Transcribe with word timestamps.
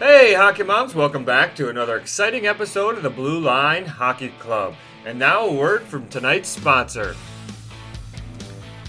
Hey, 0.00 0.32
hockey 0.32 0.62
moms, 0.62 0.94
welcome 0.94 1.26
back 1.26 1.54
to 1.56 1.68
another 1.68 1.98
exciting 1.98 2.46
episode 2.46 2.96
of 2.96 3.02
the 3.02 3.10
Blue 3.10 3.38
Line 3.38 3.84
Hockey 3.84 4.30
Club. 4.38 4.74
And 5.04 5.18
now 5.18 5.44
a 5.44 5.52
word 5.52 5.82
from 5.82 6.08
tonight's 6.08 6.48
sponsor. 6.48 7.16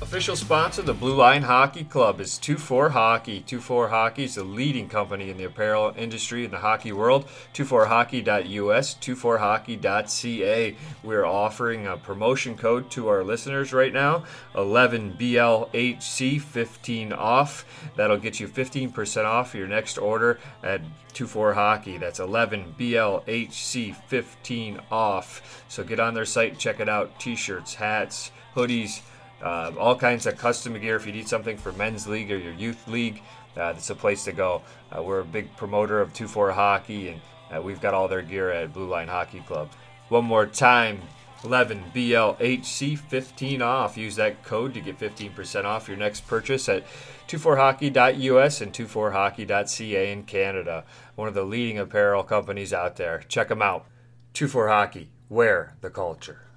Official 0.01 0.35
sponsor 0.35 0.81
the 0.81 0.95
Blue 0.95 1.13
Line 1.13 1.43
Hockey 1.43 1.83
Club 1.83 2.19
is 2.19 2.39
Two 2.39 2.55
24 2.55 2.89
Hockey. 2.89 3.41
Two 3.41 3.57
24 3.57 3.89
Hockey 3.89 4.23
is 4.23 4.33
the 4.33 4.43
leading 4.43 4.89
company 4.89 5.29
in 5.29 5.38
the 5.38 5.43
apparel 5.43 5.93
industry 5.95 6.43
in 6.43 6.49
the 6.49 6.57
hockey 6.57 6.91
world. 6.91 7.27
24hockey.us, 7.54 8.95
24hockey.ca. 8.95 10.75
We're 11.03 11.25
offering 11.25 11.85
a 11.85 11.98
promotion 11.98 12.57
code 12.57 12.89
to 12.91 13.09
our 13.09 13.23
listeners 13.23 13.73
right 13.73 13.93
now 13.93 14.23
11BLHC 14.55 16.41
15 16.41 17.13
off. 17.13 17.91
That'll 17.95 18.18
get 18.18 18.39
you 18.39 18.47
15% 18.47 19.25
off 19.25 19.54
your 19.54 19.68
next 19.68 19.99
order 19.99 20.39
at 20.63 20.81
Two 21.13 21.27
24 21.27 21.54
Hockey. 21.54 21.97
That's 21.99 22.20
11BLHC 22.20 23.95
15 23.95 24.79
off. 24.91 25.63
So 25.70 25.84
get 25.84 25.99
on 25.99 26.15
their 26.15 26.26
site, 26.26 26.57
check 26.57 26.79
it 26.79 26.90
out. 26.90 27.20
T 27.20 27.35
shirts, 27.35 27.76
hats, 27.76 28.31
hoodies 28.55 29.02
uh, 29.41 29.72
all 29.77 29.95
kinds 29.95 30.26
of 30.26 30.38
custom 30.38 30.80
gear. 30.80 30.95
If 30.95 31.05
you 31.05 31.13
need 31.13 31.27
something 31.27 31.58
for 31.58 31.72
men's 31.73 32.08
league 32.08 32.32
or 32.32 32.38
your 32.38 32.54
youth 32.54 32.88
league, 32.88 33.22
uh, 33.55 33.73
that's 33.73 33.90
a 33.90 33.95
place 33.95 34.23
to 34.26 34.32
go. 34.32 34.62
Uh, 34.95 35.04
we're 35.04 35.20
a 35.22 35.26
big 35.26 35.55
promoter 35.58 35.99
of 35.99 36.13
2-4 36.13 36.54
hockey, 36.54 37.09
and 37.09 37.22
uh, 37.54 37.62
we've 37.62 37.82
got 37.82 37.94
all 37.94 38.08
their 38.08 38.22
gear 38.22 38.52
at 38.52 38.73
Blue 38.73 38.88
Line 38.88 39.08
Hockey 39.08 39.41
Club. 39.41 39.70
One 40.09 40.26
more 40.26 40.46
time, 40.46 41.02
11 41.44 41.84
BLHC 41.94 42.98
15 42.98 43.62
off. 43.62 43.98
Use 43.98 44.16
that 44.18 44.44
code 44.44 44.73
to 44.73 44.82
get 44.82 44.99
15% 44.99 45.66
off 45.66 45.88
your 45.88 45.98
next 45.98 46.27
purchase 46.27 46.70
at 46.70 46.85
24hockey.us 47.27 48.62
and 48.62 48.73
24hockey.ca 48.73 50.12
in 50.12 50.23
Canada. 50.23 50.85
One 51.16 51.27
of 51.27 51.34
the 51.34 51.44
leading 51.44 51.80
apparel 51.80 52.23
companies 52.23 52.73
out 52.73 52.98
there. 52.98 53.23
Check 53.27 53.48
them 53.49 53.62
out. 53.62 53.85
24 54.34 54.70
Hockey, 54.70 55.10
wear 55.30 55.76
the 55.82 55.90
culture. 55.90 56.51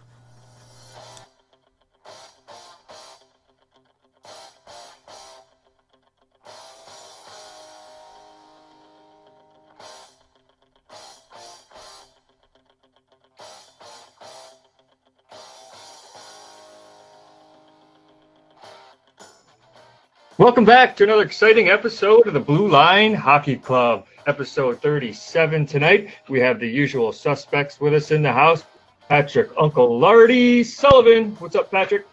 Welcome 20.45 20.67
back 20.67 20.95
to 20.97 21.05
another 21.05 21.23
exciting 21.23 21.71
episode 21.71 22.27
of 22.27 22.35
the 22.35 22.39
Blue 22.39 22.69
Line 22.69 23.15
Hockey 23.15 23.57
Club, 23.57 24.07
episode 24.27 24.79
37. 24.83 25.65
Tonight, 25.65 26.11
we 26.29 26.39
have 26.39 26.61
the 26.61 26.69
usual 26.69 27.15
suspects 27.15 27.81
with 27.81 27.95
us 27.95 28.11
in 28.11 28.21
the 28.21 28.31
house 28.31 28.63
Patrick 29.09 29.49
Uncle 29.59 29.99
Lardy 29.99 30.63
Sullivan. 30.63 31.35
What's 31.37 31.57
up, 31.57 31.71
Patrick? 31.71 32.07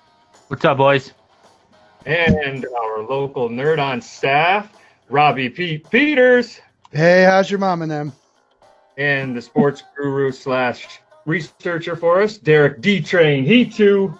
What's 0.47 0.63
up, 0.63 0.77
boys? 0.77 1.11
And 2.05 2.65
our 2.65 3.01
local 3.01 3.49
nerd 3.49 3.79
on 3.79 4.01
staff, 4.01 4.71
Robbie 5.09 5.49
Pete 5.49 5.89
Peters. 5.89 6.61
Hey, 6.93 7.25
how's 7.25 7.51
your 7.51 7.59
mom 7.59 7.81
and 7.81 7.91
them? 7.91 8.13
And 8.95 9.35
the 9.35 9.41
sports 9.41 9.83
guru 9.93 10.31
slash 10.31 11.01
researcher 11.25 11.97
for 11.97 12.21
us, 12.21 12.37
Derek 12.37 12.79
D 12.79 13.01
Train. 13.01 13.43
He 13.43 13.65
too. 13.65 14.17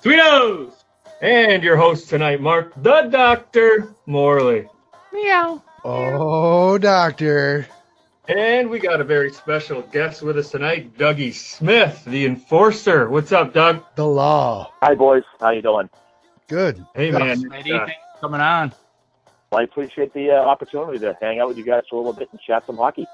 Sweetos! 0.00 0.77
And 1.20 1.62
your 1.64 1.76
host 1.76 2.08
tonight, 2.08 2.40
Mark 2.40 2.72
the 2.82 3.02
Doctor 3.02 3.92
Morley. 4.06 4.68
Meow. 5.12 5.62
Oh, 5.84 6.78
doctor. 6.78 7.66
And 8.28 8.68
we 8.68 8.78
got 8.78 9.00
a 9.00 9.04
very 9.04 9.32
special 9.32 9.82
guest 9.82 10.22
with 10.22 10.36
us 10.38 10.50
tonight, 10.50 10.96
Dougie 10.96 11.32
Smith, 11.32 12.04
the 12.06 12.26
enforcer. 12.26 13.08
What's 13.08 13.32
up, 13.32 13.52
Doug? 13.54 13.82
The 13.96 14.06
law. 14.06 14.72
Hi, 14.82 14.94
boys. 14.94 15.24
How 15.40 15.50
you 15.50 15.62
doing? 15.62 15.88
Good. 16.46 16.84
Hey, 16.94 17.10
man. 17.10 17.42
Eddie, 17.52 17.72
Uh, 17.72 17.86
thanks 17.86 18.00
for 18.14 18.20
coming 18.20 18.40
on. 18.40 18.72
Well, 19.50 19.60
I 19.60 19.64
appreciate 19.64 20.12
the 20.12 20.30
uh, 20.32 20.34
opportunity 20.34 20.98
to 21.00 21.16
hang 21.20 21.40
out 21.40 21.48
with 21.48 21.56
you 21.56 21.64
guys 21.64 21.84
for 21.88 21.96
a 21.96 21.98
little 21.98 22.12
bit 22.12 22.28
and 22.30 22.40
chat 22.40 22.64
some 22.66 22.76
hockey. 22.76 23.06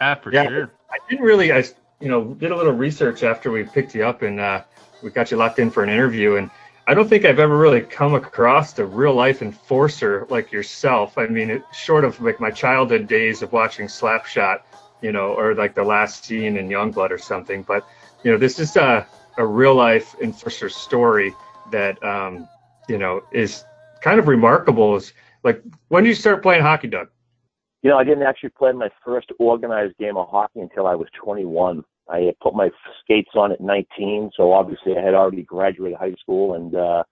Yeah, 0.00 0.14
for 0.14 0.32
Yeah. 0.32 0.46
sure. 0.46 0.70
I 0.90 0.96
didn't 1.10 1.24
really, 1.24 1.52
I, 1.52 1.64
you 2.00 2.08
know, 2.08 2.24
did 2.34 2.52
a 2.52 2.56
little 2.56 2.72
research 2.72 3.22
after 3.24 3.50
we 3.50 3.64
picked 3.64 3.94
you 3.94 4.06
up 4.06 4.22
and 4.22 4.38
uh, 4.38 4.62
we 5.02 5.10
got 5.10 5.30
you 5.32 5.36
locked 5.36 5.58
in 5.58 5.70
for 5.70 5.82
an 5.82 5.88
interview. 5.90 6.36
And 6.36 6.48
I 6.88 6.94
don't 6.94 7.06
think 7.06 7.26
I've 7.26 7.38
ever 7.38 7.58
really 7.58 7.82
come 7.82 8.14
across 8.14 8.78
a 8.78 8.86
real 8.86 9.12
life 9.12 9.42
enforcer 9.42 10.26
like 10.30 10.50
yourself. 10.50 11.18
I 11.18 11.26
mean, 11.26 11.50
it, 11.50 11.62
short 11.70 12.02
of 12.02 12.18
like 12.22 12.40
my 12.40 12.50
childhood 12.50 13.06
days 13.06 13.42
of 13.42 13.52
watching 13.52 13.88
Slapshot, 13.88 14.60
you 15.02 15.12
know, 15.12 15.34
or 15.34 15.54
like 15.54 15.74
the 15.74 15.82
last 15.82 16.24
scene 16.24 16.56
in 16.56 16.70
Youngblood 16.70 17.10
or 17.10 17.18
something. 17.18 17.62
But, 17.62 17.86
you 18.24 18.32
know, 18.32 18.38
this 18.38 18.58
is 18.58 18.74
a, 18.76 19.06
a 19.36 19.44
real 19.44 19.74
life 19.74 20.14
enforcer 20.22 20.70
story 20.70 21.34
that, 21.72 22.02
um, 22.02 22.48
you 22.88 22.96
know, 22.96 23.22
is 23.32 23.66
kind 24.00 24.18
of 24.18 24.26
remarkable. 24.26 24.96
Is 24.96 25.12
like, 25.44 25.62
when 25.88 26.04
did 26.04 26.08
you 26.08 26.14
start 26.14 26.42
playing 26.42 26.62
hockey, 26.62 26.88
Doug? 26.88 27.08
You 27.82 27.90
know, 27.90 27.98
I 27.98 28.04
didn't 28.04 28.22
actually 28.22 28.50
play 28.56 28.72
my 28.72 28.88
first 29.04 29.30
organized 29.38 29.98
game 29.98 30.16
of 30.16 30.30
hockey 30.30 30.60
until 30.60 30.86
I 30.86 30.94
was 30.94 31.08
21. 31.22 31.84
I 32.10 32.20
had 32.20 32.38
put 32.40 32.54
my 32.54 32.70
skates 33.02 33.30
on 33.34 33.52
at 33.52 33.60
19, 33.60 34.30
so 34.36 34.52
obviously 34.52 34.96
I 34.96 35.02
had 35.02 35.14
already 35.14 35.42
graduated 35.42 35.98
high 35.98 36.14
school, 36.20 36.54
and 36.54 36.74
uh, 36.74 37.02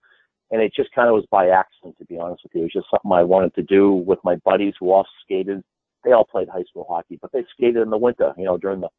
and 0.51 0.61
it 0.61 0.73
just 0.75 0.91
kind 0.93 1.09
of 1.09 1.15
was 1.15 1.25
by 1.29 1.49
accident, 1.49 1.97
to 1.97 2.05
be 2.05 2.17
honest 2.17 2.43
with 2.43 2.53
you. 2.55 2.61
It 2.61 2.63
was 2.65 2.73
just 2.73 2.87
something 2.89 3.11
I 3.11 3.23
wanted 3.23 3.53
to 3.55 3.63
do 3.63 3.91
with 3.91 4.19
my 4.23 4.35
buddies 4.37 4.73
who 4.79 4.91
all 4.91 5.05
skated. 5.23 5.63
They 6.03 6.13
all 6.13 6.25
played 6.25 6.47
high 6.47 6.63
school 6.63 6.85
hockey, 6.87 7.19
but 7.21 7.31
they 7.31 7.43
skated 7.51 7.77
in 7.77 7.89
the 7.89 7.97
winter, 7.97 8.33
you 8.37 8.45
know, 8.45 8.57
during 8.57 8.81
the 8.81 8.89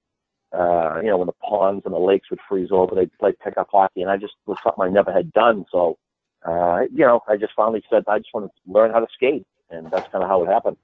uh, 0.53 1.01
you 1.03 1.09
know, 1.09 1.19
when 1.19 1.27
the 1.27 1.33
ponds 1.33 1.83
and 1.85 1.95
the 1.95 1.99
lakes 1.99 2.31
would 2.31 2.41
freeze 2.49 2.71
over, 2.71 2.95
they'd 2.95 3.13
play 3.19 3.33
pickup 3.45 3.69
hockey, 3.71 4.03
and 4.03 4.11
I 4.11 4.17
just 4.17 4.35
was 4.47 4.57
something 4.63 4.83
I 4.83 4.89
never 4.89 5.13
had 5.13 5.33
done. 5.33 5.67
So, 5.71 5.99
uh, 6.47 6.83
you 6.91 7.05
know, 7.05 7.21
I 7.29 7.37
just 7.37 7.53
finally 7.55 7.83
said 7.91 8.05
I 8.09 8.19
just 8.19 8.33
want 8.33 8.51
to 8.51 8.73
learn 8.73 8.91
how 8.91 9.01
to 9.01 9.07
skate, 9.13 9.47
and 9.71 9.91
that's 9.91 10.11
kind 10.11 10.25
of 10.25 10.31
how 10.31 10.43
it 10.45 10.49
happened. 10.49 10.77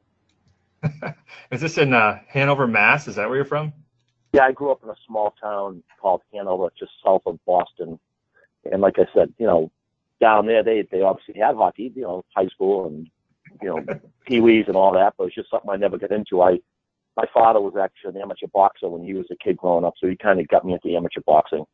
Is 1.50 1.62
this 1.62 1.78
in 1.78 1.94
uh, 1.94 2.20
Hanover, 2.28 2.66
Mass? 2.66 3.08
Is 3.08 3.16
that 3.16 3.28
where 3.28 3.36
you're 3.36 3.47
from? 3.47 3.72
Yeah, 4.34 4.47
I 4.47 4.50
grew 4.50 4.72
up 4.72 4.83
in 4.83 4.91
a 4.91 4.97
small 5.06 5.33
town 5.41 5.84
called 6.00 6.22
Hanover, 6.33 6.69
just 6.77 6.91
south 7.05 7.22
of 7.25 7.39
Boston. 7.47 8.00
And 8.71 8.83
like 8.83 8.99
I 8.99 9.06
said, 9.15 9.33
you 9.39 9.47
know, 9.47 9.71
down 10.21 10.47
there 10.47 10.65
they 10.65 10.83
they 10.91 11.03
obviously 11.03 11.41
had 11.41 11.55
hockey, 11.55 11.93
you 11.95 12.03
know, 12.03 12.25
high 12.34 12.49
school 12.49 12.89
and 12.89 13.09
you 13.62 13.69
know, 13.69 14.00
pee 14.27 14.41
wees 14.41 14.65
and 14.67 14.75
all 14.75 14.93
that, 14.95 15.15
but 15.17 15.27
it's 15.27 15.37
just 15.37 15.50
something 15.50 15.71
I 15.71 15.77
never 15.77 15.99
got 15.99 16.11
into. 16.11 16.43
I 16.43 16.59
my 17.17 17.27
father 17.33 17.61
was 17.61 17.75
actually 17.81 18.17
an 18.17 18.22
amateur 18.22 18.49
boxer 18.53 18.89
when 18.89 19.05
he 19.05 19.15
was 19.15 19.27
a 19.31 19.37
kid 19.37 19.56
growing 19.56 19.84
up, 19.84 19.95
so 20.00 20.09
he 20.09 20.17
kind 20.17 20.41
of 20.41 20.49
got 20.49 20.65
me 20.65 20.72
into 20.72 20.97
amateur 20.97 21.21
boxing. 21.25 21.65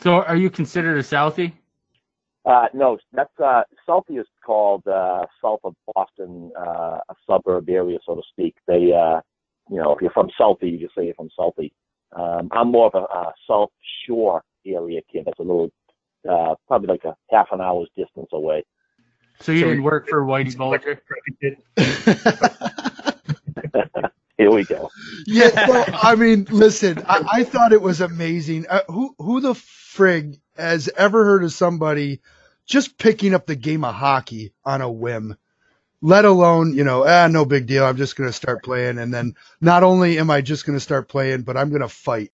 So, 0.00 0.22
are 0.22 0.34
you 0.34 0.50
considered 0.50 0.98
a 0.98 1.02
Southie? 1.02 1.52
Uh, 2.44 2.66
no, 2.74 2.98
that's 3.12 3.38
uh, 3.38 3.62
Southie 3.88 4.18
is 4.18 4.26
called 4.44 4.84
uh, 4.88 5.26
south 5.40 5.60
of 5.62 5.76
Boston, 5.94 6.50
uh, 6.58 6.98
a 7.08 7.14
suburb 7.24 7.68
area, 7.68 7.98
so 8.04 8.16
to 8.16 8.22
speak. 8.32 8.56
They, 8.66 8.92
uh, 8.92 9.20
you 9.70 9.78
know, 9.78 9.94
if 9.94 10.02
you're 10.02 10.12
from 10.12 10.30
Southie, 10.40 10.72
you 10.72 10.78
just 10.78 10.96
say 10.96 11.06
you're 11.06 11.14
from 11.14 11.30
Southie. 11.38 11.72
Um, 12.16 12.50
I'm 12.52 12.72
more 12.72 12.88
of 12.88 12.94
a, 12.94 13.06
uh 13.06 13.32
South 13.48 13.70
Shore 14.06 14.42
area 14.66 15.02
kid. 15.12 15.24
That's 15.26 15.40
a 15.40 15.42
little, 15.42 15.70
uh, 16.30 16.54
probably 16.68 16.88
like 16.88 17.04
a 17.04 17.16
half 17.30 17.48
an 17.52 17.60
hour's 17.60 17.90
distance 17.96 18.28
away. 18.32 18.64
So 19.40 19.52
you 19.52 19.60
So 19.60 19.64
didn't 19.64 19.84
work 19.84 20.08
for 20.08 20.24
Whitey 20.24 20.56
Bulger? 20.56 21.02
Here 24.38 24.52
we 24.52 24.64
go. 24.64 24.92
yeah. 25.26 25.66
So, 25.66 25.84
I 26.02 26.14
mean, 26.16 26.46
listen, 26.50 27.02
I, 27.06 27.22
I 27.32 27.44
thought 27.44 27.72
it 27.72 27.82
was 27.82 28.00
amazing. 28.00 28.66
Uh, 28.68 28.80
who 28.88 29.14
who 29.18 29.40
the 29.40 29.54
frig 29.54 30.40
has 30.56 30.88
ever 30.96 31.24
heard 31.24 31.44
of 31.44 31.52
somebody 31.52 32.20
just 32.66 32.98
picking 32.98 33.34
up 33.34 33.46
the 33.46 33.56
game 33.56 33.84
of 33.84 33.94
hockey 33.94 34.52
on 34.64 34.80
a 34.82 34.90
whim? 34.90 35.36
Let 36.00 36.24
alone, 36.24 36.74
you 36.74 36.84
know, 36.84 37.04
ah, 37.06 37.26
no 37.26 37.44
big 37.44 37.66
deal. 37.66 37.84
I'm 37.84 37.96
just 37.96 38.14
going 38.14 38.28
to 38.28 38.32
start 38.32 38.62
playing, 38.62 38.98
and 38.98 39.12
then 39.12 39.34
not 39.60 39.82
only 39.82 40.18
am 40.18 40.30
I 40.30 40.40
just 40.42 40.64
going 40.64 40.76
to 40.76 40.80
start 40.80 41.08
playing, 41.08 41.42
but 41.42 41.56
I'm 41.56 41.70
going 41.70 41.82
to 41.82 41.88
fight. 41.88 42.32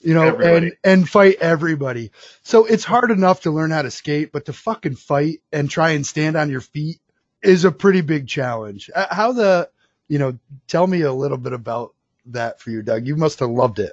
You 0.00 0.14
know, 0.14 0.22
Everybody. 0.22 0.66
and 0.66 0.76
and 0.84 1.08
fight 1.08 1.36
everybody. 1.40 2.12
So 2.42 2.64
it's 2.64 2.84
hard 2.84 3.10
enough 3.10 3.42
to 3.42 3.50
learn 3.50 3.70
how 3.70 3.82
to 3.82 3.90
skate, 3.90 4.32
but 4.32 4.46
to 4.46 4.52
fucking 4.52 4.94
fight 4.94 5.40
and 5.52 5.68
try 5.68 5.90
and 5.90 6.06
stand 6.06 6.36
on 6.36 6.50
your 6.50 6.62
feet 6.62 7.00
is 7.42 7.64
a 7.64 7.72
pretty 7.72 8.00
big 8.00 8.26
challenge. 8.26 8.90
Uh, 8.94 9.06
How 9.10 9.32
the, 9.32 9.68
you 10.08 10.18
know, 10.18 10.38
tell 10.68 10.86
me 10.86 11.02
a 11.02 11.12
little 11.12 11.36
bit 11.36 11.52
about 11.52 11.94
that 12.26 12.60
for 12.60 12.70
you, 12.70 12.82
Doug. 12.82 13.06
You 13.06 13.16
must 13.16 13.40
have 13.40 13.50
loved 13.50 13.78
it. 13.78 13.92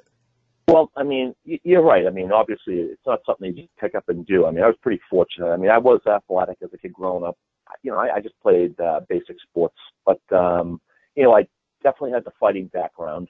Well, 0.69 0.91
I 0.95 1.03
mean, 1.03 1.33
you're 1.43 1.81
right. 1.81 2.05
I 2.05 2.09
mean, 2.09 2.31
obviously, 2.31 2.75
it's 2.75 3.05
not 3.05 3.19
something 3.25 3.47
you 3.55 3.63
just 3.63 3.75
pick 3.77 3.95
up 3.95 4.09
and 4.09 4.25
do. 4.25 4.45
I 4.45 4.51
mean, 4.51 4.63
I 4.63 4.67
was 4.67 4.75
pretty 4.81 5.01
fortunate. 5.09 5.47
I 5.47 5.57
mean, 5.57 5.71
I 5.71 5.77
was 5.77 6.01
athletic 6.05 6.57
as 6.61 6.69
a 6.73 6.77
kid 6.77 6.93
growing 6.93 7.23
up. 7.23 7.37
You 7.83 7.91
know, 7.91 7.97
I, 7.97 8.15
I 8.15 8.19
just 8.21 8.39
played 8.41 8.79
uh, 8.79 9.01
basic 9.09 9.37
sports, 9.41 9.77
but 10.05 10.21
um, 10.31 10.79
you 11.15 11.23
know, 11.23 11.35
I 11.35 11.47
definitely 11.83 12.11
had 12.11 12.25
the 12.25 12.31
fighting 12.39 12.67
background, 12.67 13.29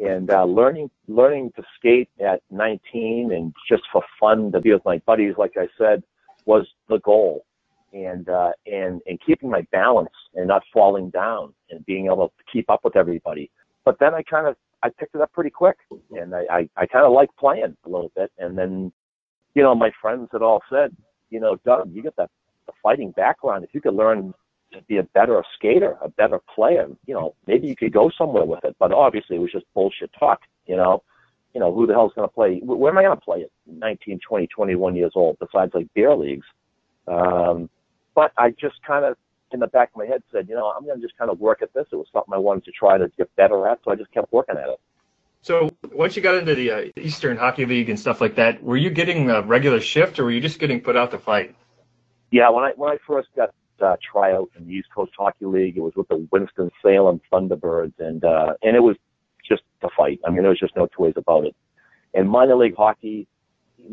and 0.00 0.30
uh, 0.30 0.44
learning 0.44 0.90
learning 1.08 1.52
to 1.56 1.62
skate 1.78 2.08
at 2.20 2.42
19 2.50 3.32
and 3.32 3.52
just 3.68 3.82
for 3.92 4.02
fun 4.20 4.52
to 4.52 4.60
be 4.60 4.72
with 4.72 4.84
my 4.84 4.98
buddies, 5.06 5.34
like 5.38 5.52
I 5.56 5.68
said, 5.78 6.02
was 6.44 6.66
the 6.88 6.98
goal. 7.00 7.44
and 7.92 8.28
uh, 8.28 8.50
and 8.66 9.00
and 9.06 9.18
keeping 9.24 9.50
my 9.50 9.62
balance 9.72 10.10
and 10.34 10.48
not 10.48 10.62
falling 10.72 11.10
down 11.10 11.54
and 11.70 11.84
being 11.86 12.06
able 12.06 12.28
to 12.28 12.44
keep 12.52 12.68
up 12.70 12.80
with 12.84 12.96
everybody. 12.96 13.50
But 13.84 13.98
then 13.98 14.14
I 14.14 14.22
kind 14.22 14.46
of 14.46 14.56
I 14.82 14.90
picked 14.90 15.14
it 15.14 15.20
up 15.20 15.32
pretty 15.32 15.50
quick, 15.50 15.76
and 16.12 16.34
I 16.34 16.42
I, 16.50 16.68
I 16.76 16.86
kind 16.86 17.06
of 17.06 17.12
like 17.12 17.30
playing 17.38 17.76
a 17.84 17.88
little 17.88 18.12
bit. 18.16 18.30
And 18.38 18.56
then, 18.58 18.92
you 19.54 19.62
know, 19.62 19.74
my 19.74 19.90
friends 20.02 20.28
had 20.32 20.42
all 20.42 20.62
said, 20.70 20.94
you 21.30 21.40
know, 21.40 21.56
Doug, 21.64 21.90
you 21.92 22.02
got 22.02 22.16
that 22.16 22.30
the 22.66 22.72
fighting 22.82 23.12
background. 23.12 23.64
If 23.64 23.70
you 23.72 23.80
could 23.80 23.94
learn 23.94 24.34
to 24.72 24.82
be 24.82 24.98
a 24.98 25.02
better 25.02 25.42
skater, 25.54 25.96
a 26.02 26.08
better 26.08 26.40
player, 26.54 26.88
you 27.06 27.14
know, 27.14 27.34
maybe 27.46 27.68
you 27.68 27.76
could 27.76 27.92
go 27.92 28.10
somewhere 28.16 28.44
with 28.44 28.64
it. 28.64 28.76
But 28.78 28.92
obviously, 28.92 29.36
it 29.36 29.40
was 29.40 29.52
just 29.52 29.64
bullshit 29.74 30.10
talk, 30.18 30.40
you 30.66 30.76
know 30.76 31.02
you 31.56 31.60
know, 31.60 31.72
who 31.72 31.86
the 31.86 31.94
hell's 31.94 32.12
going 32.14 32.28
to 32.28 32.34
play? 32.34 32.60
Where 32.62 32.92
am 32.92 32.98
I 32.98 33.02
going 33.02 33.16
to 33.16 33.24
play 33.24 33.40
at 33.40 33.48
19, 33.66 34.20
20, 34.28 34.46
21 34.46 34.94
years 34.94 35.12
old 35.14 35.38
besides 35.38 35.72
like 35.72 35.86
beer 35.94 36.14
leagues? 36.14 36.44
Um, 37.08 37.70
but 38.14 38.30
I 38.36 38.50
just 38.50 38.74
kind 38.86 39.06
of, 39.06 39.16
in 39.52 39.60
the 39.60 39.66
back 39.66 39.88
of 39.88 39.96
my 39.96 40.04
head, 40.04 40.22
said, 40.30 40.50
you 40.50 40.54
know, 40.54 40.66
I'm 40.66 40.84
going 40.84 41.00
to 41.00 41.02
just 41.02 41.16
kind 41.16 41.30
of 41.30 41.40
work 41.40 41.62
at 41.62 41.72
this. 41.72 41.86
It 41.90 41.96
was 41.96 42.08
something 42.12 42.34
I 42.34 42.36
wanted 42.36 42.66
to 42.66 42.72
try 42.72 42.98
to 42.98 43.10
get 43.16 43.34
better 43.36 43.66
at, 43.68 43.78
so 43.82 43.90
I 43.90 43.94
just 43.94 44.12
kept 44.12 44.30
working 44.34 44.58
at 44.58 44.68
it. 44.68 44.78
So 45.40 45.70
once 45.92 46.14
you 46.14 46.20
got 46.20 46.34
into 46.34 46.54
the 46.54 46.70
uh, 46.70 46.84
Eastern 46.98 47.38
Hockey 47.38 47.64
League 47.64 47.88
and 47.88 47.98
stuff 47.98 48.20
like 48.20 48.34
that, 48.34 48.62
were 48.62 48.76
you 48.76 48.90
getting 48.90 49.30
a 49.30 49.40
regular 49.40 49.80
shift, 49.80 50.18
or 50.18 50.24
were 50.24 50.32
you 50.32 50.42
just 50.42 50.58
getting 50.58 50.82
put 50.82 50.94
out 50.94 51.10
to 51.12 51.18
fight? 51.18 51.54
Yeah, 52.30 52.50
when 52.50 52.64
I 52.64 52.72
when 52.76 52.90
I 52.90 52.98
first 53.06 53.28
got 53.36 53.50
uh, 53.80 53.96
tryout 54.12 54.50
in 54.58 54.66
the 54.66 54.72
East 54.72 54.88
Coast 54.94 55.12
Hockey 55.16 55.46
League, 55.46 55.76
it 55.76 55.80
was 55.80 55.94
with 55.96 56.08
the 56.08 56.26
Winston 56.30 56.70
Salem 56.82 57.20
Thunderbirds, 57.32 57.98
and 57.98 58.24
uh, 58.24 58.54
and 58.62 58.76
it 58.76 58.80
was 58.80 58.96
just 59.48 59.62
to 59.82 59.88
fight. 59.96 60.20
I 60.26 60.30
mean, 60.30 60.42
there 60.42 60.50
was 60.50 60.58
just 60.58 60.76
no 60.76 60.86
two 60.86 61.02
ways 61.02 61.14
about 61.16 61.44
it. 61.44 61.54
And 62.14 62.28
minor 62.28 62.56
league 62.56 62.76
hockey, 62.76 63.28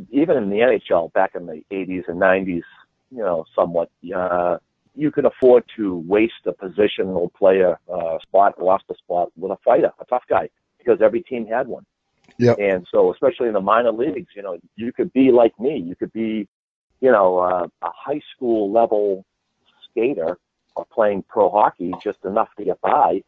even 0.10 0.38
in 0.38 0.50
the 0.50 0.58
NHL 0.58 1.12
back 1.14 1.32
in 1.36 1.46
the 1.46 1.64
80s 1.72 2.08
and 2.08 2.20
90s, 2.20 2.64
you 3.12 3.18
know, 3.20 3.46
somewhat, 3.56 3.90
uh, 4.16 4.58
you 4.96 5.12
could 5.12 5.26
afford 5.26 5.64
to 5.76 5.98
waste 6.08 6.34
a 6.46 6.54
positional 6.54 7.34
player 7.34 7.78
uh, 7.92 8.18
spot, 8.20 8.56
a 8.60 8.64
roster 8.64 8.96
spot 8.98 9.32
with 9.36 9.52
a 9.52 9.58
fighter, 9.64 9.92
a 10.00 10.06
tough 10.06 10.24
guy, 10.30 10.50
because 10.78 11.00
every 11.02 11.22
team 11.22 11.46
had 11.46 11.68
one. 11.68 11.86
Yep. 12.40 12.58
And 12.60 12.88
so, 12.92 13.12
especially 13.12 13.48
in 13.48 13.54
the 13.54 13.62
minor 13.62 13.92
leagues, 13.92 14.30
you 14.36 14.42
know, 14.42 14.58
you 14.76 14.92
could 14.92 15.12
be 15.14 15.32
like 15.32 15.60
me. 15.60 15.78
You 15.78 15.96
could 15.96 16.14
be, 16.14 16.48
you 17.04 17.12
know, 17.12 17.38
uh, 17.40 17.68
a 17.82 17.92
high 17.94 18.22
school 18.34 18.72
level 18.72 19.26
skater 19.90 20.38
or 20.76 20.86
playing 20.86 21.22
pro 21.28 21.50
hockey 21.52 21.92
just 22.02 22.20
enough 22.24 22.48
to 22.58 22.64
get 22.64 22.80
by. 22.80 23.22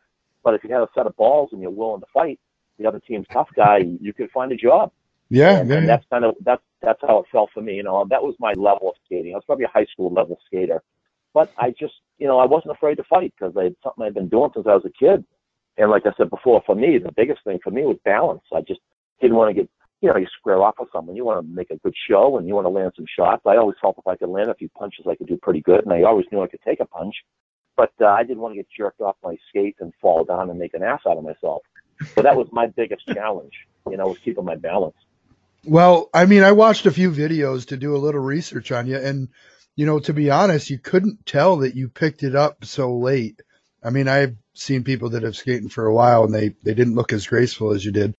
But 0.45 0.53
if 0.53 0.63
you 0.63 0.71
had 0.71 0.81
a 0.81 0.87
set 0.95 1.05
of 1.05 1.15
balls 1.17 1.49
and 1.51 1.61
you're 1.61 1.71
willing 1.71 1.99
to 1.99 2.07
fight, 2.13 2.39
the 2.79 2.87
other 2.87 3.01
team's 3.05 3.27
tough 3.33 3.49
guy, 3.53 3.79
you 3.99 4.13
could 4.13 4.31
find 4.31 4.53
a 4.53 4.55
job. 4.55 4.93
Yeah, 5.29 5.57
and, 5.57 5.69
yeah. 5.69 5.77
and 5.77 5.89
that's 5.89 6.05
kind 6.09 6.23
of 6.23 6.35
that's 6.41 6.61
that's 6.81 7.01
how 7.01 7.19
it 7.19 7.25
felt 7.31 7.49
for 7.53 7.61
me. 7.61 7.75
You 7.75 7.83
know, 7.83 8.05
that 8.09 8.23
was 8.23 8.35
my 8.39 8.53
level 8.53 8.89
of 8.89 8.95
skating. 9.05 9.33
I 9.33 9.35
was 9.35 9.43
probably 9.45 9.65
a 9.65 9.69
high 9.69 9.87
school 9.91 10.13
level 10.13 10.39
skater, 10.45 10.81
but 11.33 11.51
I 11.57 11.71
just, 11.71 11.95
you 12.17 12.27
know, 12.27 12.39
I 12.39 12.45
wasn't 12.45 12.71
afraid 12.71 12.95
to 12.95 13.03
fight 13.03 13.33
because 13.37 13.57
I 13.57 13.63
had 13.65 13.75
something 13.83 14.05
I'd 14.05 14.13
been 14.13 14.29
doing 14.29 14.51
since 14.53 14.67
I 14.67 14.73
was 14.73 14.85
a 14.85 14.89
kid. 14.89 15.25
And 15.77 15.91
like 15.91 16.05
I 16.05 16.13
said 16.15 16.29
before, 16.29 16.63
for 16.65 16.75
me, 16.75 16.97
the 16.97 17.11
biggest 17.11 17.43
thing 17.43 17.59
for 17.61 17.71
me 17.71 17.81
was 17.81 17.97
balance. 18.05 18.43
I 18.55 18.61
just 18.61 18.79
didn't 19.19 19.35
want 19.35 19.49
to 19.49 19.61
get, 19.61 19.69
you 20.05 20.11
know, 20.11 20.17
you 20.17 20.27
square 20.37 20.61
off 20.61 20.75
with 20.79 20.89
someone. 20.93 21.15
You 21.15 21.25
want 21.25 21.43
to 21.43 21.51
make 21.51 21.71
a 21.71 21.77
good 21.77 21.95
show 22.07 22.37
and 22.37 22.47
you 22.47 22.53
want 22.53 22.65
to 22.65 22.69
land 22.69 22.91
some 22.95 23.07
shots. 23.17 23.41
I 23.47 23.57
always 23.57 23.75
felt 23.81 23.97
if 23.97 24.05
I 24.05 24.15
could 24.15 24.29
land 24.29 24.51
a 24.51 24.53
few 24.53 24.69
punches, 24.69 25.07
I 25.09 25.15
could 25.15 25.25
do 25.25 25.35
pretty 25.35 25.61
good, 25.61 25.83
and 25.83 25.91
I 25.91 26.03
always 26.03 26.27
knew 26.31 26.43
I 26.43 26.47
could 26.47 26.61
take 26.63 26.79
a 26.79 26.85
punch. 26.85 27.15
But 27.75 27.91
uh, 27.99 28.05
I 28.05 28.21
didn't 28.21 28.37
want 28.37 28.53
to 28.53 28.57
get 28.57 28.67
jerked 28.77 29.01
off 29.01 29.15
my 29.23 29.35
skates 29.49 29.79
and 29.81 29.91
fall 29.99 30.23
down 30.23 30.51
and 30.51 30.59
make 30.59 30.75
an 30.75 30.83
ass 30.83 31.01
out 31.07 31.17
of 31.17 31.23
myself. 31.23 31.63
So 32.13 32.21
that 32.21 32.35
was 32.35 32.47
my 32.51 32.67
biggest 32.67 33.07
challenge, 33.07 33.53
you 33.89 33.97
know, 33.97 34.09
was 34.09 34.19
keeping 34.19 34.45
my 34.45 34.55
balance. 34.55 34.95
Well, 35.65 36.11
I 36.13 36.27
mean, 36.27 36.43
I 36.43 36.51
watched 36.51 36.85
a 36.85 36.91
few 36.91 37.09
videos 37.09 37.69
to 37.69 37.77
do 37.77 37.95
a 37.95 37.97
little 37.97 38.21
research 38.21 38.71
on 38.71 38.85
you, 38.85 38.97
and 38.97 39.29
you 39.75 39.87
know, 39.87 39.97
to 40.01 40.13
be 40.13 40.29
honest, 40.29 40.69
you 40.69 40.77
couldn't 40.77 41.25
tell 41.25 41.57
that 41.57 41.75
you 41.75 41.89
picked 41.89 42.21
it 42.21 42.35
up 42.35 42.63
so 42.63 42.95
late. 42.95 43.41
I 43.83 43.89
mean, 43.89 44.07
I've 44.07 44.35
seen 44.53 44.83
people 44.83 45.09
that 45.11 45.23
have 45.23 45.35
skated 45.35 45.71
for 45.71 45.87
a 45.87 45.93
while, 45.93 46.25
and 46.25 46.33
they 46.33 46.49
they 46.61 46.75
didn't 46.75 46.93
look 46.93 47.11
as 47.11 47.25
graceful 47.25 47.73
as 47.73 47.83
you 47.83 47.91
did. 47.91 48.13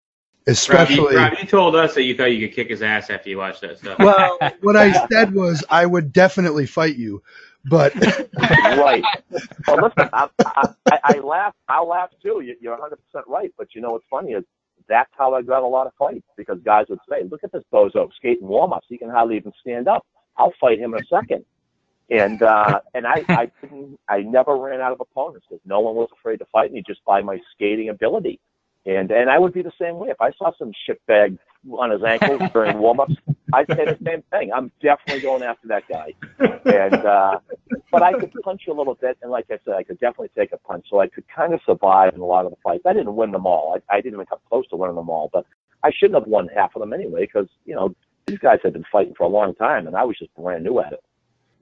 Especially, 0.47 0.97
Rob, 0.99 1.13
you, 1.13 1.19
Rob, 1.19 1.33
you 1.43 1.47
told 1.49 1.77
us 1.77 1.95
that 1.95 2.05
you 2.05 2.17
thought 2.17 2.27
you 2.33 2.47
could 2.49 2.57
kick 2.57 2.71
his 2.71 2.83
ass 2.83 3.11
after 3.11 3.31
you 3.31 3.39
watched 3.39 3.63
that 3.63 3.79
stuff. 3.79 3.99
well, 4.01 4.39
what 4.61 4.77
I 4.77 4.93
said 4.93 5.35
was 5.35 5.65
I 5.71 5.87
would 5.87 6.13
definitely 6.13 6.67
fight 6.67 6.97
you, 6.97 7.23
but 7.65 7.95
right. 8.61 9.09
Well, 9.67 9.81
listen, 9.81 10.09
I, 10.13 10.29
I, 10.45 10.67
I, 10.91 10.99
I 11.05 11.19
laugh. 11.21 11.55
I 11.69 11.81
laugh 11.83 12.11
too. 12.23 12.43
You- 12.45 12.57
You're 12.61 12.75
100 12.75 12.97
percent 12.97 13.27
right. 13.29 13.53
But 13.59 13.69
you 13.75 13.81
know 13.81 13.93
what's 13.93 14.07
funny 14.11 14.33
is 14.33 14.45
that's 14.89 15.11
how 15.19 15.35
I 15.35 15.43
got 15.43 15.63
a 15.63 15.67
lot 15.67 15.87
of 15.87 15.95
fights 15.99 16.27
because 16.37 16.59
guys 16.65 16.87
would 16.91 17.01
say, 17.11 17.25
"Look 17.31 17.45
at 17.45 17.53
this 17.53 17.65
bozo 17.73 18.09
skating 18.17 18.47
warm 18.49 18.73
ups. 18.73 18.87
He 18.89 18.99
can 18.99 19.11
hardly 19.11 19.37
even 19.37 19.53
stand 19.61 19.89
up. 19.89 20.07
I'll 20.37 20.55
fight 20.61 20.79
him 20.79 20.95
in 20.95 21.01
a 21.01 21.05
second. 21.11 21.45
And 22.11 22.43
uh, 22.43 22.81
and 22.95 23.07
I 23.07 23.27
I 23.35 23.51
didn't 23.63 23.99
I 24.09 24.21
never 24.21 24.57
ran 24.57 24.81
out 24.81 24.93
of 24.93 25.01
opponents 25.01 25.47
because 25.49 25.63
no 25.67 25.81
one 25.81 25.97
was 25.97 26.09
afraid 26.21 26.39
to 26.39 26.47
fight 26.53 26.73
me 26.73 26.83
just 26.87 27.05
by 27.05 27.23
my 27.23 27.39
skating 27.55 27.89
ability. 27.89 28.41
And 28.87 29.11
and 29.11 29.29
I 29.29 29.39
would 29.39 29.53
be 29.53 29.63
the 29.63 29.73
same 29.81 29.97
way 29.99 30.09
if 30.11 30.21
I 30.21 30.31
saw 30.39 30.53
some 30.59 30.73
shitbag 30.89 31.39
on 31.73 31.91
his 31.91 32.03
ankles 32.05 32.41
during 32.53 32.79
warm 32.79 33.01
ups. 33.01 33.15
I'd 33.53 33.67
say 33.69 33.85
the 33.85 33.99
same 34.05 34.23
thing. 34.31 34.53
I'm 34.55 34.71
definitely 34.81 35.23
going 35.23 35.43
after 35.43 35.67
that 35.69 35.83
guy. 35.89 36.15
And 36.39 36.95
uh, 36.95 37.41
but 37.91 38.03
I 38.03 38.13
could 38.13 38.33
punch 38.45 38.63
a 38.69 38.73
little 38.73 38.95
bit, 38.95 39.19
and 39.23 39.31
like 39.31 39.47
I 39.51 39.59
said, 39.65 39.75
I 39.75 39.83
could 39.83 39.99
definitely 39.99 40.31
take 40.37 40.53
a 40.53 40.59
punch, 40.59 40.87
so 40.89 41.01
I 41.01 41.09
could 41.09 41.25
kind 41.35 41.53
of 41.53 41.61
survive 41.67 42.15
in 42.15 42.21
a 42.21 42.25
lot 42.25 42.45
of 42.45 42.53
the 42.53 42.57
fights. 42.63 42.85
I 42.87 42.93
didn't 42.93 43.17
win 43.17 43.33
them 43.33 43.47
all. 43.47 43.77
I, 43.91 43.97
I 43.97 44.01
didn't 44.01 44.15
even 44.15 44.27
come 44.27 44.39
close 44.49 44.69
to 44.69 44.77
winning 44.77 44.97
them 44.97 45.11
all, 45.11 45.31
but 45.33 45.47
I 45.83 45.91
shouldn't 45.91 46.19
have 46.21 46.29
won 46.29 46.49
half 46.55 46.77
of 46.77 46.81
them 46.81 46.93
anyway 46.93 47.23
because 47.27 47.49
you 47.65 47.75
know 47.75 47.95
these 48.27 48.39
guys 48.39 48.59
had 48.63 48.73
been 48.73 48.85
fighting 48.93 49.15
for 49.17 49.25
a 49.25 49.29
long 49.29 49.55
time, 49.57 49.87
and 49.89 49.97
I 49.97 50.05
was 50.05 50.17
just 50.19 50.33
brand 50.37 50.63
new 50.65 50.79
at 50.79 50.93
it. 50.93 51.03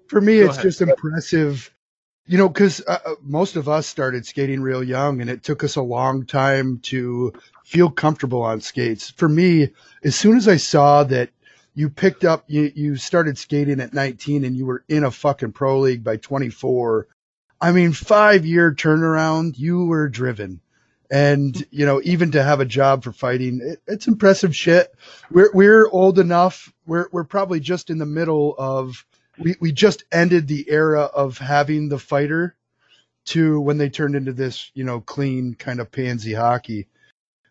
for 0.08 0.20
me, 0.20 0.40
Go 0.40 0.46
it's 0.46 0.54
ahead. 0.56 0.62
just 0.62 0.80
impressive, 0.82 1.72
you 2.26 2.38
know, 2.38 2.48
because 2.48 2.80
uh, 2.86 2.98
uh, 3.04 3.14
most 3.22 3.56
of 3.56 3.68
us 3.68 3.86
started 3.86 4.26
skating 4.26 4.62
real 4.62 4.82
young, 4.82 5.20
and 5.20 5.28
it 5.28 5.42
took 5.42 5.62
us 5.62 5.76
a 5.76 5.82
long 5.82 6.24
time 6.24 6.78
to 6.84 7.32
feel 7.64 7.90
comfortable 7.90 8.42
on 8.42 8.60
skates. 8.60 9.10
For 9.10 9.28
me, 9.28 9.70
as 10.02 10.16
soon 10.16 10.36
as 10.36 10.48
I 10.48 10.56
saw 10.56 11.04
that 11.04 11.30
you 11.74 11.90
picked 11.90 12.24
up, 12.24 12.44
you, 12.46 12.72
you 12.74 12.96
started 12.96 13.36
skating 13.36 13.80
at 13.80 13.92
19 13.92 14.44
and 14.44 14.56
you 14.56 14.64
were 14.64 14.84
in 14.88 15.04
a 15.04 15.10
fucking 15.10 15.52
pro 15.52 15.80
league 15.80 16.04
by 16.04 16.16
24. 16.16 17.08
I 17.60 17.72
mean, 17.72 17.92
five 17.92 18.46
year 18.46 18.72
turnaround, 18.72 19.58
you 19.58 19.86
were 19.86 20.08
driven. 20.08 20.60
And, 21.10 21.66
you 21.70 21.84
know, 21.84 22.00
even 22.04 22.32
to 22.32 22.42
have 22.42 22.60
a 22.60 22.64
job 22.64 23.04
for 23.04 23.12
fighting, 23.12 23.60
it, 23.62 23.80
it's 23.86 24.06
impressive 24.06 24.56
shit. 24.56 24.92
We're, 25.30 25.50
we're 25.52 25.88
old 25.88 26.18
enough. 26.18 26.72
We're, 26.86 27.08
we're 27.12 27.24
probably 27.24 27.60
just 27.60 27.90
in 27.90 27.98
the 27.98 28.06
middle 28.06 28.54
of, 28.56 29.04
we, 29.38 29.56
we 29.60 29.72
just 29.72 30.04
ended 30.12 30.48
the 30.48 30.68
era 30.70 31.02
of 31.02 31.38
having 31.38 31.88
the 31.88 31.98
fighter 31.98 32.56
to 33.26 33.60
when 33.60 33.78
they 33.78 33.88
turned 33.88 34.16
into 34.16 34.32
this, 34.32 34.70
you 34.74 34.84
know, 34.84 35.00
clean 35.00 35.54
kind 35.54 35.80
of 35.80 35.90
pansy 35.90 36.34
hockey. 36.34 36.86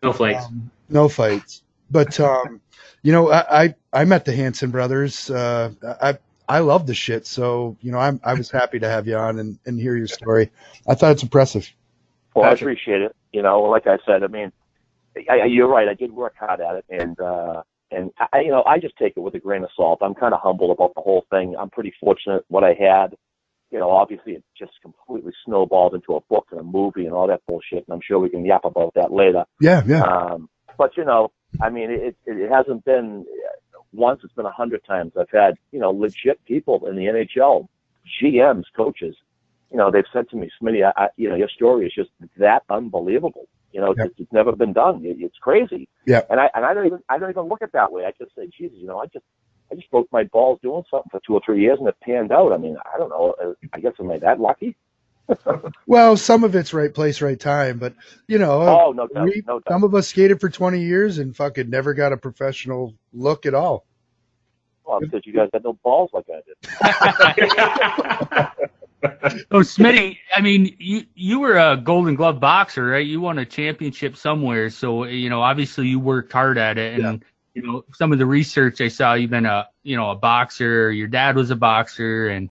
No 0.02 0.12
flakes. 0.12 0.44
Um, 0.44 0.70
no 0.88 1.08
fights. 1.08 1.62
But 1.90 2.18
um, 2.20 2.60
you 3.02 3.12
know, 3.12 3.30
I, 3.30 3.64
I 3.64 3.74
I 3.92 4.04
met 4.04 4.24
the 4.24 4.34
Hanson 4.34 4.70
brothers. 4.70 5.30
Uh, 5.30 5.72
I 6.02 6.18
I 6.48 6.60
love 6.60 6.86
the 6.86 6.94
shit. 6.94 7.26
So 7.26 7.76
you 7.80 7.92
know, 7.92 7.98
I'm 7.98 8.20
I 8.24 8.34
was 8.34 8.50
happy 8.50 8.78
to 8.78 8.88
have 8.88 9.06
you 9.06 9.16
on 9.16 9.38
and, 9.38 9.58
and 9.66 9.78
hear 9.78 9.96
your 9.96 10.06
story. 10.06 10.50
I 10.86 10.94
thought 10.94 11.12
it's 11.12 11.22
impressive. 11.22 11.70
Well, 12.34 12.46
I 12.46 12.52
appreciate 12.52 13.02
it. 13.02 13.14
You 13.32 13.42
know, 13.42 13.62
like 13.62 13.86
I 13.86 13.98
said, 14.06 14.22
I 14.22 14.26
mean, 14.26 14.52
I, 15.28 15.40
I, 15.40 15.44
you're 15.44 15.68
right. 15.68 15.88
I 15.88 15.94
did 15.94 16.12
work 16.12 16.34
hard 16.38 16.60
at 16.60 16.76
it, 16.76 16.84
and 16.88 17.18
uh, 17.20 17.62
and 17.94 18.10
I, 18.32 18.40
you 18.40 18.50
know, 18.50 18.62
I 18.64 18.78
just 18.78 18.96
take 18.96 19.14
it 19.16 19.20
with 19.20 19.34
a 19.34 19.38
grain 19.38 19.64
of 19.64 19.70
salt. 19.76 20.00
I'm 20.02 20.14
kind 20.14 20.34
of 20.34 20.40
humble 20.40 20.70
about 20.72 20.94
the 20.94 21.00
whole 21.00 21.24
thing. 21.30 21.54
I'm 21.58 21.70
pretty 21.70 21.92
fortunate 22.00 22.44
what 22.48 22.64
I 22.64 22.74
had. 22.74 23.16
You 23.70 23.78
know, 23.80 23.90
obviously 23.90 24.34
it 24.34 24.44
just 24.56 24.72
completely 24.82 25.32
snowballed 25.44 25.94
into 25.94 26.14
a 26.14 26.20
book 26.20 26.46
and 26.50 26.60
a 26.60 26.62
movie 26.62 27.06
and 27.06 27.14
all 27.14 27.26
that 27.26 27.42
bullshit. 27.48 27.84
And 27.86 27.94
I'm 27.94 28.00
sure 28.06 28.18
we 28.18 28.28
can 28.28 28.44
yap 28.44 28.64
about 28.64 28.94
that 28.94 29.12
later. 29.12 29.44
Yeah, 29.60 29.82
yeah. 29.86 30.02
Um, 30.02 30.48
but 30.78 30.96
you 30.96 31.04
know, 31.04 31.32
I 31.60 31.70
mean, 31.70 31.90
it, 31.90 32.16
it, 32.26 32.50
hasn't 32.50 32.84
been 32.84 33.24
once; 33.92 34.20
it's 34.24 34.32
been 34.32 34.46
a 34.46 34.52
hundred 34.52 34.84
times. 34.84 35.12
I've 35.18 35.30
had 35.30 35.54
you 35.72 35.80
know 35.80 35.90
legit 35.90 36.44
people 36.44 36.86
in 36.86 36.96
the 36.96 37.06
NHL, 37.06 37.68
GMs, 38.20 38.64
coaches. 38.76 39.16
You 39.70 39.78
know, 39.78 39.90
they've 39.90 40.04
said 40.12 40.28
to 40.30 40.36
me, 40.36 40.50
Smitty, 40.60 40.84
I, 40.84 41.04
I, 41.04 41.08
you 41.16 41.28
know, 41.28 41.34
your 41.34 41.48
story 41.48 41.86
is 41.86 41.92
just 41.92 42.10
that 42.36 42.62
unbelievable. 42.70 43.48
You 43.74 43.80
know, 43.80 43.92
Yeah. 43.98 44.04
it's, 44.04 44.14
it's 44.18 44.32
never 44.32 44.52
been 44.52 44.72
done. 44.72 45.04
It, 45.04 45.16
it's 45.20 45.36
crazy. 45.42 45.88
Yeah. 46.06 46.22
And 46.30 46.38
I 46.40 46.48
and 46.54 46.64
I 46.64 46.72
don't 46.74 46.86
even 46.86 47.00
I 47.08 47.18
don't 47.18 47.28
even 47.30 47.48
look 47.48 47.60
at 47.60 47.70
it 47.70 47.72
that 47.72 47.90
way. 47.92 48.04
I 48.06 48.12
just 48.18 48.34
say, 48.36 48.48
Jesus, 48.56 48.78
you 48.80 48.86
know, 48.86 49.00
I 49.00 49.06
just 49.06 49.24
I 49.70 49.74
just 49.74 49.90
broke 49.90 50.06
my 50.12 50.24
balls 50.24 50.60
doing 50.62 50.84
something 50.90 51.10
for 51.10 51.20
two 51.26 51.34
or 51.34 51.40
three 51.44 51.60
years 51.60 51.78
and 51.80 51.88
it 51.88 51.96
panned 52.00 52.30
out. 52.32 52.52
I 52.52 52.56
mean, 52.56 52.76
I 52.94 52.96
don't 52.98 53.08
know. 53.10 53.34
uh, 53.44 53.52
I 53.72 53.80
guess 53.80 53.92
am 53.98 54.10
I 54.12 54.18
that 54.18 54.38
lucky? 54.40 54.76
Well, 55.86 56.16
some 56.18 56.44
of 56.44 56.54
it's 56.54 56.72
right 56.74 56.92
place, 56.94 57.20
right 57.22 57.38
time, 57.40 57.78
but 57.78 57.94
you 58.28 58.38
know, 58.38 58.60
Oh, 58.62 58.92
no 58.92 59.06
doubt, 59.08 59.24
we, 59.24 59.42
no 59.46 59.58
doubt. 59.60 59.72
some 59.72 59.82
of 59.84 59.94
us 59.94 60.08
skated 60.08 60.40
for 60.40 60.48
20 60.50 60.80
years 60.80 61.18
and 61.18 61.34
fucking 61.36 61.68
never 61.70 61.94
got 61.94 62.12
a 62.12 62.16
professional 62.16 62.94
look 63.12 63.44
at 63.46 63.54
all. 63.54 63.86
Well, 64.86 65.00
because 65.00 65.22
you 65.24 65.32
guys 65.32 65.48
had 65.52 65.64
no 65.64 65.72
balls 65.82 66.10
like 66.12 66.26
I 66.30 66.42
did. 66.46 66.58
Oh, 69.50 69.60
Smitty, 69.60 70.18
I 70.34 70.40
mean, 70.40 70.74
you 70.78 71.04
you 71.14 71.40
were 71.40 71.58
a 71.58 71.76
Golden 71.76 72.14
Glove 72.14 72.40
boxer, 72.40 72.86
right? 72.86 73.06
You 73.06 73.20
won 73.20 73.38
a 73.38 73.44
championship 73.44 74.16
somewhere, 74.16 74.70
so 74.70 75.04
you 75.04 75.28
know, 75.30 75.42
obviously, 75.42 75.88
you 75.88 76.00
worked 76.00 76.32
hard 76.32 76.58
at 76.58 76.78
it, 76.78 77.00
and 77.00 77.24
you 77.54 77.62
know, 77.62 77.84
some 77.94 78.12
of 78.12 78.18
the 78.18 78.26
research 78.26 78.80
I 78.80 78.88
saw, 78.88 79.14
you've 79.14 79.30
been 79.30 79.46
a 79.46 79.68
you 79.82 79.96
know 79.96 80.10
a 80.10 80.16
boxer. 80.16 80.90
Your 80.90 81.08
dad 81.08 81.36
was 81.36 81.50
a 81.50 81.56
boxer, 81.56 82.28
and 82.28 82.50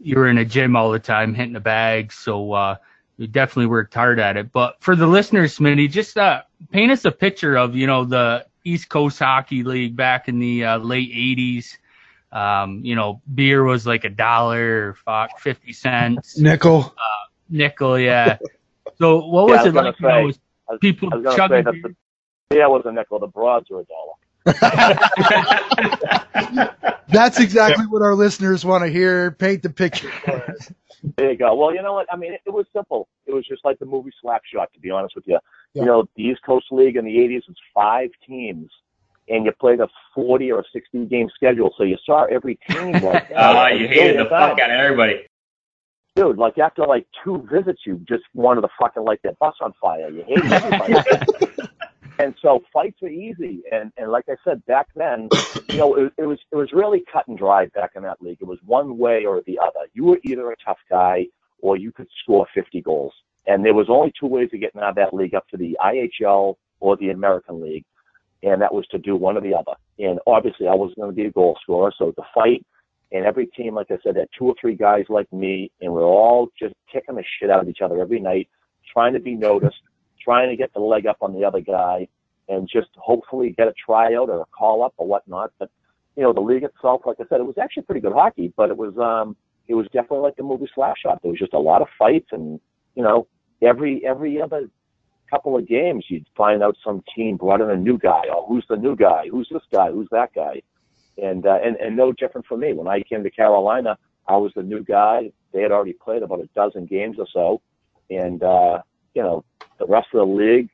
you 0.00 0.16
were 0.16 0.28
in 0.28 0.38
a 0.38 0.44
gym 0.44 0.76
all 0.76 0.90
the 0.90 0.98
time 0.98 1.34
hitting 1.34 1.52
the 1.52 1.60
bag. 1.60 2.12
So 2.12 2.52
uh, 2.52 2.76
you 3.16 3.26
definitely 3.26 3.66
worked 3.66 3.94
hard 3.94 4.18
at 4.18 4.36
it. 4.36 4.52
But 4.52 4.76
for 4.80 4.96
the 4.96 5.06
listeners, 5.06 5.58
Smitty, 5.58 5.90
just 5.90 6.18
uh, 6.18 6.42
paint 6.70 6.92
us 6.92 7.04
a 7.04 7.12
picture 7.12 7.56
of 7.56 7.74
you 7.74 7.86
know 7.86 8.04
the 8.04 8.46
East 8.64 8.88
Coast 8.88 9.18
Hockey 9.18 9.62
League 9.62 9.96
back 9.96 10.28
in 10.28 10.38
the 10.38 10.64
uh, 10.64 10.78
late 10.78 11.12
'80s. 11.12 11.76
Um, 12.36 12.80
you 12.84 12.94
know, 12.94 13.20
beer 13.34 13.64
was 13.64 13.86
like 13.86 14.04
a 14.04 14.10
dollar 14.10 14.94
fuck, 15.04 15.40
fifty 15.40 15.72
cents, 15.72 16.38
Nickel. 16.38 16.94
uh, 16.96 17.00
nickel, 17.48 17.98
yeah. 17.98 18.36
So 18.98 19.24
what 19.26 19.46
was 19.46 19.54
Yeah, 19.54 19.60
I 19.60 19.62
was 19.62 19.66
it 19.66 19.72
gonna 19.74 19.86
like? 19.88 20.00
You 20.00 20.08
know, 20.08 20.24
was 20.26 20.38
was- 20.68 20.78
people 20.80 21.08
was 21.10 21.34
chugging 21.36 21.64
beer? 21.64 21.72
the 21.82 21.94
beer 22.50 22.68
was 22.68 22.82
a 22.84 22.92
nickel, 22.92 23.18
the 23.20 23.26
broads 23.26 23.70
were 23.70 23.80
a 23.80 23.84
dollar. 23.84 24.12
That's 27.08 27.38
exactly 27.40 27.86
what 27.86 28.02
our 28.02 28.14
listeners 28.14 28.64
want 28.64 28.84
to 28.84 28.90
hear. 28.90 29.30
Paint 29.32 29.62
the 29.62 29.70
picture 29.70 30.10
for 30.10 30.32
us. 30.50 30.72
There 31.16 31.30
you 31.32 31.38
go. 31.38 31.54
Well, 31.54 31.74
you 31.74 31.82
know 31.82 31.92
what? 31.94 32.06
I 32.12 32.16
mean, 32.16 32.34
it, 32.34 32.40
it 32.46 32.50
was 32.50 32.66
simple. 32.72 33.08
It 33.26 33.34
was 33.34 33.46
just 33.46 33.64
like 33.64 33.78
the 33.78 33.86
movie 33.86 34.10
Slapshot, 34.24 34.72
to 34.74 34.80
be 34.80 34.90
honest 34.90 35.14
with 35.14 35.24
you. 35.26 35.38
Yeah. 35.74 35.82
You 35.82 35.86
know, 35.86 36.08
the 36.16 36.22
East 36.24 36.40
Coast 36.44 36.66
League 36.70 36.96
in 36.96 37.04
the 37.04 37.12
80s 37.16 37.42
was 37.48 37.56
five 37.74 38.10
teams, 38.26 38.70
and 39.28 39.44
you 39.44 39.52
played 39.60 39.80
a 39.80 39.88
40 40.14 40.52
or 40.52 40.64
60 40.72 41.06
game 41.06 41.28
schedule, 41.34 41.74
so 41.76 41.84
you 41.84 41.96
saw 42.04 42.24
every 42.24 42.58
team. 42.68 42.92
Like, 43.02 43.28
Oh, 43.36 43.66
you 43.68 43.88
hated 43.88 44.18
the 44.18 44.24
time. 44.24 44.50
fuck 44.50 44.60
out 44.60 44.70
of 44.70 44.76
everybody. 44.80 45.26
Dude, 46.14 46.38
like 46.38 46.56
after 46.58 46.86
like 46.86 47.06
two 47.22 47.46
visits, 47.52 47.80
you 47.84 48.00
just 48.08 48.24
wanted 48.34 48.62
to 48.62 48.68
fucking 48.80 49.04
light 49.04 49.20
that 49.24 49.38
bus 49.38 49.54
on 49.60 49.74
fire. 49.82 50.08
You 50.08 50.24
hated 50.26 50.50
everybody. 50.50 50.94
and 52.18 52.34
so 52.40 52.62
fights 52.72 52.96
were 53.02 53.08
easy, 53.10 53.60
and 53.70 53.92
and 53.98 54.10
like 54.10 54.24
I 54.30 54.36
said 54.42 54.64
back 54.64 54.86
then, 54.96 55.28
you 55.68 55.76
know, 55.76 55.94
it, 55.96 56.12
it 56.16 56.24
was 56.24 56.38
it 56.50 56.56
was 56.56 56.70
really 56.72 57.02
cut 57.12 57.28
and 57.28 57.36
dry 57.36 57.66
back 57.66 57.90
in 57.96 58.02
that 58.04 58.22
league. 58.22 58.38
It 58.40 58.46
was 58.46 58.58
one 58.64 58.96
way 58.96 59.26
or 59.26 59.42
the 59.46 59.58
other. 59.58 59.86
You 59.92 60.04
were 60.04 60.18
either 60.24 60.50
a 60.50 60.56
tough 60.64 60.78
guy 60.88 61.26
or 61.60 61.76
you 61.76 61.92
could 61.92 62.08
score 62.22 62.46
50 62.54 62.80
goals, 62.80 63.12
and 63.46 63.62
there 63.62 63.74
was 63.74 63.88
only 63.90 64.10
two 64.18 64.26
ways 64.26 64.48
of 64.54 64.60
getting 64.60 64.80
out 64.80 64.90
of 64.90 64.94
that 64.96 65.12
league 65.12 65.34
up 65.34 65.46
to 65.48 65.58
the 65.58 65.76
IHL 65.84 66.54
or 66.80 66.96
the 66.96 67.10
American 67.10 67.60
League, 67.62 67.84
and 68.46 68.62
that 68.62 68.72
was 68.72 68.86
to 68.88 68.98
do 68.98 69.16
one 69.16 69.36
or 69.36 69.40
the 69.40 69.54
other. 69.54 69.72
And 69.98 70.20
obviously, 70.26 70.68
I 70.68 70.74
was 70.74 70.92
going 70.94 71.10
to 71.10 71.14
be 71.14 71.26
a 71.26 71.32
goal 71.32 71.58
scorer, 71.62 71.92
so 71.98 72.12
the 72.16 72.22
fight. 72.32 72.64
And 73.12 73.24
every 73.24 73.46
team, 73.46 73.74
like 73.74 73.90
I 73.90 73.98
said, 74.02 74.16
had 74.16 74.28
two 74.36 74.46
or 74.46 74.54
three 74.60 74.76
guys 74.76 75.04
like 75.08 75.32
me, 75.32 75.70
and 75.80 75.92
we're 75.92 76.04
all 76.04 76.48
just 76.58 76.74
kicking 76.92 77.16
the 77.16 77.24
shit 77.38 77.50
out 77.50 77.60
of 77.60 77.68
each 77.68 77.80
other 77.82 78.00
every 78.00 78.20
night, 78.20 78.48
trying 78.92 79.12
to 79.14 79.20
be 79.20 79.34
noticed, 79.34 79.80
trying 80.22 80.48
to 80.50 80.56
get 80.56 80.72
the 80.74 80.80
leg 80.80 81.06
up 81.06 81.18
on 81.20 81.32
the 81.32 81.44
other 81.44 81.60
guy, 81.60 82.08
and 82.48 82.68
just 82.72 82.88
hopefully 82.96 83.54
get 83.56 83.68
a 83.68 83.74
tryout 83.84 84.28
or 84.28 84.40
a 84.40 84.46
call 84.46 84.84
up 84.84 84.94
or 84.96 85.06
whatnot. 85.06 85.52
But 85.58 85.70
you 86.16 86.22
know, 86.22 86.32
the 86.32 86.40
league 86.40 86.64
itself, 86.64 87.02
like 87.04 87.16
I 87.20 87.24
said, 87.28 87.40
it 87.40 87.46
was 87.46 87.58
actually 87.60 87.84
pretty 87.84 88.00
good 88.00 88.12
hockey, 88.12 88.52
but 88.56 88.70
it 88.70 88.76
was 88.76 88.96
um, 88.98 89.36
it 89.68 89.74
was 89.74 89.86
definitely 89.86 90.20
like 90.20 90.36
the 90.36 90.42
movie 90.42 90.68
Slapshot. 90.76 91.20
There 91.22 91.30
was 91.30 91.38
just 91.38 91.54
a 91.54 91.58
lot 91.58 91.82
of 91.82 91.88
fights, 91.98 92.28
and 92.32 92.60
you 92.94 93.02
know, 93.02 93.26
every 93.62 94.04
every 94.06 94.40
other 94.40 94.68
couple 95.30 95.56
of 95.56 95.66
games, 95.66 96.04
you'd 96.08 96.26
find 96.36 96.62
out 96.62 96.76
some 96.84 97.02
team 97.14 97.36
brought 97.36 97.60
in 97.60 97.70
a 97.70 97.76
new 97.76 97.98
guy. 97.98 98.22
Oh, 98.30 98.46
who's 98.46 98.64
the 98.68 98.76
new 98.76 98.96
guy? 98.96 99.28
Who's 99.30 99.48
this 99.50 99.62
guy? 99.72 99.90
Who's 99.90 100.08
that 100.10 100.34
guy? 100.34 100.62
And 101.18 101.46
uh, 101.46 101.58
and 101.64 101.76
and 101.76 101.96
no 101.96 102.12
different 102.12 102.46
for 102.46 102.56
me. 102.56 102.72
When 102.72 102.88
I 102.88 103.00
came 103.00 103.22
to 103.22 103.30
Carolina, 103.30 103.96
I 104.28 104.36
was 104.36 104.52
the 104.54 104.62
new 104.62 104.84
guy. 104.84 105.32
They 105.52 105.62
had 105.62 105.72
already 105.72 105.94
played 105.94 106.22
about 106.22 106.40
a 106.40 106.48
dozen 106.54 106.86
games 106.86 107.16
or 107.18 107.26
so, 107.32 107.62
and 108.10 108.42
uh, 108.42 108.82
you 109.14 109.22
know, 109.22 109.44
the 109.78 109.86
rest 109.86 110.08
of 110.12 110.26
the 110.26 110.34
league, 110.34 110.68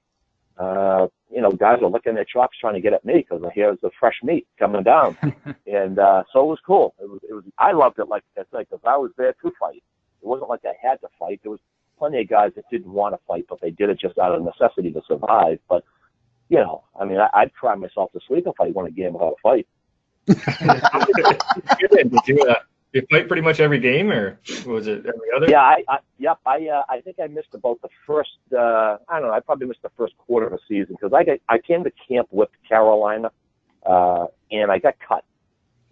uh, 0.59 1.07
you 1.31 1.41
know, 1.41 1.53
guys 1.53 1.79
were 1.81 1.89
licking 1.89 2.15
their 2.15 2.25
chops 2.25 2.59
trying 2.61 2.75
to 2.75 2.81
get 2.81 2.93
at 2.93 3.05
me 3.05 3.19
because 3.19 3.43
here's 3.55 3.81
the 3.81 3.91
fresh 4.01 4.17
meat 4.23 4.47
coming 4.59 4.83
down, 4.83 5.17
and 5.67 5.99
uh, 5.99 6.25
so 6.33 6.41
it 6.41 6.47
was 6.47 6.59
cool. 6.67 6.95
It 7.01 7.09
was, 7.09 7.21
it 7.29 7.33
was. 7.33 7.45
I 7.59 7.73
loved 7.73 7.99
it 7.99 8.09
like 8.09 8.25
I 8.37 8.43
said 8.51 8.67
because 8.71 8.81
I 8.85 8.97
was 8.97 9.13
there 9.17 9.33
to 9.33 9.53
fight. 9.61 9.77
It 10.23 10.27
wasn't 10.27 10.51
like 10.51 10.65
I 10.65 10.75
had 10.81 11.01
to 11.03 11.09
fight. 11.19 11.41
There 11.43 11.53
was 11.53 11.61
plenty 12.03 12.21
of 12.21 12.29
guys 12.29 12.51
that 12.57 12.65
didn't 12.69 12.93
want 12.93 13.15
to 13.15 13.21
fight, 13.29 13.47
but 13.49 13.61
they 13.61 13.71
did 13.71 13.89
it 13.89 14.01
just 14.01 14.19
out 14.19 14.35
of 14.35 14.43
necessity 14.43 14.91
to 14.91 15.01
survive. 15.07 15.61
But 15.69 15.85
you 16.49 16.59
know, 16.59 16.83
I 16.99 17.05
mean, 17.05 17.19
I, 17.19 17.29
I'd 17.33 17.55
cry 17.55 17.77
myself 17.77 18.11
to 18.13 18.21
sleep 18.27 18.45
if 18.49 18.61
I 18.61 18.69
won 18.71 18.87
a 18.87 18.91
game 18.91 19.13
without 19.13 19.37
a 19.39 19.41
fight. 19.41 19.69
Did 20.27 22.13
you, 22.27 22.41
uh, 22.43 22.55
you 22.93 23.07
fight 23.09 23.29
pretty 23.29 23.43
much 23.43 23.61
every 23.61 23.79
game, 23.79 24.11
or 24.11 24.41
was 24.67 24.89
it 24.89 25.07
every 25.07 25.29
other? 25.37 25.47
Yeah, 25.49 25.61
I, 25.61 25.85
I 25.89 25.99
yep, 26.19 26.39
I 26.45 26.67
uh, 26.67 26.83
I 26.89 27.01
think 27.03 27.19
I 27.23 27.29
missed 27.29 27.55
about 27.55 27.81
the 27.83 27.89
first 28.05 28.31
uh 28.53 28.99
I 29.09 29.21
don't 29.21 29.29
know, 29.29 29.33
I 29.33 29.39
probably 29.39 29.69
missed 29.69 29.83
the 29.83 29.93
first 29.97 30.17
quarter 30.19 30.47
of 30.47 30.53
the 30.53 30.59
season 30.69 30.97
because 31.01 31.13
I 31.13 31.23
got 31.23 31.39
I 31.49 31.59
came 31.59 31.85
to 31.85 31.93
camp 32.09 32.29
with 32.33 32.49
Carolina 32.69 33.31
uh 33.87 34.27
and 34.51 34.73
I 34.73 34.79
got 34.79 34.97
cut. 35.07 35.25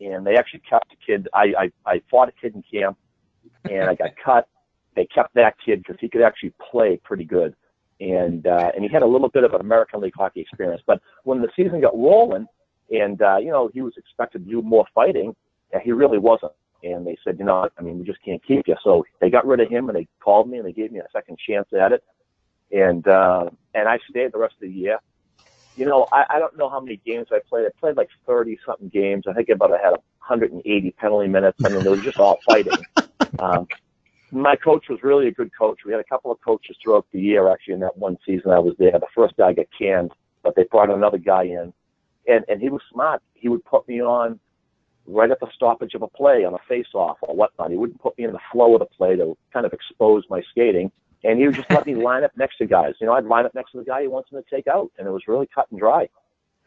And 0.00 0.26
they 0.26 0.37
actually 0.37 0.62
kept 0.69 0.93
a 0.93 0.97
kid 1.07 1.29
I 1.33 1.55
I, 1.57 1.73
I 1.87 2.02
fought 2.11 2.29
a 2.29 2.33
kid 2.33 2.57
in 2.57 2.64
camp 2.71 2.99
and 3.64 3.88
I 3.88 3.95
got 3.95 4.11
cut. 4.25 4.49
They 5.00 5.07
kept 5.07 5.35
that 5.35 5.54
kid 5.64 5.78
because 5.83 5.97
he 5.99 6.11
could 6.11 6.21
actually 6.21 6.52
play 6.71 7.00
pretty 7.02 7.25
good. 7.25 7.54
And 8.00 8.47
uh 8.47 8.71
and 8.75 8.85
he 8.85 8.90
had 8.90 9.02
a 9.02 9.07
little 9.07 9.30
bit 9.30 9.45
of 9.45 9.54
an 9.54 9.62
American 9.62 10.02
League 10.02 10.12
hockey 10.14 10.40
experience. 10.40 10.83
But 10.87 11.00
when 11.25 11.40
the 11.40 11.49
season 11.57 11.80
got 11.80 11.95
rolling 11.95 12.47
and 12.90 13.21
uh, 13.23 13.38
you 13.38 13.50
know, 13.50 13.71
he 13.73 13.80
was 13.80 13.95
expected 13.97 14.45
to 14.45 14.50
do 14.50 14.61
more 14.62 14.85
fighting, 14.95 15.35
uh, 15.75 15.78
he 15.83 15.92
really 15.92 16.19
wasn't 16.19 16.52
and 16.83 17.07
they 17.07 17.16
said, 17.25 17.38
you 17.38 17.45
know, 17.45 17.69
I 17.78 17.83
mean, 17.83 17.99
we 17.99 18.04
just 18.04 18.23
can't 18.25 18.45
keep 18.45 18.66
you. 18.66 18.76
So 18.83 19.04
they 19.21 19.30
got 19.30 19.47
rid 19.47 19.61
of 19.61 19.69
him, 19.69 19.88
and 19.88 19.97
they 19.97 20.09
called 20.23 20.49
me 20.49 20.59
and 20.59 20.66
they 20.66 20.73
gave 20.73 20.92
me 20.92 20.99
a 20.99 21.07
second 21.12 21.38
chance 21.47 21.69
at 21.78 21.92
it, 21.92 22.02
and 22.73 23.07
uh, 23.07 23.50
and 23.75 23.88
I 23.88 23.99
stayed 24.09 24.33
the 24.33 24.38
rest 24.38 24.54
of 24.54 24.61
the 24.62 24.75
year. 24.75 24.99
You 25.76 25.87
know, 25.87 26.09
I, 26.12 26.25
I 26.30 26.38
don't 26.38 26.57
know 26.59 26.69
how 26.69 26.80
many 26.80 27.00
games 27.07 27.28
I 27.30 27.38
played. 27.49 27.66
I 27.66 27.71
played 27.78 27.97
like 27.97 28.09
thirty 28.26 28.59
something 28.66 28.88
games. 28.88 29.25
I 29.28 29.33
think 29.33 29.49
about 29.49 29.73
I 29.73 29.78
had 29.83 29.90
180 29.90 30.90
penalty 30.92 31.28
minutes. 31.28 31.59
I 31.64 31.69
mean, 31.69 31.85
they 31.85 31.90
were 31.90 31.97
just 31.97 32.19
all 32.19 32.38
fighting. 32.47 32.73
Um, 33.38 33.69
my 34.32 34.56
coach 34.56 34.87
was 34.88 35.00
really 35.02 35.28
a 35.28 35.32
good 35.32 35.50
coach. 35.56 35.80
We 35.84 35.92
had 35.92 36.00
a 36.00 36.04
couple 36.04 36.30
of 36.30 36.40
coaches 36.40 36.76
throughout 36.82 37.06
the 37.12 37.20
year. 37.20 37.50
Actually, 37.50 37.75
in 37.75 37.80
that 37.80 37.96
one 37.96 38.16
season 38.26 38.50
I 38.50 38.58
was 38.58 38.75
there, 38.78 38.92
the 38.92 39.06
first 39.14 39.37
guy 39.37 39.52
got 39.52 39.66
canned, 39.76 40.12
but 40.42 40.54
they 40.56 40.64
brought 40.64 40.90
another 40.90 41.18
guy 41.18 41.44
in, 41.44 41.72
and 42.26 42.44
and 42.49 42.60
he 42.60 42.68
was 42.68 42.82
smart. 42.92 43.22
He 43.34 43.49
would 43.49 43.64
put 43.64 43.87
me 43.88 44.00
on 44.00 44.38
right 45.06 45.30
at 45.30 45.40
the 45.40 45.49
stoppage 45.54 45.94
of 45.94 46.02
a 46.02 46.08
play 46.08 46.44
on 46.44 46.54
a 46.54 46.58
face-off 46.68 47.18
or 47.22 47.34
whatnot. 47.34 47.70
He 47.70 47.76
wouldn't 47.76 48.00
put 48.00 48.16
me 48.18 48.25
in 48.25 48.32
the 48.32 48.38
flow 48.52 48.75
of 48.75 48.80
the 48.80 48.87
play 48.87 49.16
to 49.16 49.37
kind 49.52 49.66
of 49.66 49.72
expose 49.72 50.25
my 50.30 50.42
skating, 50.50 50.92
and 51.25 51.38
he 51.38 51.46
would 51.46 51.56
just 51.56 51.70
let 51.70 51.87
me 51.87 51.94
line 52.04 52.22
up 52.22 52.32
next 52.37 52.58
to 52.58 52.66
guys. 52.66 52.94
You 53.00 53.06
know, 53.06 53.14
I'd 53.14 53.25
line 53.25 53.46
up 53.46 53.54
next 53.54 53.72
to 53.72 53.78
the 53.78 53.84
guy 53.84 54.02
he 54.02 54.08
wants 54.08 54.30
him 54.30 54.42
to 54.42 54.54
take 54.54 54.66
out, 54.66 54.90
and 54.99 55.06
it 55.06 55.10
was 55.10 55.22
really 55.26 55.49
cut 55.52 55.66
and 55.70 55.80
dry. 55.80 56.08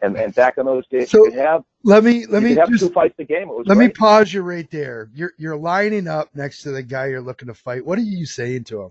And 0.03 0.17
and 0.17 0.35
back 0.35 0.57
in 0.57 0.65
those 0.65 0.85
days, 0.87 1.09
So, 1.09 1.25
you 1.25 1.31
could 1.31 1.39
have 1.39 1.63
Let 1.83 2.03
me 2.03 2.25
let 2.25 2.43
me 2.43 2.53
have 2.55 2.69
just 2.69 2.81
two 2.81 2.89
fights 2.89 3.15
a 3.19 3.23
game. 3.23 3.49
It 3.49 3.67
let 3.67 3.77
me 3.77 3.89
pause 3.89 4.33
you 4.33 4.41
right 4.41 4.69
there. 4.69 5.09
You're 5.13 5.33
you're 5.37 5.55
lining 5.57 6.07
up 6.07 6.29
next 6.35 6.61
to 6.63 6.71
the 6.71 6.83
guy 6.83 7.07
you're 7.07 7.21
looking 7.21 7.47
to 7.47 7.53
fight. 7.53 7.85
What 7.85 7.97
are 7.97 8.01
you 8.01 8.25
saying 8.25 8.65
to 8.65 8.81
him? 8.83 8.89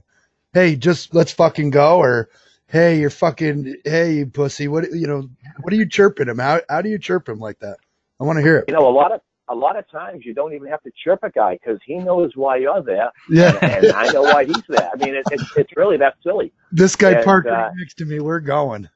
Hey, 0.53 0.77
just 0.77 1.15
let's 1.15 1.33
fucking 1.33 1.71
go, 1.71 1.99
or 1.99 2.29
hey, 2.67 2.99
you're 2.99 3.11
fucking 3.11 3.77
hey, 3.85 4.15
you 4.15 4.27
pussy. 4.27 4.69
What 4.69 4.91
you 4.93 5.07
know? 5.07 5.29
What 5.61 5.73
are 5.73 5.77
you 5.77 5.87
chirping 5.87 6.29
him? 6.29 6.39
How 6.39 6.61
how 6.69 6.83
do 6.83 6.89
you 6.89 6.99
chirp 6.99 7.29
him 7.29 7.39
like 7.39 7.59
that? 7.61 7.77
I 8.21 8.25
want 8.25 8.39
to 8.39 8.43
hear 8.43 8.59
it. 8.59 8.65
You 8.69 8.75
know, 8.75 8.89
a 8.89 8.91
lot 8.91 9.13
of 9.13 9.21
a 9.49 9.55
lot 9.55 9.77
of 9.77 9.89
times 9.91 10.25
you 10.25 10.33
don't 10.33 10.55
even 10.55 10.69
have 10.69 10.83
to 10.83 10.91
chirp 11.05 11.21
a 11.23 11.31
guy 11.31 11.55
because 11.55 11.79
he 11.85 11.97
knows 11.97 12.33
why 12.37 12.57
you're 12.57 12.83
there, 12.83 13.11
Yeah, 13.29 13.59
and 13.63 13.93
I 13.93 14.11
know 14.13 14.23
why 14.23 14.45
he's 14.45 14.63
there. 14.69 14.91
I 14.93 14.97
mean, 14.97 15.15
it, 15.15 15.25
it's 15.31 15.57
it's 15.57 15.77
really 15.77 15.99
that 15.99 16.15
silly. 16.23 16.53
this 16.71 16.97
guy 16.97 17.13
And, 17.13 17.25
parked 17.25 17.49
uh, 17.49 17.53
right 17.53 17.73
next 17.77 17.99
to 17.99 18.05
me. 18.05 18.21
We're 18.21 18.41
going. 18.41 18.89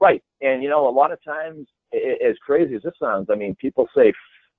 Right. 0.00 0.22
And, 0.40 0.62
you 0.62 0.68
know, 0.68 0.88
a 0.88 0.90
lot 0.90 1.12
of 1.12 1.22
times, 1.24 1.66
as 1.92 2.36
crazy 2.44 2.74
as 2.74 2.82
this 2.82 2.92
sounds, 3.00 3.28
I 3.30 3.36
mean, 3.36 3.54
people 3.60 3.88
say, 3.96 4.12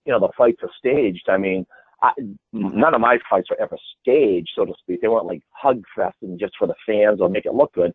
you 0.06 0.13
know, 0.13 0.20
the 0.20 0.30
fights 0.38 0.62
are 0.63 0.70
staged. 0.77 1.27
I 1.30 1.38
mean, 1.38 1.65
I, 2.01 2.12
none 2.54 2.94
of 2.94 3.01
my 3.01 3.18
fights 3.30 3.50
are 3.51 3.62
ever 3.62 3.77
staged, 4.01 4.50
so 4.56 4.65
to 4.65 4.74
speak. 4.80 5.01
They 5.01 5.08
weren't 5.08 5.25
like 5.25 5.42
hug 5.51 5.84
fest 5.96 6.18
and 6.22 6.39
just 6.39 6.54
for 6.58 6.68
the 6.68 6.75
fans 6.86 7.20
or 7.22 7.30
make 7.30 7.46
it 7.46 7.54
look 7.54 7.74
good. 7.74 7.92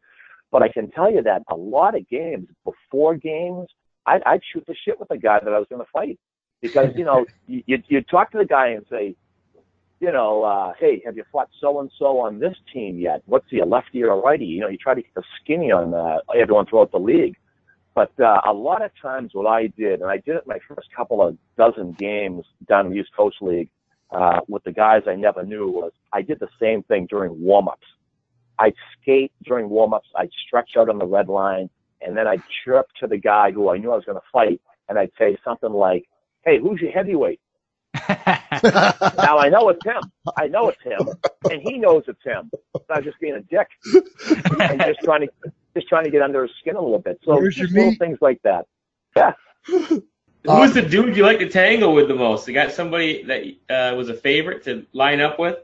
But 0.53 0.63
I 0.63 0.69
can 0.69 0.91
tell 0.91 1.11
you 1.11 1.23
that 1.23 1.43
a 1.49 1.57
lot 1.57 1.97
of 1.97 2.09
games, 2.09 2.49
before 2.65 3.15
games, 3.15 3.69
I'd, 4.07 4.23
I'd 4.25 4.41
shoot 4.53 4.65
the 4.67 4.75
shit 4.85 4.99
with 4.99 5.09
the 5.09 5.19
guy 5.19 5.39
that 5.43 5.53
I 5.53 5.59
was 5.59 5.69
going 5.71 5.83
to 5.83 5.91
fight. 5.93 6.19
Because, 6.61 6.89
you 6.97 7.05
know, 7.05 7.25
you, 7.47 7.63
you, 7.67 7.83
you 7.89 8.03
talk 8.03 8.33
to 8.33 8.39
the 8.39 8.45
guy 8.45 8.69
and 8.69 8.85
say, 8.91 9.15
you 10.01 10.11
know, 10.11 10.43
uh, 10.43 10.73
hey, 10.81 11.03
have 11.05 11.17
you 11.17 11.25
fought 11.31 11.51
so 11.61 11.79
and 11.81 11.91
so 11.99 12.19
on 12.21 12.39
this 12.41 12.57
team 12.73 12.99
yet? 12.99 13.23
What's 13.27 13.45
he, 13.51 13.59
a 13.59 13.67
lefty 13.67 14.03
or 14.03 14.13
a 14.13 14.17
righty? 14.17 14.47
You 14.47 14.63
know, 14.63 14.69
you 14.69 14.79
try 14.79 14.95
to 14.95 15.03
get 15.03 15.15
the 15.15 15.23
skinny 15.41 15.71
on 15.71 15.93
uh, 15.93 16.19
everyone 16.35 16.67
throughout 16.67 16.91
the 16.91 16.99
league. 16.99 17.37
But 17.95 18.13
uh, 18.19 18.41
a 18.47 18.53
lot 18.53 18.83
of 18.83 18.93
times, 19.01 19.33
what 19.35 19.47
I 19.47 19.67
did, 19.67 20.01
and 20.01 20.11
I 20.11 20.17
did 20.17 20.37
it 20.37 20.47
my 20.47 20.59
first 20.67 20.89
couple 20.97 21.23
of 21.27 21.37
dozen 21.59 21.93
games 21.93 22.45
down 22.67 22.87
in 22.87 22.93
the 22.93 22.99
East 22.99 23.11
Coast 23.15 23.37
League 23.43 23.69
uh, 24.11 24.41
with 24.49 24.65
the 24.65 24.73
guys 24.73 25.03
I 25.07 25.17
never 25.17 25.45
knew, 25.45 25.69
was 25.69 25.93
I 26.13 26.23
did 26.23 26.41
the 26.41 26.49
same 26.59 26.83
thing 26.85 27.07
during 27.11 27.39
warm-ups. 27.39 27.87
I'd 28.59 28.75
skate 29.01 29.33
during 29.45 29.69
warm-ups. 29.69 30.09
I'd 30.17 30.31
stretch 30.47 30.71
out 30.79 30.89
on 30.89 30.99
the 30.99 31.07
red 31.07 31.29
line, 31.29 31.69
and 32.01 32.17
then 32.17 32.27
I'd 32.27 32.43
chirp 32.65 32.87
to 33.01 33.07
the 33.07 33.19
guy 33.19 33.51
who 33.51 33.69
I 33.69 33.77
knew 33.77 33.93
I 33.93 33.97
was 33.97 34.05
going 34.07 34.19
to 34.19 34.27
fight, 34.33 34.63
and 34.89 34.99
I'd 34.99 35.13
say 35.19 35.37
something 35.45 35.73
like, 35.73 36.09
"Hey, 36.45 36.59
who's 36.59 36.81
your 36.81 36.93
heavyweight?" 36.93 37.41
Now 39.17 39.39
I 39.39 39.49
know 39.49 39.69
it's 39.69 39.85
him. 39.85 40.03
I 40.37 40.47
know 40.49 40.69
it's 40.69 40.83
him, 40.83 41.09
and 41.51 41.63
he 41.63 41.79
knows 41.79 42.05
it's 42.09 42.23
him. 42.25 42.51
So 42.75 42.83
I 42.91 42.97
was 42.97 43.05
just 43.05 43.21
being 43.21 43.35
a 43.35 43.41
dick 43.43 43.69
and 44.61 44.81
just 44.81 45.01
trying 45.05 45.23
to 45.23 45.53
just 45.75 45.89
trying 45.89 46.05
to 46.05 46.11
get 46.11 46.23
under 46.23 46.43
his 46.43 46.51
skin 46.61 46.77
a 46.77 46.81
little 46.81 46.99
bit. 46.99 47.21
So 47.25 47.35
Where's 47.37 47.57
just 47.57 47.73
little 47.73 47.91
meat? 47.91 47.99
things 47.99 48.19
like 48.21 48.41
that. 48.43 48.67
Yeah. 49.17 49.33
Who 49.67 50.03
was 50.45 50.73
the 50.75 50.83
dude 50.83 51.17
you 51.17 51.25
like 51.25 51.39
to 51.41 51.49
tangle 51.49 51.95
with 51.95 52.09
the 52.09 52.15
most? 52.15 52.49
You 52.49 52.55
got 52.55 52.73
somebody 52.73 53.23
that 53.25 53.93
uh, 53.93 53.95
was 53.95 54.09
a 54.09 54.15
favorite 54.15 54.65
to 54.65 54.87
line 54.93 55.21
up 55.21 55.39
with? 55.39 55.57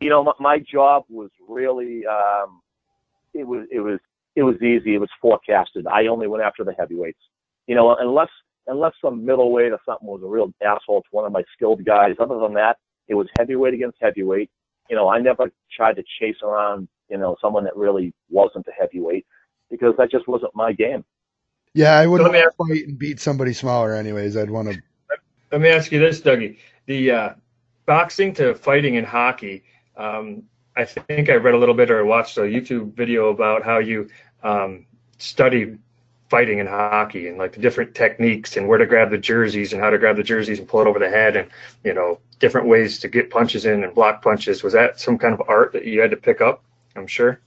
You 0.00 0.08
know, 0.08 0.24
my, 0.24 0.32
my 0.40 0.58
job 0.58 1.04
was 1.08 1.30
really 1.48 2.06
um, 2.06 2.62
it 3.34 3.46
was 3.46 3.66
it 3.70 3.80
was 3.80 3.98
it 4.36 4.42
was 4.42 4.56
easy. 4.62 4.94
It 4.94 4.98
was 4.98 5.10
forecasted. 5.20 5.86
I 5.86 6.06
only 6.06 6.26
went 6.26 6.42
after 6.42 6.64
the 6.64 6.72
heavyweights. 6.72 7.20
You 7.66 7.74
know, 7.74 7.94
unless 7.94 8.30
unless 8.66 8.92
some 9.02 9.24
middleweight 9.24 9.72
or 9.72 9.80
something 9.84 10.08
was 10.08 10.22
a 10.22 10.26
real 10.26 10.52
asshole 10.64 11.02
to 11.02 11.08
one 11.10 11.24
of 11.24 11.32
my 11.32 11.42
skilled 11.54 11.84
guys. 11.84 12.16
Other 12.20 12.38
than 12.38 12.54
that, 12.54 12.78
it 13.08 13.14
was 13.14 13.28
heavyweight 13.38 13.74
against 13.74 13.98
heavyweight. 14.00 14.50
You 14.88 14.96
know, 14.96 15.08
I 15.08 15.18
never 15.18 15.50
tried 15.74 15.96
to 15.96 16.04
chase 16.18 16.36
around 16.42 16.88
you 17.08 17.18
know 17.18 17.36
someone 17.40 17.64
that 17.64 17.76
really 17.76 18.14
wasn't 18.30 18.66
a 18.68 18.72
heavyweight 18.78 19.26
because 19.70 19.94
that 19.98 20.10
just 20.10 20.26
wasn't 20.28 20.54
my 20.54 20.72
game. 20.72 21.04
Yeah, 21.74 21.96
I 21.96 22.06
wouldn't 22.06 22.26
So 22.26 22.32
let 22.32 22.38
me 22.38 22.44
want 22.44 22.70
to 22.70 22.74
fight 22.74 22.88
and 22.88 22.98
beat 22.98 23.20
somebody 23.20 23.52
smaller, 23.52 23.94
anyways. 23.94 24.36
I'd 24.36 24.50
want 24.50 24.72
to. 24.72 24.82
Let 25.52 25.60
me 25.60 25.68
ask 25.68 25.92
you 25.92 25.98
this, 25.98 26.20
Dougie. 26.20 26.58
The 26.86 27.10
uh, 27.10 27.30
boxing 27.86 28.32
to 28.34 28.54
fighting 28.54 28.94
in 28.94 29.04
hockey, 29.04 29.64
um, 29.96 30.44
I 30.76 30.84
think 30.84 31.28
I 31.28 31.34
read 31.34 31.54
a 31.54 31.58
little 31.58 31.74
bit 31.74 31.90
or 31.90 32.04
watched 32.04 32.38
a 32.38 32.42
YouTube 32.42 32.94
video 32.94 33.28
about 33.28 33.64
how 33.64 33.78
you 33.78 34.08
um, 34.42 34.86
studied 35.18 35.78
fighting 36.30 36.60
in 36.60 36.66
hockey 36.66 37.28
and 37.28 37.36
like 37.36 37.52
the 37.52 37.60
different 37.60 37.94
techniques 37.94 38.56
and 38.56 38.68
where 38.68 38.78
to 38.78 38.86
grab 38.86 39.10
the 39.10 39.18
jerseys 39.18 39.72
and 39.72 39.82
how 39.82 39.90
to 39.90 39.98
grab 39.98 40.16
the 40.16 40.22
jerseys 40.22 40.60
and 40.60 40.68
pull 40.68 40.80
it 40.80 40.86
over 40.86 41.00
the 41.00 41.10
head 41.10 41.36
and, 41.36 41.50
you 41.84 41.92
know, 41.92 42.18
different 42.38 42.68
ways 42.68 43.00
to 43.00 43.08
get 43.08 43.30
punches 43.30 43.66
in 43.66 43.82
and 43.82 43.94
block 43.94 44.22
punches. 44.22 44.62
Was 44.62 44.72
that 44.72 45.00
some 45.00 45.18
kind 45.18 45.34
of 45.34 45.42
art 45.48 45.72
that 45.72 45.84
you 45.84 46.00
had 46.00 46.12
to 46.12 46.16
pick 46.16 46.40
up? 46.40 46.62
I'm 46.94 47.08
sure. 47.08 47.40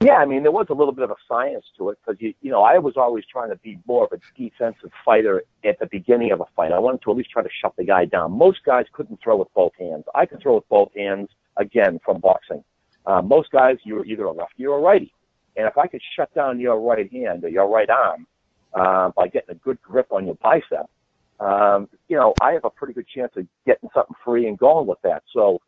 Yeah, 0.00 0.16
I 0.16 0.26
mean, 0.26 0.42
there 0.42 0.52
was 0.52 0.66
a 0.68 0.74
little 0.74 0.92
bit 0.92 1.04
of 1.04 1.12
a 1.12 1.16
science 1.26 1.64
to 1.78 1.90
it 1.90 1.98
because 2.04 2.20
you, 2.20 2.34
you 2.42 2.50
know, 2.50 2.62
I 2.62 2.78
was 2.78 2.96
always 2.96 3.24
trying 3.24 3.50
to 3.50 3.56
be 3.56 3.78
more 3.86 4.04
of 4.04 4.12
a 4.12 4.20
defensive 4.36 4.90
fighter 5.04 5.44
at 5.64 5.78
the 5.78 5.86
beginning 5.86 6.32
of 6.32 6.40
a 6.40 6.44
fight. 6.56 6.72
I 6.72 6.78
wanted 6.78 7.02
to 7.02 7.12
at 7.12 7.16
least 7.16 7.30
try 7.30 7.42
to 7.42 7.48
shut 7.62 7.74
the 7.76 7.84
guy 7.84 8.04
down. 8.04 8.32
Most 8.32 8.64
guys 8.64 8.86
couldn't 8.92 9.20
throw 9.22 9.36
with 9.36 9.48
both 9.54 9.72
hands. 9.78 10.04
I 10.14 10.26
could 10.26 10.42
throw 10.42 10.56
with 10.56 10.68
both 10.68 10.92
hands 10.94 11.30
again 11.56 12.00
from 12.04 12.20
boxing. 12.20 12.64
Uh, 13.06 13.22
most 13.22 13.50
guys, 13.50 13.76
you're 13.84 14.04
either 14.04 14.24
a 14.24 14.32
lefty 14.32 14.66
or 14.66 14.78
a 14.78 14.80
righty, 14.80 15.12
and 15.56 15.66
if 15.66 15.78
I 15.78 15.86
could 15.86 16.02
shut 16.16 16.34
down 16.34 16.60
your 16.60 16.80
right 16.80 17.10
hand 17.12 17.44
or 17.44 17.48
your 17.48 17.68
right 17.68 17.88
arm 17.90 18.26
uh, 18.74 19.10
by 19.16 19.28
getting 19.28 19.50
a 19.50 19.58
good 19.58 19.80
grip 19.82 20.08
on 20.10 20.26
your 20.26 20.36
bicep, 20.36 20.88
um, 21.40 21.88
you 22.08 22.16
know, 22.16 22.34
I 22.40 22.52
have 22.52 22.64
a 22.64 22.70
pretty 22.70 22.94
good 22.94 23.06
chance 23.08 23.32
of 23.36 23.46
getting 23.66 23.88
something 23.94 24.16
free 24.24 24.46
and 24.46 24.58
going 24.58 24.86
with 24.86 24.98
that. 25.02 25.22
So, 25.32 25.60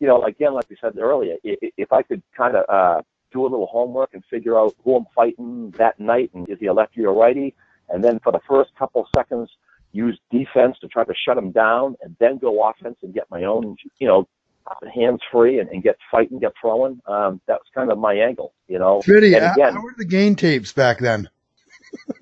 you 0.00 0.06
know, 0.06 0.24
again, 0.24 0.54
like 0.54 0.68
we 0.68 0.76
said 0.80 0.98
earlier, 0.98 1.36
if, 1.42 1.72
if 1.76 1.92
I 1.92 2.02
could 2.02 2.22
kind 2.36 2.56
of 2.56 2.64
uh, 2.68 3.02
do 3.32 3.42
a 3.42 3.48
little 3.48 3.66
homework 3.66 4.10
and 4.12 4.22
figure 4.30 4.58
out 4.58 4.74
who 4.84 4.96
I'm 4.96 5.06
fighting 5.14 5.74
that 5.78 5.98
night 5.98 6.30
and 6.34 6.48
is 6.48 6.58
he 6.60 6.66
a 6.66 6.72
lefty 6.72 7.04
or 7.04 7.14
righty, 7.14 7.54
and 7.88 8.02
then 8.02 8.18
for 8.20 8.32
the 8.32 8.40
first 8.48 8.70
couple 8.78 9.06
seconds 9.14 9.50
use 9.92 10.18
defense 10.30 10.76
to 10.80 10.88
try 10.88 11.04
to 11.04 11.14
shut 11.24 11.38
him 11.38 11.52
down, 11.52 11.96
and 12.02 12.14
then 12.20 12.36
go 12.38 12.68
offense 12.68 12.96
and 13.02 13.14
get 13.14 13.24
my 13.30 13.44
own, 13.44 13.76
you 13.98 14.06
know, 14.06 14.28
hands 14.94 15.20
free 15.30 15.58
and, 15.60 15.68
and 15.70 15.82
get 15.82 15.96
fighting, 16.10 16.38
get 16.38 16.52
throwing. 16.60 17.00
Um, 17.06 17.40
that 17.46 17.54
was 17.54 17.66
kind 17.74 17.90
of 17.90 17.98
my 17.98 18.14
angle, 18.14 18.52
you 18.68 18.78
know. 18.78 19.02
Smitty, 19.02 19.36
and 19.36 19.52
again, 19.52 19.74
how 19.74 19.82
were 19.82 19.94
the 19.96 20.04
game 20.04 20.36
tapes 20.36 20.72
back 20.72 20.98
then? 20.98 21.28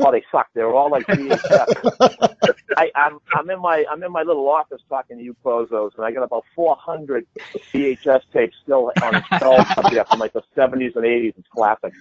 oh, 0.01 0.13
they 0.13 0.23
sucked. 0.31 0.55
They 0.55 0.63
were 0.63 0.75
all 0.75 0.91
like 0.91 1.07
VHS. 1.07 2.37
I, 2.77 2.91
I'm 2.95 3.19
I'm 3.33 3.49
in 3.51 3.61
my 3.61 3.85
I'm 3.91 4.03
in 4.03 4.13
my 4.13 4.23
little 4.23 4.49
office 4.49 4.81
talking 4.89 5.19
to 5.19 5.23
you 5.23 5.37
Bozos, 5.45 5.91
and 5.97 6.05
I 6.05 6.13
got 6.13 6.23
about 6.23 6.45
400 6.55 7.27
VHS 7.73 8.23
tapes 8.33 8.57
still 8.63 8.93
on 9.03 9.23
shelves 9.39 9.71
up 9.77 9.91
there 9.91 10.05
from 10.05 10.19
like 10.19 10.33
the 10.33 10.43
70s 10.57 10.97
and 10.97 11.05
80s. 11.05 11.35
It's 11.39 11.49
classic. 11.53 11.93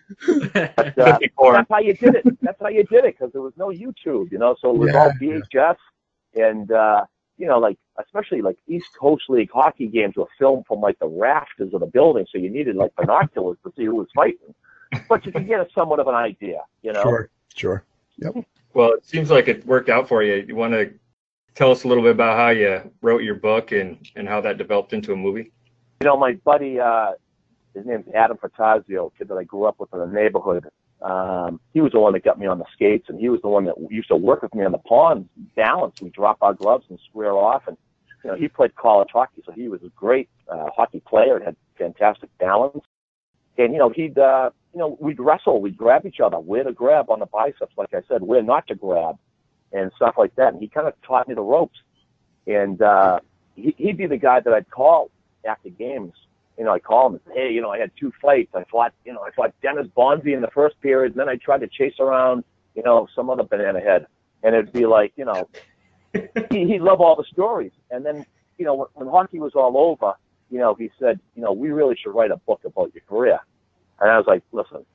But, 0.54 0.98
uh, 0.98 1.20
that's 1.54 1.70
how 1.70 1.80
you 1.80 1.94
did 1.94 2.16
it. 2.16 2.26
That's 2.42 2.60
how 2.60 2.70
you 2.70 2.84
did 2.84 3.06
it 3.06 3.16
because 3.18 3.32
there 3.34 3.42
was 3.42 3.54
no 3.58 3.68
YouTube, 3.70 4.32
you 4.32 4.38
know. 4.38 4.56
So 4.62 4.72
it 4.72 4.78
was 4.78 4.90
Yeah, 4.94 5.00
all 5.00 5.12
VHS, 5.12 5.78
and 6.36 6.72
uh, 6.72 7.06
you 7.38 7.48
know, 7.48 7.60
like 7.60 7.78
especially 8.00 8.42
like 8.42 8.58
East 8.68 8.90
Coast 9.00 9.24
League 9.30 9.50
hockey 9.54 9.88
games 9.88 10.16
were 10.16 10.28
filmed 10.38 10.66
from 10.68 10.82
like 10.82 11.00
the 11.00 11.08
rafters 11.08 11.74
of 11.74 11.80
the 11.80 11.88
building, 11.88 12.26
so 12.32 12.38
you 12.38 12.50
needed 12.50 12.76
like 12.76 12.96
binoculars 12.96 13.58
to 13.64 13.74
see 13.76 13.86
who 13.86 13.96
was 13.96 14.08
fighting. 14.16 14.54
But 15.10 15.26
you 15.26 15.32
could 15.32 15.48
get 15.48 15.60
a 15.60 15.68
somewhat 15.74 16.00
of 16.00 16.08
an 16.08 16.16
idea, 16.16 16.62
you 16.84 16.94
know. 16.94 17.02
Sure, 17.02 17.30
sure. 17.56 17.84
Yep. 18.18 18.46
Well, 18.74 18.92
it 18.94 19.06
seems 19.06 19.32
like 19.32 19.48
it 19.48 19.66
worked 19.66 19.90
out 19.90 20.08
for 20.08 20.24
you. 20.24 20.46
You 20.48 20.56
want 20.56 20.74
to 20.74 20.94
tell 21.56 21.72
us 21.72 21.84
a 21.84 21.88
little 21.88 22.04
bit 22.04 22.12
about 22.12 22.38
how 22.38 22.50
you 22.50 22.92
wrote 23.02 23.24
your 23.24 23.36
book 23.36 23.72
and, 23.72 23.98
and 24.16 24.28
how 24.28 24.42
that 24.42 24.58
developed 24.58 24.94
into 24.94 25.14
a 25.14 25.16
movie? 25.16 25.52
You 26.02 26.08
know, 26.08 26.18
my 26.18 26.34
buddy, 26.34 26.80
uh, 26.80 27.12
his 27.74 27.86
name's 27.86 28.06
Adam 28.14 28.38
Frattasio, 28.38 29.12
kid 29.18 29.28
that 29.28 29.36
I 29.36 29.44
grew 29.44 29.66
up 29.66 29.80
with 29.80 29.94
in 29.94 30.00
the 30.00 30.08
neighborhood. 30.08 30.66
Um, 31.04 31.60
he 31.74 31.82
was 31.82 31.92
the 31.92 32.00
one 32.00 32.14
that 32.14 32.24
got 32.24 32.40
me 32.40 32.48
on 32.48 32.60
the 32.60 32.66
skates, 32.74 33.10
and 33.10 33.20
he 33.20 33.30
was 33.30 33.42
the 33.42 33.50
one 33.50 33.66
that 33.66 33.76
used 33.90 34.08
to 34.08 34.16
work 34.16 34.42
with 34.42 34.56
me 34.56 34.64
on 34.64 34.72
the 34.72 34.78
pond, 34.78 35.28
balance. 35.56 36.02
We 36.02 36.10
drop 36.10 36.38
our 36.42 36.54
gloves 36.54 36.86
and 36.90 36.98
square 37.10 37.34
off, 37.34 37.64
and 37.68 37.78
you 38.24 38.32
know, 38.32 38.38
he 38.38 38.48
played 38.48 38.76
college 38.76 39.10
hockey, 39.12 39.44
so 39.46 39.52
he 39.52 39.68
was 39.68 39.82
a 39.84 39.90
great 39.90 40.30
uh, 40.48 40.68
hockey 40.76 41.02
player 41.02 41.36
and 41.36 41.46
had 41.46 41.56
fantastic 41.78 42.30
balance. 42.38 42.86
And 43.58 43.74
you 43.74 43.80
know, 43.80 43.90
he'd 43.90 44.18
uh, 44.18 44.52
you 44.74 44.80
know, 44.80 44.98
we'd 45.00 45.20
wrestle, 45.20 45.62
we'd 45.62 45.78
grab 45.78 46.06
each 46.06 46.20
other, 46.20 46.40
where 46.40 46.64
to 46.64 46.72
grab 46.72 47.10
on 47.10 47.20
the 47.20 47.26
biceps, 47.26 47.74
like 47.78 47.94
I 47.94 48.02
said, 48.08 48.24
where 48.24 48.42
not 48.42 48.68
to 48.68 48.76
grab, 48.76 49.18
and 49.72 49.92
stuff 49.96 50.16
like 50.18 50.36
that. 50.36 50.54
And 50.54 50.62
he 50.62 50.68
kind 50.68 50.88
of 50.88 50.94
taught 51.02 51.28
me 51.28 51.36
the 51.36 51.42
ropes. 51.42 51.78
And 52.48 52.82
uh, 52.82 53.20
he, 53.56 53.76
he'd 53.78 53.98
be 53.98 54.08
the 54.08 54.18
guy 54.18 54.40
that 54.40 54.54
I'd 54.54 54.70
call 54.70 55.12
after 55.46 55.70
games. 55.70 56.14
You 56.58 56.66
know, 56.66 56.72
I'd 56.72 56.84
call 56.84 57.08
him 57.08 57.14
and 57.14 57.22
say, 57.28 57.34
hey, 57.34 57.52
you 57.52 57.62
know, 57.62 57.72
I 57.72 57.80
had 57.80 57.92
two 58.00 58.12
fights. 58.22 58.52
I 58.54 58.64
fought, 58.66 58.94
you 59.06 59.14
know, 59.14 59.22
I 59.22 59.32
fought 59.32 59.54
Dennis 59.62 59.88
Bonvie 59.96 60.36
in 60.36 60.42
the 60.42 60.52
first 60.54 60.80
period, 60.82 61.14
and 61.14 61.20
then 61.20 61.30
I 61.30 61.36
tried 61.38 61.62
to 61.62 61.68
chase 61.68 61.96
around, 62.00 62.44
you 62.76 62.84
know, 62.84 63.08
some 63.16 63.30
other 63.30 63.44
banana 63.44 63.80
head. 63.80 64.08
And 64.44 64.54
it'd 64.56 64.74
be 64.74 64.86
like, 64.86 65.14
you 65.16 65.26
know, 65.26 65.50
he, 66.52 66.66
he'd 66.66 66.82
love 66.82 67.02
all 67.02 67.16
the 67.16 67.26
stories. 67.32 67.72
And 67.90 68.06
then, 68.06 68.26
you 68.58 68.66
know, 68.66 68.76
when, 68.76 68.88
when 68.94 69.08
hockey 69.08 69.40
was 69.40 69.54
all 69.56 69.78
over, 69.78 70.14
you 70.50 70.60
know, 70.60 70.76
he 70.76 70.92
said, 71.00 71.20
you 71.36 71.42
know, 71.42 71.52
we 71.52 71.72
really 71.72 71.96
should 71.96 72.14
write 72.14 72.32
a 72.32 72.38
book 72.38 72.62
about 72.66 72.94
your 72.94 73.04
career. 73.10 73.40
And 74.00 74.12
I 74.12 74.18
was 74.18 74.28
like, 74.28 74.44
listen, 74.52 74.86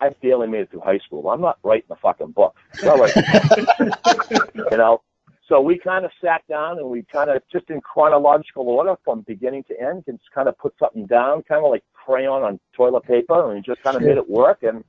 I 0.00 0.10
barely 0.10 0.48
made 0.48 0.62
it 0.62 0.70
through 0.70 0.80
high 0.80 0.98
school. 0.98 1.30
I'm 1.30 1.40
not 1.40 1.58
writing 1.62 1.86
a 1.90 1.96
fucking 1.96 2.32
book. 2.32 2.56
Not 2.82 2.98
you 4.70 4.76
know, 4.76 5.02
so 5.50 5.60
we 5.60 5.78
kind 5.78 6.04
of 6.04 6.12
sat 6.24 6.46
down 6.48 6.78
and 6.78 6.88
we 6.88 7.02
kind 7.12 7.28
of 7.28 7.42
just 7.52 7.68
in 7.70 7.80
chronological 7.80 8.68
order 8.68 8.94
from 9.04 9.22
beginning 9.22 9.64
to 9.64 9.78
end, 9.78 10.04
and 10.06 10.18
just 10.18 10.30
kind 10.30 10.48
of 10.48 10.56
put 10.56 10.72
something 10.78 11.06
down, 11.06 11.42
kind 11.42 11.64
of 11.64 11.70
like 11.70 11.82
crayon 11.92 12.42
on 12.42 12.60
toilet 12.72 13.02
paper, 13.02 13.44
and 13.44 13.56
we 13.56 13.60
just 13.60 13.82
kind 13.82 13.96
of 13.96 14.02
made 14.02 14.16
it 14.16 14.30
work. 14.30 14.62
And 14.62 14.84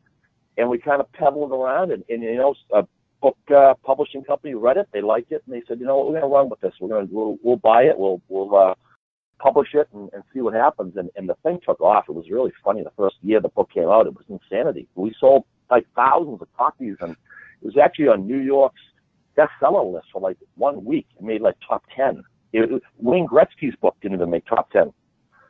and 0.57 0.69
we 0.69 0.77
kind 0.77 1.01
of 1.01 1.11
pedaled 1.13 1.51
around, 1.51 1.91
and, 1.91 2.03
and 2.09 2.21
you 2.21 2.35
know, 2.35 2.53
a 2.71 2.87
book 3.21 3.37
uh, 3.55 3.73
publishing 3.83 4.23
company 4.23 4.53
read 4.53 4.77
it, 4.77 4.87
they 4.93 5.01
liked 5.01 5.31
it, 5.31 5.41
and 5.45 5.55
they 5.55 5.63
said, 5.67 5.79
you 5.79 5.85
know 5.85 5.97
what, 5.97 6.07
we're 6.07 6.19
going 6.19 6.29
to 6.29 6.35
run 6.35 6.49
with 6.49 6.61
this. 6.61 6.73
We're 6.79 6.89
going 6.89 7.07
to 7.07 7.13
we'll, 7.13 7.37
we'll 7.41 7.57
buy 7.57 7.83
it. 7.83 7.97
We'll 7.97 8.21
we'll 8.29 8.55
uh, 8.55 8.75
publish 9.39 9.69
it 9.73 9.87
and, 9.93 10.11
and 10.13 10.23
see 10.31 10.41
what 10.41 10.53
happens. 10.53 10.95
And, 10.95 11.09
and 11.15 11.27
the 11.27 11.35
thing 11.41 11.59
took 11.65 11.81
off. 11.81 12.05
It 12.07 12.13
was 12.13 12.29
really 12.29 12.53
funny. 12.63 12.83
The 12.83 12.91
first 12.95 13.15
year 13.23 13.41
the 13.41 13.49
book 13.49 13.71
came 13.73 13.89
out, 13.89 14.05
it 14.05 14.13
was 14.15 14.25
insanity. 14.29 14.87
We 14.93 15.15
sold 15.19 15.45
like 15.71 15.87
thousands 15.95 16.39
of 16.39 16.47
copies, 16.55 16.97
and 17.01 17.11
it 17.13 17.65
was 17.65 17.77
actually 17.77 18.09
on 18.09 18.27
New 18.27 18.39
York's 18.39 18.81
bestseller 19.37 19.91
list 19.91 20.07
for 20.11 20.21
like 20.21 20.37
one 20.55 20.83
week. 20.83 21.07
It 21.17 21.23
made 21.23 21.41
like 21.41 21.55
top 21.67 21.83
ten. 21.95 22.23
It, 22.53 22.71
it, 22.71 22.83
Wayne 22.97 23.27
Gretzky's 23.27 23.75
book 23.81 23.95
didn't 24.01 24.17
even 24.17 24.29
make 24.29 24.45
top 24.45 24.71
ten. 24.71 24.93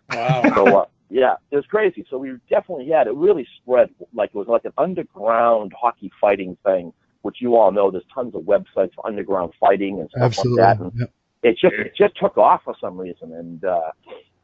Wow. 0.09 0.51
So 0.55 0.75
uh, 0.75 0.85
yeah, 1.09 1.35
it 1.51 1.55
was 1.55 1.65
crazy. 1.65 2.05
So 2.09 2.17
we 2.17 2.35
definitely 2.49 2.89
had 2.89 3.07
it 3.07 3.15
really 3.15 3.47
spread 3.61 3.89
like 4.13 4.29
it 4.29 4.35
was 4.35 4.47
like 4.47 4.65
an 4.65 4.73
underground 4.77 5.73
hockey 5.79 6.11
fighting 6.19 6.57
thing, 6.63 6.93
which 7.21 7.37
you 7.41 7.55
all 7.55 7.71
know. 7.71 7.91
There's 7.91 8.05
tons 8.13 8.35
of 8.35 8.43
websites 8.43 8.93
for 8.95 9.05
underground 9.05 9.53
fighting 9.59 9.99
and 9.99 10.09
stuff 10.09 10.23
Absolutely. 10.23 10.63
like 10.63 10.77
that. 10.77 10.83
And 10.83 10.93
Yep. 10.99 11.11
it 11.43 11.57
just 11.57 11.73
it 11.73 11.93
just 11.97 12.17
took 12.17 12.37
off 12.37 12.63
for 12.63 12.75
some 12.79 12.97
reason, 12.97 13.33
and 13.33 13.63
uh, 13.65 13.91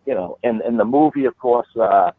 you 0.05 0.13
know, 0.13 0.37
and 0.43 0.61
and 0.61 0.79
the 0.79 0.85
movie, 0.85 1.25
of 1.25 1.37
course, 1.37 1.67
uh, 1.79 2.11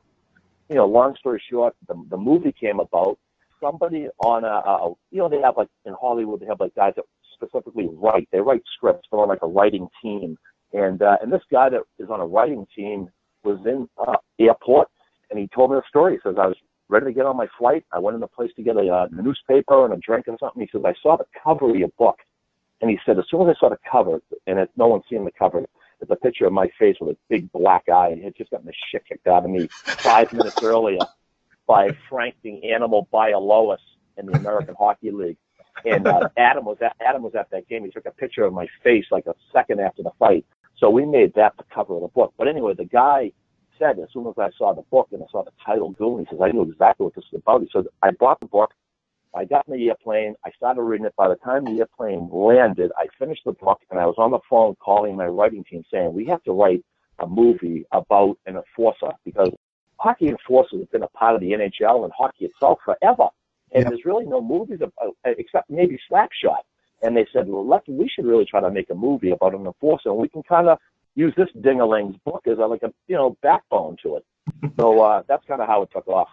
you 0.68 0.76
know, 0.76 0.87
long 0.87 1.16
story 1.16 1.42
short, 1.50 1.74
the 1.88 1.94
the 2.11 2.16
movie 2.16 2.52
came 2.52 2.81
about. 2.81 3.18
Somebody 3.61 4.09
on 4.21 4.44
a, 4.44 4.49
a 4.49 4.94
you 5.11 5.18
know 5.18 5.29
they 5.29 5.40
have 5.40 5.57
like 5.57 5.68
in 5.85 5.94
Hollywood 6.01 6.40
they 6.40 6.47
have 6.47 6.61
like 6.61 6.75
guys 6.75 6.94
that 6.97 7.05
specifically 7.35 7.88
write. 7.92 8.29
They 8.33 8.40
write 8.40 8.62
scripts. 8.77 9.09
They're 9.11 9.21
on 9.21 9.29
like 9.29 9.42
a 9.42 9.47
writing 9.47 9.88
team, 10.03 10.38
and 10.73 11.03
uh, 11.03 11.16
and 11.23 11.33
this 11.33 11.42
guy 11.51 11.68
that 11.71 11.83
is 11.99 12.11
on 12.11 12.21
a 12.21 12.27
writing 12.27 12.66
team 12.75 13.09
was 13.44 13.59
in 13.64 13.88
uh, 13.99 14.16
airport, 14.38 14.88
and 15.31 15.38
he 15.38 15.49
told 15.55 15.71
me 15.71 15.79
a 15.79 15.83
story. 15.88 16.14
He 16.14 16.18
says 16.23 16.37
I 16.38 16.47
was 16.47 16.57
ready 16.88 17.07
to 17.07 17.12
get 17.12 17.27
on 17.27 17.37
my 17.37 17.47
flight. 17.59 17.85
I 17.92 17.99
went 17.99 18.14
in 18.14 18.21
the 18.21 18.27
place 18.27 18.51
to 18.57 18.62
get 18.62 18.77
a 18.77 18.88
uh, 18.88 19.09
newspaper 19.11 19.85
and 19.85 19.94
a 19.94 19.99
drink 19.99 20.27
and 20.27 20.38
something. 20.40 20.62
He 20.62 20.68
says 20.71 20.83
I 20.85 20.94
saw 21.03 21.16
the 21.16 21.27
cover 21.42 21.71
of 21.71 21.77
your 21.77 21.90
book, 21.99 22.18
and 22.81 22.90
he 22.90 22.99
said 23.05 23.18
as 23.18 23.25
soon 23.31 23.49
as 23.49 23.57
I 23.57 23.61
saw 23.61 23.68
the 23.71 23.79
cover, 23.90 24.21
and 24.47 24.59
it, 24.59 24.71
no 24.77 24.88
one's 24.88 25.05
seen 25.09 25.25
the 25.25 25.33
cover, 25.33 25.64
it's 26.01 26.11
a 26.11 26.16
picture 26.16 26.47
of 26.47 26.53
my 26.53 26.68
face 26.79 26.97
with 27.01 27.16
a 27.16 27.18
big 27.29 27.51
black 27.53 27.88
eye. 27.88 28.09
and 28.11 28.23
had 28.23 28.37
just 28.37 28.51
got 28.51 28.64
the 28.64 28.73
shit 28.90 29.05
kicked 29.07 29.27
out 29.27 29.44
of 29.44 29.51
me 29.51 29.68
five 29.99 30.33
minutes 30.33 30.62
earlier 30.62 30.99
by 31.68 31.90
Frank 32.09 32.35
the 32.42 32.72
Animal 32.72 33.07
Bialowas 33.12 33.78
in 34.16 34.26
the 34.26 34.33
American 34.33 34.74
Hockey 34.78 35.12
League. 35.12 35.37
And 35.85 36.09
uh, 36.09 36.28
Adam 36.37 36.64
was 36.64 36.78
at 36.83 36.96
Adam 37.00 37.22
was 37.22 37.37
at 37.37 37.48
that 37.50 37.68
game. 37.68 37.85
He 37.85 37.90
took 37.92 38.07
a 38.07 38.11
picture 38.11 38.42
of 38.42 38.52
my 38.52 38.66
face 38.83 39.04
like 39.12 39.26
a 39.26 39.35
second 39.52 39.81
after 39.81 40.02
the 40.02 40.11
fight. 40.18 40.44
So 40.78 40.90
we 40.90 41.07
made 41.07 41.33
that 41.35 41.57
the 41.57 41.64
cover 41.72 41.94
of 41.94 42.02
the 42.02 42.09
book. 42.09 42.35
But 42.37 42.48
anyway, 42.48 42.74
the 42.74 42.85
guy 42.85 43.31
said 43.78 44.00
as 44.00 44.09
soon 44.12 44.26
as 44.26 44.35
I 44.38 44.50
saw 44.59 44.74
the 44.74 44.83
book 44.90 45.09
and 45.12 45.22
I 45.22 45.26
saw 45.31 45.44
the 45.44 45.52
title 45.64 45.90
Goon, 45.90 46.20
he 46.20 46.26
says 46.31 46.40
I 46.42 46.50
knew 46.50 46.62
exactly 46.62 47.04
what 47.04 47.14
this 47.14 47.24
was 47.31 47.40
about. 47.40 47.62
He 47.62 47.68
said 47.72 47.85
I 48.02 48.11
bought 48.11 48.40
the 48.40 48.46
book 48.46 48.72
I 49.35 49.44
got 49.44 49.68
in 49.68 49.74
the 49.74 49.88
airplane. 49.88 50.35
I 50.44 50.50
started 50.52 50.83
reading 50.83 51.07
it. 51.07 51.14
By 51.16 51.28
the 51.28 51.37
time 51.37 51.64
the 51.64 51.81
airplane 51.81 52.28
landed, 52.33 52.90
I 52.96 53.07
finished 53.18 53.42
the 53.44 53.52
book, 53.52 53.81
and 53.90 54.00
I 54.00 54.07
was 54.07 54.14
on 54.18 54.31
the 54.31 54.40
phone 54.48 54.74
calling 54.76 55.16
my 55.16 55.26
writing 55.26 55.64
team 55.64 55.85
saying, 55.90 56.12
"We 56.12 56.24
have 56.26 56.42
to 56.44 56.52
write 56.52 56.85
a 57.18 57.26
movie 57.26 57.85
about 57.92 58.38
an 58.46 58.57
enforcer 58.57 59.12
because 59.24 59.50
hockey 59.98 60.28
enforcers 60.28 60.80
have 60.80 60.90
been 60.90 61.02
a 61.02 61.08
part 61.08 61.34
of 61.34 61.40
the 61.40 61.52
NHL 61.52 62.04
and 62.04 62.12
hockey 62.16 62.46
itself 62.46 62.78
forever, 62.84 63.28
and 63.72 63.82
Yep. 63.82 63.88
there's 63.88 64.04
really 64.04 64.26
no 64.26 64.40
movies 64.40 64.80
about, 64.80 65.16
except 65.24 65.70
maybe 65.70 65.98
Slapshot." 66.11 66.62
And 67.02 67.16
they 67.16 67.26
said, 67.32 67.48
"Well, 67.48 67.64
Lucky, 67.66 67.92
we 67.92 68.08
should 68.08 68.26
really 68.26 68.44
try 68.44 68.61
to 68.61 68.70
make 68.70 68.90
a 68.90 68.94
movie 68.94 69.30
about 69.30 69.54
an 69.54 69.66
enforcer, 69.66 70.11
and 70.11 70.18
we 70.18 70.28
can 70.28 70.42
kind 70.42 70.68
of 70.68 70.78
use 71.14 71.34
this 71.37 71.48
Dingaling's 71.61 72.16
book 72.24 72.46
as 72.46 72.58
a, 72.58 72.66
like 72.66 72.82
a 72.82 72.92
you 73.06 73.16
know 73.16 73.37
backbone 73.42 73.96
to 74.02 74.16
it." 74.16 74.24
So 74.78 75.00
uh, 75.00 75.22
that's 75.26 75.44
kind 75.46 75.61
of 75.61 75.66
how 75.66 75.82
it 75.82 75.90
took 75.92 76.06
off. 76.06 76.28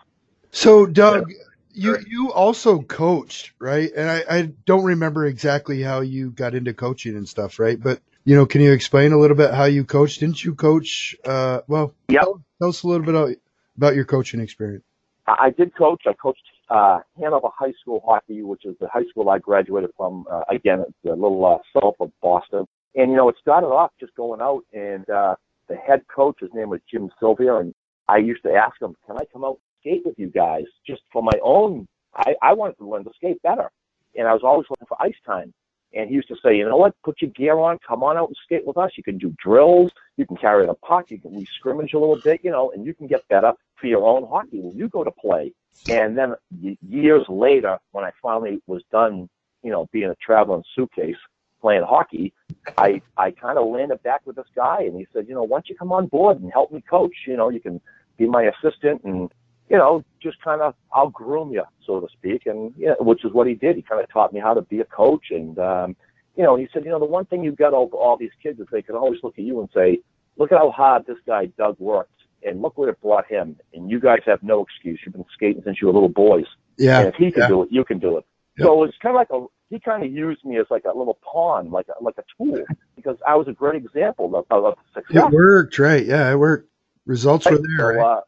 So, 0.51 0.85
Doug, 0.85 1.31
you 1.73 1.97
you 2.07 2.31
also 2.31 2.81
coached, 2.81 3.53
right? 3.59 3.91
And 3.95 4.09
I, 4.09 4.23
I 4.29 4.41
don't 4.65 4.85
remember 4.85 5.25
exactly 5.25 5.81
how 5.81 6.01
you 6.01 6.31
got 6.31 6.55
into 6.55 6.73
coaching 6.73 7.15
and 7.17 7.27
stuff, 7.27 7.59
right? 7.59 7.79
But 7.79 8.01
you 8.23 8.35
know, 8.35 8.45
can 8.45 8.61
you 8.61 8.71
explain 8.71 9.11
a 9.11 9.19
little 9.19 9.35
bit 9.37 9.53
how 9.53 9.65
you 9.65 9.83
coached? 9.83 10.19
Didn't 10.19 10.43
you 10.43 10.55
coach? 10.55 11.15
Uh, 11.25 11.61
well, 11.67 11.93
Yep. 12.09 12.21
tell, 12.21 12.41
tell 12.59 12.69
us 12.69 12.83
a 12.83 12.87
little 12.87 13.05
bit 13.05 13.39
about, 13.77 13.95
your 13.95 14.05
coaching 14.05 14.39
experience. 14.39 14.83
I 15.27 15.49
did 15.49 15.75
coach. 15.75 16.03
I 16.05 16.13
coached 16.13 16.43
uh, 16.69 16.99
Hanover 17.19 17.47
High 17.57 17.73
School 17.81 18.01
hockey, 18.05 18.43
which 18.43 18.65
is 18.65 18.75
the 18.79 18.87
high 18.87 19.05
school 19.09 19.29
I 19.29 19.39
graduated 19.39 19.89
from. 19.97 20.25
Uh, 20.31 20.41
again, 20.49 20.81
it's 20.81 20.97
a 21.05 21.09
little 21.09 21.43
uh, 21.45 21.57
south 21.79 21.95
of 21.99 22.11
Boston. 22.21 22.65
And 22.95 23.11
you 23.11 23.17
know, 23.17 23.29
it 23.29 23.35
started 23.41 23.67
off 23.67 23.91
just 23.99 24.15
going 24.15 24.41
out, 24.41 24.61
and 24.73 25.09
uh, 25.09 25.35
the 25.67 25.75
head 25.75 26.01
coach, 26.13 26.37
his 26.39 26.51
name 26.53 26.69
was 26.69 26.79
Jim 26.89 27.09
Sylvia, 27.19 27.55
and 27.55 27.73
I 28.07 28.17
used 28.17 28.43
to 28.43 28.53
ask 28.53 28.79
him, 28.81 28.95
"Can 29.05 29.17
I 29.17 29.25
come 29.33 29.43
out 29.43 29.59
skate 29.81 30.03
with 30.05 30.15
you 30.17 30.29
guys, 30.29 30.63
just 30.87 31.01
for 31.11 31.21
my 31.21 31.37
own?" 31.43 31.87
I, 32.15 32.35
I 32.41 32.53
wanted 32.53 32.77
to 32.77 32.87
learn 32.87 33.03
to 33.03 33.11
skate 33.15 33.41
better, 33.41 33.69
and 34.15 34.27
I 34.27 34.33
was 34.33 34.43
always 34.43 34.67
looking 34.69 34.87
for 34.87 35.01
ice 35.01 35.15
time. 35.25 35.53
And 35.95 36.09
he 36.09 36.15
used 36.15 36.27
to 36.27 36.35
say, 36.43 36.55
"You 36.55 36.67
know 36.67 36.77
what? 36.77 36.93
Put 37.03 37.21
your 37.21 37.31
gear 37.31 37.57
on, 37.57 37.79
come 37.87 38.03
on 38.03 38.17
out 38.17 38.27
and 38.27 38.37
skate 38.43 38.67
with 38.67 38.77
us. 38.77 38.91
You 38.97 39.03
can 39.03 39.17
do 39.17 39.33
drills, 39.43 39.91
you 40.17 40.25
can 40.25 40.37
carry 40.37 40.65
the 40.65 40.73
puck, 40.73 41.05
you 41.09 41.19
can 41.19 41.33
we 41.33 41.45
scrimmage 41.57 41.93
a 41.93 41.99
little 41.99 42.17
bit, 42.17 42.41
you 42.43 42.51
know, 42.51 42.71
and 42.71 42.85
you 42.85 42.93
can 42.93 43.07
get 43.07 43.27
better 43.29 43.53
for 43.79 43.87
your 43.87 44.05
own 44.05 44.27
hockey 44.27 44.59
when 44.59 44.77
you 44.77 44.89
go 44.89 45.03
to 45.03 45.11
play." 45.11 45.53
And 45.87 46.17
then 46.17 46.35
years 46.81 47.25
later, 47.29 47.77
when 47.91 48.03
I 48.03 48.11
finally 48.21 48.61
was 48.67 48.83
done, 48.91 49.29
you 49.63 49.71
know, 49.71 49.87
being 49.91 50.09
a 50.09 50.15
traveling 50.15 50.63
suitcase 50.75 51.15
playing 51.61 51.83
hockey, 51.83 52.33
I 52.77 53.01
I 53.17 53.31
kind 53.31 53.57
of 53.57 53.67
landed 53.67 54.01
back 54.03 54.21
with 54.25 54.35
this 54.35 54.51
guy, 54.55 54.81
and 54.81 54.97
he 54.97 55.07
said, 55.13 55.27
you 55.27 55.35
know, 55.35 55.43
why 55.43 55.57
don't 55.57 55.69
you 55.69 55.75
come 55.75 55.91
on 55.91 56.07
board 56.07 56.41
and 56.41 56.51
help 56.51 56.71
me 56.71 56.81
coach? 56.81 57.15
You 57.27 57.37
know, 57.37 57.49
you 57.49 57.59
can 57.59 57.79
be 58.17 58.27
my 58.27 58.43
assistant, 58.43 59.03
and 59.03 59.31
you 59.69 59.77
know, 59.77 60.03
just 60.21 60.41
kind 60.43 60.61
of 60.61 60.75
I'll 60.93 61.09
groom 61.09 61.51
you, 61.51 61.63
so 61.85 61.99
to 61.99 62.07
speak, 62.13 62.45
and 62.45 62.73
yeah, 62.77 62.93
which 62.99 63.25
is 63.25 63.31
what 63.33 63.47
he 63.47 63.53
did. 63.55 63.75
He 63.75 63.81
kind 63.81 64.01
of 64.01 64.09
taught 64.09 64.33
me 64.33 64.39
how 64.39 64.53
to 64.53 64.61
be 64.61 64.79
a 64.79 64.85
coach, 64.85 65.25
and 65.31 65.57
um, 65.59 65.95
you 66.35 66.43
know, 66.43 66.55
he 66.55 66.67
said, 66.73 66.83
you 66.83 66.91
know, 66.91 66.99
the 66.99 67.05
one 67.05 67.25
thing 67.25 67.43
you've 67.43 67.57
got 67.57 67.73
over 67.73 67.95
all 67.95 68.17
these 68.17 68.31
kids 68.43 68.59
is 68.59 68.67
they 68.71 68.81
can 68.81 68.95
always 68.95 69.19
look 69.23 69.35
at 69.37 69.43
you 69.45 69.59
and 69.61 69.69
say, 69.73 69.99
look 70.37 70.51
at 70.51 70.57
how 70.57 70.69
hard 70.71 71.05
this 71.05 71.17
guy 71.25 71.45
Doug 71.57 71.79
worked, 71.79 72.11
and 72.43 72.61
look 72.61 72.77
what 72.77 72.89
it 72.89 73.01
brought 73.01 73.25
him, 73.27 73.55
and 73.73 73.89
you 73.89 73.99
guys 73.99 74.19
have 74.25 74.43
no 74.43 74.61
excuse. 74.63 74.99
You've 75.05 75.13
been 75.13 75.25
skating 75.33 75.61
since 75.65 75.81
you 75.81 75.87
were 75.87 75.93
little 75.93 76.09
boys. 76.09 76.45
Yeah, 76.77 76.99
And 76.99 77.07
if 77.09 77.15
he 77.15 77.31
can 77.31 77.43
yeah. 77.43 77.47
do 77.47 77.63
it, 77.63 77.69
you 77.71 77.85
can 77.85 77.99
do 77.99 78.17
it. 78.17 78.25
So 78.59 78.83
it's 78.83 78.97
kind 79.01 79.15
of 79.15 79.19
like 79.19 79.29
a 79.31 79.45
he 79.69 79.79
kind 79.79 80.03
of 80.03 80.11
used 80.11 80.45
me 80.45 80.57
as 80.59 80.65
like 80.69 80.83
a 80.85 80.95
little 80.97 81.17
pawn, 81.23 81.71
like 81.71 81.87
a, 81.89 82.01
like 82.03 82.15
a 82.17 82.23
tool, 82.37 82.63
because 82.95 83.17
I 83.27 83.35
was 83.35 83.47
a 83.47 83.51
great 83.51 83.83
example 83.83 84.33
of, 84.35 84.45
of, 84.51 84.75
success. 84.93 85.23
it 85.23 85.31
worked, 85.31 85.79
right? 85.79 86.05
Yeah, 86.05 86.31
it 86.31 86.35
worked. 86.37 86.69
Results 87.05 87.45
were 87.45 87.57
there, 87.57 87.77
So, 87.79 87.85
right? 87.85 88.17
uh, 88.17 88.21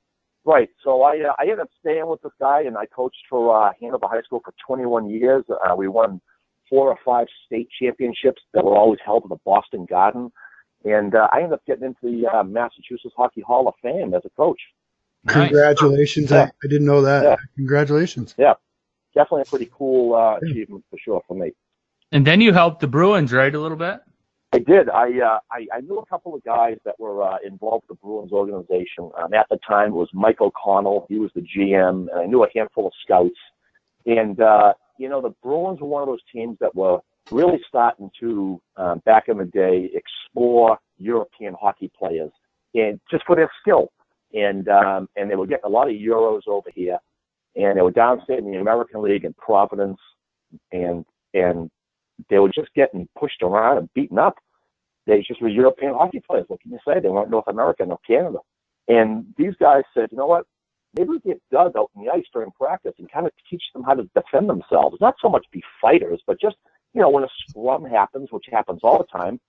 right. 0.48 0.70
So 0.84 1.04
I 1.04 1.18
uh, 1.18 1.34
I 1.38 1.44
ended 1.44 1.60
up 1.60 1.70
staying 1.80 2.08
with 2.08 2.22
this 2.22 2.32
guy, 2.40 2.62
and 2.62 2.78
I 2.78 2.86
coached 2.86 3.24
for 3.30 3.56
uh, 3.56 3.72
Hanover 3.80 4.08
High 4.08 4.22
School 4.24 4.42
for 4.44 4.54
21 4.66 5.10
years. 5.10 5.44
Uh, 5.50 5.76
we 5.76 5.88
won 5.88 6.22
four 6.70 6.90
or 6.90 6.98
five 7.06 7.28
state 7.46 7.68
championships 7.80 8.42
that 8.54 8.64
were 8.64 8.76
always 8.76 9.00
held 9.06 9.24
in 9.24 9.30
the 9.30 9.38
Boston 9.46 9.86
Garden, 9.90 10.32
and 10.84 11.14
uh, 11.14 11.28
I 11.32 11.38
ended 11.38 11.54
up 11.54 11.66
getting 11.68 11.86
into 11.86 12.00
the 12.02 12.28
uh, 12.28 12.44
Massachusetts 12.44 13.14
Hockey 13.16 13.42
Hall 13.42 13.68
of 13.68 13.76
Fame 13.82 14.14
as 14.14 14.24
a 14.26 14.30
coach. 14.30 14.60
Nice. 15.26 15.50
Congratulations! 15.50 16.32
Yeah. 16.32 16.38
I, 16.38 16.44
I 16.46 16.68
didn't 16.70 16.88
know 16.88 17.02
that. 17.02 17.24
Yeah. 17.24 17.36
Congratulations. 17.56 18.34
Yeah, 18.38 18.54
definitely 19.14 19.42
a 19.42 19.46
pretty 19.46 19.70
cool 19.72 20.16
uh, 20.16 20.38
achievement 20.38 20.86
for 20.90 20.98
sure 21.04 21.22
for 21.28 21.36
me. 21.36 21.52
And 22.12 22.26
then 22.26 22.40
you 22.40 22.54
helped 22.54 22.80
the 22.80 22.88
Bruins, 22.88 23.34
right, 23.34 23.54
a 23.54 23.60
little 23.60 23.78
bit? 23.78 24.00
I 24.54 24.60
did. 24.60 24.90
I, 24.90 25.10
uh, 25.20 25.40
I 25.52 25.68
I 25.74 25.82
knew 25.82 26.00
a 26.00 26.06
couple 26.06 26.34
of 26.34 26.44
guys 26.44 26.78
that 26.86 26.98
were 27.00 27.22
uh, 27.22 27.38
involved 27.46 27.86
with 27.90 28.00
the 28.00 28.06
Bruins 28.06 28.32
organization. 28.32 29.12
Um, 29.18 29.34
at 29.34 29.48
the 29.50 29.60
time, 29.68 29.90
it 29.90 29.96
was 29.96 30.10
Mike 30.14 30.40
O'Connell. 30.40 31.06
He 31.10 31.20
was 31.20 31.32
the 31.36 31.42
GM, 31.42 32.08
and 32.12 32.20
I 32.20 32.26
knew 32.26 32.44
a 32.44 32.48
handful 32.56 32.88
of 32.88 32.94
scouts. 33.04 33.36
And 34.06 34.40
uh, 34.40 34.74
you 34.98 35.10
know, 35.10 35.22
the 35.22 35.34
Bruins 35.44 35.82
were 35.82 35.88
one 35.88 36.02
of 36.02 36.08
those 36.08 36.24
teams 36.34 36.58
that 36.62 36.74
were 36.74 37.00
really 37.30 37.60
starting 37.68 38.10
to 38.22 38.62
um, 38.78 39.02
back 39.06 39.26
in 39.28 39.38
the 39.38 39.46
day 39.46 39.90
explore 39.94 40.80
European 40.98 41.54
hockey 41.60 41.92
players 41.98 42.32
and 42.74 43.00
just 43.12 43.26
for 43.26 43.36
their 43.36 43.52
skill. 43.62 43.92
And 44.34 44.68
um, 44.70 45.10
and 45.16 45.30
they 45.30 45.36
were 45.36 45.48
getting 45.48 45.66
a 45.66 45.70
lot 45.70 45.90
of 45.90 45.96
Euros 45.96 46.48
over 46.48 46.70
here, 46.74 47.00
and 47.56 47.78
they 47.78 47.82
were 47.82 47.92
downstate 47.92 48.40
in 48.40 48.52
the 48.52 48.60
American 48.60 49.02
League 49.02 49.24
in 49.24 49.34
Providence, 49.34 50.00
and 50.72 51.06
and 51.34 51.70
they 52.30 52.40
were 52.40 52.50
just 52.50 52.74
getting 52.76 53.08
pushed 53.18 53.42
around 53.42 53.78
and 53.78 53.94
beaten 53.94 54.20
up. 54.20 54.36
They 55.06 55.24
just 55.28 55.42
were 55.42 55.48
European 55.48 55.94
hockey 55.94 56.22
players. 56.28 56.46
What 56.48 56.62
can 56.62 56.72
you 56.72 56.80
say? 56.86 57.00
They 57.00 57.10
weren't 57.10 57.30
North 57.30 57.48
American 57.48 57.92
or 57.92 58.00
Canada. 58.06 58.40
And 58.88 59.26
these 59.38 59.54
guys 59.60 59.84
said, 59.94 60.10
you 60.12 60.18
know 60.18 60.28
what? 60.28 60.46
Maybe 60.98 61.10
we 61.10 61.20
get 61.20 61.42
Doug 61.52 61.74
out 61.78 61.92
in 61.96 62.04
the 62.04 62.12
ice 62.12 62.26
during 62.34 62.52
practice 62.52 62.94
and 62.98 63.12
kind 63.12 63.26
of 63.26 63.32
teach 63.50 63.64
them 63.74 63.84
how 63.84 63.94
to 63.94 64.10
defend 64.16 64.50
themselves. 64.50 64.98
Not 65.00 65.16
so 65.22 65.30
much 65.30 65.46
be 65.52 65.64
fighters, 65.82 66.22
but 66.26 66.40
just, 66.42 66.56
you 66.94 67.02
know, 67.02 67.10
when 67.10 67.24
a 67.24 67.30
scrum 67.48 67.86
happens, 67.86 68.30
which 68.32 68.46
happens 68.52 68.80
all 68.84 68.98
the 68.98 69.18
time, 69.18 69.40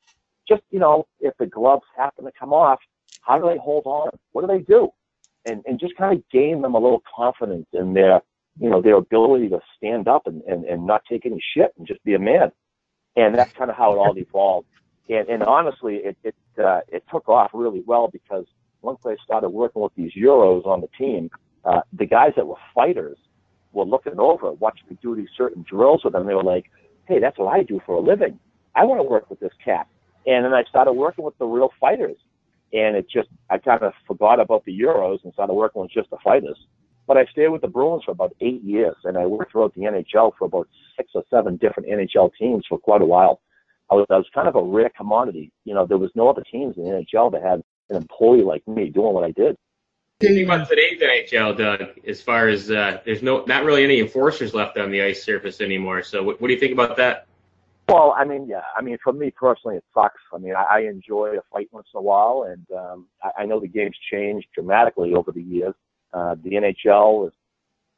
just, 0.49 0.63
you 0.71 0.79
know, 0.79 1.07
if 1.21 1.35
the 1.39 1.47
gloves 1.47 1.85
happen 1.97 2.25
to 2.25 2.33
come 2.39 2.53
off, 2.53 2.81
how 3.23 3.39
do 3.39 3.49
they 3.49 3.59
hold 3.59 3.85
on? 3.87 4.11
What 4.33 4.43
do 4.43 4.47
they 4.47 4.63
do? 4.63 4.91
And, 5.47 5.63
and 5.67 5.79
just 5.79 5.97
kind 5.97 6.17
of 6.17 6.23
gain 6.31 6.61
them 6.61 6.75
a 6.75 6.79
little 6.79 7.03
confidence 7.17 7.67
in 7.73 7.95
their, 7.95 8.21
you 8.61 8.68
know, 8.68 8.83
their 8.83 8.97
ability 8.97 9.49
to 9.49 9.61
stand 9.77 10.09
up 10.09 10.27
and, 10.27 10.42
and, 10.42 10.64
and 10.64 10.87
not 10.87 11.03
take 11.09 11.27
any 11.27 11.42
shit 11.55 11.73
and 11.79 11.87
just 11.87 12.03
be 12.05 12.14
a 12.14 12.18
man. 12.18 12.51
And 13.16 13.35
that's 13.35 13.53
kind 13.53 13.71
of 13.71 13.77
how 13.77 13.92
it 13.92 13.97
all 13.97 14.14
evolved. 14.16 14.66
And, 15.09 15.29
and 15.29 15.42
honestly, 15.42 15.97
it, 15.97 16.16
it, 16.23 16.35
uh, 16.62 16.81
it 16.88 17.05
took 17.11 17.29
off 17.29 17.51
really 17.55 17.83
well 17.87 18.09
because 18.09 18.44
once 18.83 19.01
I 19.05 19.16
started 19.25 19.49
working 19.51 19.83
with 19.83 19.94
these 19.97 20.12
Euros 20.12 20.66
on 20.66 20.81
the 20.81 20.88
team, 20.99 21.31
uh, 21.64 21.81
the 21.92 22.07
guys 22.07 22.33
that 22.37 22.47
were 22.47 22.57
fighters 22.75 23.18
were 23.73 23.85
looking 23.85 24.18
over, 24.18 24.53
watching 24.53 24.87
me 24.88 24.99
do 25.03 25.14
these 25.16 25.29
certain 25.37 25.64
drills 25.68 26.03
with 26.05 26.12
them. 26.12 26.27
They 26.27 26.35
were 26.35 26.42
like, 26.42 26.66
hey, 27.07 27.21
that's 27.21 27.38
what 27.38 27.53
I 27.53 27.62
do 27.62 27.81
for 27.85 27.97
a 27.97 28.01
living. 28.01 28.38
I 28.75 28.85
want 28.85 29.01
to 29.01 29.05
work 29.05 29.31
with 29.31 29.40
this 29.40 29.53
cat. 29.64 29.87
And 30.27 30.44
then 30.44 30.53
I 30.53 30.64
started 30.64 30.92
working 30.92 31.25
with 31.25 31.37
the 31.38 31.47
real 31.47 31.71
fighters. 31.81 32.16
And 32.73 32.97
it 32.97 33.09
just, 33.09 33.29
I 33.49 33.59
kind 33.59 33.83
of 33.83 33.92
forgot 34.07 34.40
about 34.40 34.64
the 34.64 34.79
Euros 34.79 35.25
and 35.25 35.33
started 35.33 35.55
working 35.55 35.83
with 35.83 35.90
just 35.90 36.11
the 36.11 36.18
fighters. 36.23 36.59
But 37.09 37.16
I 37.16 37.25
stayed 37.33 37.49
with 37.49 37.62
the 37.62 37.68
Bruins 37.68 38.05
for 38.05 38.11
about 38.11 38.37
eight 38.42 38.62
years, 38.62 38.94
and 39.05 39.16
I 39.16 39.25
worked 39.25 39.53
throughout 39.53 39.75
the 39.75 39.81
NHL 39.81 40.33
for 40.38 40.44
about 40.44 40.68
six 40.94 41.11
or 41.14 41.25
seven 41.31 41.57
different 41.57 41.88
NHL 41.88 42.31
teams 42.38 42.66
for 42.68 42.79
quite 42.79 43.01
a 43.01 43.07
while. 43.07 43.40
I 43.90 43.94
was, 43.94 44.07
I 44.11 44.18
was 44.18 44.27
kind 44.35 44.47
of 44.47 44.57
a 44.57 44.62
rare 44.62 44.90
commodity. 44.94 45.51
You 45.64 45.73
know, 45.73 45.87
there 45.87 45.97
was 45.97 46.11
no 46.14 46.29
other 46.29 46.44
teams 46.53 46.77
in 46.77 46.85
the 46.85 46.90
NHL 46.90 47.33
that 47.33 47.42
had 47.42 47.62
an 47.88 47.97
employee 47.97 48.42
like 48.42 48.68
me 48.68 48.90
doing 48.90 49.14
what 49.14 49.25
I 49.25 49.31
did. 49.31 49.57
What 49.57 50.21
do 50.21 50.29
you 50.29 50.35
think 50.35 50.49
about 50.49 50.68
today's 50.68 51.01
NHL, 51.01 51.57
Doug? 51.57 51.99
As 52.07 52.21
far 52.21 52.49
as 52.49 52.71
uh, 52.71 53.01
there's 53.07 53.23
no 53.23 53.42
not 53.47 53.64
really 53.64 53.85
any 53.85 54.01
enforcers 54.01 54.53
left 54.53 54.77
on 54.77 54.90
the 54.90 55.01
ice 55.01 55.23
surface 55.23 55.62
anymore. 55.62 56.03
So 56.03 56.23
what, 56.23 56.42
what 56.42 56.49
do 56.49 56.55
you 56.55 56.61
think 56.61 56.73
about 56.73 56.99
that? 56.99 57.27
Well, 57.88 58.14
I 58.18 58.27
mean, 58.27 58.49
yeah. 58.49 58.64
I 58.77 58.83
mean, 58.83 58.99
for 59.03 59.14
me 59.14 59.31
personally, 59.31 59.79
it 59.79 59.85
sucks. 59.94 60.21
I 60.35 60.37
mean, 60.37 60.55
I, 60.55 60.64
I 60.71 60.81
enjoy 60.81 61.38
a 61.38 61.42
fight 61.51 61.68
once 61.73 61.87
in 61.94 61.99
a 61.99 62.03
while, 62.03 62.44
and 62.47 62.66
um, 62.79 63.07
I, 63.23 63.42
I 63.42 63.47
know 63.47 63.61
the 63.61 63.68
game's 63.68 63.97
changed 64.12 64.49
dramatically 64.55 65.14
over 65.14 65.33
the 65.33 65.40
years. 65.40 65.75
Uh, 66.12 66.35
the 66.42 66.51
NHL 66.51 67.29
is, 67.29 67.33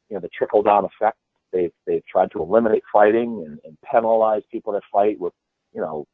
you 0.09 0.14
know, 0.14 0.20
the 0.20 0.29
trickle 0.29 0.62
down 0.62 0.85
effect. 0.85 1.18
They've 1.53 1.73
they've 1.87 2.05
tried 2.07 2.31
to 2.33 2.42
eliminate 2.42 2.83
fighting 2.92 3.44
and, 3.46 3.59
and 3.64 3.77
penalize 3.83 4.42
people 4.51 4.73
that 4.75 4.83
fight 4.92 5.18
with, 5.18 5.33
you 5.73 5.81
know, 5.81 6.07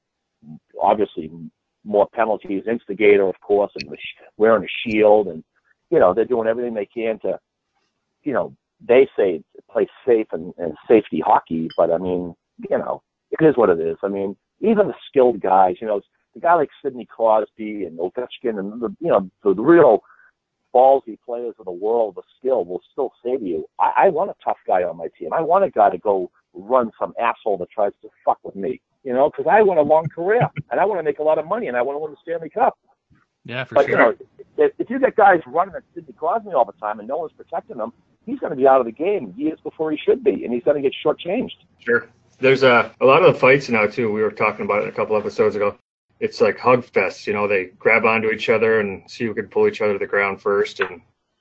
obviously 0.81 1.31
more 1.85 2.09
penalties. 2.13 2.65
Instigator, 2.67 3.29
of 3.29 3.41
course, 3.41 3.73
and 3.81 3.97
wearing 4.37 4.65
a 4.65 4.91
shield, 4.91 5.29
and 5.29 5.45
you 5.91 5.99
know, 5.99 6.15
they're 6.15 6.25
doing 6.25 6.49
everything 6.49 6.75
they 6.75 6.87
can 6.87 7.19
to, 7.21 7.39
you 8.23 8.33
know, 8.33 8.55
they 8.87 9.09
say 9.17 9.43
play 9.71 9.87
safe 10.07 10.27
and, 10.33 10.53
and 10.59 10.75
safety 10.89 11.23
hockey, 11.25 11.69
but 11.77 11.91
I 11.91 11.99
mean, 11.99 12.35
you 12.71 12.79
know, 12.79 13.03
it 13.31 13.45
is 13.45 13.57
what 13.57 13.71
it 13.71 13.81
is. 13.81 13.97
I 14.03 14.09
mean, 14.09 14.37
even 14.61 14.89
the 14.89 14.95
skilled 15.09 15.41
guys, 15.41 15.77
you 15.81 15.87
know, 15.87 16.01
the 16.35 16.41
guy 16.41 16.55
like 16.55 16.71
Sidney 16.83 17.07
Crosby 17.07 17.85
and 17.85 17.99
Ovechkin 17.99 18.59
and 18.59 18.81
the, 18.81 18.95
you 19.01 19.09
know, 19.09 19.31
the, 19.43 19.55
the 19.55 19.63
real 19.63 20.01
ballsy 20.77 21.19
players 21.25 21.55
of 21.59 21.65
the 21.65 21.73
world 21.73 22.17
with 22.17 22.27
skill 22.39 22.65
will 22.65 22.83
still 22.93 23.13
say 23.25 23.37
to 23.37 23.45
you, 23.45 23.67
I, 23.81 23.93
I 23.97 24.09
want 24.11 24.31
a 24.31 24.35
tough 24.45 24.59
guy 24.67 24.83
on 24.83 24.97
my 24.99 25.09
team. 25.19 25.33
I 25.33 25.41
want 25.41 25.65
a 25.65 25.71
guy 25.71 25.89
to 25.91 25.99
go 25.99 26.31
run 26.53 26.91
some 26.99 27.15
asshole 27.21 27.57
that 27.59 27.71
tries 27.71 27.93
to 28.03 28.09
fuck 28.25 28.39
with 28.45 28.57
me, 28.57 28.81
you 29.03 29.13
know, 29.13 29.31
because 29.31 29.51
I 29.51 29.63
want 29.63 29.79
a 29.81 29.83
long 29.83 30.07
career 30.09 30.47
and 30.71 30.79
I 30.81 30.85
want 30.85 30.99
to 30.99 31.03
make 31.03 31.19
a 31.19 31.23
lot 31.23 31.39
of 31.39 31.47
money 31.47 31.69
and 31.69 31.77
I 31.77 31.83
want 31.83 31.97
to 31.97 32.01
win 32.01 32.11
the 32.13 32.19
Stanley 32.23 32.51
Cup. 32.51 32.79
Yeah, 33.47 33.65
for 33.65 33.77
But 33.77 33.87
sure. 33.87 33.91
you 33.91 33.97
know, 33.97 34.15
if, 34.59 34.73
if 34.79 34.91
you 34.91 34.99
get 34.99 35.17
guys 35.17 35.41
running 35.47 35.75
at 35.75 35.83
Sidney 35.95 36.13
Crosby 36.13 36.51
all 36.53 36.65
the 36.65 36.73
time 36.73 36.99
and 36.99 37.09
no 37.09 37.19
one's 37.19 37.33
protecting 37.33 37.79
them, 37.79 37.93
he's 38.27 38.39
going 38.41 38.51
to 38.51 38.57
be 38.57 38.67
out 38.67 38.81
of 38.81 38.87
the 38.87 38.93
game 38.93 39.33
years 39.37 39.59
before 39.63 39.91
he 39.93 39.97
should 39.97 40.23
be, 40.25 40.45
and 40.45 40.53
he's 40.53 40.65
going 40.65 40.77
to 40.77 40.83
get 40.83 40.93
shortchanged. 41.05 41.57
Sure. 41.79 42.07
There's 42.39 42.65
a 42.65 42.93
a 43.01 43.07
lot 43.07 43.23
of 43.23 43.33
the 43.33 43.41
fights 43.41 43.71
now 43.71 43.87
too. 43.87 44.13
We 44.13 44.21
were 44.21 44.31
talking 44.31 44.67
about 44.67 44.83
it 44.83 44.89
a 44.89 44.93
couple 44.93 45.17
episodes 45.17 45.57
ago. 45.57 45.77
It's 46.21 46.41
like 46.41 46.59
hug 46.59 46.85
fest. 46.85 47.27
You 47.27 47.33
know, 47.35 47.47
they 47.47 47.67
grab 47.79 48.05
onto 48.05 48.31
each 48.31 48.49
other 48.49 48.81
and 48.81 49.09
see 49.11 49.25
who 49.25 49.35
can 49.35 49.49
pull 49.49 49.69
each 49.69 49.81
other 49.81 49.93
to 49.95 49.99
the 49.99 50.07
ground 50.07 50.41
first. 50.41 50.81
And 50.81 51.01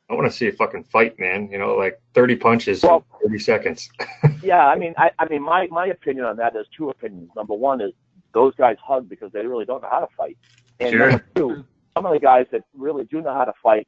I 0.09 0.13
want 0.13 0.29
to 0.29 0.35
see 0.38 0.47
a 0.47 0.51
fucking 0.51 0.83
fight, 0.85 1.17
man. 1.19 1.49
You 1.49 1.57
know, 1.57 1.75
like 1.75 2.01
30 2.13 2.35
punches 2.35 2.83
Well- 2.83 3.05
in 3.23 3.29
30 3.29 3.39
seconds. 3.39 3.89
Yeah, 4.43 4.67
I 4.67 4.75
mean, 4.75 4.93
I, 4.95 5.09
I 5.17 5.27
mean, 5.27 5.41
my 5.41 5.65
my 5.71 5.88
opinion 5.88 6.25
on 6.25 6.38
that 6.38 6.55
is 6.55 6.67
two 6.77 6.89
opinions. 6.89 7.31
Number 7.35 7.55
one 7.55 7.81
is 7.81 7.93
those 8.31 8.53
guys 8.55 8.75
hug 8.85 9.09
because 9.09 9.31
they 9.31 9.43
really 9.47 9.65
don't 9.65 9.81
know 9.81 9.89
how 9.89 10.01
to 10.01 10.07
fight, 10.15 10.38
and 10.79 10.91
Sure. 10.91 11.09
number 11.09 11.25
two, 11.35 11.65
some 11.95 12.05
of 12.05 12.13
the 12.13 12.19
guys 12.19 12.45
that 12.51 12.61
really 12.77 13.05
do 13.05 13.21
know 13.21 13.33
how 13.33 13.45
to 13.45 13.53
fight 13.63 13.88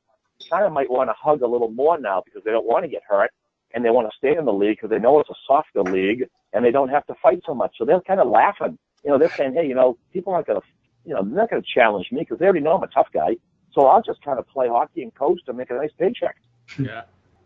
kind 0.50 0.66
of 0.66 0.72
might 0.72 0.90
want 0.90 1.10
to 1.12 1.14
hug 1.14 1.44
a 1.44 1.48
little 1.48 1.70
more 1.70 2.00
now 2.00 2.24
because 2.26 2.44
they 2.44 2.50
don't 2.50 2.66
want 2.66 2.84
to 2.86 2.90
get 2.90 3.04
hurt 3.08 3.30
and 3.76 3.86
they 3.86 3.92
want 3.92 4.10
to 4.10 4.18
stay 4.18 4.36
in 4.36 4.46
the 4.46 4.54
league 4.54 4.78
because 4.78 4.90
they 4.90 4.98
know 4.98 5.20
it's 5.20 5.30
a 5.30 5.36
softer 5.46 5.84
league 5.84 6.28
and 6.54 6.66
they 6.66 6.72
don't 6.72 6.90
have 6.90 7.06
to 7.06 7.14
fight 7.22 7.40
so 7.46 7.54
much. 7.54 7.76
So 7.78 7.86
they're 7.86 8.02
kind 8.02 8.20
of 8.20 8.28
laughing. 8.28 8.80
You 9.04 9.12
know, 9.12 9.20
they're 9.20 9.30
saying, 9.36 9.54
hey, 9.54 9.68
you 9.68 9.76
know, 9.76 9.98
people 10.12 10.34
aren't 10.34 10.48
going 10.48 10.60
to, 10.60 10.68
you 11.08 11.14
know, 11.14 11.24
they're 11.24 11.36
not 11.36 11.50
going 11.50 11.62
to 11.62 11.68
challenge 11.74 12.12
me 12.12 12.20
because 12.20 12.38
they 12.38 12.46
already 12.46 12.60
know 12.60 12.76
I'm 12.76 12.84
a 12.84 12.88
tough 12.88 13.08
guy. 13.14 13.38
So 13.74 13.86
I'll 13.86 14.02
just 14.02 14.22
kind 14.22 14.38
of 14.38 14.48
play 14.48 14.68
hockey 14.68 15.04
and 15.04 15.16
coast 15.16 15.44
and 15.48 15.58
make 15.58 15.72
a 15.72 15.76
nice 15.76 15.92
paycheck. 15.98 16.36
Yeah. 16.78 17.04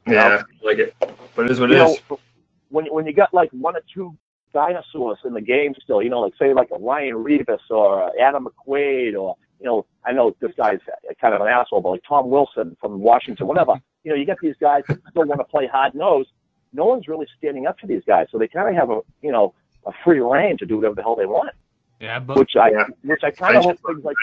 Yeah, 0.07 0.41
I 0.41 0.65
like 0.65 0.79
it. 0.79 0.95
But 1.35 1.45
it 1.45 1.51
is 1.51 1.59
what 1.59 1.71
it 1.71 1.77
you 1.77 1.83
is. 1.83 2.01
when 2.69 2.87
when 2.87 3.05
you 3.05 3.13
got 3.13 3.31
like 3.35 3.51
one 3.51 3.75
or 3.75 3.81
two 3.93 4.17
dinosaurs 4.51 5.19
in 5.25 5.33
the 5.33 5.41
game 5.41 5.75
still, 5.83 6.01
you 6.01 6.09
know, 6.09 6.21
like 6.21 6.33
say 6.39 6.55
like 6.55 6.69
a 6.71 6.79
Ryan 6.79 7.23
Reaves 7.23 7.45
or 7.69 8.03
uh, 8.03 8.09
Adam 8.19 8.47
McQuaid 8.47 9.15
or 9.15 9.35
you 9.59 9.67
know, 9.67 9.85
I 10.03 10.11
know 10.11 10.35
this 10.41 10.53
guy's 10.57 10.79
kind 11.21 11.35
of 11.35 11.41
an 11.41 11.47
asshole, 11.47 11.81
but 11.81 11.91
like 11.91 12.03
Tom 12.07 12.31
Wilson 12.31 12.75
from 12.81 12.99
Washington, 12.99 13.45
whatever. 13.45 13.73
You 14.03 14.11
know, 14.11 14.17
you 14.17 14.25
get 14.25 14.37
these 14.41 14.55
guys 14.59 14.81
that 14.87 14.97
still 15.11 15.25
want 15.25 15.39
to 15.39 15.45
play 15.45 15.67
hard 15.67 15.93
nose. 15.93 16.25
No 16.73 16.85
one's 16.85 17.07
really 17.07 17.27
standing 17.37 17.67
up 17.67 17.77
to 17.79 17.87
these 17.87 18.01
guys, 18.07 18.25
so 18.31 18.39
they 18.39 18.47
kind 18.47 18.69
of 18.69 18.73
have 18.73 18.89
a 18.89 19.01
you 19.21 19.31
know 19.31 19.53
a 19.85 19.91
free 20.03 20.19
reign 20.19 20.57
to 20.57 20.65
do 20.65 20.77
whatever 20.77 20.95
the 20.95 21.03
hell 21.03 21.15
they 21.15 21.27
want. 21.27 21.51
Yeah, 22.01 22.19
but 22.19 22.37
Which 22.37 22.55
I 22.55 22.71
Yeah. 22.71 22.85
which 23.03 23.23
I 23.23 23.31
kind 23.31 23.57
of 23.57 23.63
hope 23.63 23.79
things 23.85 24.03
like 24.03 24.17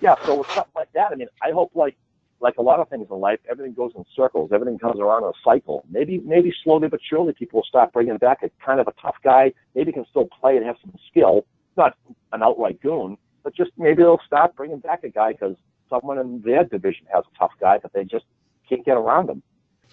yeah, 0.00 0.16
so 0.24 0.38
with 0.38 0.48
something 0.48 0.72
like 0.74 0.92
that, 0.94 1.12
I 1.12 1.14
mean, 1.14 1.28
I 1.40 1.52
hope 1.52 1.70
like 1.74 1.96
like 2.40 2.56
a 2.56 2.62
lot 2.62 2.80
of 2.80 2.88
things 2.88 3.06
in 3.08 3.20
life, 3.20 3.38
everything 3.48 3.72
goes 3.72 3.92
in 3.94 4.04
circles. 4.16 4.50
Everything 4.52 4.76
comes 4.76 4.98
around 4.98 5.22
in 5.22 5.28
a 5.28 5.32
cycle. 5.44 5.84
Maybe 5.88 6.18
maybe 6.18 6.52
slowly 6.64 6.88
but 6.88 7.00
surely 7.08 7.32
people 7.32 7.58
will 7.58 7.64
start 7.64 7.92
bringing 7.92 8.16
back 8.18 8.42
a 8.42 8.50
kind 8.64 8.80
of 8.80 8.88
a 8.88 8.92
tough 9.00 9.16
guy. 9.22 9.52
Maybe 9.74 9.92
can 9.92 10.04
still 10.10 10.28
play 10.40 10.56
and 10.56 10.66
have 10.66 10.76
some 10.82 10.92
skill, 11.08 11.46
not 11.76 11.96
an 12.32 12.42
outright 12.42 12.80
goon, 12.82 13.16
but 13.44 13.54
just 13.54 13.70
maybe 13.78 14.02
they'll 14.02 14.20
start 14.26 14.54
bringing 14.56 14.80
back 14.80 15.04
a 15.04 15.08
guy 15.08 15.32
because 15.32 15.56
someone 15.88 16.18
in 16.18 16.42
their 16.42 16.64
division 16.64 17.06
has 17.14 17.24
a 17.32 17.38
tough 17.38 17.52
guy, 17.60 17.78
but 17.78 17.92
they 17.92 18.04
just 18.04 18.24
can't 18.68 18.84
get 18.84 18.96
around 18.96 19.30
him. 19.30 19.42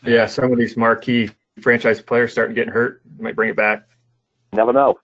Yeah, 0.03 0.25
some 0.25 0.51
of 0.51 0.57
these 0.57 0.75
marquee 0.75 1.29
franchise 1.61 2.01
players 2.01 2.31
starting 2.31 2.55
getting 2.55 2.73
hurt. 2.73 3.01
Might 3.19 3.35
bring 3.35 3.49
it 3.49 3.55
back. 3.55 3.87
Never 4.53 4.73
know. 4.73 4.99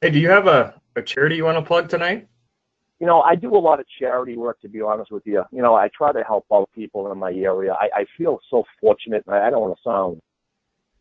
Hey, 0.00 0.10
do 0.10 0.18
you 0.18 0.28
have 0.28 0.46
a, 0.46 0.79
a 0.96 1.02
charity 1.02 1.36
you 1.36 1.44
want 1.44 1.58
to 1.58 1.62
plug 1.62 1.88
tonight? 1.88 2.28
you 3.00 3.06
know, 3.06 3.22
I 3.22 3.34
do 3.34 3.56
a 3.56 3.58
lot 3.58 3.80
of 3.80 3.86
charity 3.98 4.36
work, 4.36 4.60
to 4.60 4.68
be 4.68 4.82
honest 4.82 5.10
with 5.10 5.26
you. 5.26 5.42
You 5.50 5.62
know, 5.62 5.74
I 5.74 5.88
try 5.88 6.12
to 6.12 6.22
help 6.22 6.44
out 6.52 6.68
people 6.74 7.10
in 7.10 7.18
my 7.18 7.32
area. 7.32 7.72
I, 7.72 8.00
I 8.00 8.06
feel 8.16 8.40
so 8.50 8.64
fortunate, 8.78 9.24
and 9.26 9.34
I 9.34 9.48
don't 9.48 9.62
want 9.62 9.76
to 9.76 9.82
sound, 9.82 10.20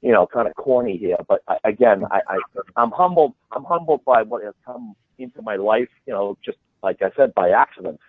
you 0.02 0.14
know, 0.14 0.26
kind 0.26 0.48
of 0.48 0.56
corny 0.56 0.98
here, 0.98 1.18
but 1.28 1.42
I, 1.50 1.58
again, 1.66 2.06
I, 2.10 2.22
I, 2.28 2.38
I'm 2.78 2.92
humbled. 2.92 3.34
I'm 3.52 3.66
humbled 3.66 4.06
by 4.06 4.22
what 4.22 4.46
has 4.46 4.54
come 4.66 4.96
into 5.18 5.42
my 5.42 5.58
life. 5.58 5.90
You 6.08 6.14
know, 6.14 6.38
just 6.44 6.58
like 6.82 7.02
I 7.02 7.12
said, 7.18 7.34
by 7.34 7.50
accident. 7.50 8.00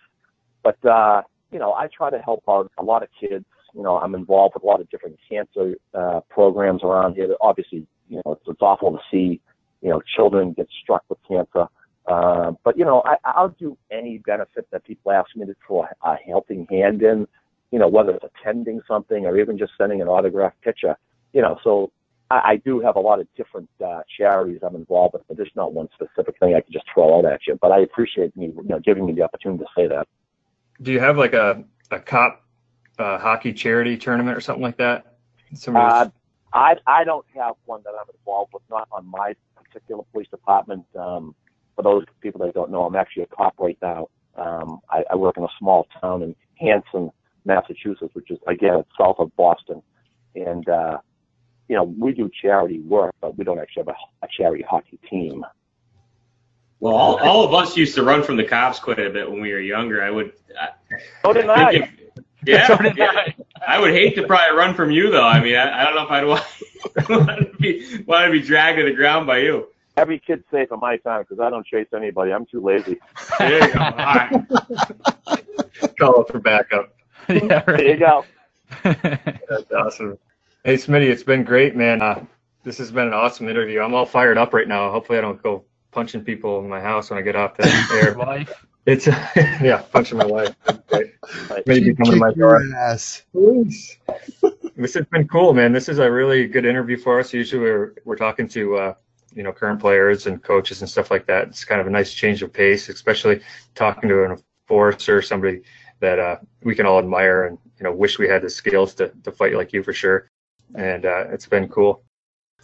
But 0.63 0.83
uh, 0.85 1.23
you 1.51 1.59
know, 1.59 1.73
I 1.73 1.89
try 1.89 2.11
to 2.11 2.21
help 2.21 2.45
out 2.49 2.71
a 2.79 2.85
lot 2.85 3.03
of 3.03 3.09
kids. 3.19 3.45
You 3.75 3.83
know, 3.83 3.99
I'm 3.99 4.15
involved 4.15 4.55
with 4.55 4.63
a 4.63 4.67
lot 4.67 4.81
of 4.81 4.89
different 4.91 5.19
cancer 5.29 5.75
uh, 5.95 6.21
programs 6.29 6.85
around 6.85 7.15
here. 7.15 7.35
Obviously, 7.41 7.89
you 8.09 8.23
know, 8.25 8.35
it's, 8.35 8.43
it's 8.47 8.63
awful 8.63 8.93
to 8.93 8.99
see, 9.11 9.41
you 9.83 9.91
know, 9.91 10.01
children 10.17 10.53
get 10.53 10.69
struck 10.83 11.05
with 11.09 11.19
cancer. 11.29 11.67
Uh, 12.07 12.53
but 12.65 12.77
you 12.79 12.85
know, 12.85 13.03
I, 13.05 13.17
I'll 13.25 13.55
do 13.59 13.77
any 13.91 14.19
benefit 14.19 14.67
that 14.73 14.85
people 14.85 15.13
ask 15.13 15.35
me 15.37 15.47
to 15.47 15.55
throw 15.67 15.87
a 16.03 16.17
helping 16.27 16.67
hand 16.71 17.03
in. 17.03 17.27
You 17.71 17.79
know, 17.79 17.89
whether 17.89 18.11
it's 18.11 18.25
attending 18.25 18.81
something 18.89 19.27
or 19.27 19.39
even 19.39 19.57
just 19.57 19.73
sending 19.79 20.03
an 20.03 20.09
autographed 20.09 20.61
picture. 20.63 20.97
You 21.33 21.43
know, 21.43 21.59
so 21.63 21.93
I, 22.31 22.41
I 22.45 22.57
do 22.57 22.81
have 22.81 22.97
a 22.97 23.01
lot 23.01 23.21
of 23.21 23.29
different 23.37 23.69
uh, 23.85 24.01
charities 24.17 24.61
I'm 24.67 24.75
involved 24.75 25.15
with, 25.15 25.23
but 25.29 25.37
there's 25.37 25.53
not 25.55 25.73
one 25.73 25.89
specific 25.95 26.39
thing 26.41 26.55
I 26.55 26.61
can 26.61 26.73
just 26.73 26.87
throw 26.93 27.19
out 27.19 27.25
at 27.25 27.47
you. 27.47 27.59
But 27.61 27.73
I 27.73 27.81
appreciate 27.81 28.37
me, 28.37 28.47
you 28.47 28.65
know, 28.65 28.81
giving 28.81 29.07
me 29.07 29.13
the 29.13 29.23
opportunity 29.23 29.63
to 29.65 29.71
say 29.77 29.87
that. 29.87 30.09
Do 30.83 30.93
you 30.93 31.01
have 31.01 31.17
like 31.19 31.35
a, 31.35 31.63
a 31.91 32.01
cop 32.01 32.43
uh, 32.99 33.19
hockey 33.19 33.53
charity 33.53 33.97
tournament 33.97 34.37
or 34.37 34.41
something 34.41 34.63
like 34.63 34.79
that? 34.79 35.19
Somebody 35.55 35.87
Uh, 35.87 36.09
I 36.53 36.77
I 36.87 37.05
don't 37.05 37.27
have 37.37 37.55
one 37.67 37.83
that 37.85 37.91
I'm 37.91 38.07
involved 38.17 38.53
with, 38.53 38.63
not 38.71 38.89
on 38.91 39.07
my 39.07 39.35
particular 39.71 40.03
police 40.13 40.29
department. 40.29 40.85
Um, 40.99 41.35
for 41.77 41.83
those 41.83 42.05
people 42.21 42.45
that 42.45 42.55
don't 42.55 42.71
know, 42.71 42.85
I'm 42.85 42.97
actually 42.97 43.25
a 43.25 43.27
cop 43.27 43.55
right 43.59 43.79
now. 43.81 44.09
Um, 44.37 44.81
I, 44.91 45.05
I 45.11 45.17
work 45.17 45.37
in 45.37 45.45
a 45.45 45.49
small 45.59 45.87
town 46.01 46.23
in 46.23 46.35
Hanson, 46.59 47.11
Massachusetts, 47.45 48.15
which 48.15 48.31
is 48.31 48.39
again 48.47 48.85
south 48.99 49.17
of 49.19 49.35
Boston, 49.37 49.83
and 50.35 50.69
uh, 50.69 50.99
you 51.69 51.77
know 51.77 51.85
we 51.85 52.13
do 52.13 52.31
charity 52.43 52.81
work, 52.81 53.15
but 53.21 53.37
we 53.37 53.45
don't 53.45 53.59
actually 53.59 53.85
have 53.87 53.89
a, 53.89 54.27
a 54.27 54.29
charity 54.37 54.65
hockey 54.69 54.99
team. 55.09 55.45
Well, 56.81 56.95
all, 56.95 57.19
all 57.19 57.45
of 57.45 57.53
us 57.53 57.77
used 57.77 57.95
to 57.97 58.03
run 58.03 58.23
from 58.23 58.37
the 58.37 58.45
cops 58.45 58.79
quite 58.79 58.99
a 58.99 59.11
bit 59.11 59.31
when 59.31 59.41
we 59.41 59.53
were 59.53 59.61
younger. 59.61 60.03
I 60.03 60.11
would. 60.11 60.33
I, 60.59 60.69
So 61.23 61.33
did 61.33 61.49
I 61.49 61.73
if- 61.73 61.91
yeah, 62.47 62.67
So 62.67 62.77
yeah. 62.97 63.13
I. 63.15 63.35
I 63.67 63.79
would 63.79 63.93
hate 63.93 64.15
to 64.17 64.27
probably 64.27 64.57
run 64.57 64.75
from 64.75 64.91
you 64.91 65.11
though. 65.11 65.27
I 65.27 65.41
mean, 65.43 65.55
I, 65.55 65.83
I 65.83 65.85
don't 65.85 65.95
know 65.95 66.05
if 66.05 66.11
I'd 66.11 66.25
want, 67.09 67.09
want 67.29 67.41
to 67.53 67.59
be 67.59 68.03
want 68.07 68.25
to 68.27 68.33
be 68.33 68.41
dragged 68.41 68.79
to 68.79 68.85
the 68.85 68.93
ground 68.93 69.27
by 69.27 69.39
you. 69.39 69.69
Every 69.97 70.19
kid's 70.19 70.45
safe 70.51 70.69
in 70.73 70.81
my 70.81 70.97
time 70.99 71.23
because 71.23 71.41
I 71.41 71.51
don't 71.51 71.67
chase 71.67 71.89
anybody. 71.95 72.33
I'm 72.33 72.47
too 72.47 72.61
lazy. 72.61 72.99
There 73.39 73.67
you 73.69 73.75
go. 73.75 73.81
All 73.81 73.93
right. 73.97 74.31
call 75.99 76.21
up 76.21 76.31
for 76.31 76.39
backup. 76.39 76.95
yeah, 77.29 77.63
There 77.67 77.97
you 77.99 78.05
right. 78.05 78.25
go. 78.25 78.25
That's 79.49 79.71
awesome. 79.73 80.19
Hey, 80.65 80.75
Smitty, 80.77 81.11
it's 81.11 81.23
been 81.23 81.45
great, 81.45 81.77
man. 81.77 82.01
Uh, 82.01 82.25
this 82.65 82.79
has 82.79 82.91
been 82.91 83.09
an 83.09 83.13
awesome 83.15 83.49
interview. 83.49 83.81
I'm 83.81 83.93
all 83.95 84.07
fired 84.07 84.39
up 84.39 84.55
right 84.55 84.69
now. 84.69 84.91
Hopefully, 84.91 85.19
I 85.19 85.21
don't 85.21 85.43
go 85.43 85.65
punching 85.91 86.25
people 86.25 86.61
in 86.61 86.69
my 86.69 86.81
house 86.81 87.11
when 87.11 87.19
I 87.19 87.23
get 87.23 87.37
off 87.37 87.57
the 87.57 87.67
air. 88.03 88.15
Wife. 88.17 88.67
It's 88.87 89.07
yeah, 89.37 89.83
punching 89.93 90.19
my 90.19 90.27
wife. 90.27 90.55
Right. 90.91 91.13
Maybe 91.67 91.95
to 91.95 92.17
my 92.17 92.33
door. 92.33 92.63
ass. 92.77 93.25
Please. 93.33 93.99
This 94.77 94.95
has 94.95 95.05
been 95.07 95.29
cool, 95.29 95.53
man. 95.53 95.73
This 95.73 95.89
is 95.89 95.99
a 95.99 96.11
really 96.11 96.47
good 96.47 96.65
interview 96.65 96.97
for 96.97 97.21
us. 97.21 97.33
Usually, 97.33 97.61
we're 97.61 97.95
we're 98.05 98.17
talking 98.17 98.49
to 98.49 98.77
uh, 98.77 98.95
you 99.35 99.43
know 99.43 99.53
current 99.53 99.81
players 99.81 100.27
and 100.27 100.43
coaches 100.43 100.81
and 100.81 100.91
stuff 100.91 101.11
like 101.11 101.27
that. 101.27 101.49
It's 101.49 101.65
kind 101.65 101.81
of 101.81 101.87
a 101.87 101.91
nice 101.91 102.15
change 102.15 102.43
of 102.43 102.53
pace, 102.53 102.89
especially 102.89 103.41
talking 103.75 104.09
to 104.09 104.25
an 104.25 104.43
enforcer, 104.69 105.21
somebody 105.21 105.61
that 106.01 106.19
uh, 106.19 106.37
we 106.63 106.75
can 106.75 106.87
all 106.87 106.99
admire 106.99 107.45
and 107.45 107.59
you 107.79 107.85
know 107.85 107.93
wish 107.93 108.19
we 108.19 108.29
had 108.29 108.43
the 108.43 108.51
skills 108.51 108.95
to 108.95 109.13
to 109.25 109.31
fight 109.31 109.55
like 109.55 109.73
you 109.73 109.83
for 109.83 109.93
sure. 109.93 110.31
And 110.75 111.05
uh, 111.05 111.25
it's 111.31 111.47
been 111.47 111.69
cool. 111.69 112.03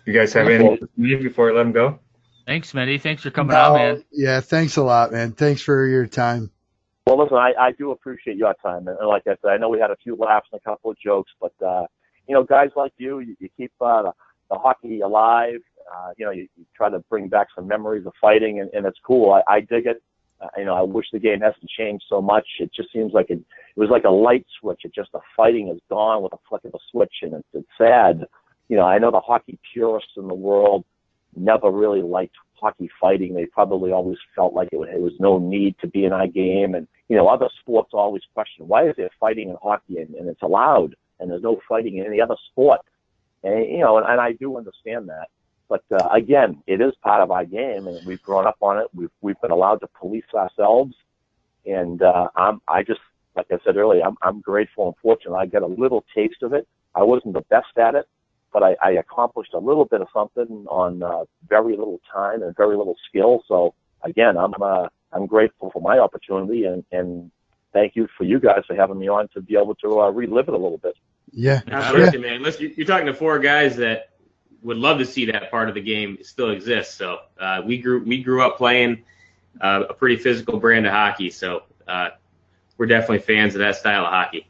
You 0.07 0.12
guys 0.12 0.33
have 0.33 0.48
anything 0.48 0.79
for 0.79 1.18
before 1.18 1.50
I 1.50 1.52
let 1.52 1.64
them 1.64 1.72
go? 1.72 1.98
Thanks, 2.46 2.72
Smitty. 2.72 3.00
Thanks 3.00 3.22
for 3.22 3.30
coming 3.30 3.56
on, 3.56 3.72
No, 3.72 3.78
man. 3.78 4.04
Yeah, 4.12 4.40
thanks 4.40 4.76
a 4.76 4.82
lot, 4.82 5.11
man. 5.11 5.32
Thanks 5.32 5.62
for 5.62 5.87
your 5.87 6.06
time. 6.06 6.50
Well, 7.06 7.18
listen, 7.18 7.37
I, 7.37 7.52
I 7.59 7.72
do 7.72 7.90
appreciate 7.90 8.37
your 8.37 8.54
time, 8.62 8.88
and 8.88 8.96
like 9.06 9.22
I 9.26 9.37
said, 9.42 9.50
I 9.50 9.56
know 9.56 9.68
we 9.68 9.78
had 9.78 9.90
a 9.90 9.96
few 9.96 10.16
laughs 10.16 10.48
and 10.52 10.61
a 10.61 10.64
couple 10.64 10.90
of 10.90 10.98
jokes, 10.98 11.30
but 11.40 11.52
uh, 11.64 11.87
you 12.28 12.35
know, 12.35 12.44
guys 12.44 12.70
like 12.76 12.92
you, 12.98 13.20
you, 13.20 13.37
you 13.38 13.48
keep 13.56 13.72
uh, 13.80 14.02
the, 14.02 14.12
the 14.50 14.59
hockey 14.59 15.00
alive. 15.00 15.61
Uh, 15.92 16.11
you 16.16 16.24
know, 16.24 16.32
you, 16.32 16.48
you 16.56 16.64
try 16.76 16.88
to 16.90 16.98
bring 17.11 17.28
back 17.28 17.48
some 17.54 17.66
memories 17.68 18.06
of 18.06 18.12
fighting, 18.20 18.61
and, 18.61 18.70
and 18.72 18.87
it's 18.87 18.98
cool. 19.04 19.32
I, 19.32 19.42
I 19.48 19.61
dig 19.61 19.87
it. 19.87 20.02
Uh, 20.40 20.48
you 20.59 20.64
know, 20.64 20.74
I 20.74 20.82
wish 20.82 21.06
the 21.12 21.18
game 21.18 21.40
hasn't 21.40 21.70
changed 21.70 22.04
so 22.09 22.20
much. 22.20 22.46
It 22.59 22.70
just 22.74 22.92
seems 22.92 23.12
like 23.12 23.30
it, 23.30 23.38
it 23.38 23.80
was 23.80 23.88
like 23.88 24.04
a 24.04 24.11
light 24.11 24.44
switch. 24.61 24.80
It 24.85 24.94
just 24.94 25.12
the 25.12 25.20
fighting 25.37 25.68
is 25.68 25.80
gone 25.88 26.22
with 26.22 26.32
a 26.32 26.38
flick 26.48 26.64
of 26.64 26.74
a 26.74 26.78
switch, 26.90 27.14
and 27.22 27.35
it's, 27.35 27.48
it's 27.54 27.68
sad. 27.78 28.24
You 28.68 28.76
know, 28.76 28.85
I 28.85 28.98
know 28.98 29.12
the 29.12 29.20
hockey 29.20 29.59
purists 29.72 30.12
in 30.16 30.26
the 30.26 30.35
world 30.35 30.85
never 31.37 31.70
really 31.70 32.03
liked 32.03 32.35
hockey 32.55 32.90
fighting. 33.01 33.35
They 33.35 33.46
probably 33.46 33.92
always 33.92 34.18
felt 34.35 34.55
like 34.55 34.68
it 34.72 34.77
was, 34.77 34.88
it 34.92 35.01
was 35.01 35.12
no 35.18 35.38
need 35.38 35.77
to 35.81 35.87
be 35.87 36.05
in 36.05 36.12
our 36.12 36.27
game. 36.27 36.75
And, 36.75 36.88
you 37.09 37.16
know, 37.16 37.29
other 37.29 37.49
sports 37.61 37.90
always 37.92 38.22
question, 38.35 38.66
why 38.68 38.88
is 38.88 38.94
there 38.96 39.11
fighting 39.20 39.51
in 39.51 39.57
hockey 39.62 39.99
and, 39.99 40.14
and 40.14 40.29
it's 40.29 40.42
allowed 40.42 40.94
and 41.20 41.31
there's 41.31 41.42
no 41.42 41.61
fighting 41.68 41.99
in 41.99 42.07
any 42.07 42.20
other 42.20 42.37
sport? 42.51 42.81
And, 43.44 43.66
you 43.70 43.81
know, 43.81 43.99
and, 43.99 44.07
and 44.07 44.20
I 44.20 44.33
do 44.33 44.57
understand 44.57 45.09
that. 45.09 45.29
But 45.68 45.85
uh, 45.92 46.09
again, 46.12 46.62
it 46.66 46.81
is 46.81 46.92
part 47.03 47.22
of 47.22 47.31
our 47.31 47.44
game 47.44 47.87
and 47.87 48.07
we've 48.07 48.22
grown 48.22 48.46
up 48.46 48.57
on 48.61 48.79
it. 48.79 48.87
We've, 48.94 49.11
we've 49.20 49.40
been 49.40 49.51
allowed 49.51 49.81
to 49.81 49.88
police 49.99 50.25
ourselves. 50.35 50.94
And 51.66 52.01
uh, 52.03 52.29
I'm, 52.37 52.61
I 52.68 52.83
just, 52.83 53.01
like 53.35 53.46
I 53.51 53.59
said 53.64 53.77
earlier, 53.77 54.03
I'm, 54.05 54.16
I'm 54.22 54.40
grateful 54.40 54.87
and 54.87 54.96
fortunate. 55.03 55.37
I 55.37 55.46
got 55.46 55.62
a 55.62 55.66
little 55.66 56.05
taste 56.14 56.42
of 56.42 56.53
it. 56.53 56.66
I 56.94 57.03
wasn't 57.03 57.35
the 57.35 57.42
best 57.51 57.77
at 57.77 57.94
it, 57.94 58.07
but 58.52 58.62
I, 58.62 58.76
I 58.82 58.90
accomplished 58.92 59.54
a 59.54 59.59
little 59.59 59.85
bit 59.85 60.00
of 60.00 60.09
something 60.12 60.66
on 60.68 61.02
uh, 61.02 61.24
very 61.48 61.76
little 61.76 62.00
time 62.12 62.42
and 62.42 62.56
very 62.56 62.76
little 62.76 62.96
skill. 63.09 63.42
So 63.48 63.74
again, 64.02 64.37
I'm 64.37 64.54
uh, 64.61 64.88
I'm 65.12 65.26
grateful 65.26 65.70
for 65.70 65.80
my 65.80 65.98
opportunity 65.98 66.64
and 66.64 66.85
and 66.92 67.30
thank 67.72 67.94
you 67.96 68.09
for 68.16 68.24
you 68.24 68.40
guys 68.40 68.62
for 68.66 68.74
having 68.74 68.98
me 68.98 69.09
on 69.09 69.28
to 69.35 69.40
be 69.40 69.56
able 69.56 69.74
to 69.76 70.00
uh, 70.00 70.11
relive 70.11 70.48
it 70.48 70.54
a 70.54 70.59
little 70.59 70.78
bit. 70.78 70.96
Yeah. 71.32 71.61
Absolutely, 71.66 72.20
man. 72.20 72.42
Listen, 72.42 72.72
you're 72.76 72.87
talking 72.87 73.06
to 73.06 73.14
four 73.14 73.38
guys 73.38 73.76
that 73.76 74.11
would 74.62 74.78
love 74.78 74.98
to 74.98 75.04
see 75.04 75.26
that 75.26 75.50
part 75.50 75.68
of 75.68 75.74
the 75.74 75.80
game 75.80 76.18
still 76.22 76.50
exist. 76.50 76.96
So 76.96 77.18
uh, 77.38 77.62
we 77.64 77.78
grew 77.78 78.02
we 78.02 78.22
grew 78.22 78.42
up 78.42 78.56
playing 78.56 79.04
uh, 79.61 79.85
a 79.88 79.94
pretty 79.94 80.16
physical 80.16 80.59
brand 80.59 80.87
of 80.87 80.92
hockey. 80.92 81.30
So 81.30 81.64
uh, 81.87 82.11
we're 82.78 82.87
definitely 82.87 83.20
fans 83.20 83.54
of 83.54 83.61
that 83.61 83.76
style 83.76 84.04
of 84.04 84.11
hockey. 84.11 84.48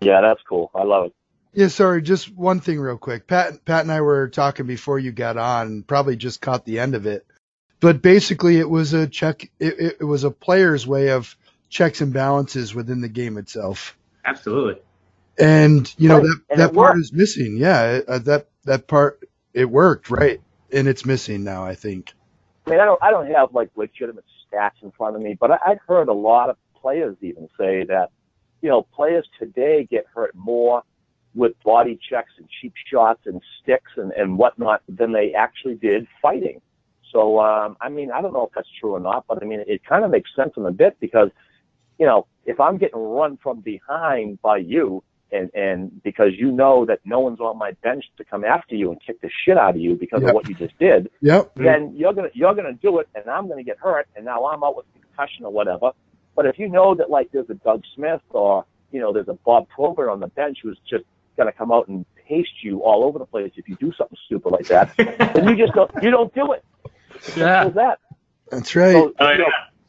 Yeah, 0.00 0.20
that's 0.20 0.42
cool. 0.48 0.70
I 0.74 0.82
love 0.82 1.06
it. 1.06 1.14
Yeah, 1.54 1.68
sorry, 1.68 2.02
just 2.02 2.34
one 2.34 2.60
thing 2.60 2.80
real 2.80 2.98
quick. 2.98 3.26
Pat 3.26 3.64
Pat 3.64 3.82
and 3.82 3.92
I 3.92 4.00
were 4.00 4.28
talking 4.28 4.66
before 4.66 4.98
you 4.98 5.12
got 5.12 5.36
on, 5.36 5.82
probably 5.82 6.16
just 6.16 6.40
caught 6.40 6.64
the 6.64 6.80
end 6.80 6.94
of 6.94 7.06
it. 7.06 7.26
But 7.80 8.02
basically 8.02 8.58
it 8.58 8.68
was 8.68 8.92
a 8.92 9.06
check 9.06 9.44
it, 9.60 9.78
it, 9.78 9.96
it 10.00 10.04
was 10.04 10.24
a 10.24 10.30
player's 10.30 10.86
way 10.86 11.10
of 11.10 11.36
checks 11.68 12.00
and 12.00 12.12
balances 12.12 12.74
within 12.74 13.00
the 13.00 13.08
game 13.08 13.36
itself. 13.36 13.96
Absolutely. 14.24 14.80
And 15.38 15.92
you 15.98 16.08
know 16.08 16.20
that 16.20 16.40
and 16.50 16.60
that 16.60 16.74
part 16.74 16.94
worked. 16.94 17.00
is 17.00 17.12
missing. 17.12 17.56
Yeah, 17.56 18.00
uh, 18.06 18.18
that 18.20 18.48
that 18.64 18.86
part 18.86 19.20
it 19.52 19.66
worked, 19.66 20.10
right? 20.10 20.40
And 20.72 20.88
it's 20.88 21.06
missing 21.06 21.44
now, 21.44 21.64
I 21.64 21.74
think. 21.74 22.12
I 22.66 22.70
mean, 22.70 22.80
I 22.80 22.84
don't, 22.84 23.02
I 23.02 23.10
don't 23.10 23.30
have 23.30 23.54
like 23.54 23.70
legitimate 23.76 24.24
stats 24.52 24.82
in 24.82 24.90
front 24.92 25.16
of 25.16 25.22
me, 25.22 25.36
but 25.38 25.50
I, 25.50 25.58
I've 25.66 25.80
heard 25.86 26.08
a 26.08 26.14
lot 26.14 26.50
of 26.50 26.56
players 26.80 27.16
even 27.20 27.48
say 27.58 27.84
that, 27.84 28.10
you 28.62 28.68
know, 28.68 28.82
players 28.82 29.28
today 29.38 29.86
get 29.88 30.06
hurt 30.12 30.34
more 30.34 30.82
with 31.34 31.52
body 31.64 31.98
checks 32.08 32.32
and 32.38 32.48
cheap 32.60 32.72
shots 32.90 33.20
and 33.26 33.40
sticks 33.60 33.90
and, 33.96 34.12
and 34.12 34.38
whatnot 34.38 34.82
than 34.88 35.12
they 35.12 35.32
actually 35.34 35.74
did 35.74 36.06
fighting. 36.22 36.60
So, 37.12 37.40
um, 37.40 37.76
I 37.80 37.88
mean, 37.88 38.10
I 38.10 38.20
don't 38.20 38.32
know 38.32 38.46
if 38.46 38.52
that's 38.54 38.68
true 38.80 38.92
or 38.92 39.00
not, 39.00 39.24
but 39.28 39.42
I 39.42 39.46
mean, 39.46 39.62
it 39.66 39.84
kind 39.84 40.04
of 40.04 40.10
makes 40.10 40.30
sense 40.34 40.52
in 40.56 40.66
a 40.66 40.72
bit 40.72 40.96
because, 41.00 41.28
you 41.98 42.06
know, 42.06 42.26
if 42.44 42.60
I'm 42.60 42.76
getting 42.76 42.98
run 42.98 43.38
from 43.42 43.60
behind 43.60 44.40
by 44.42 44.58
you 44.58 45.02
and, 45.32 45.50
and 45.54 46.02
because 46.02 46.30
you 46.36 46.50
know 46.52 46.84
that 46.86 47.00
no 47.04 47.20
one's 47.20 47.40
on 47.40 47.58
my 47.58 47.72
bench 47.82 48.04
to 48.18 48.24
come 48.24 48.44
after 48.44 48.74
you 48.74 48.90
and 48.90 49.00
kick 49.04 49.20
the 49.20 49.30
shit 49.44 49.56
out 49.58 49.74
of 49.74 49.80
you 49.80 49.94
because 49.94 50.22
Yep. 50.22 50.28
of 50.28 50.34
what 50.34 50.48
you 50.48 50.54
just 50.54 50.78
did, 50.78 51.10
Yep. 51.20 51.52
then 51.56 51.92
you're 51.96 52.12
gonna 52.12 52.28
you're 52.34 52.54
gonna 52.54 52.74
do 52.74 52.98
it, 52.98 53.08
and 53.14 53.28
I'm 53.28 53.48
gonna 53.48 53.64
get 53.64 53.78
hurt, 53.78 54.06
and 54.16 54.24
now 54.24 54.46
I'm 54.46 54.62
out 54.62 54.76
with 54.76 54.86
concussion 54.92 55.44
or 55.44 55.52
whatever. 55.52 55.90
But 56.36 56.46
if 56.46 56.58
you 56.58 56.68
know 56.68 56.94
that 56.94 57.10
like 57.10 57.30
there's 57.32 57.50
a 57.50 57.54
Doug 57.54 57.82
Smith 57.94 58.22
or 58.30 58.64
you 58.90 59.00
know 59.00 59.12
there's 59.12 59.28
a 59.28 59.38
Bob 59.44 59.68
Probert 59.68 60.08
on 60.10 60.20
the 60.20 60.28
bench 60.28 60.58
who's 60.62 60.78
just 60.88 61.04
gonna 61.36 61.52
come 61.52 61.72
out 61.72 61.88
and 61.88 62.04
paste 62.28 62.62
you 62.62 62.82
all 62.82 63.04
over 63.04 63.18
the 63.18 63.26
place 63.26 63.52
if 63.56 63.68
you 63.68 63.76
do 63.76 63.92
something 63.96 64.18
stupid 64.26 64.50
like 64.50 64.66
that, 64.68 64.94
and 64.98 65.48
you 65.48 65.56
just 65.56 65.74
don't 65.74 65.90
you 66.02 66.10
don't 66.10 66.34
do 66.34 66.52
it. 66.52 66.64
Yeah. 67.36 67.68
That. 67.68 67.98
That's 68.50 68.76
right. 68.76 68.92
So, 68.92 69.12
Oh, 69.18 69.30
you 69.30 69.38
know, 69.38 69.46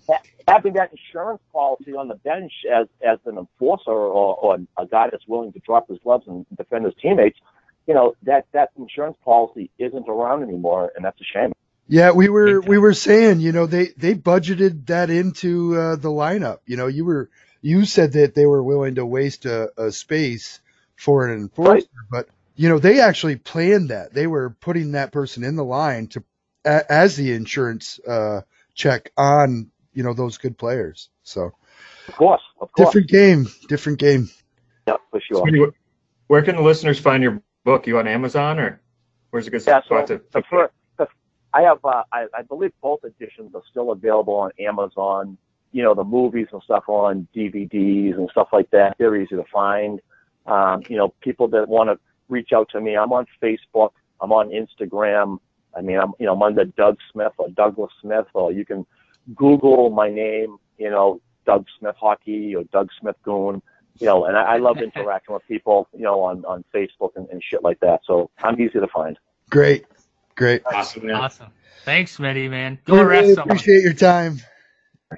yeah. 0.09 0.17
having 0.47 0.73
that 0.73 0.91
insurance 0.91 1.41
policy 1.51 1.93
on 1.93 2.07
the 2.07 2.15
bench 2.15 2.51
as 2.73 2.87
as 3.05 3.19
an 3.25 3.37
enforcer 3.37 3.91
or, 3.91 4.35
or 4.35 4.57
a 4.77 4.85
guy 4.85 5.09
that's 5.11 5.27
willing 5.27 5.53
to 5.53 5.59
drop 5.59 5.89
his 5.89 5.99
gloves 6.03 6.25
and 6.27 6.45
defend 6.57 6.85
his 6.85 6.93
teammates, 7.01 7.39
you 7.87 7.93
know 7.93 8.15
that 8.23 8.45
that 8.53 8.69
insurance 8.77 9.17
policy 9.23 9.69
isn't 9.79 10.07
around 10.07 10.43
anymore, 10.43 10.91
and 10.95 11.05
that's 11.05 11.19
a 11.21 11.23
shame. 11.23 11.53
Yeah, 11.87 12.11
we 12.11 12.29
were 12.29 12.61
we 12.61 12.77
were 12.79 12.93
saying, 12.93 13.41
you 13.41 13.51
know, 13.51 13.67
they 13.67 13.87
they 13.97 14.15
budgeted 14.15 14.87
that 14.87 15.09
into 15.09 15.75
uh, 15.79 15.95
the 15.95 16.09
lineup. 16.09 16.59
You 16.65 16.77
know, 16.77 16.87
you 16.87 17.05
were 17.05 17.29
you 17.61 17.85
said 17.85 18.13
that 18.13 18.33
they 18.35 18.45
were 18.45 18.63
willing 18.63 18.95
to 18.95 19.05
waste 19.05 19.45
a, 19.45 19.71
a 19.77 19.91
space 19.91 20.59
for 20.97 21.27
an 21.27 21.39
enforcer, 21.39 21.79
Right. 21.79 21.87
but 22.09 22.29
you 22.55 22.69
know, 22.69 22.79
they 22.79 23.01
actually 23.01 23.37
planned 23.37 23.89
that. 23.89 24.13
They 24.13 24.27
were 24.27 24.51
putting 24.61 24.93
that 24.93 25.11
person 25.11 25.43
in 25.43 25.55
the 25.55 25.65
line 25.65 26.07
to 26.09 26.23
a, 26.65 26.91
as 26.91 27.15
the 27.17 27.33
insurance 27.33 27.99
uh, 28.07 28.41
check 28.75 29.11
on 29.17 29.71
you 29.93 30.03
know 30.03 30.13
those 30.13 30.37
good 30.37 30.57
players. 30.57 31.09
So 31.23 31.51
Of 32.09 32.15
course, 32.15 32.41
of 32.61 32.71
course. 32.73 32.97
different 32.97 33.09
game, 33.09 33.47
different 33.69 33.99
game. 33.99 34.29
Yeah, 34.87 34.95
for 35.11 35.21
sure. 35.21 35.43
Smitty, 35.43 35.67
wh- 35.67 35.75
Where 36.29 36.43
can 36.43 36.57
the 36.57 36.63
listeners 36.63 36.99
find 36.99 37.23
your 37.23 37.41
book? 37.65 37.87
You 37.87 37.99
on 37.99 38.07
Amazon 38.07 38.59
or 38.59 38.81
where's 39.31 39.47
a 39.47 39.51
good 39.51 39.63
Yeah, 39.67 39.81
so 39.89 39.95
spot 39.95 40.07
to? 40.07 40.21
the 40.33 40.43
fir- 40.49 40.71
the, 40.97 41.07
I 41.53 41.61
have, 41.63 41.79
uh, 41.85 42.03
I, 42.13 42.27
I 42.37 42.41
believe 42.43 42.71
both 42.81 43.01
editions 43.05 43.53
are 43.55 43.63
still 43.71 43.91
available 43.91 44.35
on 44.35 44.51
Amazon. 44.59 45.37
You 45.71 45.83
know, 45.83 45.95
the 45.95 46.03
movies 46.03 46.47
and 46.53 46.61
stuff 46.63 46.85
are 46.89 47.11
on 47.11 47.27
DVDs 47.35 48.15
and 48.17 48.29
stuff 48.31 48.49
like 48.53 48.69
that. 48.71 48.95
They're 48.99 49.15
easy 49.17 49.35
to 49.35 49.45
find. 49.53 50.01
Um, 50.45 50.83
you 50.89 50.97
know, 50.97 51.13
people 51.21 51.47
that 51.49 51.67
want 51.67 51.89
to 51.89 51.99
reach 52.29 52.51
out 52.53 52.69
to 52.69 52.81
me, 52.81 52.95
I'm 52.95 53.11
on 53.11 53.25
Facebook. 53.41 53.91
I'm 54.21 54.31
on 54.31 54.49
Instagram. 54.49 55.39
I 55.75 55.81
mean, 55.81 55.99
I'm, 55.99 56.13
you 56.19 56.25
know, 56.25 56.33
I'm 56.33 56.41
under 56.41 56.65
Doug 56.65 56.97
Smith 57.11 57.33
or 57.37 57.49
Douglas 57.49 57.91
Smith, 58.01 58.27
or 58.33 58.51
you 58.51 58.65
can 58.65 58.85
Google 59.35 59.89
my 59.89 60.09
name, 60.09 60.57
you 60.77 60.89
know, 60.89 61.21
Doug 61.45 61.65
Smith 61.79 61.95
Hockey 61.99 62.55
or 62.55 62.63
Doug 62.65 62.89
Smith 62.99 63.15
Goon. 63.23 63.61
You 63.99 64.07
know, 64.07 64.25
and 64.25 64.35
I, 64.35 64.55
I 64.55 64.57
love 64.57 64.77
interacting 64.77 65.33
with 65.33 65.47
people, 65.47 65.87
you 65.93 66.03
know, 66.03 66.21
on, 66.21 66.43
on 66.43 66.65
Facebook 66.73 67.11
and, 67.15 67.29
and 67.29 67.41
shit 67.41 67.63
like 67.63 67.79
that. 67.79 68.01
So 68.05 68.29
I'm 68.39 68.59
easy 68.59 68.79
to 68.79 68.87
find. 68.87 69.17
Great, 69.49 69.85
great. 70.35 70.63
Awesome, 70.65 71.05
man. 71.05 71.15
Awesome. 71.15 71.47
Thanks, 71.85 72.17
Smitty, 72.17 72.49
man. 72.49 72.77
We 72.87 72.91
Go 72.91 73.03
really 73.03 73.27
rest 73.27 73.35
some. 73.35 73.43
appreciate 73.45 73.83
your 73.83 73.93
time. 73.93 74.41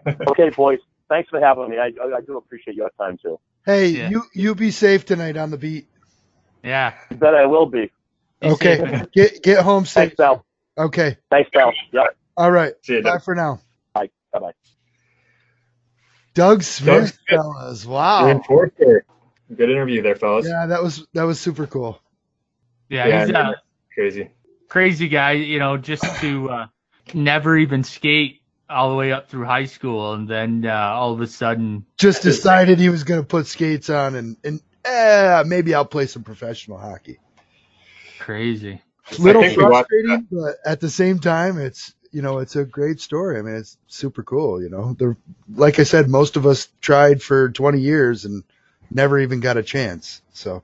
Okay, 0.05 0.49
boys. 0.49 0.79
Thanks 1.09 1.29
for 1.29 1.39
having 1.39 1.69
me. 1.69 1.77
I, 1.77 1.91
I, 2.03 2.17
I 2.17 2.21
do 2.21 2.37
appreciate 2.37 2.75
your 2.75 2.91
time 2.99 3.17
too. 3.17 3.39
Hey, 3.67 3.89
Yeah. 3.89 4.09
you 4.11 4.23
you 4.33 4.55
be 4.55 4.71
safe 4.71 5.05
tonight 5.05 5.37
on 5.37 5.51
the 5.51 5.57
beat. 5.57 5.89
Yeah. 6.63 6.93
You 7.11 7.17
bet 7.17 7.35
I 7.35 7.45
will 7.45 7.67
be. 7.67 7.91
Be 8.41 8.49
Okay, 8.51 8.77
safe, 8.77 9.07
get 9.13 9.43
get 9.43 9.63
home 9.63 9.85
safe. 9.85 10.11
Thanks, 10.11 10.15
Bell. 10.15 10.45
Okay, 10.77 11.17
Thanks, 11.29 11.49
Bell. 11.53 11.73
Yep. 11.91 12.17
all 12.37 12.51
right. 12.51 12.73
See 12.83 12.93
you, 12.93 13.01
Bye 13.03 13.19
for 13.19 13.35
now. 13.35 13.59
Bye. 13.93 14.09
Bye. 14.31 14.39
Bye. 14.39 14.51
Doug 16.33 16.63
Smith, 16.63 17.17
Smith. 17.27 17.41
fellas. 17.41 17.85
Good 17.85 17.91
Wow. 17.91 18.31
enforcer. 18.31 19.05
Good 19.55 19.69
interview 19.69 20.01
there, 20.01 20.15
fellas. 20.15 20.45
Yeah, 20.47 20.67
that 20.67 20.81
was 20.83 21.05
that 21.13 21.23
was 21.23 21.39
super 21.39 21.67
cool. 21.67 21.99
Yeah, 22.89 23.07
Yeah, 23.07 23.19
he's 23.19 23.29
I 23.29 23.31
a 23.51 23.55
Crazy. 23.93 24.31
crazy 24.69 25.07
guy, 25.09 25.31
you 25.33 25.59
know, 25.59 25.77
just 25.77 26.03
to 26.21 26.49
uh, 26.49 26.67
never 27.13 27.57
even 27.57 27.83
skate 27.83 28.41
all 28.69 28.89
the 28.89 28.95
way 28.95 29.11
up 29.11 29.29
through 29.29 29.45
high 29.45 29.65
school 29.65 30.13
and 30.13 30.27
then 30.29 30.65
uh, 30.65 30.73
all 30.73 31.13
of 31.13 31.21
a 31.21 31.27
sudden 31.27 31.85
Just 31.97 32.23
decided 32.23 32.79
he 32.79 32.89
was 32.89 33.03
going 33.03 33.21
to 33.21 33.27
put 33.27 33.47
skates 33.47 33.89
on 33.89 34.15
and 34.15 34.37
and 34.43 34.61
eh, 34.85 35.43
maybe 35.47 35.75
I'll 35.75 35.85
play 35.85 36.07
some 36.07 36.23
professional 36.23 36.77
hockey. 36.79 37.19
crazy. 38.19 38.81
Little 39.17 39.41
think 39.41 39.57
we 39.57 39.65
watched 39.65 39.89
frustrating, 40.01 40.27
but 40.31 40.57
at 40.65 40.81
the 40.81 40.89
same 40.89 41.19
time, 41.19 41.59
it's 41.59 41.93
you 42.11 42.21
know 42.21 42.39
it's 42.39 42.55
a 42.55 42.65
great 42.65 43.01
story. 43.01 43.39
I 43.39 43.43
mean, 43.43 43.55
it's 43.55 43.77
super 43.87 44.23
cool. 44.23 44.61
You 44.61 44.69
know, 44.69 44.93
the 44.93 45.17
like 45.53 45.79
I 45.79 45.83
said, 45.83 46.09
most 46.09 46.37
of 46.37 46.45
us 46.45 46.69
tried 46.81 47.21
for 47.23 47.49
20 47.49 47.79
years 47.81 48.25
and 48.25 48.43
never 48.91 49.19
even 49.19 49.39
got 49.41 49.57
a 49.57 49.63
chance. 49.63 50.21
So 50.33 50.63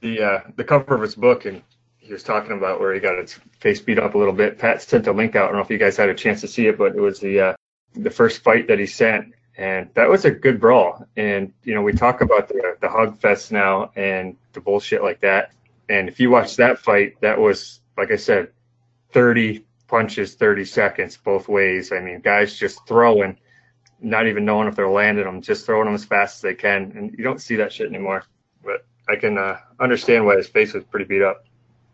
The 0.00 0.22
uh, 0.22 0.40
the 0.56 0.64
cover 0.64 0.94
of 0.94 1.02
his 1.02 1.14
book, 1.16 1.46
and 1.46 1.62
he 2.02 2.12
was 2.12 2.24
talking 2.24 2.52
about 2.52 2.80
where 2.80 2.92
he 2.92 3.00
got 3.00 3.18
his 3.18 3.38
face 3.60 3.80
beat 3.80 3.98
up 3.98 4.14
a 4.14 4.18
little 4.18 4.34
bit. 4.34 4.58
Pat 4.58 4.82
sent 4.82 5.06
a 5.06 5.12
link 5.12 5.36
out. 5.36 5.44
I 5.44 5.46
don't 5.46 5.56
know 5.56 5.62
if 5.62 5.70
you 5.70 5.78
guys 5.78 5.96
had 5.96 6.08
a 6.08 6.14
chance 6.14 6.40
to 6.40 6.48
see 6.48 6.66
it, 6.66 6.76
but 6.76 6.96
it 6.96 7.00
was 7.00 7.20
the 7.20 7.40
uh, 7.40 7.54
the 7.94 8.10
first 8.10 8.42
fight 8.42 8.66
that 8.68 8.78
he 8.78 8.86
sent, 8.86 9.34
and 9.56 9.88
that 9.94 10.08
was 10.08 10.24
a 10.24 10.30
good 10.30 10.60
brawl. 10.60 11.06
And 11.16 11.52
you 11.62 11.74
know, 11.74 11.82
we 11.82 11.92
talk 11.92 12.20
about 12.20 12.48
the 12.48 12.76
the 12.80 12.88
hug 12.88 13.20
fest 13.20 13.52
now 13.52 13.92
and 13.94 14.36
the 14.52 14.60
bullshit 14.60 15.02
like 15.02 15.20
that. 15.20 15.52
And 15.88 16.08
if 16.08 16.18
you 16.18 16.30
watch 16.30 16.56
that 16.56 16.78
fight, 16.78 17.20
that 17.20 17.38
was 17.38 17.80
like 17.96 18.10
I 18.10 18.16
said, 18.16 18.48
30 19.12 19.64
punches, 19.86 20.34
30 20.34 20.64
seconds 20.64 21.16
both 21.16 21.48
ways. 21.48 21.92
I 21.92 22.00
mean, 22.00 22.20
guys 22.20 22.58
just 22.58 22.86
throwing, 22.88 23.38
not 24.00 24.26
even 24.26 24.44
knowing 24.44 24.68
if 24.68 24.74
they're 24.74 24.88
landing 24.88 25.24
them, 25.24 25.40
just 25.40 25.66
throwing 25.66 25.84
them 25.84 25.94
as 25.94 26.04
fast 26.04 26.36
as 26.36 26.40
they 26.40 26.54
can. 26.54 26.92
And 26.96 27.14
you 27.16 27.22
don't 27.22 27.40
see 27.40 27.56
that 27.56 27.72
shit 27.72 27.88
anymore. 27.88 28.24
But 28.64 28.86
I 29.08 29.16
can 29.16 29.38
uh, 29.38 29.58
understand 29.78 30.26
why 30.26 30.36
his 30.36 30.48
face 30.48 30.72
was 30.72 30.84
pretty 30.84 31.04
beat 31.04 31.22
up. 31.22 31.44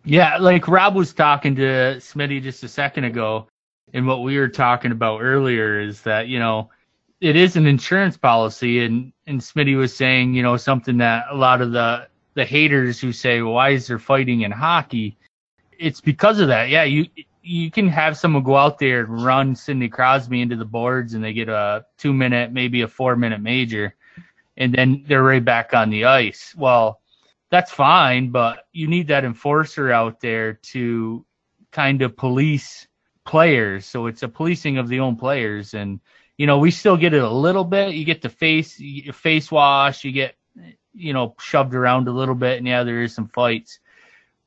Yeah, 0.08 0.38
like 0.38 0.68
Rob 0.68 0.94
was 0.94 1.12
talking 1.12 1.54
to 1.56 1.96
Smitty 1.98 2.42
just 2.42 2.64
a 2.64 2.68
second 2.68 3.04
ago, 3.04 3.46
and 3.92 4.06
what 4.06 4.22
we 4.22 4.38
were 4.38 4.48
talking 4.48 4.90
about 4.90 5.20
earlier 5.20 5.78
is 5.80 6.00
that 6.00 6.28
you 6.28 6.38
know 6.38 6.70
it 7.20 7.36
is 7.36 7.56
an 7.56 7.66
insurance 7.66 8.16
policy, 8.16 8.82
and 8.86 9.12
and 9.26 9.38
Smitty 9.38 9.76
was 9.76 9.94
saying 9.94 10.32
you 10.32 10.42
know 10.42 10.56
something 10.56 10.96
that 10.96 11.26
a 11.30 11.36
lot 11.36 11.60
of 11.60 11.72
the 11.72 12.08
the 12.32 12.46
haters 12.46 12.98
who 12.98 13.12
say 13.12 13.42
well, 13.42 13.52
why 13.52 13.70
is 13.70 13.86
there 13.86 13.98
fighting 13.98 14.40
in 14.40 14.50
hockey, 14.50 15.18
it's 15.78 16.00
because 16.00 16.40
of 16.40 16.48
that. 16.48 16.70
Yeah, 16.70 16.84
you 16.84 17.04
you 17.42 17.70
can 17.70 17.86
have 17.88 18.16
someone 18.16 18.44
go 18.44 18.56
out 18.56 18.78
there 18.78 19.00
and 19.00 19.22
run 19.22 19.54
Sidney 19.54 19.90
Crosby 19.90 20.40
into 20.40 20.56
the 20.56 20.64
boards, 20.64 21.12
and 21.12 21.22
they 21.22 21.34
get 21.34 21.50
a 21.50 21.84
two 21.98 22.14
minute, 22.14 22.50
maybe 22.50 22.80
a 22.80 22.88
four 22.88 23.14
minute 23.14 23.42
major, 23.42 23.94
and 24.56 24.72
then 24.72 25.04
they're 25.06 25.22
right 25.22 25.44
back 25.44 25.74
on 25.74 25.90
the 25.90 26.06
ice. 26.06 26.54
Well 26.56 26.98
that's 27.50 27.72
fine, 27.72 28.30
but 28.30 28.66
you 28.72 28.88
need 28.88 29.08
that 29.08 29.24
enforcer 29.24 29.90
out 29.90 30.20
there 30.20 30.54
to 30.54 31.24
kind 31.72 32.02
of 32.02 32.16
police 32.16 32.86
players. 33.24 33.86
So 33.86 34.06
it's 34.06 34.22
a 34.22 34.28
policing 34.28 34.78
of 34.78 34.88
the 34.88 35.00
own 35.00 35.16
players, 35.16 35.74
and 35.74 36.00
you 36.36 36.46
know 36.46 36.58
we 36.58 36.70
still 36.70 36.96
get 36.96 37.14
it 37.14 37.22
a 37.22 37.30
little 37.30 37.64
bit. 37.64 37.94
You 37.94 38.04
get 38.04 38.22
the 38.22 38.28
face 38.28 38.78
you- 38.78 39.12
face 39.12 39.50
wash, 39.50 40.04
you 40.04 40.12
get 40.12 40.36
you 40.94 41.12
know 41.12 41.34
shoved 41.40 41.74
around 41.74 42.08
a 42.08 42.12
little 42.12 42.34
bit, 42.34 42.58
and 42.58 42.66
yeah, 42.66 42.84
there 42.84 43.02
is 43.02 43.14
some 43.14 43.28
fights, 43.28 43.80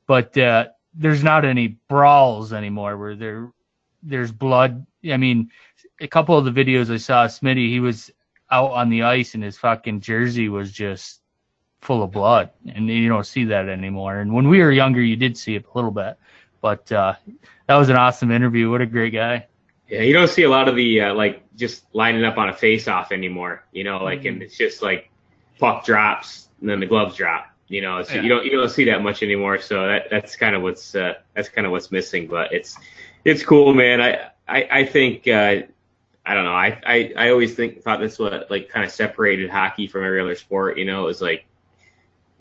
but 0.06 0.36
uh, 0.38 0.68
there's 0.94 1.24
not 1.24 1.44
any 1.44 1.68
brawls 1.88 2.52
anymore 2.52 2.96
where 2.98 3.16
there 3.16 3.52
there's 4.02 4.32
blood. 4.32 4.86
I 5.10 5.16
mean, 5.16 5.50
a 6.00 6.08
couple 6.08 6.36
of 6.38 6.44
the 6.44 6.52
videos 6.52 6.92
I 6.92 6.98
saw, 6.98 7.26
Smitty, 7.26 7.68
he 7.68 7.80
was 7.80 8.10
out 8.50 8.72
on 8.72 8.90
the 8.90 9.04
ice 9.04 9.34
and 9.34 9.42
his 9.42 9.58
fucking 9.58 10.00
jersey 10.02 10.48
was 10.48 10.70
just 10.72 11.21
full 11.82 12.02
of 12.02 12.12
blood, 12.12 12.50
and 12.74 12.88
you 12.88 13.08
don't 13.08 13.26
see 13.26 13.44
that 13.46 13.68
anymore. 13.68 14.20
And 14.20 14.32
when 14.32 14.48
we 14.48 14.60
were 14.60 14.70
younger, 14.72 15.02
you 15.02 15.16
did 15.16 15.36
see 15.36 15.56
it 15.56 15.66
a 15.66 15.76
little 15.76 15.90
bit. 15.90 16.16
But 16.62 16.90
uh, 16.90 17.14
that 17.66 17.76
was 17.76 17.88
an 17.90 17.96
awesome 17.96 18.30
interview. 18.30 18.70
What 18.70 18.80
a 18.80 18.86
great 18.86 19.12
guy. 19.12 19.46
Yeah, 19.88 20.02
you 20.02 20.12
don't 20.14 20.30
see 20.30 20.44
a 20.44 20.48
lot 20.48 20.68
of 20.68 20.76
the 20.76 21.00
uh, 21.02 21.14
like 21.14 21.42
just 21.56 21.84
lining 21.92 22.24
up 22.24 22.38
on 22.38 22.48
a 22.48 22.54
face 22.54 22.88
off 22.88 23.12
anymore. 23.12 23.64
You 23.72 23.84
know, 23.84 24.02
like 24.02 24.24
and 24.24 24.42
it's 24.42 24.56
just 24.56 24.80
like 24.80 25.10
puck 25.58 25.84
drops 25.84 26.48
and 26.60 26.70
then 26.70 26.80
the 26.80 26.86
gloves 26.86 27.16
drop. 27.16 27.46
You 27.68 27.82
know, 27.82 27.98
it's, 27.98 28.12
Yeah. 28.12 28.22
you 28.22 28.28
don't 28.28 28.44
you 28.46 28.52
don't 28.52 28.70
see 28.70 28.84
that 28.84 29.02
much 29.02 29.22
anymore. 29.22 29.58
So 29.58 29.86
that 29.88 30.08
that's 30.08 30.36
kind 30.36 30.54
of 30.54 30.62
what's 30.62 30.94
uh, 30.94 31.14
that's 31.34 31.48
kind 31.48 31.66
of 31.66 31.72
what's 31.72 31.90
missing. 31.90 32.26
But 32.28 32.52
it's 32.52 32.78
it's 33.24 33.44
cool, 33.44 33.74
man. 33.74 34.00
I 34.00 34.30
I, 34.48 34.68
I 34.70 34.84
think 34.86 35.26
uh, 35.26 35.62
I 36.24 36.34
don't 36.34 36.44
know. 36.44 36.54
I, 36.54 36.80
I 36.86 37.12
I 37.16 37.30
always 37.30 37.54
think 37.54 37.82
thought 37.82 37.98
that's 38.00 38.18
what 38.20 38.50
like 38.50 38.68
kind 38.68 38.86
of 38.86 38.92
separated 38.92 39.50
hockey 39.50 39.88
from 39.88 40.04
every 40.04 40.20
other 40.20 40.36
sport. 40.36 40.78
You 40.78 40.84
know, 40.84 41.02
it 41.02 41.06
was 41.06 41.20
like 41.20 41.44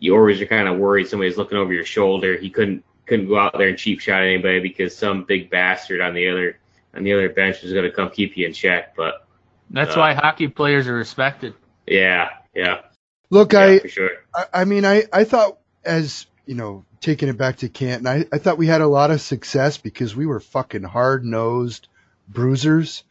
you 0.01 0.13
always 0.17 0.41
are 0.41 0.45
kind 0.47 0.67
of 0.67 0.77
worried 0.77 1.07
somebody's 1.07 1.37
looking 1.37 1.57
over 1.57 1.71
your 1.71 1.85
shoulder. 1.85 2.35
He 2.37 2.49
couldn't 2.49 2.83
couldn't 3.05 3.27
go 3.29 3.39
out 3.39 3.57
there 3.57 3.69
and 3.69 3.77
cheap 3.77 4.01
shot 4.01 4.21
anybody 4.23 4.59
because 4.59 4.95
some 4.97 5.23
big 5.23 5.49
bastard 5.49 6.01
on 6.01 6.13
the 6.13 6.27
other 6.29 6.59
on 6.93 7.03
the 7.03 7.13
other 7.13 7.29
bench 7.29 7.61
was 7.61 7.71
going 7.71 7.85
to 7.85 7.91
come 7.91 8.09
keep 8.09 8.35
you 8.35 8.45
in 8.45 8.53
check. 8.53 8.95
But 8.97 9.25
That's 9.69 9.95
Uh, 9.95 9.99
why 9.99 10.13
hockey 10.13 10.49
players 10.49 10.87
are 10.89 10.93
respected. 10.95 11.53
yeah, 11.87 12.29
yeah, 12.53 12.81
Look, 13.29 13.53
yeah 13.53 13.59
I, 13.59 13.79
for 13.79 13.87
sure. 13.87 14.09
I, 14.35 14.45
I 14.53 14.65
mean, 14.65 14.83
I, 14.85 15.03
I 15.13 15.23
thought 15.23 15.59
as 15.85 16.25
you 16.45 16.55
know, 16.55 16.83
taking 16.99 17.29
it 17.29 17.37
back 17.37 17.57
to 17.57 17.69
Canton, 17.69 18.07
I, 18.07 18.25
I 18.33 18.39
thought 18.39 18.57
we 18.57 18.67
had 18.67 18.81
a 18.81 18.87
lot 18.87 19.11
of 19.11 19.21
success 19.21 19.77
because 19.77 20.15
we 20.15 20.25
were 20.25 20.39
fucking 20.39 20.83
hard 20.83 21.23
nosed 21.23 21.87
bruisers 22.27 23.03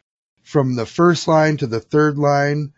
from 0.43 0.75
the 0.75 0.87
first 0.87 1.29
line 1.29 1.57
to 1.59 1.67
the 1.67 1.81
third 1.81 2.19
line. 2.19 2.73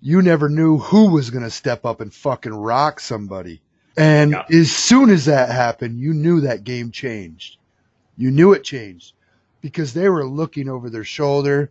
You 0.00 0.22
never 0.22 0.48
knew 0.48 0.78
who 0.78 1.10
was 1.10 1.30
going 1.30 1.44
to 1.44 1.50
step 1.50 1.84
up 1.84 2.00
and 2.00 2.12
fucking 2.12 2.54
rock 2.54 3.00
somebody. 3.00 3.62
And 3.96 4.32
Yeah. 4.32 4.44
as 4.50 4.70
soon 4.70 5.10
as 5.10 5.24
that 5.24 5.50
happened, 5.50 5.98
you 5.98 6.12
knew 6.12 6.42
that 6.42 6.64
game 6.64 6.90
changed. 6.90 7.56
You 8.16 8.30
knew 8.30 8.52
it 8.52 8.62
changed 8.64 9.14
because 9.60 9.94
they 9.94 10.08
were 10.08 10.26
looking 10.26 10.68
over 10.68 10.90
their 10.90 11.04
shoulder 11.04 11.70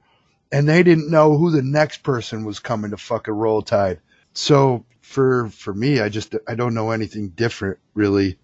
and 0.51 0.67
they 0.67 0.83
didn't 0.83 1.09
know 1.09 1.37
who 1.37 1.51
the 1.51 1.61
next 1.61 2.03
person 2.03 2.45
was 2.45 2.59
coming 2.59 2.91
to 2.91 2.97
fucking 2.97 3.33
roll 3.33 3.61
tide. 3.61 3.99
So 4.33 4.85
for 5.01 5.49
for 5.49 5.73
me, 5.73 5.99
I 5.99 6.09
just 6.09 6.35
I 6.47 6.55
don't 6.55 6.73
know 6.73 6.91
anything 6.91 7.29
different 7.29 7.79
really 7.93 8.37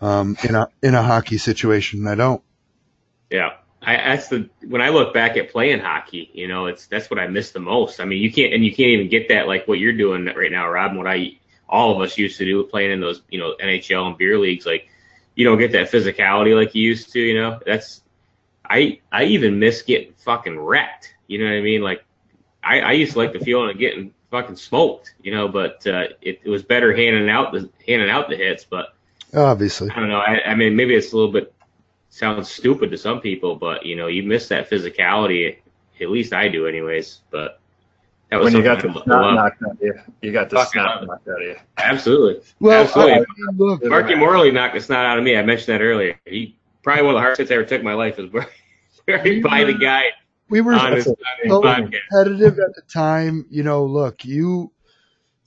um, 0.00 0.36
in 0.42 0.54
a 0.54 0.68
in 0.82 0.94
a 0.94 1.02
hockey 1.02 1.38
situation. 1.38 2.06
I 2.06 2.14
don't. 2.14 2.42
Yeah. 3.30 3.54
I 3.86 3.96
that's 3.96 4.26
the 4.26 4.50
when 4.66 4.82
I 4.82 4.88
look 4.88 5.14
back 5.14 5.36
at 5.36 5.52
playing 5.52 5.78
hockey, 5.78 6.28
you 6.34 6.48
know, 6.48 6.66
it's 6.66 6.88
that's 6.88 7.08
what 7.08 7.20
I 7.20 7.28
miss 7.28 7.52
the 7.52 7.60
most. 7.60 8.00
I 8.00 8.04
mean, 8.04 8.20
you 8.20 8.32
can't 8.32 8.52
and 8.52 8.64
you 8.64 8.70
can't 8.70 8.90
even 8.90 9.08
get 9.08 9.28
that 9.28 9.46
like 9.46 9.68
what 9.68 9.78
you're 9.78 9.92
doing 9.92 10.26
right 10.26 10.50
now, 10.50 10.68
Rob. 10.68 10.96
What 10.96 11.06
I 11.06 11.38
all 11.68 11.94
of 11.94 12.00
us 12.00 12.18
used 12.18 12.36
to 12.38 12.44
do 12.44 12.64
playing 12.64 12.90
in 12.90 13.00
those, 13.00 13.22
you 13.30 13.38
know, 13.38 13.54
NHL 13.62 14.08
and 14.08 14.18
beer 14.18 14.38
leagues, 14.38 14.66
like 14.66 14.88
you 15.36 15.44
don't 15.44 15.58
get 15.58 15.70
that 15.72 15.90
physicality 15.90 16.56
like 16.56 16.74
you 16.74 16.82
used 16.82 17.12
to, 17.12 17.20
you 17.20 17.40
know. 17.40 17.60
That's 17.64 18.02
I 18.68 19.00
I 19.12 19.24
even 19.24 19.60
miss 19.60 19.82
getting 19.82 20.14
fucking 20.14 20.58
wrecked. 20.58 21.14
You 21.28 21.38
know 21.38 21.44
what 21.44 21.58
I 21.58 21.62
mean? 21.62 21.82
Like 21.82 22.04
I, 22.64 22.80
I 22.80 22.92
used 22.92 23.12
to 23.12 23.18
like 23.18 23.32
the 23.32 23.40
feeling 23.40 23.70
of 23.70 23.78
getting 23.78 24.12
fucking 24.32 24.56
smoked, 24.56 25.14
you 25.22 25.32
know, 25.32 25.46
but 25.46 25.86
uh, 25.86 26.08
it, 26.20 26.40
it 26.42 26.48
was 26.48 26.64
better 26.64 26.94
handing 26.94 27.30
out 27.30 27.52
the 27.52 27.70
handing 27.86 28.10
out 28.10 28.28
the 28.28 28.36
hits, 28.36 28.64
but 28.64 28.96
Obviously, 29.34 29.90
I 29.90 30.00
don't 30.00 30.08
know. 30.08 30.20
I, 30.20 30.40
I 30.50 30.54
mean, 30.54 30.76
maybe 30.76 30.94
it's 30.94 31.12
a 31.12 31.16
little 31.16 31.32
bit 31.32 31.52
sounds 32.16 32.50
stupid 32.50 32.90
to 32.90 32.98
some 32.98 33.20
people, 33.20 33.56
but 33.56 33.84
you 33.84 33.94
know, 33.96 34.06
you 34.06 34.22
miss 34.22 34.48
that 34.48 34.70
physicality. 34.70 35.58
At 36.00 36.10
least 36.10 36.32
I 36.32 36.48
do, 36.48 36.66
anyways. 36.66 37.20
But 37.30 37.60
that 38.30 38.38
was 38.38 38.52
When 38.52 38.62
you 38.62 38.62
got 38.62 38.76
the 38.76 38.88
something 38.88 39.02
snot 39.04 39.34
knocked 39.34 39.62
out 39.62 39.72
of 39.72 39.82
you, 39.82 39.94
you 40.22 40.32
got 40.32 40.50
the 40.50 40.56
Fucking 40.56 40.80
snot 40.80 41.06
knocked 41.06 41.28
out 41.28 41.42
of 41.42 41.46
you. 41.46 41.56
Absolutely. 41.78 42.42
well, 42.60 42.82
Absolutely. 42.82 43.12
I 43.14 43.18
mean, 43.18 43.56
look, 43.56 43.84
Marky 43.84 44.14
Morley 44.14 44.50
knocked 44.50 44.74
the 44.74 44.80
snot 44.80 45.04
out 45.04 45.18
of 45.18 45.24
me. 45.24 45.36
I 45.36 45.42
mentioned 45.42 45.74
that 45.74 45.84
earlier. 45.84 46.18
He 46.24 46.56
probably 46.82 47.04
one 47.04 47.14
of 47.14 47.18
the 47.18 47.20
hardest 47.20 47.38
hits 47.40 47.50
I 47.50 47.54
ever 47.54 47.64
took 47.64 47.80
in 47.80 47.84
my 47.84 47.94
life 47.94 48.16
was 48.16 48.30
buried 49.06 49.42
by 49.42 49.64
the 49.64 49.74
guy 49.74 50.04
we 50.48 50.60
were 50.60 50.74
on 50.74 50.92
his, 50.92 51.04
so 51.04 51.16
competitive 51.60 52.58
at 52.58 52.74
the 52.74 52.82
time. 52.88 53.46
You 53.50 53.62
know, 53.62 53.84
look, 53.84 54.24
you 54.24 54.72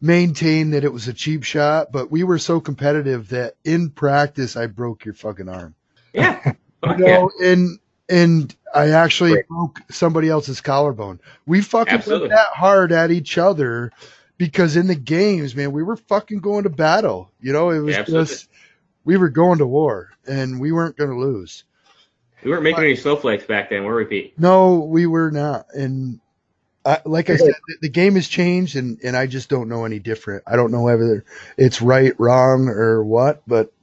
maintained 0.01 0.73
that 0.73 0.83
it 0.83 0.93
was 0.93 1.07
a 1.07 1.13
cheap 1.13 1.43
shot, 1.43 1.91
but 1.91 2.11
we 2.11 2.23
were 2.23 2.37
so 2.37 2.59
competitive 2.59 3.29
that 3.29 3.55
in 3.63 3.89
practice, 3.89 4.55
I 4.55 4.67
broke 4.67 5.05
your 5.05 5.13
fucking 5.13 5.49
arm. 5.49 5.75
Yeah. 6.13 6.53
You 6.83 6.89
Fuck 6.89 6.99
yeah. 6.99 7.27
and 7.43 7.79
and 8.07 8.55
I 8.73 8.89
actually 8.89 9.33
Right. 9.33 9.47
broke 9.47 9.81
somebody 9.89 10.29
else's 10.29 10.61
collarbone. 10.61 11.19
We 11.45 11.61
fucking 11.61 11.93
Absolutely. 11.93 12.29
went 12.29 12.37
that 12.39 12.53
hard 12.53 12.91
at 12.91 13.11
each 13.11 13.37
other 13.37 13.91
because 14.37 14.75
in 14.75 14.87
the 14.87 14.95
games, 14.95 15.55
man, 15.55 15.71
we 15.71 15.83
were 15.83 15.97
fucking 15.97 16.39
going 16.39 16.63
to 16.63 16.69
battle. 16.69 17.31
You 17.41 17.53
know, 17.53 17.69
it 17.69 17.79
was 17.79 17.95
absolutely. 17.95 18.27
just 18.27 18.49
we 19.03 19.17
were 19.17 19.29
going 19.29 19.59
to 19.59 19.67
war 19.67 20.11
and 20.27 20.59
we 20.59 20.71
weren't 20.71 20.97
going 20.97 21.09
to 21.09 21.17
lose. 21.17 21.63
We 22.43 22.51
weren't 22.51 22.63
making 22.63 22.83
any 22.83 22.95
snowflakes 22.95 23.45
back 23.45 23.69
then, 23.69 23.83
were 23.83 23.95
we, 23.97 24.05
Pete? 24.05 24.39
No, 24.39 24.75
we 24.79 25.05
were 25.05 25.29
not. 25.29 25.67
And 25.73 26.21
I, 26.85 27.01
like 27.05 27.29
I 27.29 27.35
said, 27.35 27.53
the, 27.67 27.77
the 27.81 27.89
game 27.89 28.15
has 28.15 28.27
changed, 28.27 28.77
and 28.77 28.99
and 29.03 29.15
I 29.15 29.27
just 29.27 29.49
don't 29.49 29.67
know 29.67 29.83
any 29.83 29.99
different. 29.99 30.43
I 30.47 30.55
don't 30.55 30.71
know 30.71 30.83
whether 30.83 31.25
it's 31.57 31.81
right, 31.81 32.17
wrong, 32.17 32.69
or 32.69 33.03
what, 33.03 33.43
but 33.45 33.73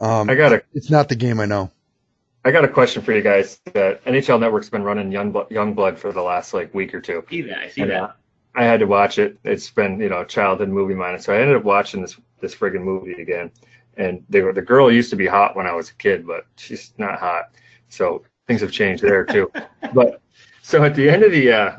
um, 0.00 0.30
I 0.30 0.36
got 0.36 0.52
a 0.52 0.62
it's 0.72 0.90
not 0.90 1.08
the 1.08 1.16
game 1.16 1.40
I 1.40 1.46
know. 1.46 1.72
I 2.44 2.50
got 2.50 2.64
a 2.64 2.68
question 2.68 3.02
for 3.02 3.12
you 3.12 3.22
guys. 3.22 3.60
That 3.72 4.04
NHL 4.04 4.40
Network's 4.40 4.68
been 4.70 4.82
running 4.82 5.12
Young 5.12 5.34
Young 5.50 5.74
Blood 5.74 5.98
for 5.98 6.12
the 6.12 6.22
last 6.22 6.52
like 6.54 6.74
week 6.74 6.92
or 6.94 7.00
two. 7.00 7.24
See 7.30 7.42
that? 7.42 7.58
I 7.58 7.68
see 7.68 7.82
And, 7.82 7.90
that. 7.92 8.02
uh, 8.02 8.12
I 8.54 8.64
had 8.64 8.80
to 8.80 8.86
watch 8.86 9.18
it. 9.18 9.38
It's 9.44 9.70
been 9.70 9.98
you 10.00 10.08
know 10.08 10.20
a 10.22 10.26
childhood 10.26 10.68
movie 10.68 10.94
of 10.94 11.20
so 11.22 11.32
I 11.32 11.40
ended 11.40 11.56
up 11.56 11.64
watching 11.64 12.02
this 12.02 12.16
this 12.40 12.54
friggin' 12.54 12.82
movie 12.82 13.20
again. 13.22 13.50
And 13.98 14.24
they 14.30 14.40
were, 14.40 14.54
the 14.54 14.62
girl 14.62 14.90
used 14.90 15.10
to 15.10 15.16
be 15.16 15.26
hot 15.26 15.54
when 15.54 15.66
I 15.66 15.74
was 15.74 15.90
a 15.90 15.94
kid, 15.94 16.26
but 16.26 16.46
she's 16.56 16.94
not 16.96 17.18
hot. 17.18 17.50
So 17.90 18.24
things 18.46 18.62
have 18.62 18.72
changed 18.72 19.02
there 19.02 19.24
too. 19.24 19.52
but 19.94 20.20
so 20.62 20.82
at 20.82 20.94
the 20.94 21.08
end 21.10 21.22
of 21.22 21.30
the 21.32 21.52
uh, 21.52 21.76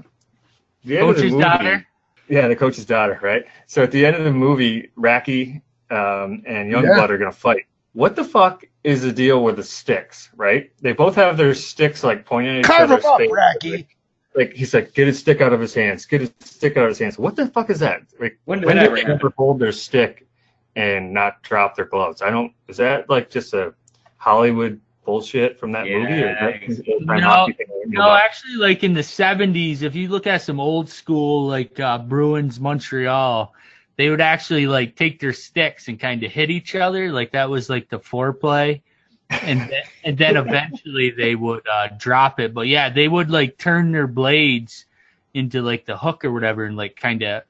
the 0.85 0.99
end 0.99 1.09
of 1.09 1.15
the 1.17 1.29
movie, 1.29 1.41
daughter. 1.41 1.87
yeah, 2.29 2.47
the 2.47 2.55
coach's 2.55 2.85
daughter, 2.85 3.19
right? 3.21 3.45
So 3.67 3.83
at 3.83 3.91
the 3.91 4.05
end 4.05 4.15
of 4.15 4.23
the 4.23 4.31
movie, 4.31 4.91
Racki 4.97 5.61
um, 5.89 6.43
and 6.45 6.71
Yeah. 6.71 6.81
Youngblood 6.81 7.09
are 7.09 7.17
gonna 7.17 7.31
fight. 7.31 7.65
What 7.93 8.15
the 8.15 8.23
fuck 8.23 8.65
is 8.83 9.03
the 9.03 9.11
deal 9.11 9.43
with 9.43 9.55
the 9.57 9.63
sticks, 9.63 10.29
right? 10.35 10.71
They 10.81 10.93
both 10.93 11.15
have 11.15 11.37
their 11.37 11.53
sticks 11.53 12.03
like 12.03 12.25
pointing 12.25 12.55
at 12.55 12.59
each 12.61 12.65
Carve 12.67 12.89
'em 12.89 12.91
other's 12.91 13.05
up, 13.05 13.17
face. 13.19 13.31
Racki. 13.31 13.87
Like 14.35 14.53
he's 14.53 14.73
like, 14.73 14.93
get 14.95 15.05
his 15.07 15.19
stick 15.19 15.41
out 15.41 15.53
of 15.53 15.59
his 15.59 15.75
hands, 15.75 16.05
get 16.07 16.21
his 16.21 16.33
stick 16.39 16.75
out 16.75 16.83
of 16.83 16.89
his 16.89 16.99
hands. 16.99 17.19
What 17.19 17.35
the 17.35 17.47
fuck 17.47 17.69
is 17.69 17.79
that? 17.79 18.01
Like, 18.19 18.39
When 18.45 18.59
did 18.61 18.67
when 18.67 18.77
that 18.77 18.89
did 18.89 19.05
they 19.05 19.11
ever 19.11 19.31
hold 19.37 19.59
their 19.59 19.71
stick 19.71 20.25
and 20.75 21.13
not 21.13 21.43
drop 21.43 21.75
their 21.75 21.85
gloves? 21.85 22.23
I 22.23 22.31
don't. 22.31 22.51
Is 22.67 22.77
that 22.77 23.09
like 23.11 23.29
just 23.29 23.53
a 23.53 23.75
Hollywood 24.17 24.81
bullshit 25.05 25.59
from 25.59 25.71
that 25.73 25.85
Yeah, 25.85 25.99
movie, 25.99 26.23
or 26.23 26.33
that 26.33 26.59
think 26.61 26.73
so. 26.73 26.81
an 26.81 26.93
old-time 26.93 27.21
No, 27.21 27.27
hockey 27.29 27.53
thing 27.53 27.67
I 27.69 27.73
knew 27.85 27.97
No, 27.99 28.03
about? 28.05 28.21
actually, 28.21 28.55
like 28.55 28.83
in 28.83 28.93
the 28.95 29.01
'70s, 29.01 29.83
if 29.83 29.93
you 29.93 30.07
look 30.07 30.25
at 30.25 30.41
some 30.41 30.59
old 30.59 30.89
school, 30.89 31.45
like 31.45 31.79
uh, 31.79 31.99
Bruins 31.99 32.59
Montreal, 32.59 33.53
they 33.95 34.09
would 34.09 34.21
actually 34.21 34.67
like 34.67 34.95
take 34.95 35.19
their 35.19 35.33
sticks 35.33 35.87
and 35.87 35.99
kind 35.99 36.23
of 36.23 36.31
hit 36.31 36.49
each 36.49 36.75
other. 36.75 37.11
Like 37.11 37.31
that 37.31 37.49
was 37.49 37.69
like 37.69 37.89
the 37.89 37.99
foreplay, 37.99 38.81
and 39.29 39.61
then, 39.61 39.83
and 40.03 40.17
then 40.17 40.37
eventually 40.37 41.11
they 41.11 41.35
would 41.35 41.67
uh, 41.67 41.89
drop 41.97 42.39
it. 42.39 42.53
But 42.53 42.67
yeah, 42.67 42.89
they 42.89 43.07
would 43.07 43.29
like 43.29 43.57
turn 43.57 43.91
their 43.91 44.07
blades 44.07 44.85
into 45.33 45.61
like 45.61 45.85
the 45.85 45.97
hook 45.97 46.25
or 46.25 46.31
whatever, 46.31 46.65
and 46.65 46.77
like 46.77 46.95
kind 46.95 47.23
of. 47.23 47.43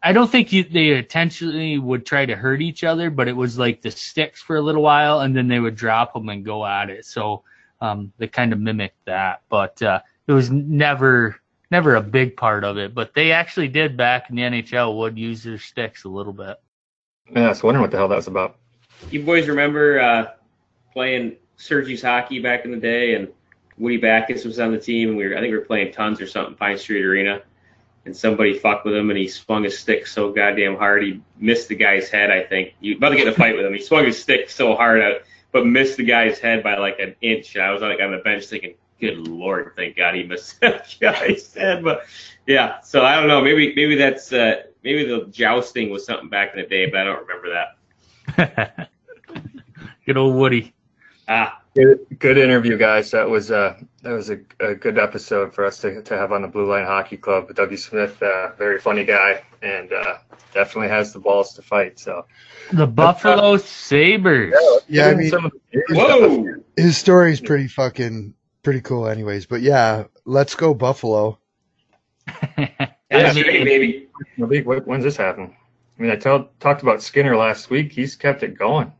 I 0.00 0.12
don't 0.12 0.30
think 0.30 0.52
you, 0.52 0.62
they 0.62 0.96
intentionally 0.96 1.76
would 1.76 2.06
try 2.06 2.24
to 2.24 2.36
hurt 2.36 2.62
each 2.62 2.84
other, 2.84 3.10
but 3.10 3.26
it 3.26 3.32
was 3.32 3.58
like 3.58 3.82
the 3.82 3.90
sticks 3.90 4.40
for 4.40 4.54
a 4.56 4.62
little 4.62 4.82
while, 4.82 5.20
and 5.20 5.36
then 5.36 5.48
they 5.48 5.58
would 5.58 5.74
drop 5.74 6.14
them 6.14 6.28
and 6.28 6.44
go 6.44 6.64
at 6.64 6.88
it. 6.88 7.04
So 7.04 7.42
um, 7.80 8.12
they 8.16 8.28
kind 8.28 8.52
of 8.52 8.60
mimicked 8.60 9.04
that, 9.06 9.42
but 9.48 9.82
uh, 9.82 10.00
it 10.28 10.32
was 10.32 10.50
never 10.50 11.40
never 11.70 11.96
a 11.96 12.02
big 12.02 12.36
part 12.36 12.64
of 12.64 12.78
it. 12.78 12.94
But 12.94 13.14
they 13.14 13.32
actually 13.32 13.68
did 13.68 13.96
back 13.96 14.30
in 14.30 14.36
the 14.36 14.42
NHL 14.42 14.96
would 14.98 15.18
use 15.18 15.42
their 15.42 15.58
sticks 15.58 16.04
a 16.04 16.08
little 16.08 16.32
bit. 16.32 16.56
Yeah, 17.30 17.46
I 17.46 17.48
was 17.48 17.62
wondering 17.62 17.82
what 17.82 17.90
the 17.90 17.98
hell 17.98 18.08
that 18.08 18.16
was 18.16 18.26
about. 18.26 18.56
You 19.10 19.22
boys 19.22 19.48
remember 19.48 20.00
uh, 20.00 20.26
playing 20.92 21.36
Sergi's 21.56 22.02
hockey 22.02 22.40
back 22.40 22.64
in 22.64 22.70
the 22.70 22.78
day, 22.78 23.14
and 23.14 23.28
Woody 23.76 23.96
Backus 23.96 24.44
was 24.44 24.58
on 24.58 24.72
the 24.72 24.78
team, 24.78 25.10
and 25.10 25.18
we 25.18 25.28
were 25.28 25.36
I 25.36 25.40
think 25.40 25.52
we 25.52 25.58
were 25.58 25.64
playing 25.64 25.92
tons 25.92 26.20
or 26.20 26.26
something, 26.26 26.54
Pine 26.54 26.78
Street 26.78 27.04
Arena, 27.04 27.42
and 28.06 28.16
somebody 28.16 28.58
fucked 28.58 28.84
with 28.84 28.94
him, 28.94 29.10
and 29.10 29.18
he 29.18 29.28
swung 29.28 29.64
his 29.64 29.78
stick 29.78 30.06
so 30.06 30.32
goddamn 30.32 30.76
hard 30.76 31.02
he 31.02 31.20
missed 31.38 31.68
the 31.68 31.76
guy's 31.76 32.08
head. 32.08 32.30
I 32.30 32.42
think 32.42 32.74
you 32.80 32.96
about 32.96 33.10
to 33.10 33.16
get 33.16 33.26
in 33.26 33.32
a 33.32 33.36
fight 33.36 33.56
with 33.56 33.66
him. 33.66 33.74
He 33.74 33.82
swung 33.82 34.04
his 34.04 34.20
stick 34.20 34.50
so 34.50 34.74
hard, 34.74 35.00
out, 35.00 35.22
but 35.52 35.66
missed 35.66 35.96
the 35.96 36.04
guy's 36.04 36.38
head 36.38 36.62
by 36.62 36.76
like 36.78 36.98
an 36.98 37.14
inch. 37.20 37.54
And 37.54 37.64
I 37.64 37.70
was 37.70 37.82
like 37.82 38.00
on 38.00 38.12
the 38.12 38.18
bench 38.18 38.46
thinking, 38.46 38.74
"Good 39.00 39.18
lord, 39.28 39.72
thank 39.76 39.96
God 39.96 40.14
he 40.14 40.22
missed 40.24 40.60
that 40.60 40.94
guy's 41.00 41.54
head." 41.54 41.84
But 41.84 42.04
yeah, 42.46 42.80
so 42.80 43.02
I 43.04 43.16
don't 43.16 43.28
know. 43.28 43.40
Maybe 43.42 43.74
maybe 43.74 43.94
that's 43.94 44.32
uh, 44.32 44.62
maybe 44.82 45.04
the 45.04 45.26
jousting 45.30 45.90
was 45.90 46.04
something 46.06 46.28
back 46.28 46.54
in 46.54 46.60
the 46.62 46.66
day, 46.68 46.86
but 46.86 47.00
I 47.00 47.04
don't 47.04 47.26
remember 47.26 47.66
that. 48.26 48.88
Good 50.06 50.16
old 50.16 50.36
Woody. 50.36 50.74
Ah, 51.28 51.60
Good, 51.78 52.18
good 52.18 52.38
interview, 52.38 52.76
guys. 52.76 53.10
That 53.12 53.28
was 53.28 53.52
uh, 53.52 53.78
that 54.02 54.10
was 54.10 54.30
a, 54.30 54.38
a 54.58 54.74
good 54.74 54.98
episode 54.98 55.54
for 55.54 55.64
us 55.64 55.78
to, 55.82 56.02
to 56.02 56.16
have 56.16 56.32
on 56.32 56.42
the 56.42 56.48
Blue 56.48 56.68
Line 56.68 56.84
Hockey 56.84 57.16
Club. 57.16 57.54
W. 57.54 57.76
Smith, 57.76 58.20
uh, 58.20 58.50
very 58.56 58.80
funny 58.80 59.04
guy, 59.04 59.44
and 59.62 59.92
uh, 59.92 60.18
definitely 60.52 60.88
has 60.88 61.12
the 61.12 61.20
balls 61.20 61.54
to 61.54 61.62
fight. 61.62 62.00
So 62.00 62.26
The 62.72 62.86
Buffalo 62.86 63.58
Sabres. 63.58 64.54
Yeah, 64.88 65.06
I 65.08 65.14
mean, 65.14 65.30
Some 65.30 65.44
of 65.44 65.52
Whoa! 65.90 66.54
his 66.76 66.96
story's 66.96 67.40
pretty 67.40 67.68
fucking 67.68 68.34
pretty 68.68 68.82
cool, 68.82 69.08
anyways. 69.08 69.46
But 69.46 69.62
yeah, 69.62 70.04
let's 70.26 70.54
go 70.54 70.74
Buffalo. 70.74 71.38
That's 72.26 72.68
I 73.10 73.32
mean, 73.32 73.44
great, 73.44 73.64
baby. 73.64 74.08
Malik, 74.36 74.66
what- 74.66 74.86
when's 74.86 75.04
this 75.04 75.16
happen? 75.16 75.56
I 75.98 76.02
mean, 76.02 76.10
I 76.10 76.16
tell, 76.16 76.50
talked 76.60 76.82
about 76.82 77.00
Skinner 77.00 77.34
last 77.34 77.70
week. 77.70 77.92
He's 77.92 78.14
kept 78.14 78.42
it 78.42 78.58
going. 78.58 78.92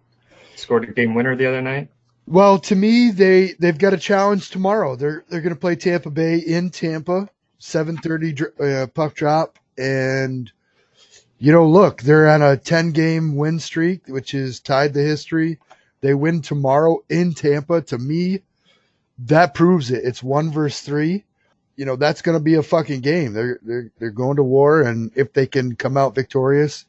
Scored 0.57 0.85
a 0.85 0.87
game 0.87 1.15
winner 1.15 1.37
the 1.37 1.45
other 1.45 1.61
night. 1.61 1.89
Well, 2.27 2.59
to 2.61 2.75
me, 2.75 3.11
they 3.11 3.57
they've 3.59 3.77
got 3.77 3.93
a 3.93 3.99
challenge 3.99 4.49
tomorrow. 4.49 4.97
They're 4.97 5.23
they're 5.29 5.43
going 5.43 5.55
to 5.55 5.61
play 5.61 5.77
Tampa 5.77 6.09
Bay 6.09 6.39
in 6.39 6.71
Tampa, 6.71 7.29
seven 7.59 7.99
thirty 7.99 8.35
uh, 8.59 8.87
puck 8.87 9.15
drop, 9.17 9.59
and 9.77 10.51
you 11.39 11.53
know, 11.53 11.69
look, 11.69 12.01
they're 12.01 12.31
on 12.31 12.41
a 12.41 12.57
ten 12.57 12.93
game 12.93 13.37
win 13.37 13.59
streak, 13.61 14.09
which 14.09 14.33
is 14.33 14.61
tied 14.61 14.95
the 14.95 15.03
history. 15.03 15.59
They 16.01 16.15
win 16.15 16.41
tomorrow 16.41 17.01
in 17.11 17.35
Tampa. 17.35 17.83
To 17.83 17.99
me, 17.99 18.41
that 19.21 19.55
proves 19.55 19.91
it. 19.91 20.05
It's 20.05 20.23
one 20.23 20.51
versus 20.51 20.81
three. 20.81 21.25
You 21.77 21.85
know, 21.85 21.97
that's 21.97 22.23
going 22.23 22.37
to 22.37 22.43
be 22.43 22.55
a 22.55 22.63
fucking 22.63 23.01
game. 23.01 23.33
They're 23.33 23.59
they're 23.63 23.91
they're 23.99 24.11
going 24.11 24.37
to 24.37 24.43
war, 24.43 24.83
and 24.83 25.13
if 25.15 25.33
they 25.33 25.47
can 25.47 25.77
come 25.77 25.97
out 25.97 26.15
victorious, 26.15 26.85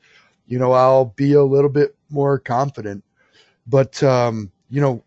you 0.47 0.57
know, 0.57 0.71
I'll 0.71 1.05
be 1.05 1.33
a 1.33 1.43
little 1.43 1.69
bit 1.69 1.95
more 2.09 2.39
confident. 2.39 3.03
But 3.67 4.01
um, 4.01 4.51
you 4.69 4.81
know, 4.81 5.03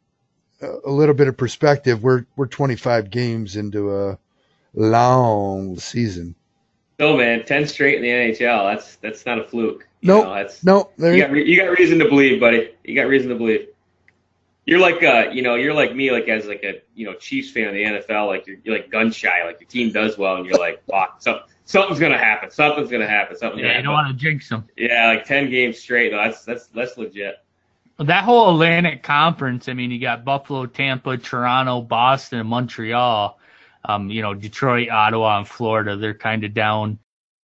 a 0.63 0.91
little 0.91 1.15
bit 1.15 1.29
of 1.29 1.37
perspective, 1.37 2.03
we're 2.03 2.27
we're 2.37 2.47
25 2.47 3.11
games 3.11 3.57
into 3.57 3.95
a 3.95 4.19
long 4.75 5.79
season. 5.79 6.35
No 6.99 7.17
man, 7.17 7.45
ten 7.45 7.67
straight 7.67 7.97
in 7.97 8.03
the 8.03 8.09
NHL. 8.09 8.73
That's 8.73 8.97
that's 8.97 9.27
not 9.27 9.39
a 9.41 9.45
fluke. 9.45 9.89
No, 10.03 10.19
Nope. 10.19 10.25
know, 10.27 10.35
that's 10.35 10.65
No, 10.65 10.91
there 10.97 11.17
you 11.17 11.27
got 11.27 11.35
you 11.35 11.57
got 11.57 11.79
reason 11.79 11.99
to 11.99 12.09
believe, 12.09 12.39
buddy. 12.39 12.71
You 12.85 12.95
got 12.95 13.09
reason 13.09 13.29
to 13.31 13.35
believe. 13.35 13.67
You're 14.65 14.81
like 14.81 15.03
uh, 15.03 15.31
you 15.33 15.43
know, 15.43 15.57
you're 15.57 15.75
like 15.75 15.95
me, 15.95 16.13
like 16.13 16.29
as 16.29 16.47
like 16.47 16.63
a 16.63 16.81
you 16.95 17.05
know 17.05 17.15
Chiefs 17.15 17.51
fan 17.51 17.67
of 17.69 17.75
the 17.75 17.83
NFL. 17.83 18.29
Like 18.29 18.47
you're, 18.47 18.59
you're 18.65 18.77
like 18.77 18.91
gun 18.91 19.11
shy. 19.11 19.45
Like 19.45 19.61
your 19.61 19.69
team 19.69 19.93
does 19.93 20.17
well, 20.17 20.37
and 20.37 20.47
you're 20.47 20.59
like, 20.59 20.83
fuck, 20.91 21.21
so, 21.21 21.43
something's 21.65 21.99
gonna 21.99 22.19
happen. 22.19 22.51
Something's 22.51 22.91
gonna 22.91 23.09
happen. 23.09 23.37
something 23.37 23.59
Yeah, 23.59 23.79
you 23.79 23.83
don't 23.83 23.93
want 23.93 24.09
to 24.09 24.15
jinx 24.15 24.49
them. 24.49 24.69
Yeah, 24.77 25.09
like 25.09 25.25
ten 25.25 25.51
games 25.51 25.79
straight. 25.79 26.13
No, 26.13 26.19
that's 26.19 26.45
that's 26.45 26.67
that's 26.69 26.97
legit. 26.97 27.37
That 27.99 28.25
whole 28.25 28.51
Atlantic 28.55 29.03
Conference, 29.03 29.69
I 29.69 29.75
mean, 29.75 29.91
you 29.91 30.01
got 30.01 30.25
Buffalo, 30.25 30.67
Tampa, 30.67 31.19
Toronto, 31.19 31.83
Boston, 31.83 32.41
and 32.41 32.49
Montreal. 32.49 33.39
Um, 33.85 34.11
you 34.11 34.23
know, 34.23 34.33
Detroit, 34.33 34.89
Ottawa, 34.91 35.39
and 35.39 35.49
Florida, 35.49 35.97
they're 35.97 36.15
kind 36.15 36.45
of 36.45 36.55
down, 36.55 36.99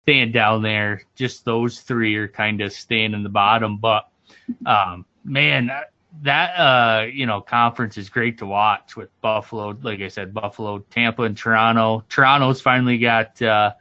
staying 0.05 0.33
down 0.33 0.62
there. 0.62 1.03
Just 1.16 1.45
those 1.45 1.81
three 1.81 2.16
are 2.16 2.29
kind 2.29 2.61
of 2.61 2.73
staying 2.73 3.12
in 3.12 3.23
the 3.23 3.29
bottom. 3.29 3.77
But, 3.79 4.09
um, 4.64 5.05
man, 5.25 5.71
that- 6.22 6.59
uh, 6.59 7.06
you 7.12 7.26
know, 7.26 7.40
conference 7.40 7.98
is 7.98 8.09
great 8.09 8.38
to 8.38 8.46
watch 8.46 8.96
with 8.96 9.09
Buffalo. 9.20 9.76
Like 9.80 10.00
I 10.00 10.09
said, 10.09 10.34
Buffalo, 10.34 10.78
Tampa, 10.78 11.22
and 11.22 11.36
Toronto. 11.36 12.04
Toronto's 12.09 12.61
finally 12.61 12.98
got, 12.98 13.40
uh, 13.42 13.74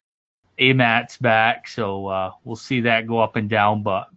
AMAT's 0.60 1.18
back. 1.18 1.68
So, 1.68 2.08
uh, 2.08 2.32
we'll 2.44 2.56
see 2.56 2.82
that 2.82 3.08
go 3.08 3.20
up 3.20 3.36
and 3.36 3.50
down. 3.50 3.84
But, 3.84 4.08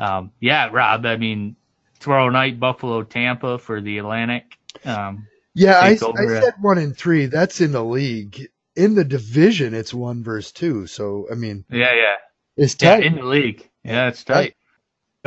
um, 0.00 0.32
yeah, 0.40 0.68
Rob, 0.72 1.06
I 1.06 1.16
mean, 1.16 1.56
tomorrow 2.00 2.28
night 2.30 2.58
Buffalo 2.60 3.02
Tampa 3.02 3.58
for 3.58 3.80
the 3.80 3.98
Atlantic. 3.98 4.56
Um, 4.84 5.26
Yeah, 5.54 5.80
I, 5.80 5.88
I 5.88 5.96
said 5.96 6.54
one 6.60 6.78
in 6.78 6.94
three. 6.94 7.26
That's 7.26 7.60
in 7.60 7.72
the 7.72 7.84
league. 7.84 8.48
In 8.76 8.94
the 8.94 9.04
division, 9.04 9.74
it's 9.74 9.92
one 9.92 10.22
versus 10.22 10.52
two. 10.52 10.86
So 10.86 11.26
I 11.32 11.34
mean, 11.34 11.64
yeah, 11.68 11.94
yeah, 11.94 12.14
it's 12.56 12.76
yeah, 12.80 12.96
tight. 12.96 13.04
in 13.04 13.16
the 13.16 13.24
league. 13.24 13.68
Yeah, 13.82 14.06
it's 14.06 14.22
tight. 14.22 14.54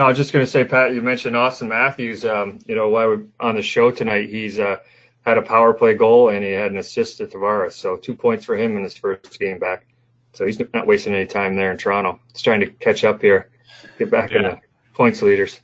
No, 0.01 0.07
I 0.07 0.09
was 0.09 0.17
just 0.17 0.33
going 0.33 0.43
to 0.43 0.51
say, 0.51 0.63
Pat, 0.63 0.95
you 0.95 1.01
mentioned 1.03 1.35
Auston 1.35 1.67
Matthews. 1.67 2.25
Um, 2.25 2.57
you 2.65 2.73
know, 2.73 2.89
while 2.89 3.07
we're 3.07 3.23
on 3.39 3.53
the 3.53 3.61
show 3.61 3.91
tonight, 3.91 4.29
he's 4.29 4.57
uh, 4.57 4.77
had 5.27 5.37
a 5.37 5.43
power 5.43 5.75
play 5.75 5.93
goal 5.93 6.29
and 6.29 6.43
he 6.43 6.49
had 6.49 6.71
an 6.71 6.77
assist 6.77 7.17
to 7.17 7.27
Tavares. 7.27 7.73
So 7.73 7.97
two 7.97 8.15
points 8.15 8.43
for 8.43 8.57
him 8.57 8.75
in 8.75 8.81
his 8.81 8.97
first 8.97 9.39
game 9.39 9.59
back. 9.59 9.85
So 10.33 10.47
he's 10.47 10.59
not 10.73 10.87
wasting 10.87 11.13
any 11.13 11.27
time 11.27 11.55
there 11.55 11.71
in 11.71 11.77
Toronto. 11.77 12.19
He's 12.33 12.41
trying 12.41 12.61
to 12.61 12.71
catch 12.71 13.03
up 13.03 13.21
here, 13.21 13.51
get 13.99 14.09
back 14.09 14.31
in 14.31 14.41
the 14.41 14.59
points 14.95 15.21
leaders. 15.21 15.59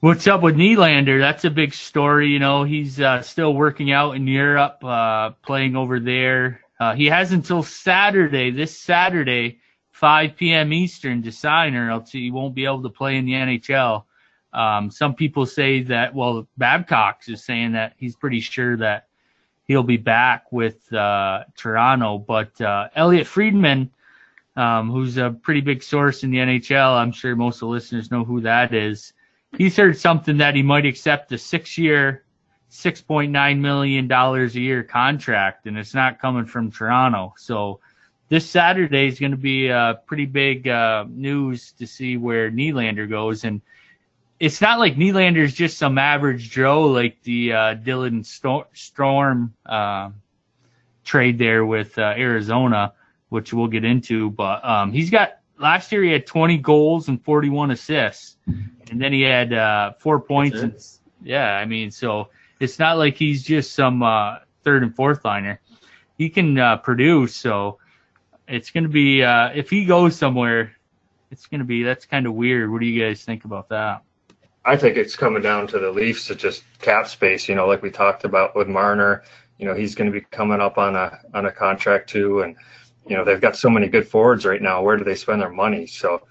What's 0.00 0.26
up 0.26 0.42
with 0.42 0.56
Nylander? 0.56 1.18
That's 1.18 1.46
a 1.46 1.50
big 1.50 1.72
story. 1.72 2.28
You 2.28 2.38
know, 2.38 2.64
he's 2.64 3.00
uh, 3.00 3.22
still 3.22 3.54
working 3.54 3.92
out 3.92 4.14
in 4.14 4.26
Europe, 4.26 4.84
uh, 4.84 5.30
playing 5.42 5.74
over 5.74 6.00
there. 6.00 6.60
Uh, 6.78 6.94
he 6.94 7.06
has 7.06 7.32
until 7.32 7.62
Saturday, 7.62 8.50
this 8.50 8.78
Saturday, 8.78 9.60
5 10.00 10.36
p.m. 10.36 10.72
Eastern, 10.72 11.22
to 11.22 11.32
sign, 11.32 11.74
or 11.74 11.90
else 11.90 12.10
he 12.10 12.30
won't 12.30 12.54
be 12.54 12.64
able 12.64 12.82
to 12.82 12.88
play 12.88 13.16
in 13.16 13.26
the 13.26 13.32
NHL. 13.32 14.04
Um, 14.52 14.90
some 14.90 15.14
people 15.14 15.46
say 15.46 15.82
that, 15.84 16.14
well, 16.14 16.48
Babcock 16.56 17.20
is 17.28 17.44
saying 17.44 17.72
that 17.72 17.94
he's 17.96 18.16
pretty 18.16 18.40
sure 18.40 18.76
that 18.78 19.06
he'll 19.64 19.84
be 19.84 19.96
back 19.96 20.50
with 20.50 20.92
uh, 20.92 21.44
Toronto. 21.56 22.18
But 22.18 22.60
uh, 22.60 22.88
Elliotte 22.96 23.26
Friedman, 23.26 23.90
um, 24.56 24.90
who's 24.90 25.16
a 25.16 25.30
pretty 25.30 25.60
big 25.60 25.82
source 25.82 26.24
in 26.24 26.30
the 26.30 26.38
NHL, 26.38 26.96
I'm 26.96 27.12
sure 27.12 27.36
most 27.36 27.56
of 27.56 27.60
the 27.60 27.66
listeners 27.66 28.10
know 28.10 28.24
who 28.24 28.40
that 28.40 28.74
is 28.74 29.12
he's 29.56 29.76
heard 29.76 29.98
something 29.98 30.38
that 30.38 30.54
he 30.54 30.62
might 30.62 30.86
accept 30.86 31.32
a 31.32 31.38
six 31.38 31.76
year, 31.78 32.24
$6.9 32.70 33.58
million 33.58 34.10
a 34.10 34.46
year 34.48 34.82
contract, 34.82 35.66
and 35.66 35.76
it's 35.76 35.94
not 35.94 36.20
coming 36.20 36.46
from 36.46 36.70
Toronto. 36.70 37.34
So 37.36 37.80
this 38.30 38.48
Saturday 38.48 39.08
is 39.08 39.18
going 39.18 39.32
to 39.32 39.36
be 39.36 39.70
uh, 39.70 39.94
pretty 39.94 40.24
big 40.24 40.66
uh, 40.68 41.04
news 41.08 41.72
to 41.72 41.86
see 41.86 42.16
where 42.16 42.50
Nylander 42.50 43.10
goes. 43.10 43.44
And 43.44 43.60
it's 44.38 44.60
not 44.60 44.78
like 44.78 44.94
Nylander 44.94 45.42
is 45.42 45.52
just 45.52 45.76
some 45.76 45.98
average 45.98 46.48
Joe 46.48 46.86
like 46.86 47.20
the 47.24 47.52
uh, 47.52 47.74
Dylan 47.74 48.24
Sto- 48.24 48.68
Strome 48.72 49.50
uh, 49.66 50.10
trade 51.04 51.38
there 51.38 51.66
with 51.66 51.98
uh, 51.98 52.14
Arizona, 52.16 52.92
which 53.30 53.52
we'll 53.52 53.66
get 53.66 53.84
into. 53.84 54.30
But 54.30 54.64
um, 54.64 54.92
he's 54.92 55.10
got 55.10 55.40
last 55.58 55.90
year 55.90 56.04
he 56.04 56.12
had 56.12 56.24
20 56.24 56.56
goals 56.58 57.08
and 57.08 57.20
41 57.24 57.72
assists, 57.72 58.36
and 58.90 59.02
then 59.02 59.12
he 59.12 59.22
had 59.22 59.52
uh, 59.52 59.92
four 59.98 60.20
points. 60.20 60.60
And, 60.60 60.80
yeah, 61.20 61.56
I 61.56 61.64
mean, 61.64 61.90
so 61.90 62.28
it's 62.60 62.78
not 62.78 62.96
like 62.96 63.16
he's 63.16 63.42
just 63.42 63.72
some 63.74 64.04
uh, 64.04 64.36
third 64.62 64.84
and 64.84 64.94
fourth 64.94 65.24
liner. 65.24 65.60
He 66.16 66.30
can 66.30 66.56
uh, 66.56 66.76
produce, 66.76 67.34
so 67.34 67.79
it's 68.50 68.70
going 68.70 68.84
to 68.84 68.90
be 68.90 69.22
uh, 69.22 69.50
if 69.54 69.70
he 69.70 69.84
goes 69.84 70.16
somewhere, 70.16 70.72
it's 71.30 71.46
going 71.46 71.60
to 71.60 71.64
be 71.64 71.82
that's 71.82 72.04
kind 72.06 72.26
of 72.26 72.34
weird. 72.34 72.70
What 72.70 72.80
do 72.80 72.86
you 72.86 73.02
guys 73.02 73.24
think 73.24 73.44
about 73.44 73.68
that? 73.70 74.02
I 74.64 74.76
think 74.76 74.96
it's 74.96 75.16
coming 75.16 75.42
down 75.42 75.66
to 75.68 75.78
the 75.78 75.90
Leafs 75.90 76.26
to 76.26 76.34
just 76.34 76.64
cap 76.80 77.08
space. 77.08 77.48
You 77.48 77.54
know, 77.54 77.66
like 77.66 77.82
we 77.82 77.90
talked 77.90 78.24
about 78.24 78.54
with 78.54 78.68
Marner. 78.68 79.22
You 79.58 79.66
know, 79.66 79.74
he's 79.74 79.94
going 79.94 80.10
to 80.10 80.18
be 80.18 80.24
coming 80.30 80.60
up 80.60 80.78
on 80.78 80.96
a 80.96 81.18
on 81.34 81.46
a 81.46 81.52
contract 81.52 82.10
too, 82.10 82.42
and 82.42 82.56
you 83.06 83.16
know 83.16 83.24
they've 83.24 83.40
got 83.40 83.56
so 83.56 83.70
many 83.70 83.88
good 83.88 84.06
forwards 84.08 84.44
right 84.44 84.60
now. 84.60 84.82
Where 84.82 84.96
do 84.96 85.04
they 85.04 85.14
spend 85.14 85.40
their 85.40 85.50
money? 85.50 85.86
So, 85.86 86.22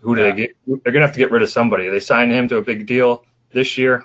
who 0.00 0.14
do 0.16 0.22
Yeah. 0.22 0.30
they 0.30 0.36
get? 0.36 0.56
They're 0.66 0.92
going 0.92 1.00
to 1.02 1.06
have 1.06 1.12
to 1.12 1.18
get 1.18 1.30
rid 1.30 1.42
of 1.42 1.50
somebody. 1.50 1.88
They 1.88 2.00
sign 2.00 2.30
him 2.30 2.48
to 2.48 2.56
a 2.56 2.62
big 2.62 2.86
deal 2.86 3.24
this 3.52 3.78
year. 3.78 4.04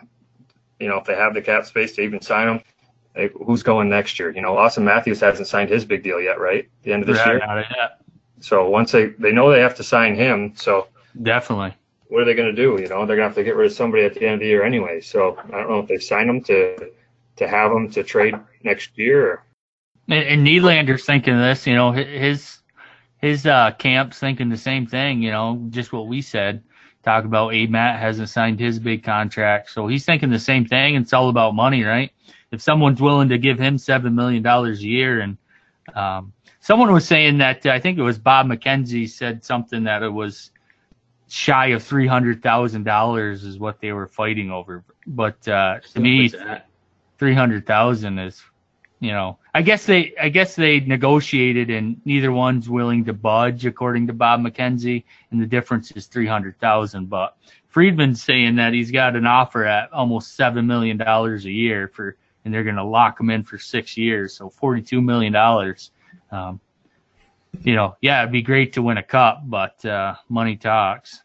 You 0.80 0.88
know, 0.90 0.98
if 0.98 1.06
they 1.06 1.16
have 1.16 1.34
the 1.34 1.42
cap 1.42 1.66
space 1.66 1.94
to 1.96 2.02
even 2.02 2.22
sign 2.22 2.48
him, 2.48 2.62
they, 3.16 3.30
who's 3.45 3.64
going 3.64 3.89
next 3.89 4.20
year? 4.20 4.32
You 4.32 4.41
know, 4.41 4.55
Auston 4.55 4.84
Matthews 4.84 5.20
hasn't 5.20 5.47
signed 5.47 5.70
his 5.70 5.86
big 5.86 6.03
deal 6.03 6.20
yet, 6.22 6.39
right? 6.39 6.68
The 6.84 6.93
end 6.93 7.03
of 7.03 7.07
this 7.07 7.26
year. 7.26 7.39
not 7.39 7.57
yet. 7.57 8.01
So 8.39 8.68
once 8.70 8.91
they 8.91 9.07
they 9.07 9.32
know 9.32 9.51
they 9.51 9.61
have 9.61 9.76
to 9.76 9.84
sign 9.84 10.16
him, 10.16 10.53
so 10.55 10.88
Definitely. 11.22 11.74
what 12.07 12.22
are 12.22 12.26
they 12.26 12.34
going 12.34 12.53
to 12.53 12.61
do? 12.61 12.82
You 12.82 12.89
know, 12.89 13.05
they're 13.05 13.16
going 13.16 13.20
to 13.20 13.24
have 13.24 13.36
to 13.36 13.43
get 13.43 13.55
rid 13.55 13.68
of 13.68 13.74
somebody 13.74 14.03
at 14.03 14.16
the 14.16 14.26
end 14.26 14.34
of 14.36 14.39
the 14.41 14.47
year 14.47 14.66
anyway. 14.66 14.99
So 14.99 15.38
I 15.45 15.59
don't 15.59 15.70
know 15.70 15.80
if 15.80 15.88
they 15.88 15.99
sign 15.99 16.28
them 16.28 16.41
to 16.43 16.91
to 17.38 17.47
have 17.47 17.72
them 17.72 17.89
to 17.91 18.03
trade 18.03 18.36
next 18.64 18.97
year. 18.97 19.43
And, 20.09 20.24
and 20.24 20.47
Nylander's 20.47 21.05
thinking 21.05 21.38
this, 21.38 21.66
you 21.66 21.76
know, 21.76 21.91
his 21.91 22.59
his 23.22 23.45
uh, 23.45 23.72
camp's 23.78 24.20
thinking 24.20 24.49
the 24.49 24.57
same 24.57 24.86
thing, 24.88 25.22
you 25.22 25.32
know, 25.32 25.66
just 25.70 25.93
what 25.93 26.07
we 26.07 26.22
said. 26.22 26.64
Talk 27.03 27.26
about 27.26 27.53
A. 27.53 27.68
Matt 27.68 27.99
hasn't 27.99 28.30
signed 28.30 28.59
his 28.59 28.80
big 28.80 29.03
contract, 29.03 29.70
so 29.72 29.88
he's 29.88 30.05
thinking 30.05 30.30
the 30.30 30.39
same 30.39 30.66
thing. 30.66 30.95
It's 30.95 31.14
all 31.14 31.30
about 31.30 31.55
money, 31.55 31.84
right? 31.84 32.11
If 32.54 32.62
someone's 32.62 33.01
willing 33.01 33.30
to 33.30 33.39
give 33.39 33.58
him 33.58 33.80
seven 33.80 34.14
million 34.14 34.43
dollars 34.43 34.80
a 34.82 34.88
year, 34.88 35.22
and 35.22 35.38
um, 35.95 36.34
someone 36.60 36.93
was 36.93 37.08
saying 37.08 37.39
that 37.39 37.66
I 37.66 37.80
think 37.80 37.97
it 37.97 38.04
was 38.04 38.20
Bob 38.20 38.45
McKenzie 38.45 39.10
said 39.10 39.43
something 39.43 39.86
that 39.86 40.04
it 40.04 40.14
was 40.14 40.51
shy 41.28 41.70
of 41.70 41.82
three 41.82 42.06
hundred 42.06 42.43
thousand 42.43 42.84
dollars 42.84 43.43
is 43.43 43.58
what 43.58 43.82
they 43.82 43.91
were 43.91 44.06
fighting 44.06 44.51
over. 44.51 44.84
But 45.08 45.47
uh, 45.47 45.80
to 45.93 45.99
me, 45.99 46.32
three 47.18 47.34
hundred 47.34 47.66
thousand 47.66 48.20
is, 48.20 48.39
you 48.99 49.12
know, 49.12 49.39
I 49.51 49.64
guess 49.64 49.88
they, 49.88 50.14
I 50.22 50.30
guess 50.30 50.56
they 50.56 50.80
negotiated 50.80 51.72
and 51.72 51.99
neither 52.06 52.32
one's 52.32 52.70
willing 52.70 53.06
to 53.06 53.14
budge, 53.14 53.66
according 53.66 54.06
to 54.08 54.14
Bob 54.14 54.41
McKenzie, 54.41 55.06
and 55.32 55.41
the 55.41 55.47
difference 55.47 55.89
is 55.89 56.06
three 56.06 56.28
hundred 56.28 56.60
thousand. 56.60 57.10
But 57.10 57.36
Friedman's 57.68 58.22
saying 58.22 58.58
that 58.58 58.74
he's 58.74 58.91
got 58.91 59.16
an 59.16 59.26
offer 59.26 59.66
at 59.66 59.91
almost 59.91 60.36
seven 60.36 60.68
million 60.68 60.97
dollars 60.97 61.45
a 61.45 61.51
year 61.51 61.88
for 61.88 62.16
and 62.46 62.54
they're 62.54 62.64
going 62.64 62.76
to 62.76 62.84
lock 62.84 63.20
him 63.20 63.30
in 63.30 63.44
for 63.44 63.58
six 63.58 63.98
years. 63.98 64.36
So 64.36 64.50
$42 64.50 65.04
million. 65.04 65.36
Um, 66.32 66.60
you 67.62 67.76
know, 67.76 67.96
yeah, 68.02 68.22
it'd 68.22 68.32
be 68.32 68.41
great 68.41 68.74
to 68.74 68.82
win 68.82 68.98
a 68.98 69.04
cup, 69.04 69.44
but 69.46 69.84
uh, 69.86 70.16
money 70.30 70.56
talks. 70.56 71.22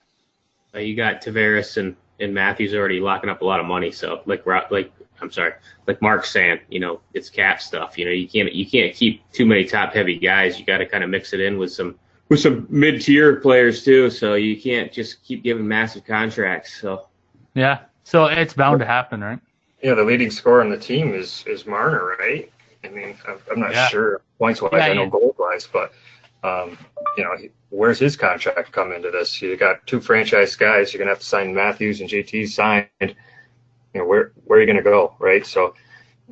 You 0.75 0.95
got 0.95 1.23
Tavares 1.23 1.77
and, 1.79 1.97
and 2.21 2.35
Matthews 2.35 2.75
already 2.75 3.01
locking 3.01 3.31
up 3.31 3.43
a 3.43 3.45
lot 3.45 3.61
of 3.61 3.67
money. 3.67 3.91
So 3.91 4.23
like 4.27 4.47
like 4.47 4.93
I'm 5.21 5.31
sorry, 5.31 5.55
like 5.87 6.01
Mark's 6.03 6.31
saying, 6.31 6.61
you 6.69 6.81
know, 6.81 7.01
it's 7.15 7.31
cap 7.31 7.61
stuff. 7.61 7.99
You 7.99 8.05
know, 8.05 8.11
you 8.11 8.29
can't 8.29 8.53
you 8.53 8.67
can't 8.67 8.95
keep 8.95 9.29
too 9.33 9.47
many 9.47 9.65
top 9.65 9.93
heavy 9.93 10.19
guys. 10.19 10.59
You 10.59 10.65
got 10.65 10.79
to 10.79 10.87
kind 10.87 11.03
of 11.03 11.11
mix 11.11 11.33
it 11.33 11.41
in 11.41 11.59
with 11.59 11.73
some 11.73 11.99
with 12.29 12.41
some 12.41 12.67
mid 12.71 13.01
tier 13.01 13.37
players 13.37 13.85
too. 13.85 14.11
So 14.11 14.35
you 14.35 14.61
can't 14.61 14.93
just 14.93 15.23
keep 15.25 15.43
giving 15.43 15.67
massive 15.67 16.05
contracts. 16.05 16.81
So 16.81 17.09
yeah, 17.55 17.81
so 18.05 18.27
it's 18.27 18.55
bound 18.55 18.81
to 18.81 18.87
happen, 18.87 19.23
right? 19.23 19.41
Yeah, 19.83 19.95
the 19.95 20.05
leading 20.05 20.31
scorer 20.31 20.61
on 20.61 20.71
the 20.71 20.79
team 20.79 21.15
is 21.15 21.45
is 21.47 21.67
Marner, 21.67 22.17
right? 22.19 22.51
I 22.85 22.89
mean, 22.89 23.17
I'm 23.51 23.61
not 23.61 23.73
yeah. 23.73 23.89
sure 23.89 24.23
points 24.39 24.63
wise. 24.63 24.73
Yeah, 24.73 24.87
I 24.87 24.95
know 24.95 25.05
yeah. 25.05 25.11
goal 25.11 25.35
wise, 25.39 25.69
but 25.71 25.93
um, 26.43 26.79
you 27.17 27.25
know, 27.25 27.37
where's 27.71 27.99
his 27.99 28.17
contract 28.17 28.73
come 28.73 28.93
into 28.93 29.11
this? 29.11 29.41
You 29.43 29.57
got 29.57 29.87
two 29.87 30.01
franchise 30.01 30.55
guys. 30.57 30.93
You're 30.93 30.99
gonna 30.99 31.11
have 31.11 31.21
to 31.21 31.27
sign 31.27 31.55
Matthews 31.55 32.01
and 32.01 32.09
JT 32.09 32.49
signed. 32.49 32.89
You 33.01 33.15
know, 33.95 34.05
where 34.05 34.33
where 34.45 34.59
are 34.59 34.63
you 34.63 34.67
gonna 34.67 34.83
go, 34.83 35.15
right? 35.19 35.47
So, 35.47 35.75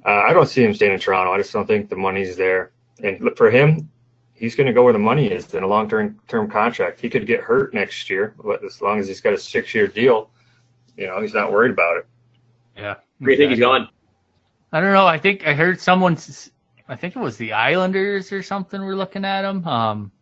uh, 0.04 0.22
I 0.26 0.32
don't 0.32 0.48
see 0.48 0.64
him 0.64 0.74
staying 0.74 0.92
in 0.92 1.00
Toronto. 1.00 1.32
I 1.32 1.38
just 1.38 1.52
don't 1.52 1.66
think 1.66 1.88
the 1.88 1.96
money's 1.96 2.36
there. 2.36 2.72
And 3.02 3.20
look 3.20 3.36
for 3.36 3.50
him, 3.50 3.90
he's 4.34 4.54
gonna 4.54 4.72
go 4.72 4.84
where 4.84 4.92
the 4.92 4.98
money 4.98 5.26
is 5.30 5.54
in 5.54 5.62
a 5.62 5.66
long 5.66 5.88
term 5.88 6.20
term 6.28 6.48
contract. 6.50 7.00
He 7.00 7.10
could 7.10 7.26
get 7.26 7.40
hurt 7.40 7.74
next 7.74 8.08
year, 8.08 8.34
but 8.42 8.64
as 8.64 8.80
long 8.80 8.98
as 8.98 9.08
he's 9.08 9.20
got 9.20 9.34
a 9.34 9.38
six 9.38 9.74
year 9.74 9.86
deal, 9.86 10.30
you 10.96 11.06
know, 11.06 11.20
he's 11.20 11.34
not 11.34 11.52
worried 11.52 11.72
about 11.72 11.98
it. 11.98 12.06
Yeah. 12.76 12.94
Where 13.18 13.28
do 13.28 13.32
you 13.32 13.36
think 13.38 13.50
he's 13.50 13.60
going? 13.60 13.88
I 14.72 14.80
don't 14.80 14.92
know. 14.92 15.06
I 15.06 15.18
think 15.18 15.46
I 15.46 15.54
heard 15.54 15.80
someone 15.80 16.16
I 16.88 16.96
think 16.96 17.16
it 17.16 17.18
was 17.18 17.36
the 17.36 17.52
Islanders 17.52 18.32
or 18.32 18.42
something 18.42 18.80
we're 18.80 18.94
looking 18.94 19.24
at 19.24 19.44
him. 19.44 19.66
Um, 19.66 20.12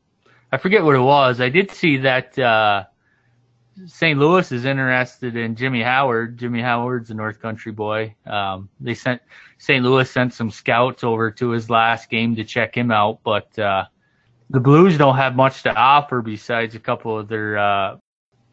I 0.51 0.57
forget 0.57 0.83
what 0.83 0.95
it 0.95 1.01
was. 1.01 1.41
I 1.41 1.49
did 1.49 1.71
see 1.71 1.99
that 1.99 2.39
uh, 2.39 2.85
St. 3.87 4.19
Louis 4.19 4.51
is 4.51 4.65
interested 4.65 5.37
in 5.37 5.57
Jimmy 5.57 5.83
Howard. 5.83 6.39
Jimmy 6.39 6.63
Howard's 6.63 7.11
a 7.11 7.15
North 7.15 7.41
Country 7.41 7.73
boy. 7.73 8.15
Um, 8.27 8.69
they 8.81 8.95
sent 8.95 9.21
St. 9.59 9.85
Louis 9.85 10.11
sent 10.11 10.33
some 10.33 10.51
scouts 10.51 11.05
over 11.05 11.31
to 11.33 11.51
his 11.51 11.69
last 11.69 12.09
game 12.09 12.37
to 12.37 12.45
check 12.45 12.77
him 12.77 12.91
out, 12.91 13.21
but 13.25 13.59
uh, 13.59 13.85
the 14.51 14.61
Blues 14.61 14.97
don't 14.97 15.17
have 15.17 15.37
much 15.37 15.65
to 15.65 15.75
offer 15.75 16.23
besides 16.23 16.75
a 16.75 16.81
couple 16.81 17.19
of 17.19 17.29
their 17.29 17.59
uh, 17.59 17.97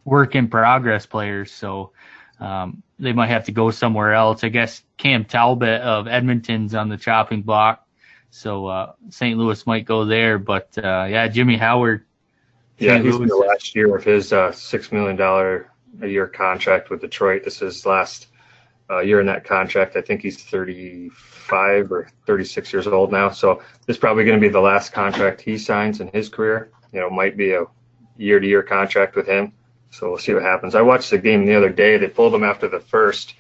work 0.03 0.35
in 0.35 0.47
progress 0.47 1.05
players. 1.05 1.51
So 1.51 1.91
um, 2.39 2.81
they 3.01 3.13
might 3.13 3.29
have 3.29 3.45
to 3.45 3.51
go 3.51 3.71
somewhere 3.71 4.13
else. 4.13 4.43
I 4.43 4.49
guess 4.49 4.83
Cam 4.97 5.25
Talbot 5.25 5.81
of 5.81 6.07
Edmonton's 6.07 6.75
on 6.75 6.87
the 6.87 6.97
chopping 6.97 7.41
block. 7.41 7.85
So 8.29 8.67
uh, 8.67 8.93
St. 9.09 9.37
Louis 9.37 9.65
might 9.67 9.85
go 9.85 10.05
there, 10.05 10.37
but 10.37 10.69
uh, 10.77 11.07
yeah, 11.09 11.27
Jimmy 11.27 11.57
Howard. 11.57 12.05
Yeah, 12.77 12.99
he's 12.99 13.15
in 13.15 13.27
the 13.27 13.35
last 13.35 13.75
year 13.75 13.95
of 13.95 14.03
his 14.03 14.31
uh, 14.31 14.51
six 14.51 14.91
million 14.91 15.15
dollar 15.15 15.69
a 16.01 16.07
year 16.07 16.27
contract 16.27 16.89
with 16.89 17.01
Detroit. 17.01 17.43
This 17.43 17.61
is 17.61 17.85
last 17.85 18.27
uh, 18.89 18.99
year 18.99 19.19
in 19.19 19.25
that 19.27 19.43
contract. 19.43 19.95
I 19.95 20.01
think 20.01 20.21
he's 20.21 20.41
35 20.43 21.91
or 21.91 22.09
36 22.25 22.71
years 22.71 22.87
old 22.87 23.11
now. 23.11 23.29
So 23.29 23.61
this 23.85 23.95
is 23.95 23.99
probably 23.99 24.23
going 24.23 24.39
to 24.39 24.41
be 24.41 24.51
the 24.51 24.61
last 24.61 24.93
contract 24.93 25.41
he 25.41 25.57
signs 25.57 25.99
in 25.99 26.07
his 26.07 26.29
career. 26.29 26.71
You 26.93 27.01
know, 27.01 27.09
might 27.09 27.37
be 27.37 27.53
a 27.53 27.65
year 28.17 28.39
to 28.39 28.47
year 28.47 28.63
contract 28.63 29.15
with 29.15 29.27
him. 29.27 29.53
So 29.91 30.09
we'll 30.09 30.19
see 30.19 30.33
what 30.33 30.43
happens. 30.43 30.73
I 30.73 30.81
watched 30.81 31.11
the 31.11 31.17
game 31.17 31.45
the 31.45 31.55
other 31.55 31.69
day. 31.69 31.97
They 31.97 32.07
pulled 32.07 32.33
him 32.33 32.43
after 32.43 32.67
the 32.67 32.79
first, 32.79 33.35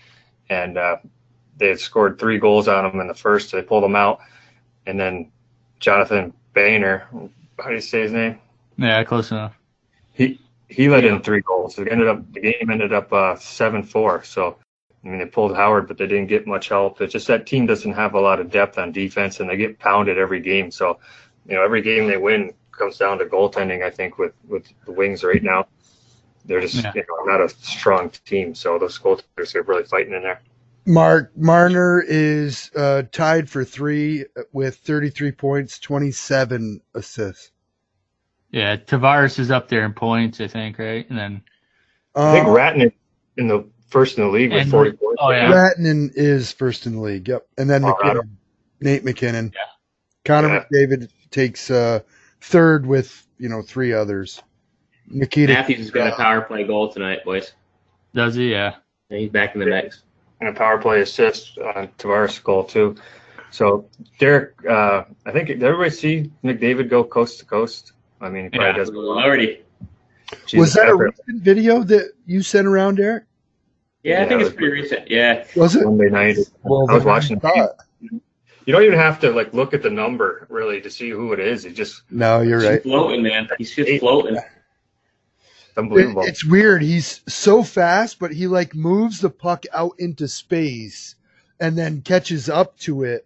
and 0.49 0.77
uh, 0.77 0.97
they 1.57 1.69
had 1.69 1.79
scored 1.79 2.19
three 2.19 2.37
goals 2.37 2.67
on 2.67 2.85
him 2.85 2.99
in 2.99 3.07
the 3.07 3.15
first. 3.15 3.49
So 3.49 3.57
they 3.57 3.63
pulled 3.63 3.83
him 3.83 3.95
out 3.95 4.19
and 4.85 4.99
then 4.99 5.31
Jonathan 5.79 6.33
Bernier. 6.53 7.07
How 7.57 7.69
do 7.69 7.75
you 7.75 7.81
say 7.81 8.01
his 8.01 8.11
name? 8.11 8.39
Yeah, 8.77 9.03
close 9.03 9.31
enough. 9.31 9.57
He 10.13 10.39
he 10.67 10.89
let 10.89 11.03
in 11.03 11.21
three 11.21 11.41
goals. 11.41 11.77
It 11.77 11.87
ended 11.91 12.07
up 12.07 12.31
the 12.33 12.39
game 12.39 12.69
ended 12.69 12.93
up 12.93 13.11
uh, 13.13 13.35
seven 13.37 13.83
four. 13.83 14.23
So 14.23 14.57
I 15.03 15.07
mean 15.07 15.19
they 15.19 15.25
pulled 15.25 15.55
Howard, 15.55 15.87
but 15.87 15.97
they 15.97 16.07
didn't 16.07 16.27
get 16.27 16.47
much 16.47 16.69
help. 16.69 17.01
It's 17.01 17.13
just 17.13 17.27
that 17.27 17.45
team 17.45 17.65
doesn't 17.65 17.93
have 17.93 18.13
a 18.13 18.19
lot 18.19 18.39
of 18.39 18.51
depth 18.51 18.77
on 18.77 18.91
defense, 18.91 19.39
and 19.39 19.49
they 19.49 19.57
get 19.57 19.79
pounded 19.79 20.17
every 20.17 20.39
game. 20.39 20.71
So 20.71 20.99
you 21.47 21.55
know 21.55 21.63
every 21.63 21.81
game 21.81 22.07
they 22.07 22.17
win 22.17 22.53
comes 22.71 22.97
down 22.97 23.19
to 23.19 23.25
goaltending. 23.25 23.83
I 23.83 23.89
think 23.89 24.17
with 24.17 24.33
with 24.47 24.67
the 24.85 24.91
Wings 24.91 25.23
right 25.23 25.43
now, 25.43 25.67
they're 26.45 26.61
just 26.61 26.75
yeah. 26.75 26.91
you 26.95 27.03
know 27.07 27.31
not 27.31 27.41
a 27.41 27.49
strong 27.49 28.11
team. 28.25 28.55
So 28.55 28.77
those 28.79 28.97
goaltenders 28.99 29.55
are 29.55 29.63
really 29.63 29.83
fighting 29.83 30.13
in 30.13 30.23
there. 30.23 30.41
Mark 30.85 31.31
Marner 31.37 32.03
is 32.05 32.71
uh, 32.75 33.03
tied 33.11 33.49
for 33.49 33.63
three 33.63 34.25
with 34.51 34.77
33 34.77 35.31
points, 35.31 35.79
27 35.79 36.81
assists. 36.95 37.51
Yeah, 38.49 38.75
Tavares 38.75 39.39
is 39.39 39.51
up 39.51 39.69
there 39.69 39.85
in 39.85 39.93
points, 39.93 40.41
I 40.41 40.47
think, 40.47 40.79
right? 40.79 41.07
And 41.09 41.17
then 41.17 41.43
I 42.15 42.33
think 42.33 42.47
uh, 42.47 42.49
Rantanen 42.49 42.91
in 43.37 43.47
the 43.47 43.65
first 43.89 44.17
in 44.17 44.25
the 44.25 44.29
league 44.29 44.51
with 44.51 44.69
40 44.69 44.91
points. 44.93 45.17
Oh 45.19 45.31
yeah, 45.31 45.51
Rantanen 45.51 46.11
is 46.15 46.51
first 46.51 46.85
in 46.85 46.95
the 46.95 47.01
league. 47.01 47.27
Yep, 47.27 47.47
and 47.57 47.69
then 47.69 47.83
MacKinnon, 47.83 48.37
Nate 48.81 49.05
MacKinnon. 49.05 49.53
Yeah. 49.53 49.61
Connor 50.25 50.49
yeah. 50.49 50.63
McDavid 50.71 51.09
takes 51.29 51.71
uh, 51.71 52.01
third 52.41 52.85
with 52.85 53.25
you 53.37 53.49
know 53.49 53.61
three 53.61 53.93
others. 53.93 54.41
Nikita 55.13 55.53
Matthews 55.53 55.79
has 55.79 55.91
got 55.91 56.13
a 56.13 56.15
power 56.15 56.41
play 56.41 56.63
goal 56.63 56.91
tonight, 56.91 57.23
boys. 57.23 57.53
Does 58.13 58.35
he? 58.35 58.51
Yeah. 58.51 58.75
yeah 59.09 59.19
he's 59.19 59.29
back 59.29 59.53
in 59.53 59.59
the 59.59 59.67
mix 59.67 60.03
and 60.41 60.49
a 60.49 60.53
power 60.53 60.79
play 60.79 61.01
assist 61.01 61.57
on 61.59 61.87
Tavares' 61.97 62.43
goal 62.43 62.63
too. 62.63 62.95
So 63.51 63.85
Derek, 64.19 64.53
uh, 64.67 65.03
I 65.25 65.31
think 65.31 65.47
did 65.47 65.63
everybody 65.63 65.91
see 65.91 66.31
McDavid 66.43 66.89
go 66.89 67.03
coast 67.03 67.39
to 67.39 67.45
coast? 67.45 67.93
I 68.19 68.29
mean, 68.29 68.45
he 68.45 68.49
probably 68.49 68.67
yeah, 68.67 68.73
does 68.73 68.89
already. 68.89 69.61
was 70.53 70.73
that 70.73 70.89
a 70.89 70.95
recent 70.95 71.43
video 71.43 71.83
that 71.83 72.13
you 72.25 72.41
sent 72.43 72.67
around, 72.67 72.95
Derek? 72.95 73.23
Yeah, 74.03 74.19
yeah 74.19 74.25
I 74.25 74.29
think 74.29 74.41
it's 74.41 74.55
pretty 74.55 74.71
recent. 74.71 75.09
Yeah. 75.09 75.45
Was 75.55 75.75
it 75.75 75.83
Monday 75.83 76.09
night? 76.09 76.37
Well, 76.63 76.89
I 76.89 76.93
was 76.95 77.03
watching. 77.03 77.39
It. 77.43 77.71
You 78.65 78.73
don't 78.73 78.83
even 78.83 78.99
have 78.99 79.19
to 79.21 79.31
like 79.31 79.53
look 79.53 79.73
at 79.73 79.81
the 79.81 79.89
number 79.89 80.47
really 80.49 80.81
to 80.81 80.89
see 80.89 81.09
who 81.09 81.33
it 81.33 81.39
is. 81.39 81.65
It 81.65 81.73
just 81.73 82.03
no, 82.09 82.41
you're 82.41 82.61
right. 82.61 82.81
Floating, 82.81 83.23
man. 83.23 83.47
He's 83.57 83.75
just 83.75 83.99
floating. 83.99 84.37
Unbelievable. 85.77 86.23
It, 86.23 86.29
it's 86.29 86.45
weird. 86.45 86.81
He's 86.81 87.21
so 87.27 87.63
fast, 87.63 88.19
but 88.19 88.31
he 88.31 88.47
like 88.47 88.75
moves 88.75 89.19
the 89.19 89.29
puck 89.29 89.65
out 89.73 89.93
into 89.99 90.27
space 90.27 91.15
and 91.59 91.77
then 91.77 92.01
catches 92.01 92.49
up 92.49 92.77
to 92.79 93.03
it. 93.03 93.25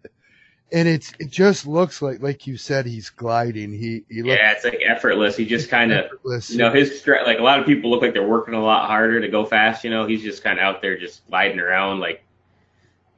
And 0.72 0.88
it's 0.88 1.14
it 1.20 1.30
just 1.30 1.68
looks 1.68 2.02
like 2.02 2.22
like 2.22 2.48
you 2.48 2.58
said 2.58 2.86
he's 2.86 3.10
gliding. 3.10 3.72
He 3.72 4.04
he 4.10 4.24
looks, 4.24 4.38
yeah, 4.38 4.52
it's 4.52 4.64
like 4.64 4.82
effortless. 4.86 5.38
He 5.38 5.46
just 5.46 5.70
kind 5.70 5.92
of 5.94 6.06
you 6.50 6.58
know 6.58 6.72
his 6.72 7.02
stre- 7.02 7.26
like 7.26 7.40
a 7.40 7.44
lot 7.44 7.60
of 7.60 7.66
people 7.66 7.90
look 7.90 8.02
like 8.02 8.14
they're 8.14 8.28
working 8.28 8.56
a 8.56 8.64
lot 8.64 8.88
harder 8.88 9.22
to 9.22 9.28
go 9.28 9.46
fast. 9.46 9.84
You 9.84 9.92
know, 9.92 10.06
he's 10.06 10.24
just 10.24 10.44
kind 10.44 10.60
of 10.60 10.64
out 10.64 10.82
there 10.82 10.98
just 10.98 11.26
gliding 11.28 11.60
around 11.60 12.00
like 12.00 12.24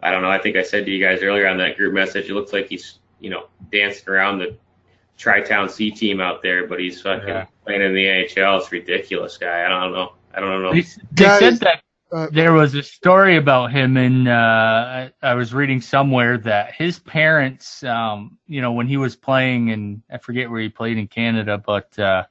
I 0.01 0.11
don't 0.11 0.21
know. 0.21 0.30
I 0.30 0.39
think 0.39 0.57
I 0.57 0.63
said 0.63 0.86
to 0.86 0.91
you 0.91 1.03
guys 1.03 1.23
earlier 1.23 1.47
on 1.47 1.57
that 1.57 1.78
group 1.78 1.93
message, 1.93 2.30
it 2.30 2.34
looks 2.34 2.53
like 2.53 2.67
he's 2.67 2.99
you 3.19 3.30
know 3.30 3.47
dancing 3.71 4.09
around 4.09 4.39
the 4.39 4.57
Tri-Town 5.18 5.70
C 5.70 5.91
team 5.91 6.22
out 6.22 6.41
there, 6.41 6.68
but 6.68 6.80
he's 6.80 7.01
fucking 7.01 7.28
yeah. 7.28 7.45
playing 7.65 7.82
in 7.82 7.93
the 7.93 8.05
NHL. 8.05 8.59
It's 8.59 8.72
ridiculous, 8.72 9.38
guy. 9.38 9.65
I 9.65 9.70
don't 9.70 9.91
know. 9.91 10.13
I 10.34 10.39
don't 10.39 10.61
know. 10.61 10.72
They, 10.72 10.82
they 11.13 11.39
said 11.39 11.59
that 11.61 11.82
uh, 12.11 12.28
there 12.32 12.53
was 12.53 12.74
a 12.76 12.84
story 12.84 13.36
about 13.36 13.72
him, 13.72 13.97
and 13.97 14.30
uh, 14.30 14.32
I, 14.32 15.11
I, 15.22 15.34
was 15.34 15.53
reading 15.53 15.82
somewhere 15.82 16.38
that 16.38 16.74
his 16.74 16.99
parents, 16.99 17.84
um, 17.84 18.38
you 18.47 18.61
know, 18.61 18.72
when 18.72 18.88
he 18.88 18.95
was 18.95 19.15
playing, 19.15 19.72
and 19.72 20.01
I 20.09 20.18
forget 20.20 20.49
where 20.49 20.61
he 20.61 20.70
played 20.70 20.97
in 20.97 21.07
Canada, 21.07 21.57
but 21.57 21.97
uh, 21.99 22.24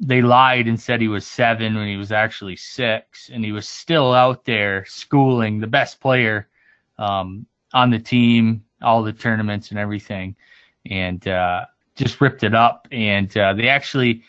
they 0.00 0.22
lied 0.22 0.66
and 0.66 0.80
said 0.80 1.00
he 1.00 1.08
was 1.08 1.26
seven 1.26 1.74
when 1.74 1.88
he 1.88 1.96
was 1.96 2.10
actually 2.10 2.56
six, 2.56 3.28
and 3.30 3.44
he 3.44 3.52
was 3.52 3.68
still 3.68 4.14
out 4.14 4.46
there 4.46 4.86
schooling, 4.86 5.60
the 5.60 5.66
best 5.66 6.00
player 6.00 6.48
um, 6.96 7.44
on 7.74 7.90
the 7.90 7.98
team, 7.98 8.64
all 8.80 9.02
the 9.02 9.12
tournaments 9.12 9.70
and 9.70 9.78
everything, 9.78 10.36
and 10.86 11.28
uh, 11.28 11.66
just 11.98 12.20
ripped 12.20 12.44
it 12.44 12.54
up. 12.54 12.88
And 12.90 13.36
uh, 13.36 13.52
they 13.54 13.68
actually, 13.68 14.22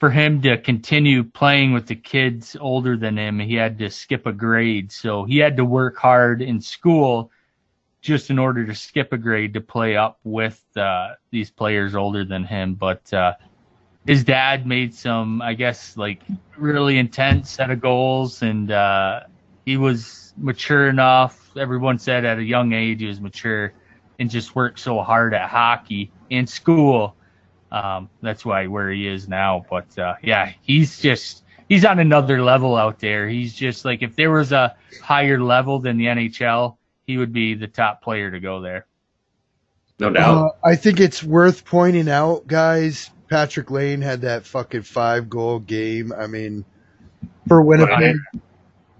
for 0.00 0.10
him 0.10 0.42
to 0.42 0.58
continue 0.58 1.22
playing 1.22 1.72
with 1.72 1.86
the 1.86 1.94
kids 1.94 2.56
older 2.58 2.96
than 2.96 3.16
him, 3.16 3.38
he 3.38 3.54
had 3.54 3.78
to 3.78 3.90
skip 3.90 4.26
a 4.26 4.32
grade. 4.32 4.90
So 4.90 5.24
he 5.24 5.38
had 5.38 5.56
to 5.58 5.64
work 5.64 5.96
hard 5.96 6.42
in 6.42 6.60
school 6.60 7.30
just 8.00 8.28
in 8.28 8.38
order 8.38 8.66
to 8.66 8.74
skip 8.74 9.12
a 9.12 9.18
grade 9.18 9.54
to 9.54 9.60
play 9.60 9.96
up 9.96 10.18
with 10.24 10.62
uh, 10.76 11.14
these 11.30 11.50
players 11.50 11.94
older 11.94 12.24
than 12.24 12.44
him. 12.44 12.74
But 12.74 13.10
uh, 13.12 13.34
his 14.06 14.24
dad 14.24 14.66
made 14.66 14.94
some, 14.94 15.40
I 15.40 15.54
guess, 15.54 15.96
like 15.96 16.20
really 16.58 16.98
intense 16.98 17.50
set 17.50 17.70
of 17.70 17.80
goals, 17.80 18.42
and 18.42 18.70
uh, 18.70 19.20
he 19.64 19.76
was 19.78 20.34
mature 20.36 20.88
enough. 20.88 21.50
Everyone 21.56 21.98
said 21.98 22.24
at 22.26 22.38
a 22.38 22.42
young 22.44 22.72
age 22.72 23.00
he 23.00 23.06
was 23.06 23.20
mature 23.20 23.72
and 24.18 24.30
just 24.30 24.54
worked 24.54 24.78
so 24.78 25.00
hard 25.00 25.34
at 25.34 25.48
hockey 25.48 26.10
in 26.30 26.46
school. 26.46 27.16
Um, 27.72 28.08
that's 28.22 28.44
why 28.44 28.66
where 28.66 28.90
he 28.90 29.08
is 29.08 29.28
now. 29.28 29.66
But 29.68 29.98
uh, 29.98 30.14
yeah, 30.22 30.52
he's 30.62 31.00
just 31.00 31.44
he's 31.68 31.84
on 31.84 31.98
another 31.98 32.42
level 32.42 32.76
out 32.76 32.98
there. 33.00 33.28
He's 33.28 33.54
just 33.54 33.84
like 33.84 34.02
if 34.02 34.16
there 34.16 34.30
was 34.30 34.52
a 34.52 34.76
higher 35.02 35.40
level 35.40 35.78
than 35.78 35.96
the 35.96 36.06
NHL, 36.06 36.76
he 37.06 37.18
would 37.18 37.32
be 37.32 37.54
the 37.54 37.66
top 37.66 38.02
player 38.02 38.30
to 38.30 38.40
go 38.40 38.60
there. 38.60 38.86
No 39.98 40.10
doubt. 40.10 40.46
Uh, 40.46 40.50
I 40.64 40.76
think 40.76 41.00
it's 41.00 41.22
worth 41.22 41.64
pointing 41.64 42.08
out, 42.08 42.46
guys. 42.46 43.10
Patrik 43.30 43.70
Laine 43.70 44.00
had 44.00 44.20
that 44.22 44.44
fucking 44.44 44.82
five 44.82 45.28
goal 45.30 45.60
game. 45.60 46.12
I 46.12 46.26
mean, 46.26 46.64
for 47.48 47.62
Winnipeg. 47.62 48.16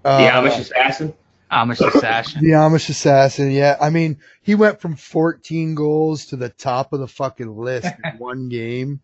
Uh, 0.03 0.17
the 0.17 0.49
Amish 0.49 0.59
assassin. 0.59 1.13
Amish 1.55 1.79
assassin. 1.95 2.43
The 2.43 2.51
Amish 2.51 2.89
assassin, 2.89 3.51
yeah. 3.51 3.77
I 3.79 3.89
mean, 3.89 4.19
he 4.41 4.55
went 4.55 4.81
from 4.81 4.95
14 4.95 5.73
goals 5.75 6.27
to 6.27 6.35
the 6.35 6.49
top 6.49 6.91
of 6.93 6.99
the 6.99 7.07
fucking 7.07 7.55
list 7.55 7.87
in 8.03 8.11
one 8.17 8.49
game. 8.49 9.01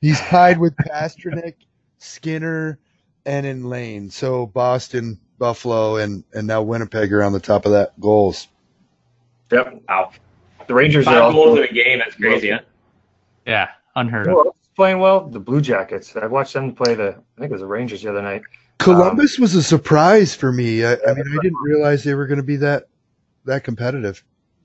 He's 0.00 0.18
tied 0.20 0.58
with 0.58 0.74
Pastrnak, 0.76 1.54
Skinner, 1.98 2.78
and 3.24 3.46
in 3.46 3.64
Laine. 3.68 4.10
So 4.10 4.46
Boston, 4.46 5.20
Buffalo, 5.38 5.96
and 5.96 6.24
and 6.32 6.46
now 6.46 6.62
Winnipeg 6.62 7.12
are 7.12 7.22
on 7.22 7.32
the 7.32 7.40
top 7.40 7.66
of 7.66 7.72
that 7.72 7.98
goals. 8.00 8.48
Yep. 9.52 9.82
Wow. 9.88 10.12
The 10.66 10.74
Rangers 10.74 11.06
are 11.06 11.14
Five 11.14 11.32
goals 11.32 11.58
in 11.58 11.64
a 11.64 11.72
game. 11.72 11.98
That's 11.98 12.14
crazy, 12.16 12.50
huh? 12.50 12.60
Yeah, 13.46 13.68
unheard 13.94 14.26
Who 14.26 14.40
of. 14.40 14.46
else 14.46 14.56
playing 14.74 14.98
well. 14.98 15.28
The 15.28 15.40
Blue 15.40 15.60
Jackets. 15.60 16.16
I 16.16 16.26
watched 16.26 16.54
them 16.54 16.74
play 16.74 16.94
the. 16.94 17.08
I 17.36 17.40
think 17.40 17.50
it 17.50 17.52
was 17.52 17.60
the 17.60 17.66
Rangers 17.66 18.02
the 18.02 18.10
other 18.10 18.22
night. 18.22 18.42
Columbus 18.82 19.38
was 19.38 19.54
a 19.54 19.62
surprise 19.62 20.34
for 20.34 20.52
me. 20.52 20.84
I, 20.84 20.92
I 20.92 21.14
mean, 21.14 21.24
I 21.28 21.42
didn't 21.42 21.58
realize 21.62 22.04
they 22.04 22.14
were 22.14 22.26
going 22.26 22.38
to 22.38 22.44
be 22.44 22.56
that 22.56 22.88
that 23.44 23.64
competitive. 23.64 24.22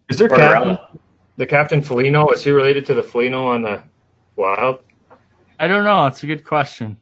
Is 0.10 0.18
there 0.18 0.30
captain? 0.30 0.78
The 1.38 1.46
captain 1.46 1.82
Foligno 1.82 2.30
is 2.30 2.44
he 2.44 2.52
related 2.52 2.86
to 2.88 2.94
the 2.94 3.04
Foligno 3.04 3.48
on 3.48 3.62
the 3.62 3.84
Wild? 4.36 4.80
I 5.60 5.68
don't 5.68 5.84
know. 5.84 6.06
It's 6.08 6.24
a 6.24 6.28
good 6.28 6.44
question. 6.44 6.98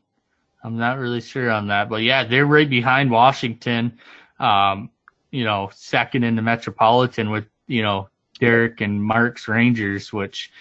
I'm 0.64 0.78
not 0.78 0.98
really 0.98 1.22
sure 1.22 1.52
on 1.52 1.68
that, 1.68 1.90
but 1.90 2.02
yeah, 2.02 2.24
they're 2.24 2.46
right 2.46 2.70
behind 2.70 3.12
Washington. 3.12 3.98
Um, 4.40 4.90
you 5.32 5.44
know, 5.44 5.70
second 5.74 6.24
in 6.24 6.36
the 6.36 6.42
Metropolitan 6.42 7.30
with 7.30 7.46
you 7.68 7.82
know 7.82 8.10
Derek 8.40 8.82
and 8.82 9.02
Mark's 9.02 9.48
Rangers, 9.48 10.12
which 10.12 10.52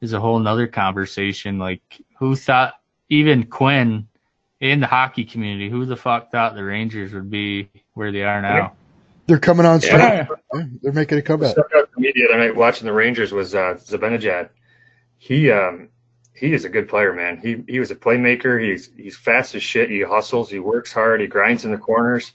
is 0.00 0.12
a 0.12 0.20
whole 0.20 0.38
nother 0.38 0.66
conversation. 0.66 1.58
Like, 1.58 1.82
who 2.18 2.34
thought 2.34 2.74
even 3.10 3.44
Quinn 3.44 4.08
in 4.60 4.80
the 4.80 4.86
hockey 4.86 5.24
community? 5.24 5.68
Who 5.68 5.86
the 5.86 5.96
fuck 5.96 6.30
thought 6.30 6.54
the 6.54 6.64
Rangers 6.64 7.12
would 7.12 7.30
be 7.30 7.70
where 7.94 8.12
they 8.12 8.22
are 8.22 8.40
now? 8.40 8.74
They're 9.26 9.38
coming 9.38 9.66
on 9.66 9.80
strong. 9.80 10.00
Yeah. 10.00 10.26
Yeah, 10.54 10.62
They're 10.82 10.92
making 10.92 11.18
a 11.18 11.22
comeback. 11.22 11.52
Stuck 11.52 11.70
out 11.76 11.92
to 11.92 12.00
me 12.00 12.12
the 12.14 12.28
other 12.28 12.38
night 12.38 12.56
watching 12.56 12.86
the 12.86 12.92
Rangers 12.92 13.32
was 13.32 13.54
uh, 13.54 13.74
Zibanejad. 13.78 14.50
He 15.18 15.50
um 15.50 15.88
he 16.34 16.52
is 16.52 16.64
a 16.64 16.68
good 16.68 16.88
player, 16.88 17.12
man. 17.12 17.38
He 17.38 17.62
he 17.70 17.78
was 17.78 17.90
a 17.90 17.94
playmaker. 17.94 18.60
He's 18.62 18.90
he's 18.96 19.16
fast 19.16 19.54
as 19.54 19.62
shit. 19.62 19.90
He 19.90 20.02
hustles. 20.02 20.50
He 20.50 20.58
works 20.58 20.92
hard. 20.92 21.20
He 21.20 21.26
grinds 21.26 21.64
in 21.64 21.70
the 21.70 21.78
corners, 21.78 22.32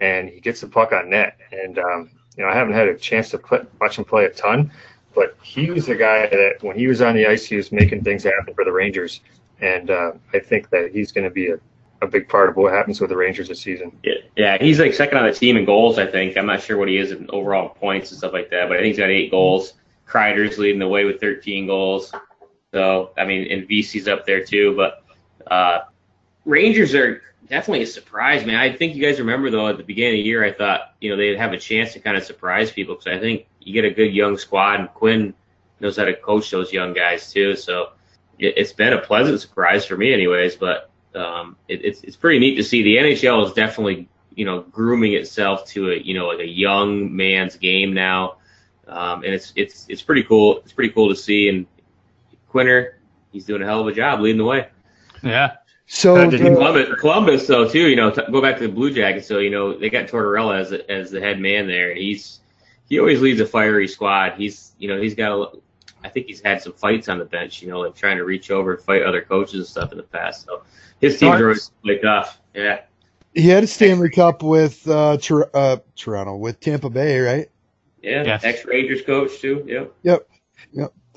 and 0.00 0.28
he 0.28 0.40
gets 0.40 0.62
the 0.62 0.68
puck 0.68 0.92
on 0.92 1.10
net. 1.10 1.38
And 1.52 1.78
um, 1.78 2.10
you 2.36 2.42
know, 2.44 2.50
I 2.50 2.54
haven't 2.54 2.74
had 2.74 2.88
a 2.88 2.96
chance 2.96 3.30
to 3.30 3.38
play, 3.38 3.60
watch 3.80 3.98
him 3.98 4.04
play 4.04 4.24
a 4.24 4.30
ton, 4.30 4.72
but 5.14 5.36
he 5.42 5.70
was 5.70 5.86
the 5.86 5.94
guy 5.94 6.26
that 6.26 6.62
when 6.62 6.76
he 6.76 6.86
was 6.86 7.02
on 7.02 7.14
the 7.14 7.26
ice, 7.26 7.44
he 7.44 7.56
was 7.56 7.70
making 7.70 8.02
things 8.02 8.24
happen 8.24 8.54
for 8.54 8.64
the 8.64 8.72
Rangers. 8.72 9.20
And 9.62 9.90
uh, 9.90 10.12
I 10.34 10.40
think 10.40 10.68
that 10.70 10.90
he's 10.92 11.12
going 11.12 11.24
to 11.24 11.30
be 11.30 11.50
a, 11.50 11.58
a 12.02 12.06
big 12.06 12.28
part 12.28 12.50
of 12.50 12.56
what 12.56 12.72
happens 12.72 13.00
with 13.00 13.10
the 13.10 13.16
Rangers 13.16 13.48
this 13.48 13.60
season. 13.60 13.96
Yeah, 14.36 14.58
he's 14.60 14.80
like 14.80 14.92
second 14.92 15.18
on 15.18 15.26
the 15.26 15.32
team 15.32 15.56
in 15.56 15.64
goals. 15.64 15.98
I 15.98 16.06
think. 16.06 16.36
I'm 16.36 16.46
not 16.46 16.62
sure 16.62 16.76
what 16.76 16.88
he 16.88 16.98
is 16.98 17.12
in 17.12 17.30
overall 17.30 17.70
points 17.70 18.10
and 18.10 18.18
stuff 18.18 18.32
like 18.32 18.50
that, 18.50 18.68
but 18.68 18.76
I 18.76 18.80
think 18.80 18.88
he's 18.88 18.98
got 18.98 19.08
eight 19.10 19.30
goals. 19.30 19.74
Kreider's 20.06 20.58
leading 20.58 20.80
the 20.80 20.88
way 20.88 21.04
with 21.04 21.20
13 21.20 21.66
goals. 21.66 22.12
So 22.74 23.12
I 23.16 23.24
mean, 23.24 23.50
and 23.50 23.68
VC's 23.68 24.08
up 24.08 24.26
there 24.26 24.44
too. 24.44 24.74
But 24.76 25.04
uh, 25.50 25.84
Rangers 26.44 26.94
are 26.94 27.22
definitely 27.48 27.84
a 27.84 27.86
surprise, 27.86 28.44
man. 28.44 28.56
I 28.56 28.74
think 28.74 28.96
you 28.96 29.02
guys 29.02 29.20
remember 29.20 29.50
though 29.50 29.68
at 29.68 29.76
the 29.76 29.84
beginning 29.84 30.20
of 30.20 30.24
the 30.24 30.28
year, 30.28 30.44
I 30.44 30.52
thought 30.52 30.94
you 31.00 31.10
know 31.10 31.16
they'd 31.16 31.38
have 31.38 31.52
a 31.52 31.58
chance 31.58 31.92
to 31.92 32.00
kind 32.00 32.16
of 32.16 32.24
surprise 32.24 32.72
people 32.72 32.96
because 32.96 33.16
I 33.16 33.18
think 33.20 33.46
you 33.60 33.72
get 33.72 33.84
a 33.84 33.90
good 33.90 34.12
young 34.12 34.36
squad 34.36 34.80
and 34.80 34.88
Quinn 34.88 35.34
knows 35.80 35.96
how 35.96 36.04
to 36.04 36.14
coach 36.14 36.50
those 36.50 36.72
young 36.72 36.92
guys 36.92 37.32
too. 37.32 37.54
So 37.54 37.90
it, 38.42 38.54
it's 38.56 38.72
been 38.72 38.92
a 38.92 38.98
pleasant 39.00 39.40
surprise 39.40 39.84
for 39.84 39.96
me, 39.96 40.12
anyways. 40.12 40.56
But 40.56 40.90
um, 41.14 41.56
it, 41.68 41.84
it's 41.84 42.02
it's 42.02 42.16
pretty 42.16 42.38
neat 42.38 42.56
to 42.56 42.64
see. 42.64 42.82
The 42.82 42.96
NHL 42.96 43.46
is 43.46 43.52
definitely 43.52 44.08
you 44.34 44.44
know 44.44 44.60
grooming 44.62 45.12
itself 45.14 45.66
to 45.68 45.90
a 45.92 45.96
you 45.96 46.14
know 46.14 46.28
like 46.28 46.40
a 46.40 46.48
young 46.48 47.14
man's 47.14 47.56
game 47.56 47.94
now, 47.94 48.36
um, 48.88 49.24
and 49.24 49.32
it's 49.34 49.52
it's 49.56 49.86
it's 49.88 50.02
pretty 50.02 50.22
cool. 50.24 50.58
It's 50.58 50.72
pretty 50.72 50.92
cool 50.92 51.08
to 51.10 51.16
see. 51.16 51.48
And 51.48 51.66
Quinter, 52.48 52.98
he's 53.32 53.44
doing 53.44 53.62
a 53.62 53.64
hell 53.66 53.80
of 53.80 53.86
a 53.88 53.92
job 53.92 54.20
leading 54.20 54.38
the 54.38 54.44
way. 54.44 54.68
Yeah, 55.22 55.56
So 55.86 56.16
the- 56.30 56.38
Columbus, 56.38 57.00
Columbus 57.00 57.46
though 57.46 57.68
too. 57.68 57.88
You 57.88 57.96
know, 57.96 58.10
t- 58.10 58.22
go 58.30 58.40
back 58.42 58.58
to 58.58 58.66
the 58.66 58.72
Blue 58.72 58.92
Jackets. 58.92 59.26
So 59.28 59.38
you 59.38 59.50
know 59.50 59.76
they 59.78 59.88
got 59.90 60.08
Tortorella 60.08 60.60
as 60.60 60.72
as 60.72 61.10
the 61.10 61.20
head 61.20 61.38
man 61.40 61.66
there, 61.66 61.90
and 61.90 61.98
he's 61.98 62.40
he 62.88 62.98
always 62.98 63.20
leads 63.20 63.40
a 63.40 63.46
fiery 63.46 63.88
squad. 63.88 64.34
He's 64.36 64.72
you 64.78 64.88
know 64.88 65.00
he's 65.00 65.14
got 65.14 65.32
a, 65.32 65.58
I 66.04 66.08
think 66.08 66.26
he's 66.26 66.40
had 66.40 66.60
some 66.62 66.72
fights 66.72 67.08
on 67.08 67.18
the 67.18 67.24
bench. 67.24 67.62
You 67.62 67.68
know, 67.68 67.80
like 67.80 67.94
trying 67.94 68.16
to 68.16 68.24
reach 68.24 68.50
over 68.50 68.74
and 68.74 68.82
fight 68.84 69.02
other 69.02 69.22
coaches 69.22 69.54
and 69.54 69.66
stuff 69.66 69.92
in 69.92 69.98
the 69.98 70.04
past. 70.04 70.44
So 70.46 70.62
his 71.00 71.18
teams 71.18 71.40
are 71.40 71.44
always 71.44 71.70
play 71.84 71.98
tough. 71.98 72.40
Yeah, 72.54 72.80
he 73.34 73.48
had 73.48 73.64
a 73.64 73.66
Stanley 73.66 74.10
Cup 74.10 74.42
with 74.42 74.86
uh, 74.88 75.16
Tor- 75.18 75.50
uh, 75.54 75.78
Toronto 75.96 76.36
with 76.36 76.60
Tampa 76.60 76.90
Bay, 76.90 77.20
right? 77.20 77.48
yeah. 78.02 78.24
Yes. 78.24 78.42
Ex 78.44 78.64
Rangers 78.64 79.02
coach 79.02 79.40
too. 79.40 79.64
Yeah. 79.66 79.84
Yep. 80.02 80.26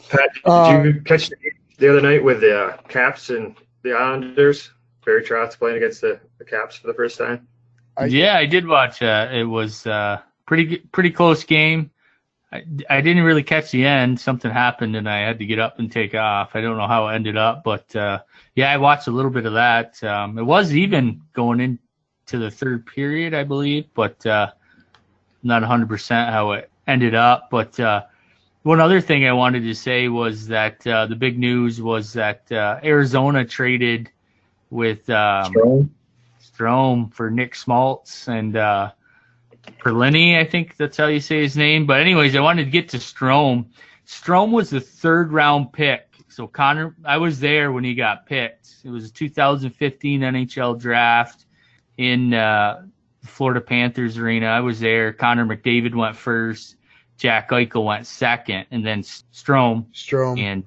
Pat, 0.09 0.29
did 0.33 0.41
Uh, 0.45 0.81
you 0.85 1.01
catch 1.01 1.29
the, 1.29 1.35
the 1.79 1.89
other 1.89 2.01
night 2.01 2.23
with 2.23 2.41
the 2.41 2.55
uh, 2.57 2.77
Caps 2.87 3.31
and 3.31 3.55
the 3.81 3.93
Islanders? 3.93 4.71
Barry 5.03 5.23
Trotz 5.23 5.57
playing 5.57 5.77
against 5.77 6.01
the, 6.01 6.19
the 6.39 6.45
Caps 6.45 6.75
for 6.75 6.87
the 6.87 6.93
first 6.93 7.17
time. 7.17 7.47
I- 7.97 8.05
yeah, 8.05 8.37
I 8.37 8.45
did 8.45 8.67
watch. 8.67 9.01
Uh, 9.01 9.29
it 9.31 9.43
was 9.43 9.85
uh, 9.87 10.19
pretty 10.45 10.77
pretty 10.77 11.09
close 11.11 11.43
game. 11.43 11.89
I, 12.55 12.63
I 12.89 13.01
didn't 13.01 13.23
really 13.23 13.43
catch 13.43 13.71
the 13.71 13.85
end. 13.85 14.19
Something 14.19 14.51
happened 14.51 14.95
and 14.95 15.09
I 15.09 15.19
had 15.19 15.39
to 15.39 15.45
get 15.45 15.59
up 15.59 15.79
and 15.79 15.91
take 15.91 16.15
off. 16.15 16.55
I 16.55 16.61
don't 16.61 16.77
know 16.77 16.87
how 16.87 17.07
it 17.07 17.15
ended 17.15 17.37
up, 17.37 17.63
but 17.63 17.95
uh, 17.95 18.19
yeah, 18.55 18.71
I 18.71 18.77
watched 18.77 19.07
a 19.07 19.11
little 19.11 19.31
bit 19.31 19.45
of 19.45 19.53
that. 19.53 20.01
Um, 20.03 20.37
it 20.37 20.43
was 20.43 20.75
even 20.75 21.21
going 21.33 21.59
into 21.59 22.39
the 22.39 22.49
third 22.49 22.85
period, 22.85 23.33
I 23.33 23.43
believe, 23.43 23.85
but 23.93 24.25
uh, 24.25 24.51
not 25.43 25.63
100% 25.63 26.29
how 26.29 26.51
it 26.53 26.69
ended 26.87 27.15
up. 27.15 27.49
But 27.51 27.79
uh, 27.79 28.03
one 28.63 28.79
other 28.79 29.01
thing 29.01 29.25
I 29.25 29.33
wanted 29.33 29.63
to 29.63 29.75
say 29.75 30.07
was 30.07 30.47
that 30.47 30.85
uh, 30.87 31.05
the 31.07 31.15
big 31.15 31.37
news 31.37 31.81
was 31.81 32.13
that 32.13 32.51
uh, 32.51 32.79
Arizona 32.83 33.45
traded 33.45 34.09
with 34.69 35.09
um. 35.09 35.89
Strome 36.55 37.13
for 37.13 37.29
Nick 37.29 37.53
Schmaltz 37.53 38.27
and 38.27 38.55
uh, 38.55 38.91
Perlini, 39.79 40.39
I 40.39 40.45
think 40.45 40.77
that's 40.77 40.97
how 40.97 41.07
you 41.07 41.19
say 41.19 41.41
his 41.41 41.57
name. 41.57 41.85
But 41.85 42.01
anyways, 42.01 42.35
I 42.35 42.39
wanted 42.39 42.65
to 42.65 42.71
get 42.71 42.89
to 42.89 42.97
Strome. 42.97 43.67
Strome 44.07 44.51
was 44.51 44.69
the 44.69 44.79
third 44.79 45.31
round 45.31 45.73
pick. 45.73 46.07
So 46.29 46.47
Connor, 46.47 46.95
I 47.05 47.17
was 47.17 47.39
there 47.39 47.71
when 47.71 47.83
he 47.83 47.95
got 47.95 48.25
picked. 48.25 48.75
It 48.83 48.89
was 48.89 49.09
a 49.09 49.13
2015 49.13 50.21
NHL 50.21 50.79
draft 50.79 51.45
in 51.97 52.33
uh, 52.33 52.85
Florida 53.23 53.61
Panthers 53.61 54.17
arena. 54.17 54.47
I 54.47 54.59
was 54.59 54.79
there. 54.79 55.13
Connor 55.13 55.45
McDavid 55.45 55.95
went 55.95 56.15
first. 56.15 56.75
Jack 57.17 57.49
Eichel 57.51 57.85
went 57.85 58.05
second, 58.05 58.65
and 58.71 58.85
then 58.85 59.01
Strome 59.01 59.85
Strome. 59.93 60.39
and 60.39 60.63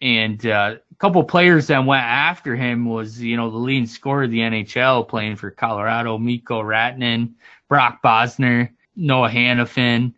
and 0.00 0.44
uh, 0.46 0.76
couple 0.98 1.22
players 1.24 1.68
that 1.68 1.84
went 1.84 2.04
after 2.04 2.56
him 2.56 2.84
was 2.84 3.20
you 3.20 3.36
know 3.36 3.50
the 3.50 3.56
leading 3.56 3.86
scorer 3.86 4.24
of 4.24 4.30
the 4.30 4.40
NHL 4.40 5.08
playing 5.08 5.36
for 5.36 5.50
Colorado, 5.50 6.18
Mikko 6.18 6.62
Rantanen, 6.62 7.34
Brock 7.68 8.02
Boeser, 8.02 8.70
Noah 8.96 9.30
Hanifin, 9.30 10.14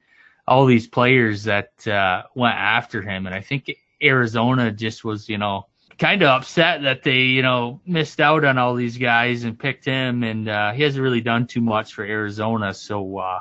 all 0.48 0.66
these 0.66 0.86
players 0.86 1.44
that 1.44 1.86
uh, 1.86 2.24
went 2.34 2.56
after 2.56 3.02
him, 3.02 3.26
and 3.26 3.34
I 3.34 3.42
think 3.42 3.70
Arizona 4.02 4.70
just 4.70 5.04
was 5.04 5.28
you 5.28 5.38
know 5.38 5.66
kind 5.98 6.22
of 6.22 6.28
upset 6.28 6.82
that 6.82 7.02
they 7.02 7.22
you 7.22 7.42
know 7.42 7.80
missed 7.84 8.20
out 8.20 8.44
on 8.44 8.56
all 8.56 8.74
these 8.74 8.96
guys 8.96 9.44
and 9.44 9.58
picked 9.58 9.84
him, 9.84 10.22
and 10.22 10.48
uh, 10.48 10.72
he 10.72 10.82
hasn't 10.82 11.02
really 11.02 11.20
done 11.20 11.46
too 11.46 11.60
much 11.60 11.92
for 11.94 12.04
Arizona, 12.04 12.74
so. 12.74 13.18
Uh, 13.18 13.40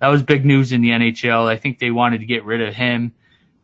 that 0.00 0.08
was 0.08 0.24
big 0.24 0.44
news 0.44 0.72
in 0.72 0.80
the 0.80 0.88
NHL. 0.88 1.46
I 1.46 1.56
think 1.56 1.78
they 1.78 1.92
wanted 1.92 2.18
to 2.18 2.26
get 2.26 2.44
rid 2.44 2.60
of 2.60 2.74
him 2.74 3.14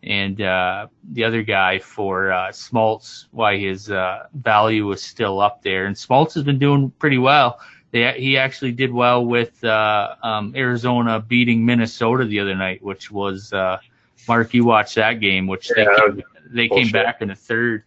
and 0.02 0.40
uh, 0.40 0.86
the 1.12 1.24
other 1.24 1.42
guy 1.42 1.78
for 1.78 2.30
uh, 2.32 2.52
Schmaltz, 2.52 3.26
why 3.32 3.56
his 3.56 3.90
uh, 3.90 4.26
value 4.32 4.86
was 4.86 5.02
still 5.02 5.40
up 5.40 5.62
there. 5.62 5.86
And 5.86 5.96
Schmaltz 5.98 6.34
has 6.34 6.44
been 6.44 6.58
doing 6.58 6.90
pretty 6.98 7.18
well. 7.18 7.60
They, 7.90 8.12
he 8.12 8.36
actually 8.36 8.72
did 8.72 8.92
well 8.92 9.24
with 9.24 9.62
uh, 9.64 10.14
um, 10.22 10.52
Arizona 10.54 11.20
beating 11.20 11.64
Minnesota 11.64 12.24
the 12.26 12.40
other 12.40 12.54
night, 12.54 12.82
which 12.82 13.10
was 13.10 13.52
uh, 13.52 13.78
Mark. 14.28 14.52
You 14.54 14.64
watched 14.64 14.96
that 14.96 15.14
game, 15.20 15.46
which 15.46 15.68
they 15.68 15.82
Yeah, 15.82 15.94
that 15.96 16.14
came, 16.14 16.22
they 16.50 16.68
came 16.68 16.90
back 16.90 17.22
in 17.22 17.28
the 17.28 17.34
third, 17.34 17.84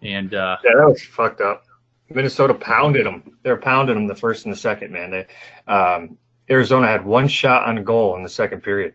and 0.00 0.34
uh, 0.34 0.56
Yeah, 0.64 0.72
that 0.78 0.88
was 0.88 1.02
fucked 1.02 1.40
up. 1.40 1.64
Minnesota 2.08 2.54
pounded 2.54 3.06
them. 3.06 3.36
They 3.42 3.50
were 3.50 3.56
pounding 3.56 3.94
them 3.94 4.06
the 4.06 4.14
first 4.14 4.44
and 4.44 4.52
the 4.52 4.58
second, 4.58 4.92
man. 4.92 5.10
They, 5.10 5.26
um, 5.72 6.18
Arizona 6.50 6.86
had 6.86 7.04
one 7.04 7.28
shot 7.28 7.68
on 7.68 7.82
goal 7.84 8.16
in 8.16 8.22
the 8.22 8.28
second 8.28 8.62
period, 8.62 8.94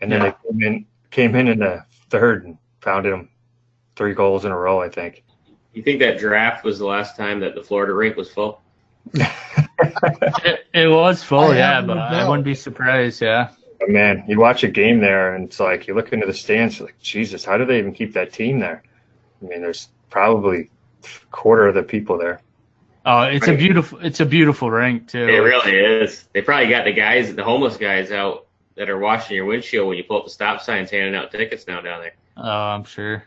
and 0.00 0.12
then 0.12 0.22
Yeah. 0.22 0.30
they 0.30 0.50
came 0.50 0.62
in 0.62 0.86
came 1.10 1.34
in 1.34 1.48
in 1.48 1.58
the 1.58 1.84
third 2.10 2.44
and 2.44 2.58
pounded 2.80 3.12
them 3.12 3.28
three 3.96 4.14
goals 4.14 4.44
in 4.44 4.52
a 4.52 4.58
row. 4.58 4.80
I 4.80 4.88
think. 4.88 5.24
You 5.72 5.82
think 5.82 6.00
that 6.00 6.18
draft 6.18 6.64
was 6.64 6.78
the 6.78 6.86
last 6.86 7.16
time 7.16 7.40
that 7.40 7.54
the 7.54 7.62
Florida 7.62 7.92
rink 7.92 8.16
was 8.16 8.30
full? 8.30 8.60
it, 9.14 10.66
it 10.74 10.88
was 10.88 11.22
full, 11.22 11.52
I 11.52 11.56
yeah, 11.56 11.74
have 11.76 11.86
no 11.86 11.94
but 11.94 12.14
I 12.14 12.28
wouldn't 12.28 12.44
be 12.44 12.54
surprised, 12.54 13.22
yeah. 13.22 13.50
But 13.78 13.90
man, 13.90 14.24
you 14.26 14.40
watch 14.40 14.64
a 14.64 14.68
game 14.68 15.00
there, 15.00 15.34
and 15.34 15.44
it's 15.44 15.60
like 15.60 15.86
you 15.86 15.94
look 15.94 16.12
into 16.12 16.26
the 16.26 16.34
stands, 16.34 16.78
you're 16.78 16.88
like 16.88 16.98
Jesus, 17.00 17.44
how 17.44 17.58
do 17.58 17.64
they 17.64 17.78
even 17.78 17.92
keep 17.92 18.14
that 18.14 18.32
team 18.32 18.58
there? 18.58 18.82
I 19.40 19.46
mean, 19.46 19.60
there's 19.60 19.88
probably 20.10 20.70
a 21.04 21.26
quarter 21.30 21.68
of 21.68 21.76
the 21.76 21.84
people 21.84 22.18
there. 22.18 22.40
Oh, 23.06 23.22
it's 23.22 23.46
a 23.46 23.56
beautiful, 23.56 24.00
it's 24.00 24.20
a 24.20 24.26
beautiful 24.26 24.70
rink 24.70 25.08
too. 25.08 25.28
It 25.28 25.38
really 25.38 25.78
is. 25.78 26.24
They 26.32 26.42
probably 26.42 26.68
got 26.68 26.84
the 26.84 26.92
guys, 26.92 27.34
the 27.34 27.44
homeless 27.44 27.76
guys 27.76 28.10
out 28.10 28.47
that 28.78 28.88
are 28.88 28.98
washing 28.98 29.36
your 29.36 29.44
windshield 29.44 29.88
when 29.88 29.98
you 29.98 30.04
pull 30.04 30.18
up 30.18 30.24
the 30.24 30.30
stop 30.30 30.62
signs, 30.62 30.90
handing 30.90 31.14
out 31.14 31.30
tickets 31.32 31.66
now 31.66 31.80
down 31.80 32.00
there. 32.00 32.14
Oh, 32.36 32.48
I'm 32.48 32.84
sure. 32.84 33.24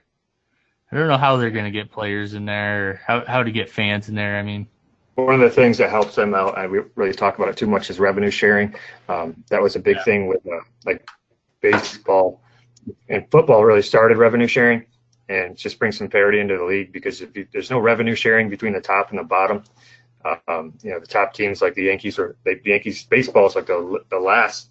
I 0.92 0.98
don't 0.98 1.08
know 1.08 1.18
how 1.18 1.38
they're 1.38 1.52
gonna 1.52 1.72
get 1.72 1.92
players 1.92 2.34
in 2.34 2.46
there, 2.46 2.90
or 2.90 3.02
how 3.06 3.26
how 3.26 3.44
to 3.44 3.52
get 3.52 3.70
fans 3.70 4.10
in 4.10 4.16
there. 4.16 4.38
I 4.38 4.44
mean, 4.44 4.68
One 5.16 5.36
of 5.36 5.42
the 5.42 5.50
things 5.50 5.78
that 5.78 5.90
helps 5.90 6.16
them 6.16 6.34
out, 6.34 6.58
I 6.58 6.68
we 6.68 6.80
really 6.96 7.14
talk 7.14 7.38
about 7.38 7.50
it 7.50 7.58
too 7.58 7.68
much, 7.68 7.90
is 7.90 8.00
revenue 8.00 8.32
sharing. 8.32 8.76
Um, 9.08 9.44
that 9.50 9.62
was 9.62 9.76
a 9.76 9.80
big 9.80 10.02
thing 10.04 10.28
with 10.28 10.46
uh, 10.48 10.62
like 10.86 11.06
baseball 11.62 12.42
and 13.10 13.30
football. 13.30 13.64
Really 13.64 13.82
started 13.82 14.18
revenue 14.18 14.48
sharing 14.48 14.86
and 15.30 15.56
just 15.56 15.80
bring 15.80 15.92
some 15.92 16.10
parity 16.10 16.40
into 16.40 16.58
the 16.58 16.64
league 16.66 16.92
because 16.92 17.22
if 17.22 17.36
you, 17.38 17.48
there's 17.54 17.70
no 17.70 17.80
revenue 17.80 18.16
sharing 18.16 18.50
between 18.50 18.74
the 18.74 18.82
top 18.82 19.12
and 19.12 19.20
the 19.20 19.24
bottom, 19.24 19.64
uh, 20.26 20.36
um, 20.48 20.74
you 20.82 20.92
know 20.92 21.00
the 21.00 21.08
top 21.08 21.34
teams 21.34 21.62
like 21.62 21.74
the 21.76 21.84
Yankees 21.84 22.20
or 22.20 22.36
the 22.44 22.60
Yankees 22.66 23.04
baseball 23.06 23.48
is 23.48 23.56
like 23.56 23.68
the 23.68 24.04
the 24.10 24.20
last 24.20 24.71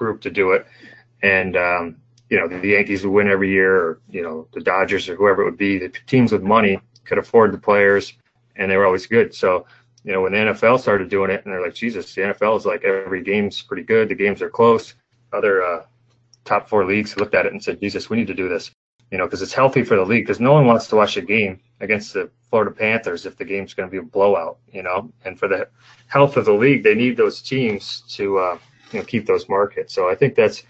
group 0.00 0.20
to 0.22 0.30
do 0.30 0.52
it, 0.52 0.66
and 1.22 1.56
um, 1.56 1.96
you 2.30 2.38
know 2.38 2.48
the 2.48 2.68
Yankees 2.68 3.04
would 3.04 3.12
win 3.12 3.28
every 3.28 3.50
year, 3.50 3.76
or 3.76 4.00
you 4.08 4.22
know 4.22 4.48
the 4.52 4.60
Dodgers 4.60 5.08
or 5.08 5.14
whoever 5.14 5.42
it 5.42 5.44
would 5.44 5.58
be. 5.58 5.78
The 5.78 5.92
teams 6.06 6.32
with 6.32 6.42
money 6.42 6.80
could 7.04 7.18
afford 7.18 7.52
the 7.52 7.58
players, 7.58 8.14
and 8.56 8.70
they 8.70 8.76
were 8.76 8.86
always 8.86 9.06
good. 9.06 9.34
So 9.34 9.66
you 10.02 10.12
know 10.12 10.22
when 10.22 10.32
the 10.32 10.38
NFL 10.38 10.80
started 10.80 11.10
doing 11.10 11.30
it, 11.30 11.44
and 11.44 11.52
they're 11.52 11.62
like, 11.62 11.74
Jesus, 11.74 12.14
the 12.14 12.22
NFL 12.22 12.56
is 12.56 12.66
like 12.66 12.82
every 12.82 13.22
game's 13.22 13.60
pretty 13.62 13.84
good. 13.84 14.08
The 14.08 14.14
games 14.14 14.40
are 14.42 14.50
close. 14.50 14.94
Other 15.32 15.62
uh, 15.62 15.84
top 16.44 16.68
four 16.68 16.84
leagues 16.84 17.16
looked 17.16 17.34
at 17.34 17.46
it 17.46 17.52
and 17.52 17.62
said, 17.62 17.78
Jesus, 17.80 18.10
we 18.10 18.16
need 18.16 18.26
to 18.26 18.34
do 18.34 18.48
this. 18.48 18.70
You 19.12 19.18
know, 19.18 19.26
because 19.26 19.42
it's 19.42 19.52
healthy 19.52 19.82
for 19.82 19.96
the 19.96 20.04
league. 20.04 20.24
Because 20.24 20.40
no 20.40 20.52
one 20.52 20.66
wants 20.66 20.86
to 20.88 20.96
watch 20.96 21.16
a 21.16 21.20
game 21.20 21.60
against 21.80 22.14
the 22.14 22.30
Florida 22.48 22.70
Panthers 22.70 23.26
if 23.26 23.36
the 23.36 23.44
game's 23.44 23.74
going 23.74 23.88
to 23.88 23.90
be 23.90 23.98
a 23.98 24.02
blowout. 24.02 24.58
You 24.72 24.82
know, 24.82 25.12
and 25.24 25.38
for 25.38 25.48
the 25.48 25.68
health 26.06 26.36
of 26.36 26.44
the 26.46 26.52
league, 26.52 26.82
they 26.84 26.94
need 26.94 27.16
those 27.16 27.42
teams 27.42 28.02
to 28.16 28.38
uh, 28.38 28.58
you 28.92 28.98
know 28.98 29.04
keep 29.04 29.26
those 29.26 29.48
markets. 29.48 29.94
So 29.94 30.08
I 30.08 30.14
think 30.14 30.34
that's 30.34 30.62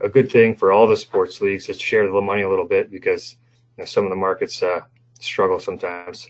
a 0.00 0.08
good 0.08 0.30
thing 0.30 0.56
for 0.56 0.72
all 0.72 0.86
the 0.86 0.96
sports 0.96 1.40
leagues 1.40 1.66
to 1.66 1.74
share 1.74 2.06
the 2.10 2.20
money 2.20 2.42
a 2.42 2.48
little 2.48 2.66
bit 2.66 2.90
because 2.90 3.36
you 3.76 3.82
know, 3.82 3.86
some 3.86 4.04
of 4.04 4.10
the 4.10 4.16
markets 4.16 4.62
uh, 4.62 4.80
struggle 5.20 5.60
sometimes. 5.60 6.28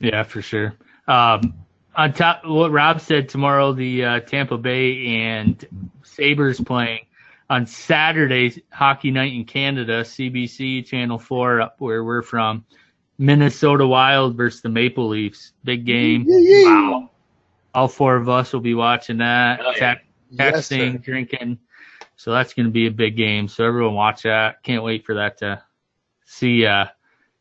yeah, 0.00 0.22
for 0.22 0.42
sure. 0.42 0.74
Um, 1.06 1.54
on 1.96 2.12
top, 2.12 2.42
what 2.44 2.70
Rob 2.70 3.00
said 3.00 3.28
tomorrow, 3.28 3.72
the 3.72 4.04
uh, 4.04 4.20
Tampa 4.20 4.56
Bay 4.56 5.06
and 5.06 5.92
Sabres 6.02 6.60
playing 6.60 7.06
on 7.48 7.66
Saturday, 7.66 8.62
hockey 8.70 9.10
night 9.10 9.32
in 9.32 9.44
Canada, 9.44 10.02
CBC 10.02 10.86
Channel 10.86 11.18
Four, 11.18 11.60
up 11.60 11.76
where 11.78 12.04
we're 12.04 12.22
from. 12.22 12.64
Minnesota 13.18 13.86
Wild 13.86 14.36
versus 14.36 14.62
the 14.62 14.68
Maple 14.70 15.08
Leafs, 15.08 15.52
big 15.62 15.84
game. 15.84 16.24
Wow. 16.26 17.10
All 17.74 17.88
four 17.88 18.16
of 18.16 18.28
us 18.28 18.52
will 18.52 18.60
be 18.60 18.74
watching 18.74 19.18
that, 19.18 19.60
Oh, 19.62 19.72
yeah. 19.76 19.96
Te- 20.30 20.36
Yes, 20.36 20.68
texting, 20.68 21.02
drinking. 21.02 21.58
So 22.16 22.32
that's 22.32 22.54
going 22.54 22.66
to 22.66 22.72
be 22.72 22.86
a 22.86 22.90
big 22.90 23.16
game. 23.16 23.48
So 23.48 23.64
everyone 23.64 23.94
watch 23.94 24.22
that. 24.22 24.62
Can't 24.62 24.84
wait 24.84 25.04
for 25.06 25.14
that 25.14 25.38
to 25.38 25.62
see 26.26 26.66
uh, 26.66 26.86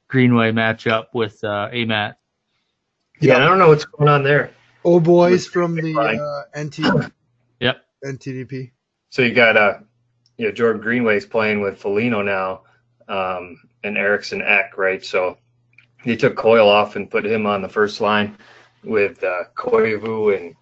Greenway 0.07 0.51
match 0.51 0.87
up 0.87 1.13
with 1.13 1.43
uh, 1.43 1.69
AMAT. 1.71 2.15
Yeah, 3.19 3.35
and 3.35 3.43
I 3.43 3.47
don't 3.47 3.59
know 3.59 3.67
what's 3.67 3.85
going 3.85 4.09
on 4.09 4.23
there. 4.23 4.51
Oh 4.85 4.99
boys 4.99 5.45
from 5.45 5.75
the 5.75 6.45
uh, 6.55 6.59
NT. 6.61 6.79
Yep. 7.59 7.83
NTDP. 8.05 8.71
So 9.09 9.21
you 9.21 9.33
got 9.33 9.57
uh, 9.57 9.79
you 10.37 10.45
know, 10.45 10.53
Jordan 10.53 10.81
Greenway's 10.81 11.25
playing 11.25 11.59
with 11.59 11.77
Foligno 11.77 12.21
now, 12.21 12.61
um, 13.09 13.59
and 13.83 13.97
Eriksson 13.97 14.41
Ek, 14.41 14.77
right? 14.77 15.03
So 15.03 15.37
they 16.05 16.15
took 16.15 16.37
Coyle 16.37 16.69
off 16.69 16.95
and 16.95 17.11
put 17.11 17.25
him 17.25 17.45
on 17.45 17.61
the 17.61 17.67
first 17.67 17.99
line 17.99 18.37
with 18.85 19.21
uh, 19.25 19.43
Koivu, 19.55 20.37
and 20.37 20.55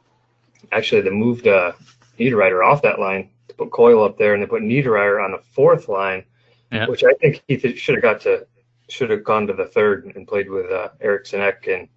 actually 0.72 1.02
they 1.02 1.12
moved 1.12 1.48
uh, 1.48 1.74
Niederreiter 2.20 2.66
off 2.66 2.82
that 2.82 3.00
line 3.00 3.30
to 3.48 3.56
put 3.56 3.72
Coyle 3.72 4.04
up 4.04 4.18
there, 4.18 4.34
and 4.34 4.42
they 4.44 4.48
put 4.48 4.62
Niederreiter 4.64 5.24
on 5.24 5.32
the 5.32 5.40
fourth 5.40 5.88
line, 5.88 6.24
Yeah. 6.72 6.88
which 6.88 7.04
I 7.04 7.14
think 7.22 7.42
he 7.48 7.58
th- 7.58 7.80
should 7.80 7.96
have 7.96 8.02
got 8.02 8.22
to 8.22 8.46
should 8.90 9.10
have 9.10 9.24
gone 9.24 9.46
to 9.48 9.54
the 9.54 9.66
third 9.66 10.06
and 10.16 10.26
played 10.28 10.50
with 10.50 10.72
uh, 10.72 10.90
Eriksson 11.02 11.42
Ek 11.42 11.68
and 11.68 11.88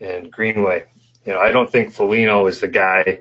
and 0.00 0.30
Greenway. 0.30 0.84
You 1.24 1.32
know, 1.34 1.40
I 1.40 1.50
don't 1.50 1.70
think 1.70 1.92
Foligno 1.92 2.46
is 2.46 2.60
the 2.60 2.68
guy 2.68 3.20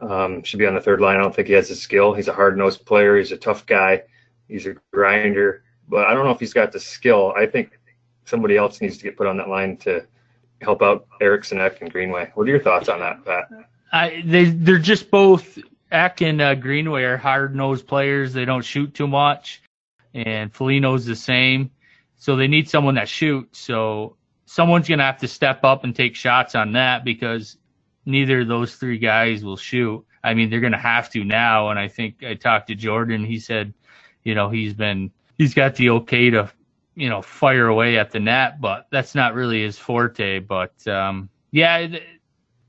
um, 0.00 0.42
should 0.42 0.58
be 0.58 0.66
on 0.66 0.74
the 0.74 0.80
third 0.80 1.00
line. 1.00 1.16
I 1.16 1.20
don't 1.20 1.34
think 1.34 1.48
he 1.48 1.54
has 1.54 1.68
the 1.68 1.74
skill. 1.74 2.14
He's 2.14 2.28
a 2.28 2.32
hard 2.32 2.56
nosed 2.56 2.84
player. 2.86 3.18
He's 3.18 3.32
a 3.32 3.36
tough 3.36 3.66
guy. 3.66 4.02
He's 4.48 4.66
a 4.66 4.74
grinder, 4.92 5.62
but 5.88 6.06
I 6.06 6.14
don't 6.14 6.24
know 6.24 6.30
if 6.32 6.40
he's 6.40 6.52
got 6.54 6.72
the 6.72 6.80
skill. 6.80 7.32
I 7.36 7.46
think 7.46 7.78
somebody 8.24 8.56
else 8.56 8.80
needs 8.80 8.96
to 8.98 9.04
get 9.04 9.16
put 9.16 9.26
on 9.26 9.36
that 9.36 9.48
line 9.48 9.76
to 9.78 10.04
help 10.62 10.82
out 10.82 11.06
Eriksson 11.20 11.60
Ek 11.60 11.80
and 11.82 11.90
Greenway. 11.92 12.30
What 12.34 12.46
are 12.46 12.50
your 12.50 12.60
thoughts 12.62 12.88
on 12.88 13.00
that, 13.00 13.24
Pat? 13.24 13.48
I, 13.92 14.22
they 14.24 14.44
they're 14.44 14.78
just 14.78 15.10
both 15.10 15.58
Ek 15.90 16.20
and 16.22 16.40
uh, 16.40 16.54
Greenway 16.54 17.02
are 17.02 17.16
hard 17.16 17.54
nosed 17.54 17.86
players. 17.86 18.32
They 18.32 18.44
don't 18.44 18.64
shoot 18.64 18.94
too 18.94 19.08
much, 19.08 19.62
and 20.14 20.52
Foligno's 20.52 21.04
the 21.04 21.16
same. 21.16 21.70
So 22.16 22.36
they 22.36 22.48
need 22.48 22.68
someone 22.68 22.94
that 22.94 23.08
shoots. 23.08 23.58
So 23.58 24.16
someone's 24.46 24.88
gonna 24.88 25.04
have 25.04 25.18
to 25.20 25.28
step 25.28 25.64
up 25.64 25.84
and 25.84 25.94
take 25.94 26.14
shots 26.14 26.54
on 26.54 26.72
that 26.72 27.04
because 27.04 27.56
neither 28.06 28.40
of 28.40 28.48
those 28.48 28.76
three 28.76 28.98
guys 28.98 29.44
will 29.44 29.56
shoot. 29.56 30.04
I 30.22 30.34
mean, 30.34 30.50
they're 30.50 30.60
gonna 30.60 30.78
have 30.78 31.10
to 31.10 31.24
now. 31.24 31.70
And 31.70 31.78
I 31.78 31.88
think 31.88 32.22
I 32.22 32.34
talked 32.34 32.68
to 32.68 32.74
Jordan. 32.74 33.24
He 33.24 33.40
said, 33.40 33.74
you 34.22 34.34
know, 34.34 34.50
he's 34.50 34.74
been 34.74 35.10
he's 35.38 35.54
got 35.54 35.74
the 35.74 35.90
okay 35.90 36.30
to 36.30 36.50
you 36.94 37.08
know 37.08 37.22
fire 37.22 37.66
away 37.66 37.98
at 37.98 38.12
the 38.12 38.20
net, 38.20 38.60
but 38.60 38.86
that's 38.90 39.16
not 39.16 39.34
really 39.34 39.62
his 39.62 39.78
forte. 39.78 40.38
But 40.38 40.86
um, 40.86 41.28
yeah. 41.50 41.86
th- 41.88 42.02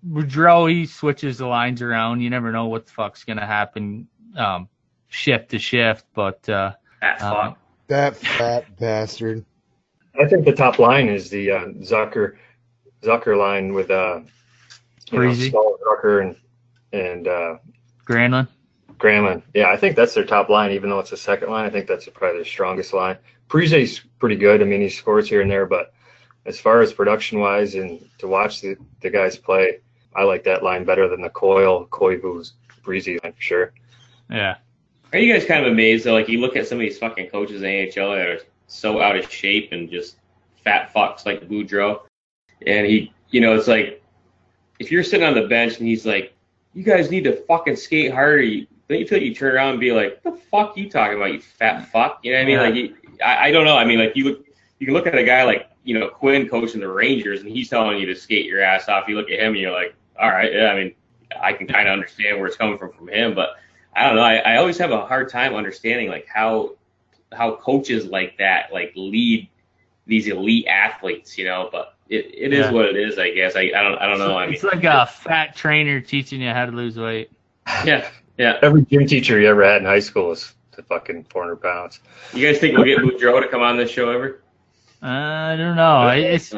Boudreau, 0.07 0.71
he 0.71 0.85
switches 0.85 1.37
the 1.37 1.47
lines 1.47 1.81
around. 1.81 2.21
You 2.21 2.29
never 2.29 2.51
know 2.51 2.67
what 2.67 2.87
the 2.87 2.91
fuck's 2.91 3.23
gonna 3.23 3.45
happen, 3.45 4.07
um, 4.35 4.67
shift 5.07 5.49
to 5.51 5.59
shift. 5.59 6.05
But 6.13 6.47
uh, 6.49 6.73
That 7.01 7.21
um, 7.21 7.33
fuck. 7.33 7.57
That 7.87 8.15
fat 8.15 8.79
bastard. 8.79 9.45
I 10.19 10.27
think 10.27 10.45
the 10.45 10.53
top 10.53 10.79
line 10.79 11.09
is 11.09 11.29
the 11.29 11.51
uh, 11.51 11.65
Zucker 11.79 12.37
Zucker 13.03 13.37
line 13.37 13.73
with 13.73 13.91
uh, 13.91 14.21
you 15.11 15.19
know, 15.19 15.29
Zucker 15.29 16.21
and 16.21 16.35
and 16.93 17.27
uh, 17.27 17.57
Granlund, 18.05 18.47
Granlund. 18.97 19.43
Yeah, 19.53 19.69
I 19.69 19.77
think 19.77 19.95
that's 19.95 20.13
their 20.13 20.25
top 20.25 20.49
line, 20.49 20.71
even 20.71 20.89
though 20.89 20.99
it's 20.99 21.09
the 21.09 21.17
second 21.17 21.49
line. 21.49 21.65
I 21.65 21.69
think 21.69 21.87
that's 21.87 22.07
probably 22.09 22.39
their 22.39 22.45
strongest 22.45 22.93
line. 22.93 23.17
Parise's 23.49 23.99
pretty 24.19 24.35
good. 24.35 24.61
I 24.61 24.65
mean, 24.65 24.81
he 24.81 24.89
scores 24.89 25.27
here 25.27 25.41
and 25.41 25.51
there, 25.51 25.65
but 25.65 25.93
as 26.45 26.59
far 26.59 26.81
as 26.81 26.93
production 26.93 27.39
wise 27.39 27.75
and 27.75 28.07
to 28.19 28.27
watch 28.27 28.61
the, 28.61 28.77
the 29.01 29.09
guys 29.09 29.37
play, 29.37 29.79
I 30.15 30.23
like 30.23 30.43
that 30.43 30.63
line 30.63 30.83
better 30.85 31.07
than 31.07 31.21
the 31.21 31.29
Coyle, 31.29 31.85
Coyle 31.87 32.17
Koivu's 32.17 32.53
Breezy 32.83 33.19
line 33.23 33.33
for 33.33 33.41
sure. 33.41 33.73
yeah, 34.29 34.55
Are 35.13 35.19
you 35.19 35.31
guys 35.31 35.45
kind 35.45 35.65
of 35.65 35.71
amazed 35.71 36.05
though? 36.05 36.13
Like 36.13 36.27
you 36.27 36.39
look 36.39 36.55
at 36.55 36.67
some 36.67 36.77
of 36.77 36.81
these 36.81 36.97
fucking 36.97 37.29
coaches 37.29 37.57
in 37.57 37.61
the 37.61 37.67
NHL 37.87 38.17
that 38.17 38.27
are 38.27 38.39
so 38.67 39.01
out 39.01 39.15
of 39.15 39.29
shape 39.31 39.71
and 39.71 39.89
just 39.89 40.17
fat 40.63 40.93
fucks 40.93 41.25
like 41.25 41.47
Boudreau, 41.47 42.01
and 42.65 42.85
he, 42.87 43.13
you 43.29 43.41
know, 43.41 43.53
it's 43.55 43.67
like 43.67 44.01
if 44.79 44.91
you're 44.91 45.03
sitting 45.03 45.25
on 45.25 45.35
the 45.35 45.47
bench 45.47 45.77
and 45.77 45.87
he's 45.87 46.05
like, 46.05 46.33
"You 46.73 46.83
guys 46.83 47.11
need 47.11 47.23
to 47.25 47.33
fucking 47.43 47.75
skate 47.75 48.11
harder." 48.11 48.41
You, 48.41 48.67
don't 48.89 48.99
you 48.99 49.07
feel 49.07 49.19
like 49.19 49.25
you 49.25 49.35
turn 49.35 49.55
around 49.55 49.71
and 49.71 49.79
be 49.79 49.91
like, 49.91 50.23
"The 50.23 50.31
fuck 50.31 50.75
you 50.75 50.89
talking 50.89 51.17
about, 51.17 51.33
you 51.33 51.39
fat 51.39 51.91
fuck?" 51.91 52.19
You 52.23 52.33
know 52.33 52.39
what 52.39 52.41
I 52.41 52.45
mean? 52.45 52.55
Yeah. 52.55 52.61
Like, 52.61 52.75
you, 52.75 52.95
I, 53.23 53.47
I 53.47 53.51
don't 53.51 53.65
know. 53.65 53.77
I 53.77 53.85
mean, 53.85 53.99
like 53.99 54.15
you 54.15 54.25
look, 54.25 54.45
you 54.79 54.87
can 54.87 54.93
look 54.93 55.07
at 55.07 55.15
a 55.15 55.23
guy 55.23 55.43
like 55.43 55.69
you 55.83 55.97
know 55.97 56.09
Quinn 56.09 56.47
coaching 56.49 56.81
the 56.81 56.87
Rangers, 56.87 57.41
and 57.41 57.49
he's 57.49 57.69
telling 57.69 57.99
you 57.99 58.05
to 58.07 58.15
skate 58.15 58.45
your 58.45 58.61
ass 58.61 58.89
off. 58.89 59.07
You 59.07 59.15
look 59.15 59.29
at 59.29 59.39
him 59.39 59.53
and 59.53 59.57
you're 59.57 59.71
like, 59.71 59.95
"All 60.21 60.29
right, 60.29 60.51
yeah." 60.53 60.67
I 60.67 60.75
mean, 60.75 60.93
I 61.41 61.53
can 61.53 61.67
kind 61.67 61.87
of 61.87 61.93
understand 61.93 62.37
where 62.37 62.47
it's 62.47 62.55
coming 62.57 62.77
from 62.77 62.91
from 62.93 63.07
him, 63.09 63.33
but 63.35 63.49
I 63.95 64.07
don't 64.07 64.15
know. 64.15 64.21
I, 64.21 64.35
I 64.37 64.57
always 64.57 64.77
have 64.77 64.91
a 64.91 65.05
hard 65.05 65.29
time 65.29 65.55
understanding 65.55 66.07
like 66.09 66.27
how 66.27 66.75
how 67.33 67.55
coaches 67.55 68.05
like 68.05 68.37
that 68.37 68.71
like 68.73 68.93
lead 68.95 69.49
these 70.07 70.27
elite 70.27 70.67
athletes, 70.67 71.37
you 71.37 71.45
know. 71.45 71.69
But 71.71 71.95
it, 72.09 72.25
it 72.33 72.53
is 72.53 72.65
Yeah. 72.67 72.71
what 72.71 72.85
it 72.85 72.95
is, 72.97 73.17
I 73.17 73.31
guess. 73.31 73.55
I, 73.55 73.71
I 73.75 73.81
don't 73.83 73.97
I 73.99 74.07
don't 74.07 74.19
know. 74.19 74.37
I 74.37 74.45
mean, 74.45 74.55
it's 74.55 74.63
like 74.63 74.83
a 74.83 75.05
fat 75.05 75.55
trainer 75.55 76.01
teaching 76.01 76.41
you 76.41 76.49
how 76.51 76.65
to 76.65 76.71
lose 76.71 76.97
weight. 76.97 77.31
yeah, 77.85 78.09
yeah. 78.37 78.59
Every 78.61 78.83
gym 78.85 79.05
teacher 79.07 79.39
you 79.39 79.47
ever 79.47 79.63
had 79.63 79.77
in 79.81 79.85
high 79.85 79.99
school 79.99 80.31
is 80.31 80.53
to 80.73 80.83
fucking 80.83 81.25
400 81.25 81.57
pounds. 81.57 81.99
You 82.33 82.45
guys 82.47 82.59
think 82.59 82.77
we'll 82.77 82.85
get 82.85 82.99
Boudreau 82.99 83.41
to 83.41 83.47
come 83.49 83.61
on 83.61 83.77
this 83.77 83.91
show 83.91 84.09
ever? 84.09 84.41
Uh, 85.03 85.07
I 85.07 85.55
don't 85.57 85.75
know. 85.75 86.07
It's 86.09 86.53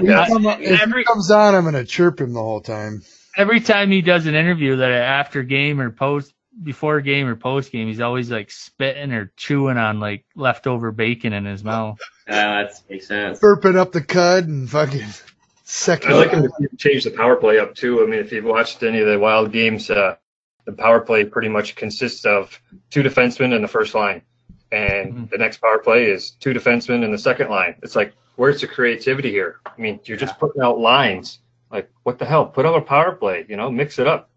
He 0.00 0.06
Yeah. 0.06 0.26
if 0.28 0.80
Every- 0.80 1.00
he 1.02 1.04
comes 1.04 1.30
on, 1.30 1.54
I'm 1.54 1.64
gonna 1.64 1.84
chirp 1.84 2.20
him 2.20 2.32
the 2.32 2.40
whole 2.40 2.60
time. 2.60 3.02
every 3.36 3.60
time 3.60 3.90
he 3.90 4.02
does 4.02 4.26
an 4.26 4.34
interview 4.34 4.76
that 4.76 4.90
after 4.90 5.42
game 5.42 5.80
or 5.80 5.90
post 5.90 6.32
before 6.62 7.00
game 7.00 7.26
or 7.26 7.34
post 7.36 7.72
game, 7.72 7.88
he's 7.88 8.00
always 8.00 8.30
like 8.30 8.50
spitting 8.50 9.12
or 9.12 9.32
chewing 9.36 9.78
on 9.78 10.00
like 10.00 10.24
leftover 10.36 10.92
bacon 10.92 11.32
in 11.32 11.44
his 11.46 11.64
mouth. 11.64 11.98
uh, 12.28 12.32
that 12.32 12.72
makes 12.90 13.08
sense. 13.08 13.40
Burping 13.40 13.76
up 13.76 13.92
the 13.92 14.02
cud 14.02 14.46
and 14.48 14.68
fucking 14.70 15.06
second. 15.64 16.12
I 16.12 16.16
like 16.16 16.30
him 16.30 16.42
to 16.42 16.76
change 16.76 17.04
the 17.04 17.10
power 17.10 17.36
play 17.36 17.58
up 17.58 17.74
too. 17.74 18.02
I 18.02 18.06
mean, 18.06 18.20
if 18.20 18.32
you've 18.32 18.44
watched 18.44 18.82
any 18.82 19.00
of 19.00 19.06
the 19.08 19.18
Wild 19.18 19.50
games, 19.52 19.90
uh, 19.90 20.16
the 20.66 20.72
power 20.72 21.00
play 21.00 21.24
pretty 21.24 21.48
much 21.48 21.74
consists 21.74 22.24
of 22.26 22.60
two 22.90 23.02
defensemen 23.02 23.54
in 23.56 23.62
the 23.62 23.68
first 23.68 23.94
line, 23.94 24.22
and 24.70 25.14
Mhm. 25.14 25.30
the 25.30 25.38
next 25.38 25.56
power 25.62 25.78
play 25.78 26.04
is 26.04 26.30
two 26.32 26.52
defensemen 26.52 27.02
in 27.02 27.10
the 27.10 27.18
second 27.18 27.48
line. 27.48 27.76
It's 27.82 27.96
like, 27.96 28.12
where's 28.36 28.60
the 28.60 28.66
creativity 28.66 29.30
here? 29.30 29.60
I 29.66 29.80
mean, 29.80 30.00
you're 30.04 30.16
just 30.16 30.38
putting 30.38 30.62
out 30.62 30.78
lines. 30.78 31.38
Like, 31.70 31.90
what 32.02 32.18
the 32.18 32.24
hell? 32.24 32.46
Put 32.46 32.66
up 32.66 32.74
a 32.74 32.80
power 32.84 33.12
play. 33.12 33.44
You 33.48 33.56
know, 33.56 33.70
mix 33.70 33.98
it 33.98 34.06
up. 34.06 34.30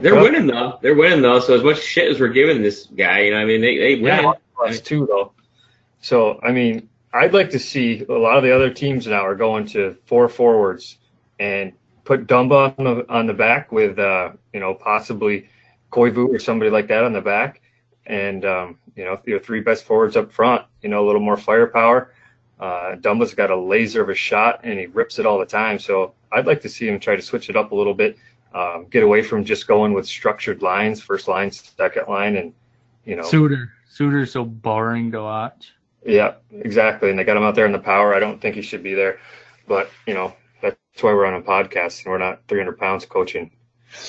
They're 0.00 0.14
Yep. 0.14 0.22
winning 0.22 0.46
though. 0.48 0.78
They're 0.82 0.94
winning 0.96 1.22
though. 1.22 1.38
So 1.40 1.54
as 1.54 1.62
much 1.62 1.80
shit 1.82 2.10
as 2.10 2.20
we're 2.20 2.28
giving 2.28 2.62
this 2.62 2.86
guy, 2.86 3.20
you 3.20 3.30
know, 3.30 3.38
I 3.38 3.44
mean, 3.44 3.60
they 3.60 3.78
they 3.78 3.94
win. 3.94 4.04
Yeah, 4.24 4.32
plus 4.56 4.80
two 4.80 5.06
though. 5.06 5.32
So 6.00 6.40
I 6.42 6.52
mean, 6.52 6.88
I'd 7.12 7.32
like 7.32 7.50
to 7.50 7.58
see 7.58 8.04
a 8.08 8.12
lot 8.12 8.36
of 8.36 8.42
the 8.42 8.54
other 8.54 8.70
teams 8.70 9.06
now 9.06 9.24
are 9.24 9.36
going 9.36 9.66
to 9.68 9.96
four 10.06 10.28
forwards 10.28 10.98
and 11.38 11.72
put 12.04 12.26
Dumba 12.26 12.76
on 12.78 12.84
the 12.84 13.06
on 13.08 13.26
the 13.26 13.34
back 13.34 13.70
with 13.72 13.98
uh, 13.98 14.32
you 14.52 14.60
know 14.60 14.74
possibly 14.74 15.48
Koivu 15.92 16.28
or 16.34 16.38
somebody 16.40 16.70
like 16.72 16.88
that 16.88 17.04
on 17.04 17.12
the 17.12 17.20
back, 17.20 17.62
and 18.04 18.44
um, 18.44 18.78
you 18.96 19.04
know 19.04 19.20
your 19.24 19.38
three 19.38 19.60
best 19.60 19.84
forwards 19.84 20.16
up 20.16 20.32
front. 20.32 20.64
You 20.82 20.88
know 20.88 21.04
a 21.04 21.06
little 21.06 21.22
more 21.22 21.36
firepower. 21.36 22.12
Uh, 22.58 22.94
Dumba's 22.96 23.34
got 23.34 23.50
a 23.50 23.56
laser 23.56 24.02
of 24.02 24.08
a 24.08 24.14
shot 24.14 24.60
and 24.62 24.78
he 24.78 24.86
rips 24.86 25.18
it 25.18 25.26
all 25.26 25.38
the 25.38 25.46
time. 25.46 25.78
So 25.78 26.14
I'd 26.30 26.46
like 26.46 26.62
to 26.62 26.68
see 26.68 26.88
him 26.88 27.00
try 27.00 27.16
to 27.16 27.22
switch 27.22 27.50
it 27.50 27.56
up 27.56 27.72
a 27.72 27.74
little 27.74 27.94
bit, 27.94 28.16
um, 28.54 28.86
get 28.90 29.02
away 29.02 29.22
from 29.22 29.44
just 29.44 29.66
going 29.66 29.92
with 29.92 30.06
structured 30.06 30.62
lines, 30.62 31.00
first 31.00 31.26
line, 31.28 31.50
second 31.50 32.08
line, 32.08 32.36
and 32.36 32.52
you 33.04 33.16
know 33.16 33.22
Suter. 33.22 33.72
Suter's 33.90 34.32
so 34.32 34.44
boring 34.44 35.12
to 35.12 35.22
watch. 35.22 35.72
yeah, 36.04 36.34
exactly. 36.52 37.10
And 37.10 37.18
they 37.18 37.24
got 37.24 37.36
him 37.36 37.42
out 37.42 37.54
there 37.54 37.66
in 37.66 37.72
the 37.72 37.78
power. 37.78 38.14
I 38.14 38.20
don't 38.20 38.40
think 38.40 38.54
he 38.54 38.62
should 38.62 38.82
be 38.82 38.94
there, 38.94 39.18
but 39.66 39.90
you 40.06 40.14
know 40.14 40.34
that's 40.60 40.76
why 41.00 41.12
we're 41.12 41.26
on 41.26 41.34
a 41.34 41.42
podcast 41.42 42.04
and 42.04 42.12
we're 42.12 42.18
not 42.18 42.40
300 42.48 42.78
pounds 42.78 43.04
coaching. 43.04 43.50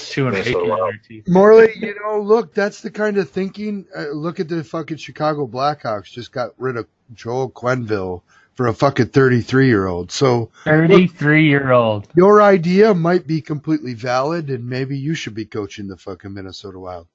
Two 0.09 0.27
and 0.27 0.33
Minnesota 0.33 0.65
Wild. 0.65 0.95
Morley, 1.27 1.71
you 1.75 1.95
know, 2.03 2.19
look, 2.19 2.53
that's 2.53 2.81
the 2.81 2.89
kind 2.89 3.17
of 3.17 3.29
thinking. 3.29 3.85
Uh, 3.95 4.09
look 4.09 4.39
at 4.39 4.47
the 4.47 4.63
fucking 4.63 4.97
Chicago 4.97 5.45
Blackhawks 5.47 6.05
just 6.05 6.31
got 6.31 6.51
rid 6.57 6.77
of 6.77 6.87
Joel 7.13 7.51
Quenneville 7.51 8.21
for 8.55 8.67
a 8.67 8.73
fucking 8.73 9.07
33 9.07 9.67
year 9.67 9.87
old. 9.87 10.11
So 10.11 10.51
33 10.63 11.47
year 11.47 11.71
old. 11.71 12.07
your 12.15 12.41
idea 12.41 12.93
might 12.93 13.27
be 13.27 13.41
completely 13.41 13.93
valid, 13.93 14.49
and 14.49 14.65
maybe 14.67 14.97
you 14.97 15.13
should 15.13 15.33
be 15.35 15.45
coaching 15.45 15.87
the 15.87 15.97
fucking 15.97 16.33
Minnesota 16.33 16.79
Wild. 16.79 17.07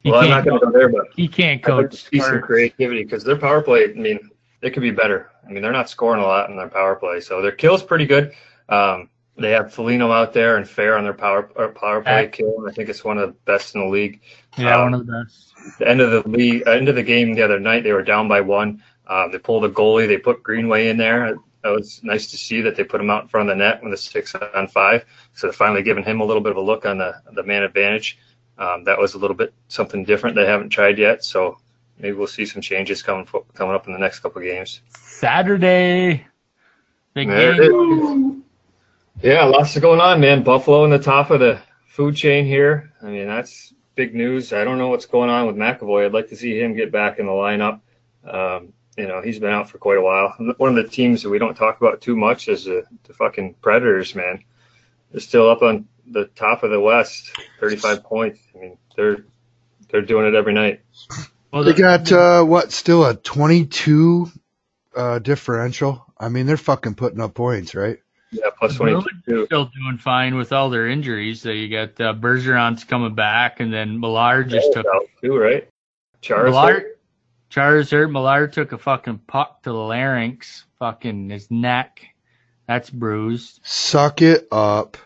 He 0.00 0.10
well, 0.10 0.20
I'm 0.20 0.28
not 0.30 0.44
can't, 0.44 0.60
going 0.60 0.60
to 0.60 0.66
go 0.66 0.72
there, 0.78 0.88
but 0.88 1.06
he 1.16 1.26
can't 1.26 1.66
I'd 1.66 1.72
like 1.72 1.90
coach. 1.90 2.04
see 2.10 2.18
some 2.18 2.28
Sparks. 2.28 2.46
creativity 2.46 3.02
because 3.04 3.24
their 3.24 3.38
power 3.38 3.62
play. 3.62 3.84
I 3.84 3.94
mean, 3.94 4.18
it 4.62 4.70
could 4.70 4.82
be 4.82 4.90
better. 4.90 5.30
I 5.48 5.50
mean, 5.52 5.62
they're 5.62 5.72
not 5.72 5.88
scoring 5.90 6.22
a 6.22 6.26
lot 6.26 6.50
in 6.50 6.56
their 6.56 6.68
power 6.68 6.94
play, 6.96 7.20
so 7.20 7.40
their 7.42 7.52
kill's 7.52 7.82
pretty 7.82 8.06
good. 8.06 8.32
Um, 8.68 9.08
they 9.38 9.50
have 9.50 9.72
Foligno 9.72 10.10
out 10.12 10.32
there 10.32 10.56
and 10.56 10.66
Fehr 10.66 10.96
on 10.96 11.04
their 11.04 11.12
power 11.14 11.50
uh, 11.58 11.68
power 11.68 12.02
play 12.02 12.12
Heck. 12.12 12.32
kill. 12.32 12.66
I 12.68 12.72
think 12.72 12.88
it's 12.88 13.04
one 13.04 13.18
of 13.18 13.28
the 13.28 13.34
best 13.46 13.74
in 13.74 13.80
the 13.82 13.86
league. 13.88 14.20
Yeah, 14.56 14.76
Um, 14.76 14.92
one 14.92 14.94
of 15.00 15.06
the 15.06 15.12
best. 15.24 15.52
the 15.78 15.88
end 15.88 16.00
of 16.00 16.10
the 16.10 16.28
league, 16.28 16.66
end 16.66 16.88
of 16.88 16.94
the 16.94 17.02
game 17.02 17.34
the 17.34 17.42
other 17.42 17.60
night, 17.60 17.82
they 17.84 17.92
were 17.92 18.02
down 18.02 18.28
by 18.28 18.40
one. 18.40 18.82
Um, 19.06 19.30
they 19.30 19.38
pulled 19.38 19.64
a 19.64 19.68
goalie. 19.68 20.08
They 20.08 20.18
put 20.18 20.42
Greenway 20.42 20.88
in 20.88 20.96
there. 20.96 21.36
That 21.62 21.70
was 21.70 22.00
nice 22.02 22.30
to 22.30 22.36
see 22.36 22.60
that 22.62 22.76
they 22.76 22.84
put 22.84 23.00
him 23.00 23.10
out 23.10 23.22
in 23.22 23.28
front 23.28 23.50
of 23.50 23.56
the 23.56 23.64
net 23.64 23.82
with 23.82 23.92
a 23.92 23.96
six 23.96 24.34
on 24.34 24.68
five. 24.68 25.04
So 25.34 25.46
they're 25.46 25.52
finally 25.52 25.82
giving 25.82 26.04
him 26.04 26.20
a 26.20 26.24
little 26.24 26.42
bit 26.42 26.52
of 26.52 26.58
a 26.58 26.60
look 26.60 26.86
on 26.86 26.98
the 26.98 27.14
the 27.32 27.42
man 27.42 27.62
advantage. 27.62 28.18
Um, 28.58 28.84
that 28.84 28.98
was 28.98 29.14
a 29.14 29.18
little 29.18 29.36
bit 29.36 29.52
something 29.68 30.04
different 30.04 30.36
they 30.36 30.46
haven't 30.46 30.70
tried 30.70 30.98
yet. 30.98 31.24
So 31.24 31.58
maybe 31.98 32.16
we'll 32.16 32.26
see 32.26 32.46
some 32.46 32.62
changes 32.62 33.02
coming 33.02 33.26
coming 33.54 33.74
up 33.74 33.86
in 33.86 33.92
the 33.92 33.98
next 33.98 34.20
couple 34.20 34.40
of 34.40 34.46
games. 34.46 34.80
Saturday. 34.98 36.26
Big 37.14 37.28
game. 37.28 38.44
Yeah, 39.22 39.44
lots 39.44 39.78
going 39.78 40.00
on, 40.00 40.20
man. 40.20 40.42
Buffalo 40.42 40.84
in 40.84 40.90
the 40.90 40.98
top 40.98 41.30
of 41.30 41.40
the 41.40 41.58
food 41.88 42.14
chain 42.14 42.44
here. 42.44 42.92
I 43.02 43.06
mean, 43.06 43.26
that's 43.26 43.72
big 43.94 44.14
news. 44.14 44.52
I 44.52 44.62
don't 44.62 44.76
know 44.76 44.88
what's 44.88 45.06
going 45.06 45.30
on 45.30 45.46
with 45.46 45.56
McAvoy. 45.56 46.04
I'd 46.04 46.12
like 46.12 46.28
to 46.28 46.36
see 46.36 46.60
him 46.60 46.74
get 46.74 46.92
back 46.92 47.18
in 47.18 47.24
the 47.26 47.32
lineup. 47.32 47.80
Um, 48.24 48.74
you 48.96 49.06
know, 49.06 49.20
he's 49.20 49.38
been 49.38 49.50
out 49.50 49.70
for 49.70 49.78
quite 49.78 49.98
a 49.98 50.02
while. 50.02 50.34
One 50.56 50.76
of 50.76 50.84
the 50.84 50.90
teams 50.90 51.22
that 51.22 51.28
we 51.28 51.38
don't 51.38 51.54
talk 51.54 51.80
about 51.80 52.00
too 52.00 52.16
much 52.16 52.48
is 52.48 52.64
the, 52.64 52.84
the 53.04 53.12
fucking 53.12 53.54
Predators, 53.60 54.14
man. 54.14 54.42
They're 55.10 55.20
still 55.20 55.50
up 55.50 55.62
on 55.62 55.86
the 56.06 56.26
top 56.26 56.62
of 56.62 56.70
the 56.70 56.80
West, 56.80 57.30
35 57.60 58.04
points. 58.04 58.40
I 58.54 58.58
mean, 58.58 58.78
they're 58.96 59.24
they're 59.88 60.02
doing 60.02 60.26
it 60.26 60.34
every 60.34 60.52
night. 60.52 60.80
Well, 61.52 61.64
They 61.64 61.72
got 61.72 62.10
uh, 62.10 62.42
what? 62.44 62.72
Still 62.72 63.04
a 63.04 63.14
22 63.14 64.30
uh, 64.94 65.18
differential. 65.20 66.04
I 66.18 66.28
mean, 66.28 66.46
they're 66.46 66.56
fucking 66.56 66.94
putting 66.94 67.20
up 67.20 67.34
points, 67.34 67.74
right? 67.74 67.98
Yeah, 68.32 68.50
plus 68.58 68.76
22. 68.76 69.46
Still 69.46 69.66
doing 69.66 69.98
fine 69.98 70.34
with 70.34 70.52
all 70.52 70.70
their 70.70 70.88
injuries. 70.88 71.42
So 71.42 71.50
you 71.50 71.68
got 71.68 72.00
uh, 72.00 72.14
Bergeron's 72.14 72.84
coming 72.84 73.14
back, 73.14 73.60
and 73.60 73.72
then 73.72 74.00
Miller 74.00 74.42
just 74.44 74.72
took 74.72 74.86
out 74.86 75.06
too, 75.22 75.36
right? 75.36 75.68
Charles. 76.20 76.52
Miller. 76.52 76.95
Charles 77.48 77.90
hurt. 77.90 78.10
Miller 78.10 78.48
took 78.48 78.72
a 78.72 78.78
fucking 78.78 79.18
puck 79.26 79.62
to 79.62 79.70
the 79.70 79.76
larynx, 79.76 80.64
fucking 80.78 81.30
his 81.30 81.50
neck. 81.50 82.00
That's 82.66 82.90
bruised. 82.90 83.60
Suck 83.62 84.22
it 84.22 84.48
up. 84.50 84.96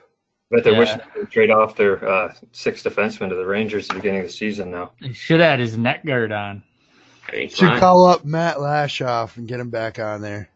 Bet 0.51 0.64
they're 0.64 0.72
Yeah. 0.72 0.78
wishing 0.78 1.01
they 1.14 1.24
trade 1.26 1.51
off 1.51 1.76
their 1.76 2.05
uh, 2.07 2.32
six 2.53 2.82
defensemen 2.82 3.28
to 3.28 3.36
the 3.36 3.47
Rangers 3.47 3.84
at 3.84 3.88
the 3.91 3.95
beginning 4.01 4.20
of 4.22 4.26
the 4.26 4.32
season 4.32 4.70
now. 4.70 4.93
He 5.01 5.12
should 5.12 5.41
have 5.41 5.51
had 5.51 5.61
his 5.61 5.76
neck 5.76 6.05
guard 6.05 6.32
on. 6.32 6.62
I 7.32 7.47
Should 7.47 7.59
fine. 7.68 7.78
call 7.78 8.07
up 8.07 8.24
Matt 8.24 8.57
Lashoff 8.57 9.36
and 9.36 9.47
get 9.47 9.61
him 9.61 9.70
back 9.70 9.99
on 10.01 10.22
there. 10.22 10.49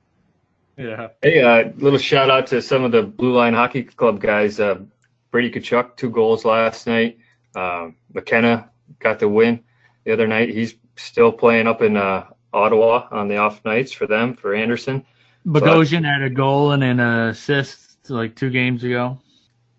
Yeah. 0.76 1.08
Hey, 1.22 1.40
uh, 1.40 1.70
little 1.76 2.00
shout 2.00 2.30
out 2.30 2.48
to 2.48 2.60
some 2.60 2.82
of 2.82 2.90
the 2.90 3.02
Blue 3.02 3.32
Line 3.36 3.54
Hockey 3.54 3.84
Club 3.84 4.20
guys. 4.20 4.58
Uh, 4.58 4.80
Brady 5.30 5.50
Tkachuk, 5.60 5.96
two 5.96 6.10
goals 6.10 6.44
last 6.44 6.86
night. 6.88 7.18
Um, 7.54 7.94
McKenna 8.12 8.70
got 8.98 9.20
the 9.20 9.28
win 9.28 9.60
the 10.04 10.12
other 10.12 10.26
night. 10.26 10.48
He's 10.48 10.74
still 10.96 11.32
playing 11.32 11.66
up 11.66 11.82
in 11.82 11.96
uh, 11.96 12.26
Ottawa 12.52 13.08
on 13.10 13.28
the 13.28 13.36
off 13.36 13.64
nights 13.64 13.92
for 13.92 14.06
them, 14.06 14.34
for 14.34 14.54
Anderson. 14.54 15.04
Bogosian 15.46 16.04
had 16.04 16.22
a 16.22 16.30
goal 16.30 16.72
and 16.72 16.82
an 16.82 17.00
assist 17.00 18.10
like 18.10 18.34
two 18.34 18.50
games 18.50 18.84
ago. 18.84 19.18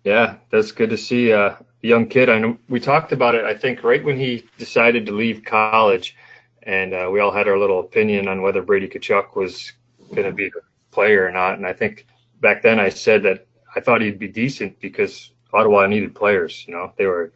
Yeah, 0.04 0.36
that's 0.50 0.70
good 0.70 0.90
to 0.90 0.96
see 0.96 1.32
uh, 1.32 1.56
a 1.56 1.64
young 1.80 2.06
kid. 2.06 2.28
I 2.28 2.38
know 2.38 2.58
we 2.68 2.78
talked 2.78 3.12
about 3.12 3.34
it. 3.34 3.44
I 3.44 3.54
think 3.54 3.82
right 3.82 4.04
when 4.04 4.18
he 4.18 4.46
decided 4.58 5.06
to 5.06 5.12
leave 5.12 5.44
college, 5.44 6.16
and 6.62 6.94
uh, 6.94 7.08
we 7.10 7.20
all 7.20 7.32
had 7.32 7.48
our 7.48 7.58
little 7.58 7.80
opinion 7.80 8.28
on 8.28 8.42
whether 8.42 8.62
Brady 8.62 8.88
Tkachuk 8.88 9.34
was 9.34 9.72
going 10.14 10.26
to 10.26 10.32
be 10.32 10.46
a 10.46 10.50
player 10.92 11.26
or 11.26 11.32
not. 11.32 11.54
And 11.54 11.66
I 11.66 11.72
think 11.72 12.06
back 12.40 12.62
then 12.62 12.78
I 12.78 12.90
said 12.90 13.24
that 13.24 13.46
I 13.74 13.80
thought 13.80 14.00
he'd 14.00 14.18
be 14.18 14.28
decent 14.28 14.78
because 14.80 15.32
Ottawa 15.52 15.86
needed 15.86 16.14
players. 16.14 16.64
You 16.68 16.74
know, 16.74 16.92
they 16.96 17.06
were 17.06 17.32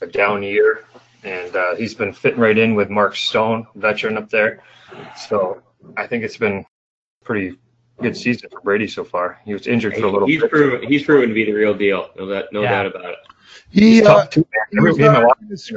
a 0.00 0.06
down 0.06 0.42
year, 0.42 0.84
and 1.24 1.54
uh, 1.56 1.74
he's 1.76 1.94
been 1.94 2.12
fitting 2.12 2.40
right 2.40 2.56
in 2.56 2.74
with 2.74 2.90
Mark 2.90 3.16
Stone, 3.16 3.66
veteran 3.74 4.16
up 4.16 4.30
there. 4.30 4.62
So 5.16 5.62
I 5.96 6.06
think 6.06 6.24
it's 6.24 6.36
been 6.36 6.64
pretty 7.24 7.56
good 8.00 8.16
season 8.16 8.48
for 8.50 8.60
Brady 8.60 8.88
so 8.88 9.04
far. 9.04 9.38
He 9.44 9.52
was 9.52 9.66
injured 9.66 9.94
for 9.96 10.04
a 10.04 10.10
little 10.10 10.26
he's 10.28 10.40
bit. 10.40 10.50
proven 10.50 10.88
he's 10.88 11.02
proven 11.04 11.28
to 11.28 11.34
be 11.34 11.44
the 11.44 11.52
real 11.52 11.74
deal. 11.74 12.10
No, 12.16 12.26
that, 12.26 12.52
no 12.52 12.62
Yeah. 12.62 12.70
doubt 12.70 12.86
about 12.86 13.10
it. 13.10 13.18
He, 13.70 13.80
He's 13.98 14.06
uh, 14.06 14.14
tough 14.14 14.30
too, 14.30 14.40
man. 14.40 14.66
he 14.72 14.78
Every 14.78 14.90
was 14.90 14.98
game 14.98 15.10
I 15.10 15.22
uh, 15.22 15.26
watch, 15.26 15.38
he's 15.48 15.70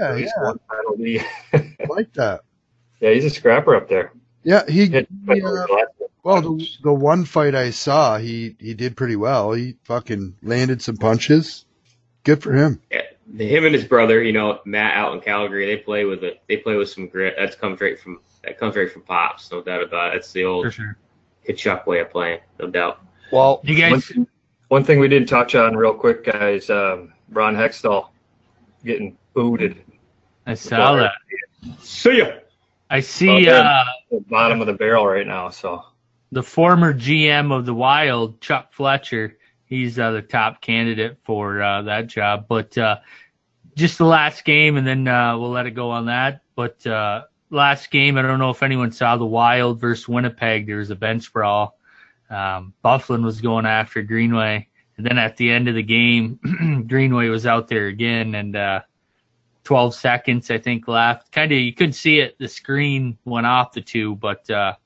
Yeah, 0.00 0.16
he's 0.16 0.26
yeah. 0.36 0.42
won 0.42 0.60
title. 0.68 1.20
I 1.54 1.86
like 1.88 2.12
that. 2.14 2.40
yeah, 3.00 3.10
he's 3.12 3.24
a 3.24 3.30
scrapper 3.30 3.74
up 3.74 3.88
there. 3.88 4.12
Yeah, 4.42 4.64
he. 4.68 4.86
Hit- 4.86 5.08
he, 5.28 5.42
uh, 5.42 5.66
well, 6.22 6.42
the 6.42 6.68
the 6.82 6.92
one 6.92 7.24
fight 7.24 7.54
I 7.54 7.70
saw, 7.70 8.18
he 8.18 8.56
he 8.58 8.74
did 8.74 8.96
pretty 8.96 9.16
well. 9.16 9.52
He 9.52 9.76
fucking 9.84 10.36
landed 10.42 10.82
some 10.82 10.96
punches. 10.96 11.64
Good 12.24 12.42
for 12.42 12.52
him. 12.52 12.80
Yeah, 12.90 13.02
him 13.38 13.64
and 13.64 13.74
his 13.74 13.84
brother, 13.84 14.22
you 14.22 14.32
know, 14.32 14.60
Matt 14.64 14.96
out 14.96 15.12
in 15.14 15.20
Calgary, 15.20 15.66
they 15.66 15.76
play 15.76 16.04
with 16.04 16.22
it. 16.22 16.42
They 16.48 16.58
play 16.58 16.76
with 16.76 16.90
some 16.90 17.08
grit. 17.08 17.34
That's 17.38 17.56
comes 17.56 17.80
right 17.80 17.98
from 17.98 18.20
that 18.44 18.58
comes 18.58 18.74
straight 18.74 18.92
from 18.92 19.02
pops, 19.02 19.50
no 19.50 19.62
doubt 19.62 19.82
about 19.82 20.08
it. 20.08 20.18
That's 20.18 20.32
the 20.32 20.44
old 20.44 20.66
For 20.66 20.70
sure. 20.70 20.96
Hitchcock 21.42 21.86
way 21.86 22.00
of 22.00 22.10
playing, 22.10 22.40
no 22.60 22.68
doubt. 22.68 23.00
Well, 23.32 23.60
You 23.64 23.74
one, 23.82 23.92
guys, 23.92 24.04
thing, 24.06 24.26
one 24.68 24.84
thing 24.84 25.00
we 25.00 25.08
didn't 25.08 25.28
touch 25.28 25.54
on 25.54 25.76
real 25.76 25.94
quick, 25.94 26.24
guys. 26.24 26.70
Um, 26.70 27.12
Ron 27.30 27.56
Hextall 27.56 28.10
getting 28.84 29.16
booted 29.34 29.82
I 30.46 30.54
saw 30.54 30.94
that. 30.96 31.12
See 31.80 32.18
ya. 32.18 32.32
I 32.88 33.00
see 33.00 33.40
yeah. 33.40 33.60
uh, 33.62 33.84
the 34.12 34.20
bottom 34.20 34.60
of 34.60 34.68
the 34.68 34.72
barrel 34.72 35.06
right 35.06 35.26
now. 35.26 35.50
So 35.50 35.82
the 36.30 36.42
former 36.42 36.94
GM 36.94 37.52
of 37.52 37.66
the 37.66 37.74
Wild, 37.74 38.40
Chuck 38.40 38.72
Fletcher. 38.72 39.36
He's 39.66 39.98
uh, 39.98 40.12
the 40.12 40.22
top 40.22 40.60
candidate 40.60 41.18
for 41.24 41.60
uh, 41.60 41.82
that 41.82 42.06
job. 42.06 42.46
But 42.48 42.78
uh, 42.78 42.98
just 43.74 43.98
the 43.98 44.04
last 44.04 44.44
game, 44.44 44.76
and 44.76 44.86
then 44.86 45.08
uh, 45.08 45.36
we'll 45.36 45.50
let 45.50 45.66
it 45.66 45.72
go 45.72 45.90
on 45.90 46.06
that. 46.06 46.42
But 46.54 46.86
uh, 46.86 47.24
last 47.50 47.90
game, 47.90 48.16
I 48.16 48.22
don't 48.22 48.38
know 48.38 48.50
if 48.50 48.62
anyone 48.62 48.92
saw 48.92 49.16
the 49.16 49.26
Wild 49.26 49.80
versus 49.80 50.08
Winnipeg. 50.08 50.66
There 50.66 50.76
was 50.76 50.90
a 50.90 50.96
bench 50.96 51.32
brawl. 51.32 51.78
Um, 52.30 52.74
Byfuglien 52.84 53.24
was 53.24 53.40
going 53.40 53.66
after 53.66 54.02
Greenway, 54.02 54.68
and 54.96 55.06
then 55.06 55.18
at 55.18 55.36
the 55.36 55.50
end 55.50 55.68
of 55.68 55.74
the 55.74 55.82
game, 55.82 56.84
Greenway 56.88 57.28
was 57.28 57.44
out 57.44 57.66
there 57.66 57.88
again, 57.88 58.36
and 58.36 58.54
uh, 58.54 58.80
12 59.64 59.96
seconds 59.96 60.50
I 60.50 60.58
think 60.58 60.86
left. 60.86 61.32
Kind 61.32 61.50
of 61.50 61.58
you 61.58 61.72
couldn't 61.72 61.94
see 61.94 62.20
it. 62.20 62.36
The 62.38 62.48
screen 62.48 63.18
went 63.24 63.46
off 63.46 63.72
the 63.72 63.80
two, 63.80 64.14
but 64.16 64.44
the 64.46 64.76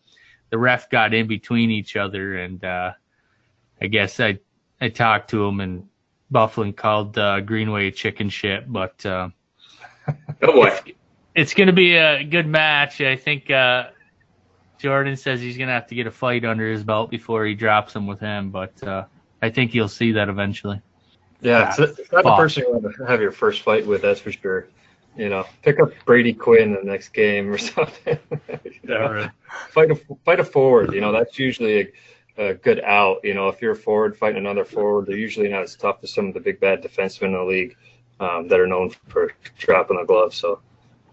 ref 0.58 0.88
got 0.88 1.12
in 1.12 1.26
between 1.26 1.70
each 1.70 1.96
other, 1.96 2.38
and 2.38 2.64
I 2.64 3.86
guess 3.88 4.20
I 4.20 4.38
I 4.80 4.88
talked 4.88 5.30
to 5.30 5.44
him, 5.44 5.60
and 5.60 5.88
Byfuglien 6.32 6.76
called 6.76 7.18
uh, 7.18 7.40
Greenway 7.40 7.90
chicken 7.90 8.28
shit, 8.30 8.70
but 8.70 9.04
uh, 9.04 9.28
Oh 10.42 10.52
boy. 10.52 10.78
it's 11.34 11.54
going 11.54 11.66
to 11.66 11.72
be 11.72 11.96
a 11.96 12.24
good 12.24 12.46
match. 12.46 13.00
I 13.00 13.16
think 13.16 13.50
uh, 13.50 13.88
Jordan 14.78 15.16
says 15.16 15.40
he's 15.40 15.56
going 15.56 15.68
to 15.68 15.74
have 15.74 15.86
to 15.88 15.94
get 15.94 16.06
a 16.06 16.10
fight 16.10 16.44
under 16.44 16.70
his 16.70 16.82
belt 16.82 17.10
before 17.10 17.44
he 17.44 17.54
drops 17.54 17.94
him 17.94 18.06
with 18.06 18.20
him, 18.20 18.50
but 18.50 18.82
uh, 18.82 19.04
I 19.42 19.50
think 19.50 19.74
you'll 19.74 19.88
see 19.88 20.12
that 20.12 20.28
eventually. 20.28 20.80
Yeah, 21.42 21.70
it's, 21.70 21.98
it's 21.98 22.12
not 22.12 22.24
the 22.24 22.30
Fuck. 22.30 22.38
person 22.38 22.64
you 22.66 22.72
want 22.72 22.94
to 22.96 23.06
have 23.06 23.20
your 23.20 23.32
first 23.32 23.62
fight 23.62 23.86
with, 23.86 24.02
that's 24.02 24.20
for 24.20 24.32
sure. 24.32 24.68
You 25.16 25.28
know, 25.28 25.44
pick 25.62 25.80
up 25.80 25.90
Brady 26.04 26.32
Quinn 26.32 26.74
in 26.74 26.74
the 26.74 26.90
next 26.90 27.08
game 27.08 27.50
or 27.50 27.58
something. 27.58 28.18
You 28.62 28.70
know? 28.84 29.28
Fight 29.70 29.90
a 29.90 29.96
fight 30.24 30.40
a 30.40 30.44
forward. 30.44 30.92
You 30.92 31.00
know, 31.00 31.12
that's 31.12 31.38
usually 31.38 31.80
a, 31.80 31.92
a 32.36 32.54
good 32.54 32.80
out. 32.80 33.20
You 33.24 33.34
know, 33.34 33.48
if 33.48 33.60
you're 33.60 33.72
a 33.72 33.76
forward 33.76 34.16
fighting 34.16 34.38
another 34.38 34.64
forward, 34.64 35.06
they're 35.06 35.16
usually 35.16 35.48
not 35.48 35.62
as 35.62 35.76
tough 35.76 35.98
as 36.02 36.12
some 36.12 36.28
of 36.28 36.34
the 36.34 36.40
big 36.40 36.60
bad 36.60 36.82
defensemen 36.82 37.26
in 37.26 37.32
the 37.32 37.42
league 37.44 37.76
um, 38.20 38.48
that 38.48 38.60
are 38.60 38.66
known 38.66 38.90
for 39.08 39.32
dropping 39.58 39.98
the 39.98 40.04
glove. 40.04 40.34
So 40.34 40.60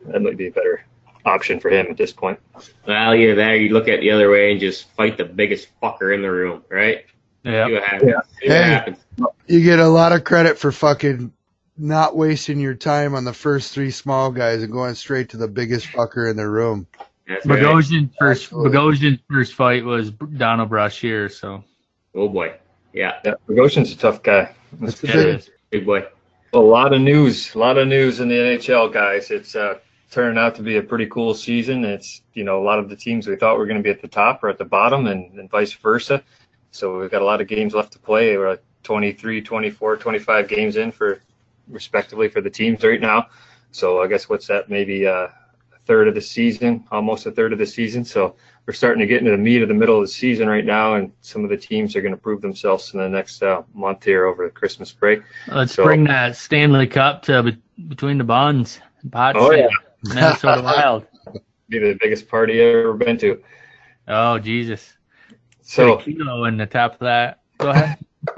that 0.05 0.22
might 0.22 0.38
be 0.38 0.47
a 0.47 0.51
better 0.51 0.86
option 1.26 1.59
for 1.59 1.70
him 1.70 1.88
at 1.89 1.97
this 1.97 2.13
point. 2.13 2.39
Well, 2.88 3.13
either 3.13 3.36
that 3.36 3.51
or 3.51 3.55
you 3.57 3.74
look 3.74 3.88
at 3.88 3.99
the 3.99 4.11
other 4.11 4.30
way 4.30 4.51
and 4.51 4.59
just 4.59 4.89
fight 4.91 5.18
the 5.18 5.26
biggest 5.26 5.68
fucker 5.82 6.13
in 6.13 6.22
the 6.22 6.32
room, 6.32 6.63
right? 6.70 7.05
See 7.43 7.51
Yeah. 7.51 7.70
what 7.70 7.84
happens. 7.84 8.11
See 8.39 8.49
what 8.49 8.57
Hey. 8.57 8.63
happens. 8.65 8.97
You 9.47 9.63
get 9.63 9.80
a 9.80 9.88
lot 9.88 10.11
of 10.11 10.24
credit 10.24 10.57
for 10.57 10.72
fucking 10.72 11.32
not 11.78 12.15
wasting 12.15 12.59
your 12.59 12.74
time 12.74 13.15
on 13.15 13.24
the 13.24 13.34
first 13.34 13.74
three 13.74 13.91
small 13.91 14.32
guys 14.32 14.63
and 14.63 14.72
going 14.72 14.95
straight 14.95 15.30
to 15.30 15.38
the 15.38 15.47
biggest 15.47 15.88
fucker 15.88 16.30
in 16.30 16.36
the 16.36 16.47
room. 16.47 16.88
That's 17.28 17.46
right. 17.46 17.60
Bogosian's 17.60 18.16
first 18.18 18.44
Absolutely. 18.44 18.72
Bogosian's 18.72 19.20
first 19.30 19.54
fight 19.54 19.84
was 19.84 20.12
Donald 20.12 20.70
Brashear, 20.70 21.30
so 21.30 21.64
Oh 22.16 22.30
boy. 22.30 22.54
Yeah. 22.94 23.20
Yeah, 23.24 23.34
Bogosian's 23.48 23.92
a 23.92 23.98
tough 23.98 24.24
guy. 24.24 24.54
That's 24.80 25.00
the 25.00 25.08
yeah, 25.08 25.14
big- 25.14 25.50
Big 25.70 25.86
boy. 25.86 26.06
A 26.54 26.60
lot 26.60 26.94
of 26.94 27.02
news, 27.02 27.54
a 27.54 27.60
lot 27.60 27.78
of 27.78 27.90
news 27.90 28.22
in 28.22 28.30
the 28.30 28.36
NHL, 28.36 28.92
guys. 28.94 29.32
It's 29.32 29.54
uh, 29.54 29.80
turning 30.12 30.38
out 30.38 30.56
to 30.56 30.64
be 30.64 30.78
a 30.78 30.82
pretty 30.82 31.06
cool 31.08 31.34
season. 31.34 31.84
It's 31.84 32.22
you 32.34 32.46
know 32.46 32.62
a 32.62 32.64
lot 32.64 32.80
of 32.80 32.88
the 32.90 32.96
teams 32.96 33.28
we 33.28 33.36
thought 33.36 33.58
were 33.58 33.66
going 33.66 33.78
to 33.78 33.84
be 33.84 33.90
at 33.90 34.02
the 34.02 34.08
top 34.08 34.44
are 34.44 34.50
at 34.50 34.58
the 34.58 34.66
bottom, 34.66 35.08
and, 35.08 35.38
and 35.38 35.50
vice 35.50 35.74
versa. 35.74 36.24
So 36.72 37.00
we've 37.00 37.12
got 37.12 37.22
a 37.22 37.26
lot 37.26 37.42
of 37.42 37.48
games 37.48 37.74
left 37.74 37.92
to 37.94 38.00
play. 38.00 38.38
We're 38.38 38.52
like 38.52 38.64
23, 38.84 39.42
24, 39.42 39.98
25 39.98 40.48
games 40.48 40.78
in 40.78 40.92
for 40.94 41.22
respectively 41.68 42.30
for 42.30 42.40
the 42.40 42.50
teams 42.50 42.82
right 42.84 43.02
now. 43.02 43.28
So 43.72 44.02
I 44.02 44.08
guess 44.08 44.30
what's 44.30 44.48
that? 44.48 44.70
Maybe 44.70 45.06
uh, 45.06 45.28
a 45.28 45.32
third 45.88 46.08
of 46.08 46.14
the 46.16 46.22
season, 46.22 46.84
almost 46.92 47.26
a 47.26 47.32
third 47.32 47.54
of 47.54 47.60
the 47.60 47.66
season. 47.66 48.04
So 48.06 48.36
we're 48.66 48.74
starting 48.74 49.00
to 49.00 49.08
get 49.08 49.20
into 49.20 49.32
the 49.32 49.38
meat 49.38 49.62
of 49.62 49.70
the 49.70 49.74
middle 49.74 49.96
of 49.96 50.04
the 50.04 50.08
season 50.12 50.48
right 50.50 50.66
now, 50.66 50.96
and 50.96 51.12
some 51.22 51.44
of 51.44 51.50
the 51.50 51.58
teams 51.58 51.96
are 51.96 52.02
going 52.02 52.14
to 52.14 52.20
prove 52.20 52.42
themselves 52.42 52.94
in 52.94 53.00
the 53.00 53.08
next 53.10 53.42
uh, 53.42 53.64
month 53.74 54.04
here 54.04 54.26
over 54.26 54.46
the 54.46 54.52
Christmas 54.52 54.92
break. 54.92 55.22
Let's 55.48 55.74
So- 55.74 55.84
bring 55.86 56.04
that 56.06 56.36
Stanley 56.36 56.86
Cup 56.88 57.22
to 57.24 57.42
be- 57.44 57.58
between 57.88 58.18
the 58.18 58.24
buns. 58.26 58.80
Pot 59.12 59.36
Oh, 59.38 59.52
yeah. 59.52 59.70
Minnesota 60.04 60.62
Wild. 60.64 61.06
Be 61.70 61.80
the 61.80 61.98
biggest 62.00 62.28
party 62.28 62.62
I've 62.62 62.76
ever 62.76 62.94
been 62.94 63.18
to. 63.20 63.42
Oh 64.10 64.40
Jesus! 64.40 64.94
So 65.62 65.98
kilo 65.98 66.46
in 66.46 66.56
the 66.58 66.66
top 66.66 66.94
of 66.94 67.00
that. 67.00 67.40
Go 67.58 67.70
ahead. 67.72 67.98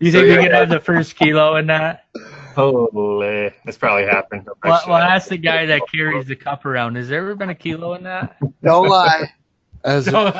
You 0.00 0.10
So, 0.10 0.18
think 0.18 0.28
yeah, 0.28 0.36
we 0.36 0.42
can 0.42 0.50
yeah. 0.52 0.58
have 0.58 0.68
the 0.68 0.80
first 0.80 1.14
kilo 1.16 1.56
in 1.56 1.66
that? 1.68 2.04
Holy, 2.54 3.52
that's 3.64 3.78
probably 3.78 4.04
happened. 4.04 4.48
Well, 4.62 4.82
well, 4.86 4.96
ask 4.96 5.28
the 5.28 5.36
guy 5.36 5.66
that 5.66 5.82
carries 5.92 6.26
the 6.26 6.36
cup 6.36 6.64
around. 6.64 6.96
Has 6.96 7.08
there 7.08 7.20
ever 7.20 7.34
been 7.34 7.50
a 7.50 7.54
kilo 7.54 7.94
in 7.94 8.04
that? 8.04 8.36
Don't 8.62 8.88
lie. 8.88 9.30
As 9.84 10.06
Don't 10.06 10.34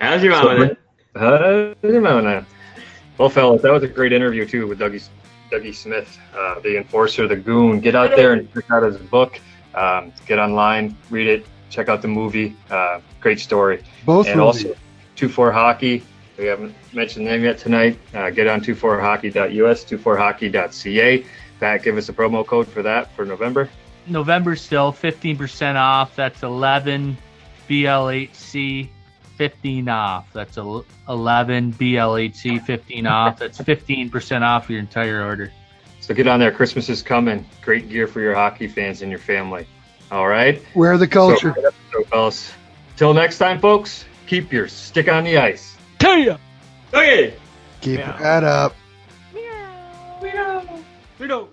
How's 0.00 0.22
your 0.22 0.32
mama 0.32 0.58
then? 0.58 0.76
Uh, 1.14 1.74
no, 1.82 2.20
no. 2.20 2.44
Well, 3.18 3.28
fellas, 3.28 3.62
that 3.62 3.70
was 3.70 3.84
a 3.84 3.88
great 3.88 4.12
interview 4.12 4.44
too 4.44 4.66
with 4.66 4.80
Dougie, 4.80 5.08
Dougie 5.50 5.74
Smith, 5.74 6.18
uh, 6.36 6.58
the 6.60 6.76
enforcer, 6.78 7.28
the 7.28 7.36
goon. 7.36 7.78
Get 7.78 7.94
out 7.94 8.16
there 8.16 8.32
and 8.32 8.52
check 8.52 8.70
out 8.70 8.82
his 8.82 8.96
book. 8.96 9.38
Um, 9.74 10.12
get 10.26 10.40
online, 10.40 10.96
read 11.10 11.28
it, 11.28 11.46
check 11.70 11.88
out 11.88 12.02
the 12.02 12.08
movie. 12.08 12.56
Uh, 12.70 13.00
great 13.20 13.38
story. 13.38 13.82
Both 14.04 14.26
and 14.26 14.40
movies. 14.40 14.64
also, 14.66 14.78
24 15.16 15.52
Hockey. 15.52 16.02
We 16.42 16.48
haven't 16.48 16.74
mentioned 16.92 17.28
them 17.28 17.44
yet 17.44 17.56
tonight. 17.58 17.96
Uh, 18.12 18.30
get 18.30 18.48
on 18.48 18.60
24hockey.us, 18.60 19.84
24hockey.ca. 19.84 21.24
Pat, 21.60 21.82
give 21.84 21.96
us 21.96 22.08
a 22.08 22.12
promo 22.12 22.44
code 22.44 22.66
for 22.66 22.82
that 22.82 23.14
for 23.14 23.24
November. 23.24 23.70
November 24.08 24.56
still, 24.56 24.92
15% 24.92 25.76
off. 25.76 26.16
That's 26.16 26.42
11 26.42 27.16
BLHC, 27.68 28.88
15 29.36 29.88
off. 29.88 30.32
That's 30.32 30.58
el- 30.58 30.84
11 31.08 31.74
BLHC, 31.74 32.66
15 32.66 33.06
off. 33.06 33.38
That's 33.38 33.58
15% 33.58 34.42
off 34.42 34.68
your 34.68 34.80
entire 34.80 35.24
order. 35.24 35.52
So 36.00 36.12
get 36.12 36.26
on 36.26 36.40
there. 36.40 36.50
Christmas 36.50 36.88
is 36.88 37.02
coming. 37.02 37.46
Great 37.60 37.88
gear 37.88 38.08
for 38.08 38.20
your 38.20 38.34
hockey 38.34 38.66
fans 38.66 39.02
and 39.02 39.12
your 39.12 39.20
family. 39.20 39.64
All 40.10 40.26
right. 40.26 40.60
Wear 40.74 40.98
the 40.98 41.06
culture. 41.06 41.54
So, 41.56 41.70
so 41.92 42.02
fellas, 42.06 42.52
till 42.96 43.14
next 43.14 43.38
time, 43.38 43.60
folks. 43.60 44.06
Keep 44.26 44.52
your 44.52 44.66
stick 44.66 45.08
on 45.08 45.22
the 45.22 45.36
ice. 45.38 45.71
Okay. 46.04 47.34
Keep 47.80 47.98
Yeah. 48.00 48.18
that 48.18 48.44
up. 48.44 48.74
We 51.20 51.28
know. 51.28 51.48